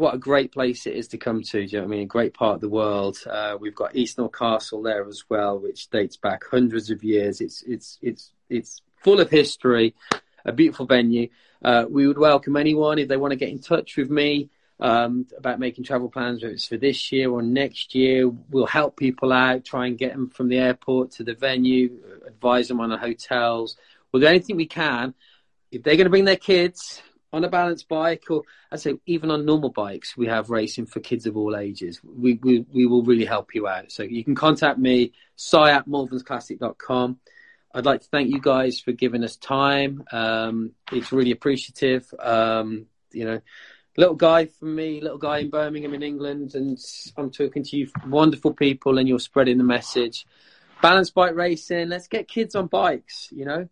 what 0.00 0.14
a 0.14 0.18
great 0.18 0.50
place 0.50 0.86
it 0.86 0.94
is 0.94 1.08
to 1.08 1.18
come 1.18 1.42
to. 1.42 1.52
Do 1.52 1.60
you 1.60 1.68
know 1.72 1.84
what 1.84 1.92
I 1.92 1.96
mean? 1.96 2.02
A 2.04 2.06
great 2.06 2.32
part 2.32 2.54
of 2.54 2.62
the 2.62 2.70
world. 2.70 3.18
Uh, 3.28 3.58
we've 3.60 3.74
got 3.74 3.94
Eastnor 3.94 4.30
Castle 4.30 4.82
there 4.82 5.06
as 5.06 5.24
well, 5.28 5.58
which 5.58 5.90
dates 5.90 6.16
back 6.16 6.42
hundreds 6.50 6.90
of 6.90 7.04
years. 7.04 7.42
It's 7.42 7.62
it's 7.62 7.98
it's 8.00 8.32
it's 8.48 8.80
full 9.04 9.20
of 9.20 9.28
history. 9.28 9.94
A 10.46 10.52
beautiful 10.52 10.86
venue. 10.86 11.28
Uh, 11.62 11.84
we 11.88 12.08
would 12.08 12.16
welcome 12.16 12.56
anyone 12.56 12.98
if 12.98 13.08
they 13.08 13.18
want 13.18 13.32
to 13.32 13.36
get 13.36 13.50
in 13.50 13.58
touch 13.58 13.98
with 13.98 14.10
me 14.10 14.48
um, 14.80 15.26
about 15.36 15.60
making 15.60 15.84
travel 15.84 16.08
plans, 16.08 16.42
whether 16.42 16.54
it's 16.54 16.66
for 16.66 16.78
this 16.78 17.12
year 17.12 17.30
or 17.30 17.42
next 17.42 17.94
year. 17.94 18.26
We'll 18.26 18.64
help 18.64 18.96
people 18.96 19.34
out, 19.34 19.66
try 19.66 19.86
and 19.86 19.98
get 19.98 20.12
them 20.12 20.30
from 20.30 20.48
the 20.48 20.56
airport 20.56 21.10
to 21.12 21.24
the 21.24 21.34
venue, 21.34 21.98
advise 22.26 22.68
them 22.68 22.80
on 22.80 22.88
the 22.88 22.96
hotels. 22.96 23.76
We'll 24.10 24.20
do 24.20 24.28
anything 24.28 24.56
we 24.56 24.64
can. 24.64 25.12
If 25.70 25.82
they're 25.82 25.96
going 25.96 26.06
to 26.06 26.10
bring 26.10 26.24
their 26.24 26.36
kids 26.36 27.02
on 27.32 27.44
a 27.44 27.48
balance 27.48 27.84
bike, 27.84 28.24
or 28.30 28.42
I'd 28.72 28.80
say 28.80 28.94
even 29.06 29.30
on 29.30 29.44
normal 29.44 29.70
bikes, 29.70 30.16
we 30.16 30.26
have 30.26 30.50
racing 30.50 30.86
for 30.86 31.00
kids 31.00 31.26
of 31.26 31.36
all 31.36 31.56
ages. 31.56 32.00
We 32.04 32.34
we, 32.42 32.64
we 32.72 32.86
will 32.86 33.02
really 33.02 33.24
help 33.24 33.54
you 33.54 33.68
out. 33.68 33.92
So 33.92 34.02
you 34.02 34.24
can 34.24 34.34
contact 34.34 34.78
me, 34.78 35.12
si 35.36 35.58
at 35.58 35.86
malvernsclassic.com. 35.86 37.18
I'd 37.72 37.86
like 37.86 38.00
to 38.00 38.08
thank 38.08 38.30
you 38.30 38.40
guys 38.40 38.80
for 38.80 38.92
giving 38.92 39.22
us 39.22 39.36
time. 39.36 40.02
Um, 40.10 40.72
it's 40.90 41.12
really 41.12 41.30
appreciative. 41.30 42.12
Um, 42.18 42.86
you 43.12 43.24
know, 43.24 43.40
little 43.96 44.16
guy 44.16 44.46
from 44.46 44.74
me, 44.74 45.00
little 45.00 45.18
guy 45.18 45.38
in 45.38 45.50
Birmingham 45.50 45.94
in 45.94 46.02
England, 46.02 46.54
and 46.54 46.78
I'm 47.16 47.30
talking 47.30 47.62
to 47.62 47.76
you 47.76 47.88
wonderful 48.06 48.54
people, 48.54 48.98
and 48.98 49.08
you're 49.08 49.20
spreading 49.20 49.58
the 49.58 49.64
message. 49.64 50.26
Balance 50.82 51.10
bike 51.10 51.34
racing. 51.34 51.90
Let's 51.90 52.08
get 52.08 52.26
kids 52.26 52.54
on 52.56 52.66
bikes. 52.66 53.28
You 53.30 53.44
know, 53.44 53.68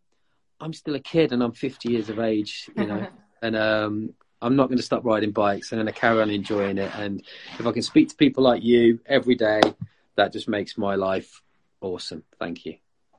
I'm 0.60 0.72
still 0.72 0.94
a 0.94 1.00
kid, 1.00 1.32
and 1.32 1.42
I'm 1.42 1.52
50 1.52 1.90
years 1.90 2.08
of 2.08 2.20
age. 2.20 2.70
You 2.76 2.86
know, 2.86 3.06
and 3.42 3.56
um, 3.56 4.14
I'm 4.40 4.56
not 4.56 4.68
going 4.68 4.78
to 4.78 4.84
stop 4.84 5.04
riding 5.04 5.32
bikes. 5.32 5.72
I'm 5.72 5.78
going 5.78 5.86
to 5.86 5.92
carry 5.92 6.20
on 6.20 6.30
enjoying 6.30 6.78
it. 6.78 6.90
And 6.94 7.22
if 7.58 7.66
I 7.66 7.72
can 7.72 7.82
speak 7.82 8.08
to 8.10 8.16
people 8.16 8.44
like 8.44 8.62
you 8.62 9.00
every 9.06 9.34
day, 9.34 9.60
that 10.16 10.32
just 10.32 10.48
makes 10.48 10.78
my 10.78 10.94
life 10.94 11.42
awesome. 11.80 12.24
Thank 12.38 12.64
you. 12.64 12.76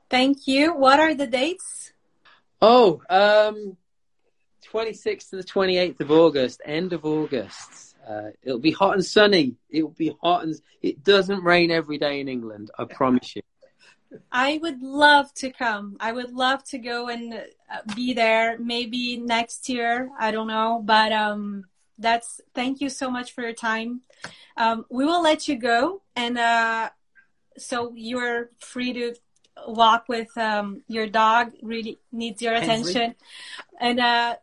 Thank 0.08 0.46
you. 0.46 0.74
What 0.74 0.98
are 0.98 1.14
the 1.14 1.26
dates? 1.26 1.92
Oh, 2.60 3.00
um, 3.08 3.76
26th 4.72 5.30
to 5.30 5.36
the 5.36 5.44
28th 5.44 6.00
of 6.00 6.10
August, 6.10 6.60
end 6.64 6.92
of 6.92 7.04
August. 7.04 7.96
Uh, 8.06 8.30
it'll 8.42 8.58
be 8.58 8.72
hot 8.72 8.94
and 8.94 9.04
sunny. 9.04 9.56
It'll 9.70 9.90
be 9.90 10.14
hot 10.22 10.44
and 10.44 10.54
it 10.82 11.04
doesn't 11.04 11.44
rain 11.44 11.70
every 11.70 11.98
day 11.98 12.20
in 12.20 12.28
England. 12.28 12.70
I 12.78 12.84
promise 12.84 13.36
you. 13.36 13.42
I 14.32 14.58
would 14.62 14.82
love 14.82 15.32
to 15.34 15.50
come. 15.50 15.96
I 16.00 16.12
would 16.12 16.32
love 16.32 16.64
to 16.64 16.78
go 16.78 17.08
and 17.08 17.34
uh, 17.34 17.94
be 17.94 18.12
there. 18.12 18.58
Maybe 18.58 19.16
next 19.16 19.68
year. 19.68 20.10
I 20.18 20.30
don't 20.30 20.48
know, 20.48 20.82
but 20.84 21.12
um, 21.12 21.64
that's. 21.98 22.40
Thank 22.54 22.80
you 22.80 22.88
so 22.88 23.10
much 23.10 23.32
for 23.32 23.42
your 23.42 23.52
time. 23.52 24.02
Um, 24.56 24.84
we 24.90 25.04
will 25.04 25.22
let 25.22 25.48
you 25.48 25.56
go, 25.56 26.02
and 26.16 26.38
uh, 26.38 26.90
so 27.56 27.92
you're 27.94 28.50
free 28.58 28.92
to 28.92 29.14
walk 29.66 30.08
with 30.08 30.36
um, 30.36 30.82
your 30.88 31.06
dog. 31.06 31.52
Really 31.62 32.00
needs 32.10 32.42
your 32.42 32.54
attention, 32.54 33.14
and 33.80 34.00
uh, 34.00 34.36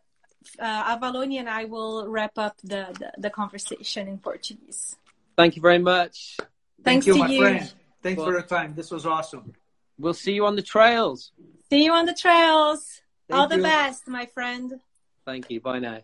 uh, 0.58 0.96
Avalone 0.96 1.38
and 1.38 1.48
I 1.48 1.64
will 1.64 2.08
wrap 2.08 2.38
up 2.38 2.56
the, 2.62 2.86
the 2.98 3.12
the 3.18 3.30
conversation 3.30 4.08
in 4.08 4.18
Portuguese. 4.18 4.96
Thank 5.36 5.56
you 5.56 5.62
very 5.62 5.78
much. 5.78 6.36
Thanks 6.82 7.06
thank 7.06 7.06
you, 7.06 7.26
to 7.26 7.32
you. 7.32 7.40
friend. 7.40 7.72
Thanks 8.02 8.18
Well- 8.18 8.26
for 8.26 8.32
your 8.32 8.46
time. 8.46 8.74
This 8.74 8.90
was 8.90 9.06
awesome. 9.06 9.52
We'll 9.98 10.14
see 10.14 10.32
you 10.32 10.46
on 10.46 10.54
the 10.54 10.62
trails. 10.62 11.32
See 11.70 11.84
you 11.84 11.92
on 11.92 12.06
the 12.06 12.14
trails. 12.14 13.02
Thank 13.26 13.40
All 13.40 13.48
the 13.48 13.56
you. 13.56 13.62
best, 13.62 14.06
my 14.06 14.26
friend. 14.26 14.80
Thank 15.24 15.50
you. 15.50 15.60
Bye 15.60 15.80
now. 15.80 16.02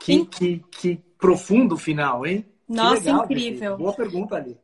Que, 0.00 0.26
que, 0.26 0.64
que 0.70 1.00
profundo 1.16 1.76
final, 1.76 2.26
hein? 2.26 2.44
Nossa, 2.68 3.04
legal, 3.04 3.24
incrível. 3.24 3.76
Boa 3.76 3.94
pergunta 3.94 4.36
ali. 4.36 4.58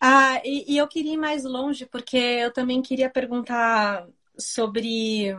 Ah, 0.00 0.40
e, 0.44 0.74
e 0.74 0.78
eu 0.78 0.88
queria 0.88 1.14
ir 1.14 1.16
mais 1.16 1.44
longe, 1.44 1.86
porque 1.86 2.16
eu 2.16 2.52
também 2.52 2.82
queria 2.82 3.08
perguntar 3.08 4.06
sobre 4.36 5.36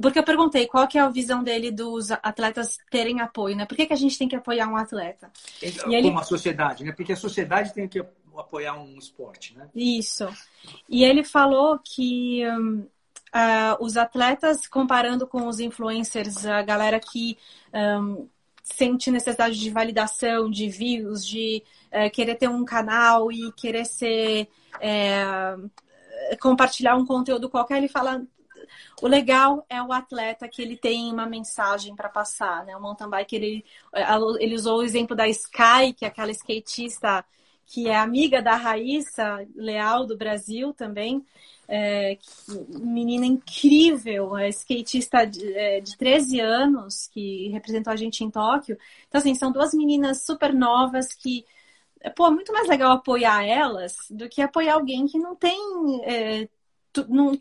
porque 0.00 0.18
eu 0.18 0.24
perguntei 0.24 0.66
qual 0.66 0.86
que 0.86 0.98
é 0.98 1.00
a 1.00 1.08
visão 1.08 1.42
dele 1.42 1.70
dos 1.70 2.10
atletas 2.10 2.78
terem 2.90 3.20
apoio, 3.20 3.56
né? 3.56 3.64
Por 3.64 3.76
que, 3.76 3.86
que 3.86 3.94
a 3.94 3.96
gente 3.96 4.18
tem 4.18 4.28
que 4.28 4.36
apoiar 4.36 4.68
um 4.68 4.76
atleta? 4.76 5.30
Como 5.82 5.94
ele... 5.94 6.10
a 6.10 6.22
sociedade, 6.22 6.84
né? 6.84 6.92
Porque 6.92 7.12
a 7.14 7.16
sociedade 7.16 7.72
tem 7.72 7.88
que 7.88 8.04
apoiar 8.40 8.74
um 8.74 8.98
esporte, 8.98 9.56
né? 9.56 9.68
Isso. 9.74 10.28
E 10.88 11.04
ele 11.04 11.24
falou 11.24 11.78
que 11.78 12.42
uh, 12.46 13.84
os 13.84 13.96
atletas, 13.96 14.66
comparando 14.66 15.26
com 15.26 15.46
os 15.46 15.60
influencers, 15.60 16.46
a 16.46 16.62
galera 16.62 17.00
que 17.00 17.38
um, 17.72 18.28
sente 18.62 19.10
necessidade 19.10 19.58
de 19.58 19.70
validação, 19.70 20.50
de 20.50 20.68
views, 20.68 21.26
de 21.26 21.62
uh, 21.92 22.10
querer 22.10 22.36
ter 22.36 22.48
um 22.48 22.64
canal 22.64 23.30
e 23.30 23.52
querer 23.52 23.84
ser... 23.84 24.48
Uh, 24.76 25.70
compartilhar 26.40 26.96
um 26.96 27.06
conteúdo 27.06 27.48
qualquer, 27.48 27.78
ele 27.78 27.88
fala 27.88 28.20
o 29.00 29.06
legal 29.06 29.64
é 29.68 29.82
o 29.82 29.92
atleta 29.92 30.48
que 30.48 30.62
ele 30.62 30.76
tem 30.76 31.12
uma 31.12 31.26
mensagem 31.26 31.94
para 31.94 32.08
passar, 32.08 32.64
né? 32.64 32.76
O 32.76 32.80
mountain 32.80 33.08
bike, 33.08 33.36
ele, 33.36 33.64
ele 34.40 34.54
usou 34.54 34.78
o 34.78 34.82
exemplo 34.82 35.14
da 35.14 35.28
Sky, 35.28 35.92
que 35.96 36.04
é 36.04 36.08
aquela 36.08 36.30
skatista 36.30 37.24
que 37.66 37.88
é 37.88 37.96
amiga 37.96 38.40
da 38.40 38.54
Raíssa 38.54 39.46
Leal 39.54 40.06
do 40.06 40.16
Brasil 40.16 40.72
também, 40.72 41.24
é, 41.68 42.16
menina 42.68 43.26
incrível, 43.26 44.36
é, 44.36 44.48
skatista 44.50 45.26
de, 45.26 45.52
é, 45.52 45.80
de 45.80 45.96
13 45.96 46.40
anos 46.40 47.08
que 47.08 47.48
representou 47.48 47.92
a 47.92 47.96
gente 47.96 48.22
em 48.22 48.30
Tóquio. 48.30 48.78
Então, 49.08 49.18
assim, 49.18 49.34
são 49.34 49.50
duas 49.50 49.74
meninas 49.74 50.24
super 50.24 50.54
novas 50.54 51.12
que 51.12 51.44
pô, 52.14 52.28
é 52.28 52.30
muito 52.30 52.52
mais 52.52 52.68
legal 52.68 52.92
apoiar 52.92 53.44
elas 53.44 53.96
do 54.10 54.28
que 54.28 54.40
apoiar 54.40 54.74
alguém 54.74 55.06
que 55.06 55.18
não 55.18 55.34
tem. 55.34 55.58
É, 56.04 56.48
tu, 56.92 57.04
não, 57.08 57.36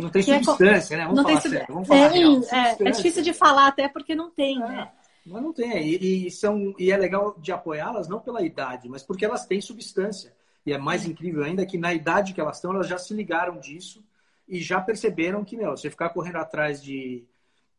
não 0.00 0.10
tem 0.10 0.22
substância, 0.22 0.94
é, 0.94 0.98
né? 0.98 1.04
Vamos 1.04 1.16
não 1.16 1.24
falar 1.24 1.40
tem 1.40 1.50
sério. 1.50 1.66
Vamos 1.68 1.88
falar 1.88 2.16
é, 2.16 2.18
é, 2.18 2.88
é, 2.88 2.90
difícil 2.92 3.22
de 3.22 3.32
falar 3.32 3.66
até 3.66 3.88
porque 3.88 4.14
não 4.14 4.30
tem, 4.30 4.62
é, 4.62 4.66
né? 4.66 4.92
Mas 5.24 5.42
não 5.42 5.52
tem. 5.52 5.88
E, 5.88 6.26
e, 6.26 6.30
são, 6.30 6.74
e 6.78 6.90
é 6.90 6.96
legal 6.96 7.36
de 7.38 7.50
apoiá-las 7.50 8.08
não 8.08 8.20
pela 8.20 8.42
idade, 8.42 8.88
mas 8.88 9.02
porque 9.02 9.24
elas 9.24 9.46
têm 9.46 9.60
substância. 9.60 10.34
E 10.66 10.72
é 10.72 10.78
mais 10.78 11.06
incrível 11.06 11.44
ainda 11.44 11.64
que 11.64 11.78
na 11.78 11.92
idade 11.94 12.32
que 12.32 12.40
elas 12.40 12.56
estão, 12.56 12.72
elas 12.74 12.88
já 12.88 12.98
se 12.98 13.14
ligaram 13.14 13.58
disso 13.58 14.04
e 14.48 14.60
já 14.60 14.80
perceberam 14.80 15.44
que, 15.44 15.56
meu, 15.56 15.70
você 15.70 15.90
ficar 15.90 16.10
correndo 16.10 16.36
atrás 16.36 16.82
de 16.82 17.24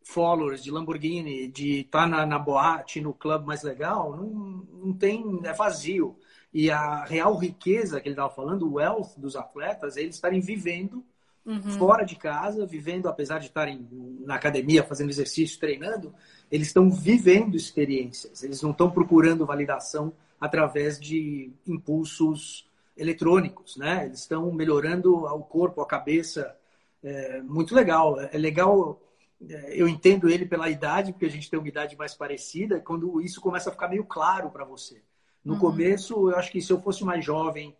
followers, 0.04 0.64
de 0.64 0.72
Lamborghini, 0.72 1.48
de 1.48 1.82
estar 1.82 2.02
tá 2.02 2.08
na, 2.08 2.26
na 2.26 2.40
boate, 2.40 3.02
no 3.02 3.14
clube 3.14 3.46
mais 3.46 3.64
legal, 3.64 4.16
não, 4.16 4.28
não 4.28 4.94
tem, 4.94 5.42
é 5.44 5.54
vazio. 5.54 6.18
E 6.54 6.72
a 6.72 7.04
real 7.04 7.36
riqueza 7.38 8.00
que 8.00 8.08
ele 8.08 8.14
estava 8.14 8.34
falando, 8.34 8.68
o 8.68 8.76
wealth 8.76 9.18
dos 9.18 9.36
atletas, 9.36 9.98
é 9.98 10.02
eles 10.02 10.16
estarem 10.16 10.40
vivendo 10.40 11.04
uhum. 11.46 11.62
fora 11.78 12.04
de 12.04 12.16
casa, 12.16 12.66
vivendo, 12.66 13.08
apesar 13.08 13.40
de 13.40 13.48
estarem 13.48 13.88
na 14.22 14.36
academia, 14.36 14.84
fazendo 14.84 15.10
exercício, 15.10 15.60
treinando, 15.60 16.14
eles 16.52 16.68
estão 16.68 16.90
vivendo 16.90 17.56
experiências. 17.56 18.44
Eles 18.44 18.62
não 18.62 18.72
estão 18.72 18.90
procurando 18.90 19.46
validação 19.46 20.14
através 20.40 21.00
de 21.00 21.52
impulsos 21.68 22.70
eletrônicos, 22.96 23.78
né? 23.78 24.06
Eles 24.06 24.20
estão 24.20 24.52
melhorando 24.52 25.16
o 25.16 25.44
corpo, 25.44 25.82
a 25.82 25.88
cabeça. 25.88 26.56
É 27.04 27.42
muito 27.42 27.74
legal. 27.74 28.20
É 28.20 28.38
legal. 28.38 29.02
É, 29.50 29.74
eu 29.80 29.88
entendo 29.88 30.30
ele 30.30 30.46
pela 30.46 30.70
idade, 30.70 31.12
porque 31.12 31.26
a 31.26 31.30
gente 31.30 31.50
tem 31.50 31.60
uma 31.60 31.68
idade 31.68 31.98
mais 31.98 32.14
parecida. 32.14 32.80
Quando 32.80 33.22
isso 33.22 33.42
começa 33.42 33.70
a 33.70 33.74
ficar 33.74 33.88
meio 33.88 34.06
claro 34.06 34.50
para 34.50 34.66
você. 34.66 35.02
No 35.44 35.54
uhum. 35.54 35.60
começo, 35.60 36.30
eu 36.30 36.38
acho 36.38 36.52
que 36.52 36.62
se 36.62 36.72
eu 36.72 36.82
fosse 36.82 37.04
mais 37.04 37.24
jovem, 37.24 37.76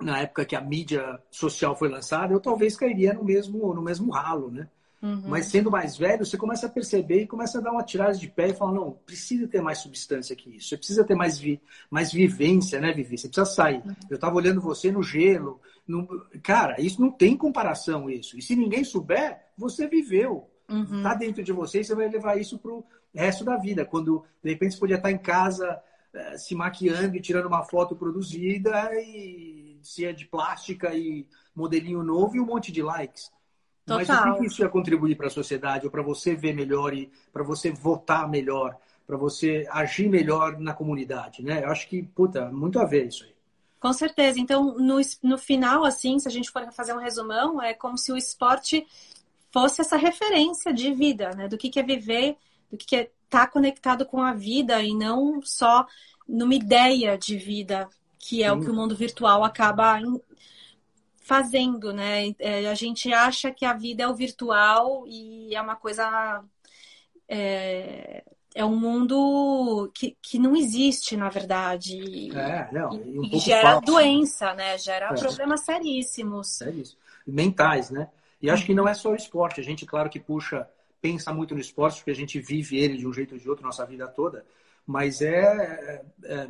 na 0.00 0.20
época 0.20 0.44
que 0.44 0.56
a 0.56 0.60
mídia 0.60 1.20
social 1.30 1.76
foi 1.76 1.88
lançada, 1.88 2.32
eu 2.32 2.40
talvez 2.40 2.76
cairia 2.76 3.14
no 3.14 3.24
mesmo, 3.24 3.72
no 3.72 3.82
mesmo 3.82 4.10
ralo, 4.10 4.50
né? 4.50 4.68
Uhum. 5.04 5.22
Mas 5.26 5.46
sendo 5.48 5.70
mais 5.70 5.98
velho, 5.98 6.24
você 6.24 6.38
começa 6.38 6.66
a 6.66 6.70
perceber 6.70 7.20
e 7.20 7.26
começa 7.26 7.58
a 7.58 7.60
dar 7.60 7.72
uma 7.72 7.82
tirada 7.82 8.14
de 8.14 8.26
pé 8.26 8.48
e 8.48 8.54
fala, 8.54 8.72
não, 8.72 8.92
precisa 9.04 9.46
ter 9.46 9.60
mais 9.60 9.76
substância 9.76 10.34
que 10.34 10.56
isso. 10.56 10.70
Você 10.70 10.78
precisa 10.78 11.04
ter 11.04 11.14
mais, 11.14 11.38
vi 11.38 11.60
mais 11.90 12.10
vivência, 12.10 12.80
né, 12.80 12.90
Vivi? 12.90 13.18
Você 13.18 13.28
precisa 13.28 13.44
sair. 13.44 13.82
Uhum. 13.84 13.94
Eu 14.08 14.14
estava 14.14 14.34
olhando 14.34 14.62
você 14.62 14.90
no 14.90 15.02
gelo. 15.02 15.60
No... 15.86 16.08
Cara, 16.42 16.80
isso 16.80 17.02
não 17.02 17.10
tem 17.10 17.36
comparação, 17.36 18.08
isso. 18.08 18.38
E 18.38 18.40
se 18.40 18.56
ninguém 18.56 18.82
souber, 18.82 19.42
você 19.58 19.86
viveu. 19.86 20.48
Uhum. 20.70 21.02
Tá 21.02 21.12
dentro 21.12 21.42
de 21.42 21.52
você 21.52 21.80
e 21.80 21.84
você 21.84 21.94
vai 21.94 22.08
levar 22.08 22.40
isso 22.40 22.58
pro 22.58 22.82
resto 23.14 23.44
da 23.44 23.58
vida. 23.58 23.84
Quando, 23.84 24.24
de 24.42 24.52
repente, 24.52 24.72
você 24.72 24.80
podia 24.80 24.96
estar 24.96 25.10
em 25.10 25.18
casa 25.18 25.82
eh, 26.14 26.38
se 26.38 26.54
maquiando 26.54 27.14
e 27.14 27.20
tirando 27.20 27.44
uma 27.44 27.62
foto 27.62 27.94
produzida 27.94 28.88
e 28.94 29.78
se 29.82 30.06
é 30.06 30.14
de 30.14 30.24
plástica 30.24 30.94
e 30.94 31.28
modelinho 31.54 32.02
novo 32.02 32.36
e 32.36 32.40
um 32.40 32.46
monte 32.46 32.72
de 32.72 32.82
likes. 32.82 33.30
Total. 33.86 34.26
Mas 34.26 34.36
o 34.36 34.38
que 34.40 34.46
isso 34.46 34.62
ia 34.62 34.68
contribuir 34.68 35.14
para 35.16 35.26
a 35.26 35.30
sociedade, 35.30 35.84
ou 35.84 35.90
para 35.90 36.02
você 36.02 36.34
ver 36.34 36.54
melhor 36.54 36.94
e 36.94 37.10
para 37.32 37.42
você 37.42 37.70
votar 37.70 38.28
melhor, 38.28 38.76
para 39.06 39.16
você 39.16 39.66
agir 39.70 40.08
melhor 40.08 40.58
na 40.58 40.72
comunidade, 40.72 41.42
né? 41.42 41.62
Eu 41.64 41.70
acho 41.70 41.86
que, 41.88 42.02
puta, 42.02 42.50
muito 42.50 42.78
a 42.78 42.84
ver 42.84 43.08
isso 43.08 43.24
aí. 43.24 43.34
Com 43.78 43.92
certeza. 43.92 44.40
Então, 44.40 44.78
no, 44.78 44.98
no 45.22 45.36
final, 45.36 45.84
assim, 45.84 46.18
se 46.18 46.26
a 46.26 46.30
gente 46.30 46.50
for 46.50 46.66
fazer 46.72 46.94
um 46.94 46.98
resumão, 46.98 47.60
é 47.60 47.74
como 47.74 47.98
se 47.98 48.10
o 48.10 48.16
esporte 48.16 48.86
fosse 49.52 49.82
essa 49.82 49.96
referência 49.96 50.72
de 50.72 50.92
vida, 50.94 51.30
né? 51.36 51.46
Do 51.46 51.58
que, 51.58 51.68
que 51.68 51.78
é 51.78 51.82
viver, 51.82 52.36
do 52.70 52.78
que, 52.78 52.86
que 52.86 52.96
é 52.96 53.02
estar 53.02 53.46
tá 53.46 53.46
conectado 53.46 54.06
com 54.06 54.22
a 54.22 54.32
vida 54.32 54.82
e 54.82 54.94
não 54.94 55.42
só 55.42 55.86
numa 56.26 56.54
ideia 56.54 57.18
de 57.18 57.36
vida 57.36 57.86
que 58.18 58.42
é 58.42 58.48
Sim. 58.48 58.56
o 58.56 58.60
que 58.62 58.70
o 58.70 58.74
mundo 58.74 58.96
virtual 58.96 59.44
acaba 59.44 60.00
fazendo, 61.24 61.92
né? 61.92 62.34
É, 62.38 62.68
a 62.68 62.74
gente 62.74 63.12
acha 63.12 63.50
que 63.50 63.64
a 63.64 63.72
vida 63.72 64.02
é 64.02 64.08
o 64.08 64.14
virtual 64.14 65.04
e 65.08 65.54
é 65.54 65.60
uma 65.60 65.74
coisa. 65.74 66.44
É, 67.26 68.22
é 68.54 68.64
um 68.64 68.76
mundo 68.76 69.90
que, 69.94 70.16
que 70.22 70.38
não 70.38 70.54
existe, 70.54 71.16
na 71.16 71.30
verdade. 71.30 72.30
É, 72.36 72.68
não, 72.70 72.92
e, 72.92 73.18
um 73.18 73.24
e 73.24 73.38
gera 73.40 73.72
falso. 73.72 73.86
doença, 73.86 74.54
né? 74.54 74.76
Gera 74.78 75.06
é. 75.06 75.14
problemas 75.14 75.64
seríssimos. 75.64 76.60
É 76.60 76.70
isso. 76.70 76.96
Mentais, 77.26 77.90
né? 77.90 78.08
E 78.40 78.50
acho 78.50 78.66
que 78.66 78.74
não 78.74 78.86
é 78.86 78.92
só 78.92 79.10
o 79.10 79.16
esporte. 79.16 79.60
A 79.60 79.64
gente, 79.64 79.86
claro 79.86 80.10
que 80.10 80.20
puxa, 80.20 80.68
pensa 81.00 81.32
muito 81.32 81.54
no 81.54 81.60
esporte, 81.60 81.96
porque 81.96 82.10
a 82.10 82.14
gente 82.14 82.38
vive 82.38 82.76
ele 82.76 82.98
de 82.98 83.06
um 83.08 83.12
jeito 83.12 83.32
ou 83.34 83.40
de 83.40 83.48
outro 83.48 83.64
nossa 83.64 83.86
vida 83.86 84.06
toda 84.06 84.44
mas 84.86 85.22
é, 85.22 86.02
é, 86.24 86.48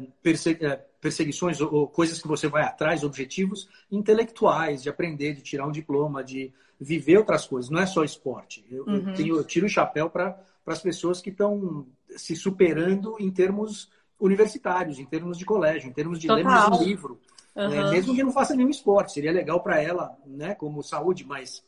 é 0.60 0.84
perseguições 1.04 1.60
ou 1.60 1.86
coisas 1.86 2.18
que 2.18 2.26
você 2.26 2.48
vai 2.48 2.62
atrás, 2.62 3.04
objetivos 3.04 3.68
intelectuais, 3.92 4.82
de 4.82 4.88
aprender, 4.88 5.34
de 5.34 5.42
tirar 5.42 5.66
um 5.66 5.70
diploma, 5.70 6.24
de 6.24 6.50
viver 6.80 7.18
outras 7.18 7.46
coisas. 7.46 7.70
Não 7.70 7.78
é 7.78 7.84
só 7.84 8.02
esporte. 8.02 8.64
Eu, 8.70 8.86
uhum. 8.86 9.08
eu, 9.08 9.14
tenho, 9.14 9.36
eu 9.36 9.44
tiro 9.44 9.66
o 9.66 9.68
chapéu 9.68 10.08
para 10.08 10.34
as 10.64 10.80
pessoas 10.80 11.20
que 11.20 11.28
estão 11.28 11.86
se 12.16 12.34
superando 12.34 13.16
em 13.20 13.30
termos 13.30 13.90
universitários, 14.18 14.98
em 14.98 15.04
termos 15.04 15.36
de 15.36 15.44
colégio, 15.44 15.90
em 15.90 15.92
termos 15.92 16.18
de 16.18 16.26
ler 16.26 16.46
um 16.46 16.82
livro. 16.82 17.20
Uhum. 17.54 17.68
Né? 17.68 17.90
Mesmo 17.90 18.14
que 18.14 18.22
não 18.22 18.32
faça 18.32 18.56
nenhum 18.56 18.70
esporte, 18.70 19.12
seria 19.12 19.30
legal 19.30 19.62
para 19.62 19.82
ela, 19.82 20.16
né, 20.24 20.54
como 20.54 20.82
saúde, 20.82 21.22
mas 21.26 21.62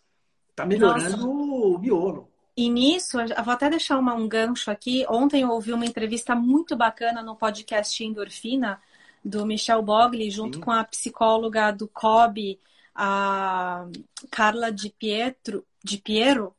está 0.48 0.64
melhorando 0.64 1.10
Nossa. 1.10 1.26
o 1.26 1.78
miolo. 1.78 2.26
E 2.56 2.70
nisso, 2.70 3.18
vou 3.44 3.52
até 3.52 3.68
deixar 3.68 3.98
uma, 3.98 4.14
um 4.14 4.26
gancho 4.26 4.70
aqui. 4.70 5.04
Ontem 5.10 5.42
eu 5.42 5.50
ouvi 5.50 5.74
uma 5.74 5.84
entrevista 5.84 6.34
muito 6.34 6.74
bacana 6.74 7.22
no 7.22 7.36
podcast 7.36 8.02
Endorfina, 8.02 8.80
do 9.26 9.44
Michel 9.44 9.82
Bogli, 9.82 10.30
junto 10.30 10.58
Sim. 10.58 10.62
com 10.62 10.70
a 10.70 10.84
psicóloga 10.84 11.72
do 11.72 11.88
COB, 11.88 12.60
a 12.94 13.86
Carla 14.30 14.70
Di, 14.70 14.90
Pietro, 14.90 15.66
Di 15.82 15.98
Piero, 15.98 16.54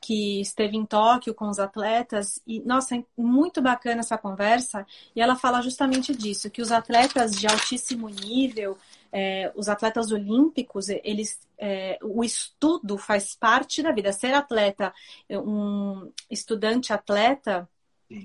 que 0.00 0.40
esteve 0.40 0.76
em 0.76 0.86
Tóquio 0.86 1.34
com 1.34 1.48
os 1.48 1.58
atletas. 1.58 2.40
E, 2.46 2.60
nossa, 2.60 2.96
é 2.96 3.04
muito 3.16 3.60
bacana 3.60 4.00
essa 4.00 4.16
conversa. 4.16 4.86
E 5.14 5.20
ela 5.20 5.36
fala 5.36 5.60
justamente 5.60 6.14
disso, 6.14 6.50
que 6.50 6.62
os 6.62 6.70
atletas 6.70 7.32
de 7.32 7.46
altíssimo 7.46 8.08
nível, 8.08 8.78
é, 9.12 9.52
os 9.56 9.68
atletas 9.68 10.12
olímpicos, 10.12 10.88
eles, 10.88 11.40
é, 11.58 11.98
o 12.02 12.22
estudo 12.22 12.96
faz 12.96 13.34
parte 13.34 13.82
da 13.82 13.92
vida. 13.92 14.12
Ser 14.12 14.32
atleta, 14.32 14.94
um 15.28 16.10
estudante 16.30 16.92
atleta, 16.92 17.68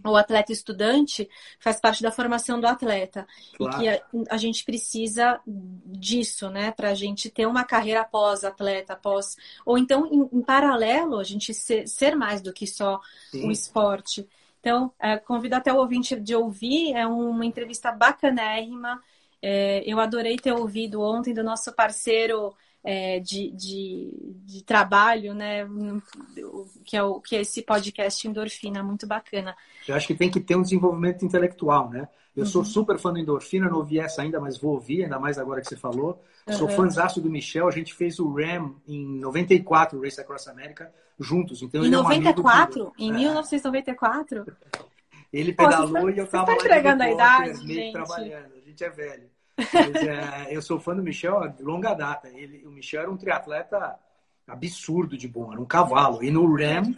ou 0.04 0.16
atleta 0.16 0.52
estudante, 0.52 1.30
faz 1.60 1.80
parte 1.80 2.02
da 2.02 2.12
formação 2.12 2.60
do 2.60 2.68
atleta. 2.68 3.28
Claro. 3.56 3.76
E 3.76 3.80
que 3.80 3.90
a, 3.90 4.02
a, 4.32 4.38
gente 4.38 4.64
precisa 4.64 5.40
disso, 5.46 6.50
né? 6.50 6.72
Para 6.72 6.90
a 6.90 6.94
gente 6.94 7.30
ter 7.30 7.46
uma 7.46 7.64
carreira 7.64 8.02
após 8.02 8.44
atleta, 8.44 8.94
após. 8.94 9.36
Ou 9.66 9.78
então, 9.78 10.08
em, 10.08 10.38
em 10.38 10.42
paralelo, 10.42 11.20
a 11.20 11.24
gente 11.24 11.54
ser, 11.54 11.88
ser, 11.88 12.16
mais 12.16 12.42
do 12.42 12.54
que 12.54 12.68
só 12.68 13.00
Sim. 13.32 13.48
o 13.48 13.52
esporte. 13.52 14.28
Então, 14.60 14.92
é, 15.00 15.18
convido 15.18 15.56
até 15.56 15.72
o 15.72 15.78
ouvinte 15.78 16.16
de 16.16 16.36
ouvir, 16.36 16.94
é 16.94 17.06
uma 17.06 17.46
entrevista 17.46 17.92
bacanérrima. 17.92 19.02
É, 19.42 19.84
eu 19.86 20.00
adorei 20.00 20.36
ter 20.38 20.52
ouvido 20.52 21.02
ontem 21.02 21.34
do 21.34 21.44
nosso 21.44 21.72
parceiro 21.74 22.56
é, 22.90 23.20
de, 23.20 23.52
de, 23.52 24.10
de, 24.46 24.64
trabalho, 24.64 25.34
né? 25.34 25.68
Que 26.86 26.96
é, 26.96 27.04
o, 27.04 27.20
que 27.20 27.36
é 27.36 27.42
esse 27.42 27.62
podcast 27.62 28.26
Endorfina, 28.26 28.82
muito 28.82 29.06
bacana. 29.06 29.54
Eu 29.86 29.94
acho 29.94 30.08
que 30.08 30.16
tem 30.16 30.32
que 30.32 30.40
ter 30.40 30.56
um 30.56 30.62
desenvolvimento 30.62 31.26
intelectual, 31.26 31.90
né? 31.90 32.08
Eu 32.34 32.44
uhum. 32.44 32.50
sou 32.50 32.64
super 32.64 32.98
fã 32.98 33.12
do 33.12 33.20
Endorfina, 33.20 33.68
não 33.68 33.80
ouvi 33.80 34.00
essa 34.00 34.22
ainda, 34.22 34.40
mas 34.40 34.58
vou 34.58 34.72
ouvir, 34.76 35.04
ainda 35.04 35.20
mais 35.20 35.38
agora 35.38 35.60
que 35.60 35.68
você 35.68 35.76
falou. 35.76 36.24
Uhum. 36.48 36.54
Sou 36.54 36.70
fãzaço 36.70 37.20
do 37.20 37.30
Michel, 37.30 37.68
a 37.68 37.72
gente 37.72 37.94
fez 37.94 38.20
o 38.20 38.34
RAM 38.34 38.76
em 38.88 39.20
94, 39.20 40.02
Race 40.02 40.22
Across 40.22 40.48
America, 40.48 40.90
juntos. 41.20 41.62
Então, 41.62 41.84
em 41.84 41.90
94? 41.90 42.94
É 42.98 43.02
um 43.02 43.06
em 43.06 43.10
é. 43.10 43.18
1994? 43.18 44.46
Ele 45.34 45.52
pedalou 45.52 46.04
Pô, 46.04 46.10
e 46.10 46.18
eu 46.18 46.26
tava 46.26 46.46
tá 46.46 46.52
lá 46.54 46.58
entregando 46.58 47.04
a 47.04 47.12
idade, 47.12 47.68
gente. 47.68 47.92
trabalhando. 47.92 48.54
A 48.56 48.66
gente 48.66 48.82
é 48.82 48.90
velho. 48.90 49.37
Mas, 49.58 49.96
é, 49.96 50.48
eu 50.56 50.62
sou 50.62 50.80
fã 50.80 50.96
do 50.96 51.04
Michel 51.04 51.48
de 51.50 51.64
longa 51.64 51.94
data. 51.94 52.30
Ele, 52.30 52.66
o 52.66 52.72
Michel 52.72 53.02
era 53.02 53.12
um 53.12 53.18
triatleta 53.18 53.98
absurdo 54.48 55.18
de 55.18 55.28
bom, 55.28 55.52
era 55.52 55.60
um 55.60 55.66
cavalo. 55.66 56.24
E 56.24 56.32
no 56.32 56.56
RAM, 56.56 56.96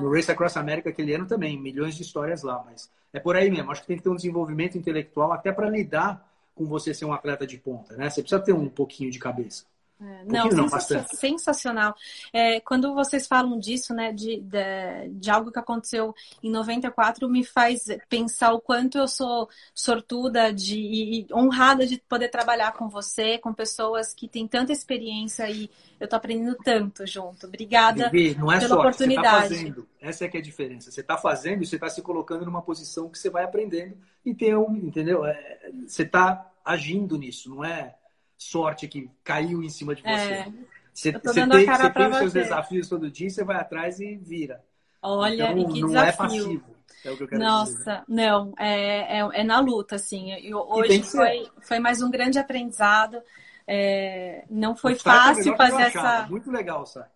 no 0.00 0.12
Race 0.12 0.30
Across 0.30 0.56
America 0.56 0.90
aquele 0.90 1.14
ano 1.14 1.26
também, 1.26 1.60
milhões 1.60 1.96
de 1.96 2.02
histórias 2.02 2.42
lá. 2.42 2.62
Mas 2.64 2.90
é 3.12 3.18
por 3.18 3.36
aí 3.36 3.50
mesmo. 3.50 3.70
Acho 3.70 3.80
que 3.80 3.88
tem 3.88 3.96
que 3.96 4.02
ter 4.02 4.10
um 4.10 4.16
desenvolvimento 4.16 4.78
intelectual 4.78 5.32
até 5.32 5.50
para 5.50 5.68
lidar 5.68 6.24
com 6.54 6.64
você 6.64 6.94
ser 6.94 7.04
um 7.04 7.12
atleta 7.12 7.46
de 7.46 7.58
ponta, 7.58 7.96
né? 7.96 8.08
Você 8.08 8.22
precisa 8.22 8.40
ter 8.40 8.52
um 8.52 8.68
pouquinho 8.68 9.10
de 9.10 9.18
cabeça. 9.18 9.64
É, 9.98 10.24
não, 10.26 10.48
não 10.48 10.68
sensacional. 10.68 11.94
É, 12.30 12.60
quando 12.60 12.92
vocês 12.94 13.26
falam 13.26 13.58
disso, 13.58 13.94
né, 13.94 14.12
de, 14.12 14.40
de, 14.40 15.08
de, 15.08 15.30
algo 15.30 15.50
que 15.50 15.58
aconteceu 15.58 16.14
em 16.42 16.50
94, 16.50 17.26
me 17.30 17.42
faz 17.42 17.86
pensar 18.06 18.52
o 18.52 18.60
quanto 18.60 18.98
eu 18.98 19.08
sou 19.08 19.48
sortuda 19.74 20.52
de, 20.52 20.78
e 20.78 21.26
honrada 21.32 21.86
de 21.86 21.96
poder 22.06 22.28
trabalhar 22.28 22.72
com 22.72 22.90
você, 22.90 23.38
com 23.38 23.54
pessoas 23.54 24.12
que 24.12 24.28
têm 24.28 24.46
tanta 24.46 24.70
experiência 24.70 25.48
e 25.48 25.70
eu 25.98 26.06
tô 26.06 26.16
aprendendo 26.16 26.56
tanto 26.62 27.06
junto. 27.06 27.46
Obrigada 27.46 28.10
Vivi, 28.10 28.38
não 28.38 28.52
é 28.52 28.58
pela 28.58 28.68
sorte, 28.68 28.80
oportunidade. 28.80 29.48
Você 29.48 29.54
tá 29.54 29.60
fazendo. 29.60 29.88
Essa 29.98 30.24
é 30.26 30.28
que 30.28 30.36
é 30.36 30.40
a 30.40 30.42
diferença. 30.42 30.90
Você 30.90 31.00
está 31.00 31.16
fazendo 31.16 31.62
e 31.62 31.66
você 31.66 31.76
está 31.76 31.88
se 31.88 32.02
colocando 32.02 32.44
numa 32.44 32.60
posição 32.60 33.08
que 33.08 33.18
você 33.18 33.30
vai 33.30 33.44
aprendendo 33.44 33.96
e 34.22 34.34
tem 34.34 34.54
um, 34.54 34.76
entendeu? 34.76 35.24
É, 35.24 35.70
você 35.86 36.02
está 36.02 36.52
agindo 36.62 37.16
nisso, 37.16 37.48
não 37.48 37.64
é 37.64 37.94
sorte 38.36 38.88
que 38.88 39.10
caiu 39.24 39.62
em 39.62 39.68
cima 39.68 39.94
de 39.94 40.02
você. 40.02 40.10
É, 40.10 40.52
você, 40.92 41.12
você 41.12 41.46
tem, 41.46 41.66
você 41.66 41.90
tem 41.90 42.08
os 42.08 42.16
seus 42.16 42.32
desafios 42.32 42.88
todo 42.88 43.10
dia, 43.10 43.28
você 43.28 43.44
vai 43.44 43.56
atrás 43.56 44.00
e 44.00 44.16
vira. 44.16 44.64
Olha, 45.02 45.52
então, 45.52 45.58
e 45.58 45.72
que 45.72 45.80
não 45.80 45.88
desafio. 45.88 46.08
é 46.08 46.12
passivo. 46.12 46.76
É 47.04 47.10
o 47.10 47.16
que 47.16 47.22
eu 47.22 47.28
quero 47.28 47.40
Nossa, 47.40 47.74
dizer. 47.74 48.02
não, 48.08 48.52
é, 48.58 49.18
é, 49.18 49.28
é, 49.34 49.44
na 49.44 49.60
luta, 49.60 49.96
assim. 49.96 50.32
Eu, 50.42 50.58
hoje 50.58 51.02
foi, 51.02 51.48
foi 51.60 51.78
mais 51.78 52.02
um 52.02 52.10
grande 52.10 52.38
aprendizado. 52.38 53.20
É, 53.66 54.44
não 54.48 54.74
foi 54.74 54.94
fácil 54.94 55.56
fazer 55.56 55.82
essa. 55.82 56.26
Muito 56.28 56.50
legal, 56.50 56.86
Sai. 56.86 57.06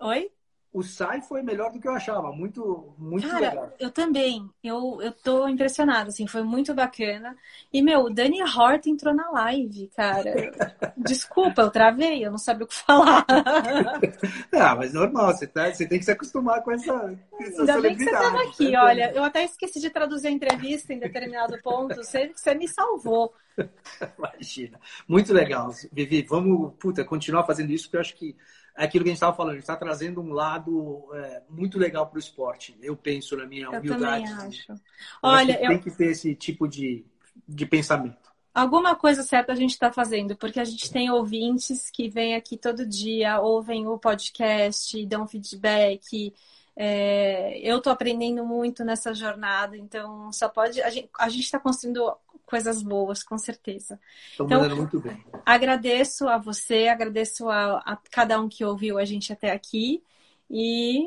Oi? 0.00 0.30
O 0.72 0.82
Sai 0.82 1.20
foi 1.20 1.42
melhor 1.42 1.72
do 1.72 1.80
que 1.80 1.88
eu 1.88 1.92
achava, 1.92 2.30
muito, 2.30 2.94
muito 2.96 3.26
Cara, 3.26 3.40
legal. 3.40 3.72
eu 3.78 3.90
também, 3.90 4.48
eu, 4.62 5.00
eu 5.02 5.10
tô 5.10 5.48
impressionada, 5.48 6.10
assim, 6.10 6.28
foi 6.28 6.44
muito 6.44 6.72
bacana. 6.72 7.36
E, 7.72 7.82
meu, 7.82 8.02
o 8.02 8.10
Dani 8.10 8.40
Hort 8.40 8.86
entrou 8.86 9.12
na 9.12 9.30
live, 9.30 9.90
cara. 9.96 10.32
Desculpa, 10.96 11.62
eu 11.62 11.70
travei, 11.70 12.24
eu 12.24 12.30
não 12.30 12.38
sabia 12.38 12.64
o 12.64 12.68
que 12.68 12.74
falar. 12.74 13.26
ah, 14.52 14.76
mas 14.76 14.92
normal, 14.92 15.34
você, 15.34 15.46
tá, 15.46 15.72
você 15.72 15.88
tem 15.88 15.98
que 15.98 16.04
se 16.04 16.12
acostumar 16.12 16.62
com 16.62 16.70
essa, 16.70 17.18
essa 17.40 17.60
Ainda 17.60 17.80
bem 17.80 17.96
que 17.96 18.04
você 18.04 18.10
estava 18.10 18.42
aqui, 18.42 18.70
né? 18.70 18.78
olha, 18.78 19.12
eu 19.12 19.24
até 19.24 19.44
esqueci 19.44 19.80
de 19.80 19.90
traduzir 19.90 20.28
a 20.28 20.32
entrevista 20.32 20.92
em 20.92 21.00
determinado 21.00 21.60
ponto, 21.62 21.96
você, 21.96 22.30
você 22.32 22.54
me 22.54 22.68
salvou. 22.68 23.34
Imagina. 24.18 24.78
Muito 25.08 25.32
legal, 25.32 25.72
Vivi. 25.92 26.22
Vamos, 26.22 26.74
puta, 26.78 27.04
continuar 27.04 27.44
fazendo 27.44 27.72
isso, 27.72 27.86
porque 27.86 27.96
eu 27.96 28.00
acho 28.00 28.16
que 28.16 28.36
é 28.76 28.84
aquilo 28.84 29.04
que 29.04 29.10
a 29.10 29.12
gente 29.12 29.16
estava 29.16 29.36
falando, 29.36 29.52
a 29.52 29.54
gente 29.54 29.62
está 29.62 29.76
trazendo 29.76 30.20
um 30.20 30.32
lado 30.32 31.08
é, 31.14 31.42
muito 31.48 31.78
legal 31.78 32.06
para 32.06 32.16
o 32.16 32.20
esporte. 32.20 32.76
Eu 32.82 32.96
penso 32.96 33.36
na 33.36 33.46
minha 33.46 33.68
humildade. 33.68 33.88
Eu 33.88 33.98
também 33.98 34.48
acho. 34.48 34.72
Eu 34.72 34.78
Olha, 35.22 35.54
acho 35.54 35.58
que 35.58 35.64
eu... 35.64 35.68
tem 35.68 35.78
que 35.80 35.90
ter 35.90 36.06
esse 36.10 36.34
tipo 36.34 36.68
de, 36.68 37.04
de 37.48 37.66
pensamento. 37.66 38.30
Alguma 38.52 38.96
coisa 38.96 39.22
certa 39.22 39.52
a 39.52 39.56
gente 39.56 39.70
está 39.70 39.92
fazendo, 39.92 40.36
porque 40.36 40.58
a 40.58 40.64
gente 40.64 40.90
tem 40.90 41.10
ouvintes 41.10 41.88
que 41.88 42.08
vêm 42.08 42.34
aqui 42.34 42.56
todo 42.56 42.86
dia, 42.86 43.40
ouvem 43.40 43.86
o 43.86 43.96
podcast, 43.96 45.06
dão 45.06 45.26
feedback. 45.26 46.34
É, 46.74 47.58
eu 47.60 47.78
estou 47.78 47.92
aprendendo 47.92 48.44
muito 48.44 48.84
nessa 48.84 49.14
jornada, 49.14 49.76
então 49.76 50.32
só 50.32 50.48
pode. 50.48 50.82
A 50.82 50.90
gente 50.90 51.44
está 51.44 51.60
construindo 51.60 52.12
coisas 52.50 52.82
boas, 52.82 53.22
com 53.22 53.38
certeza. 53.38 53.98
Estão 54.32 54.46
então, 54.46 54.60
mandando 54.60 54.76
muito 54.76 55.00
bem. 55.00 55.24
Agradeço 55.46 56.28
a 56.28 56.36
você, 56.36 56.88
agradeço 56.88 57.48
a, 57.48 57.78
a, 57.78 57.96
cada 58.10 58.40
um 58.40 58.48
que 58.48 58.64
ouviu 58.64 58.98
a 58.98 59.04
gente 59.04 59.32
até 59.32 59.52
aqui 59.52 60.02
e 60.50 61.04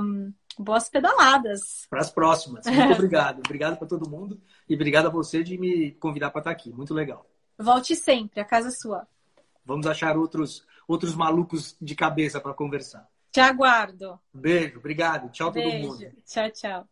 um, 0.00 0.32
boas 0.58 0.90
pedaladas. 0.90 1.86
Para 1.88 2.02
as 2.02 2.10
próximas. 2.10 2.66
Muito 2.66 2.92
obrigado. 2.92 3.38
Obrigado 3.38 3.78
para 3.78 3.88
todo 3.88 4.08
mundo 4.08 4.38
e 4.68 4.74
obrigado 4.74 5.06
a 5.06 5.10
você 5.10 5.42
de 5.42 5.56
me 5.56 5.92
convidar 5.92 6.30
para 6.30 6.40
estar 6.40 6.50
aqui. 6.50 6.70
Muito 6.70 6.92
legal. 6.92 7.26
Volte 7.58 7.96
sempre, 7.96 8.40
a 8.40 8.44
casa 8.44 8.68
é 8.68 8.72
sua. 8.72 9.08
Vamos 9.64 9.86
achar 9.86 10.16
outros, 10.16 10.66
outros 10.86 11.14
malucos 11.14 11.76
de 11.80 11.94
cabeça 11.94 12.40
para 12.40 12.52
conversar. 12.52 13.08
Te 13.30 13.40
aguardo. 13.40 14.20
Beijo, 14.32 14.78
obrigado. 14.78 15.30
Tchau, 15.30 15.50
Beijo. 15.50 15.70
todo 15.70 15.80
mundo. 15.80 16.12
Tchau, 16.26 16.50
tchau. 16.50 16.91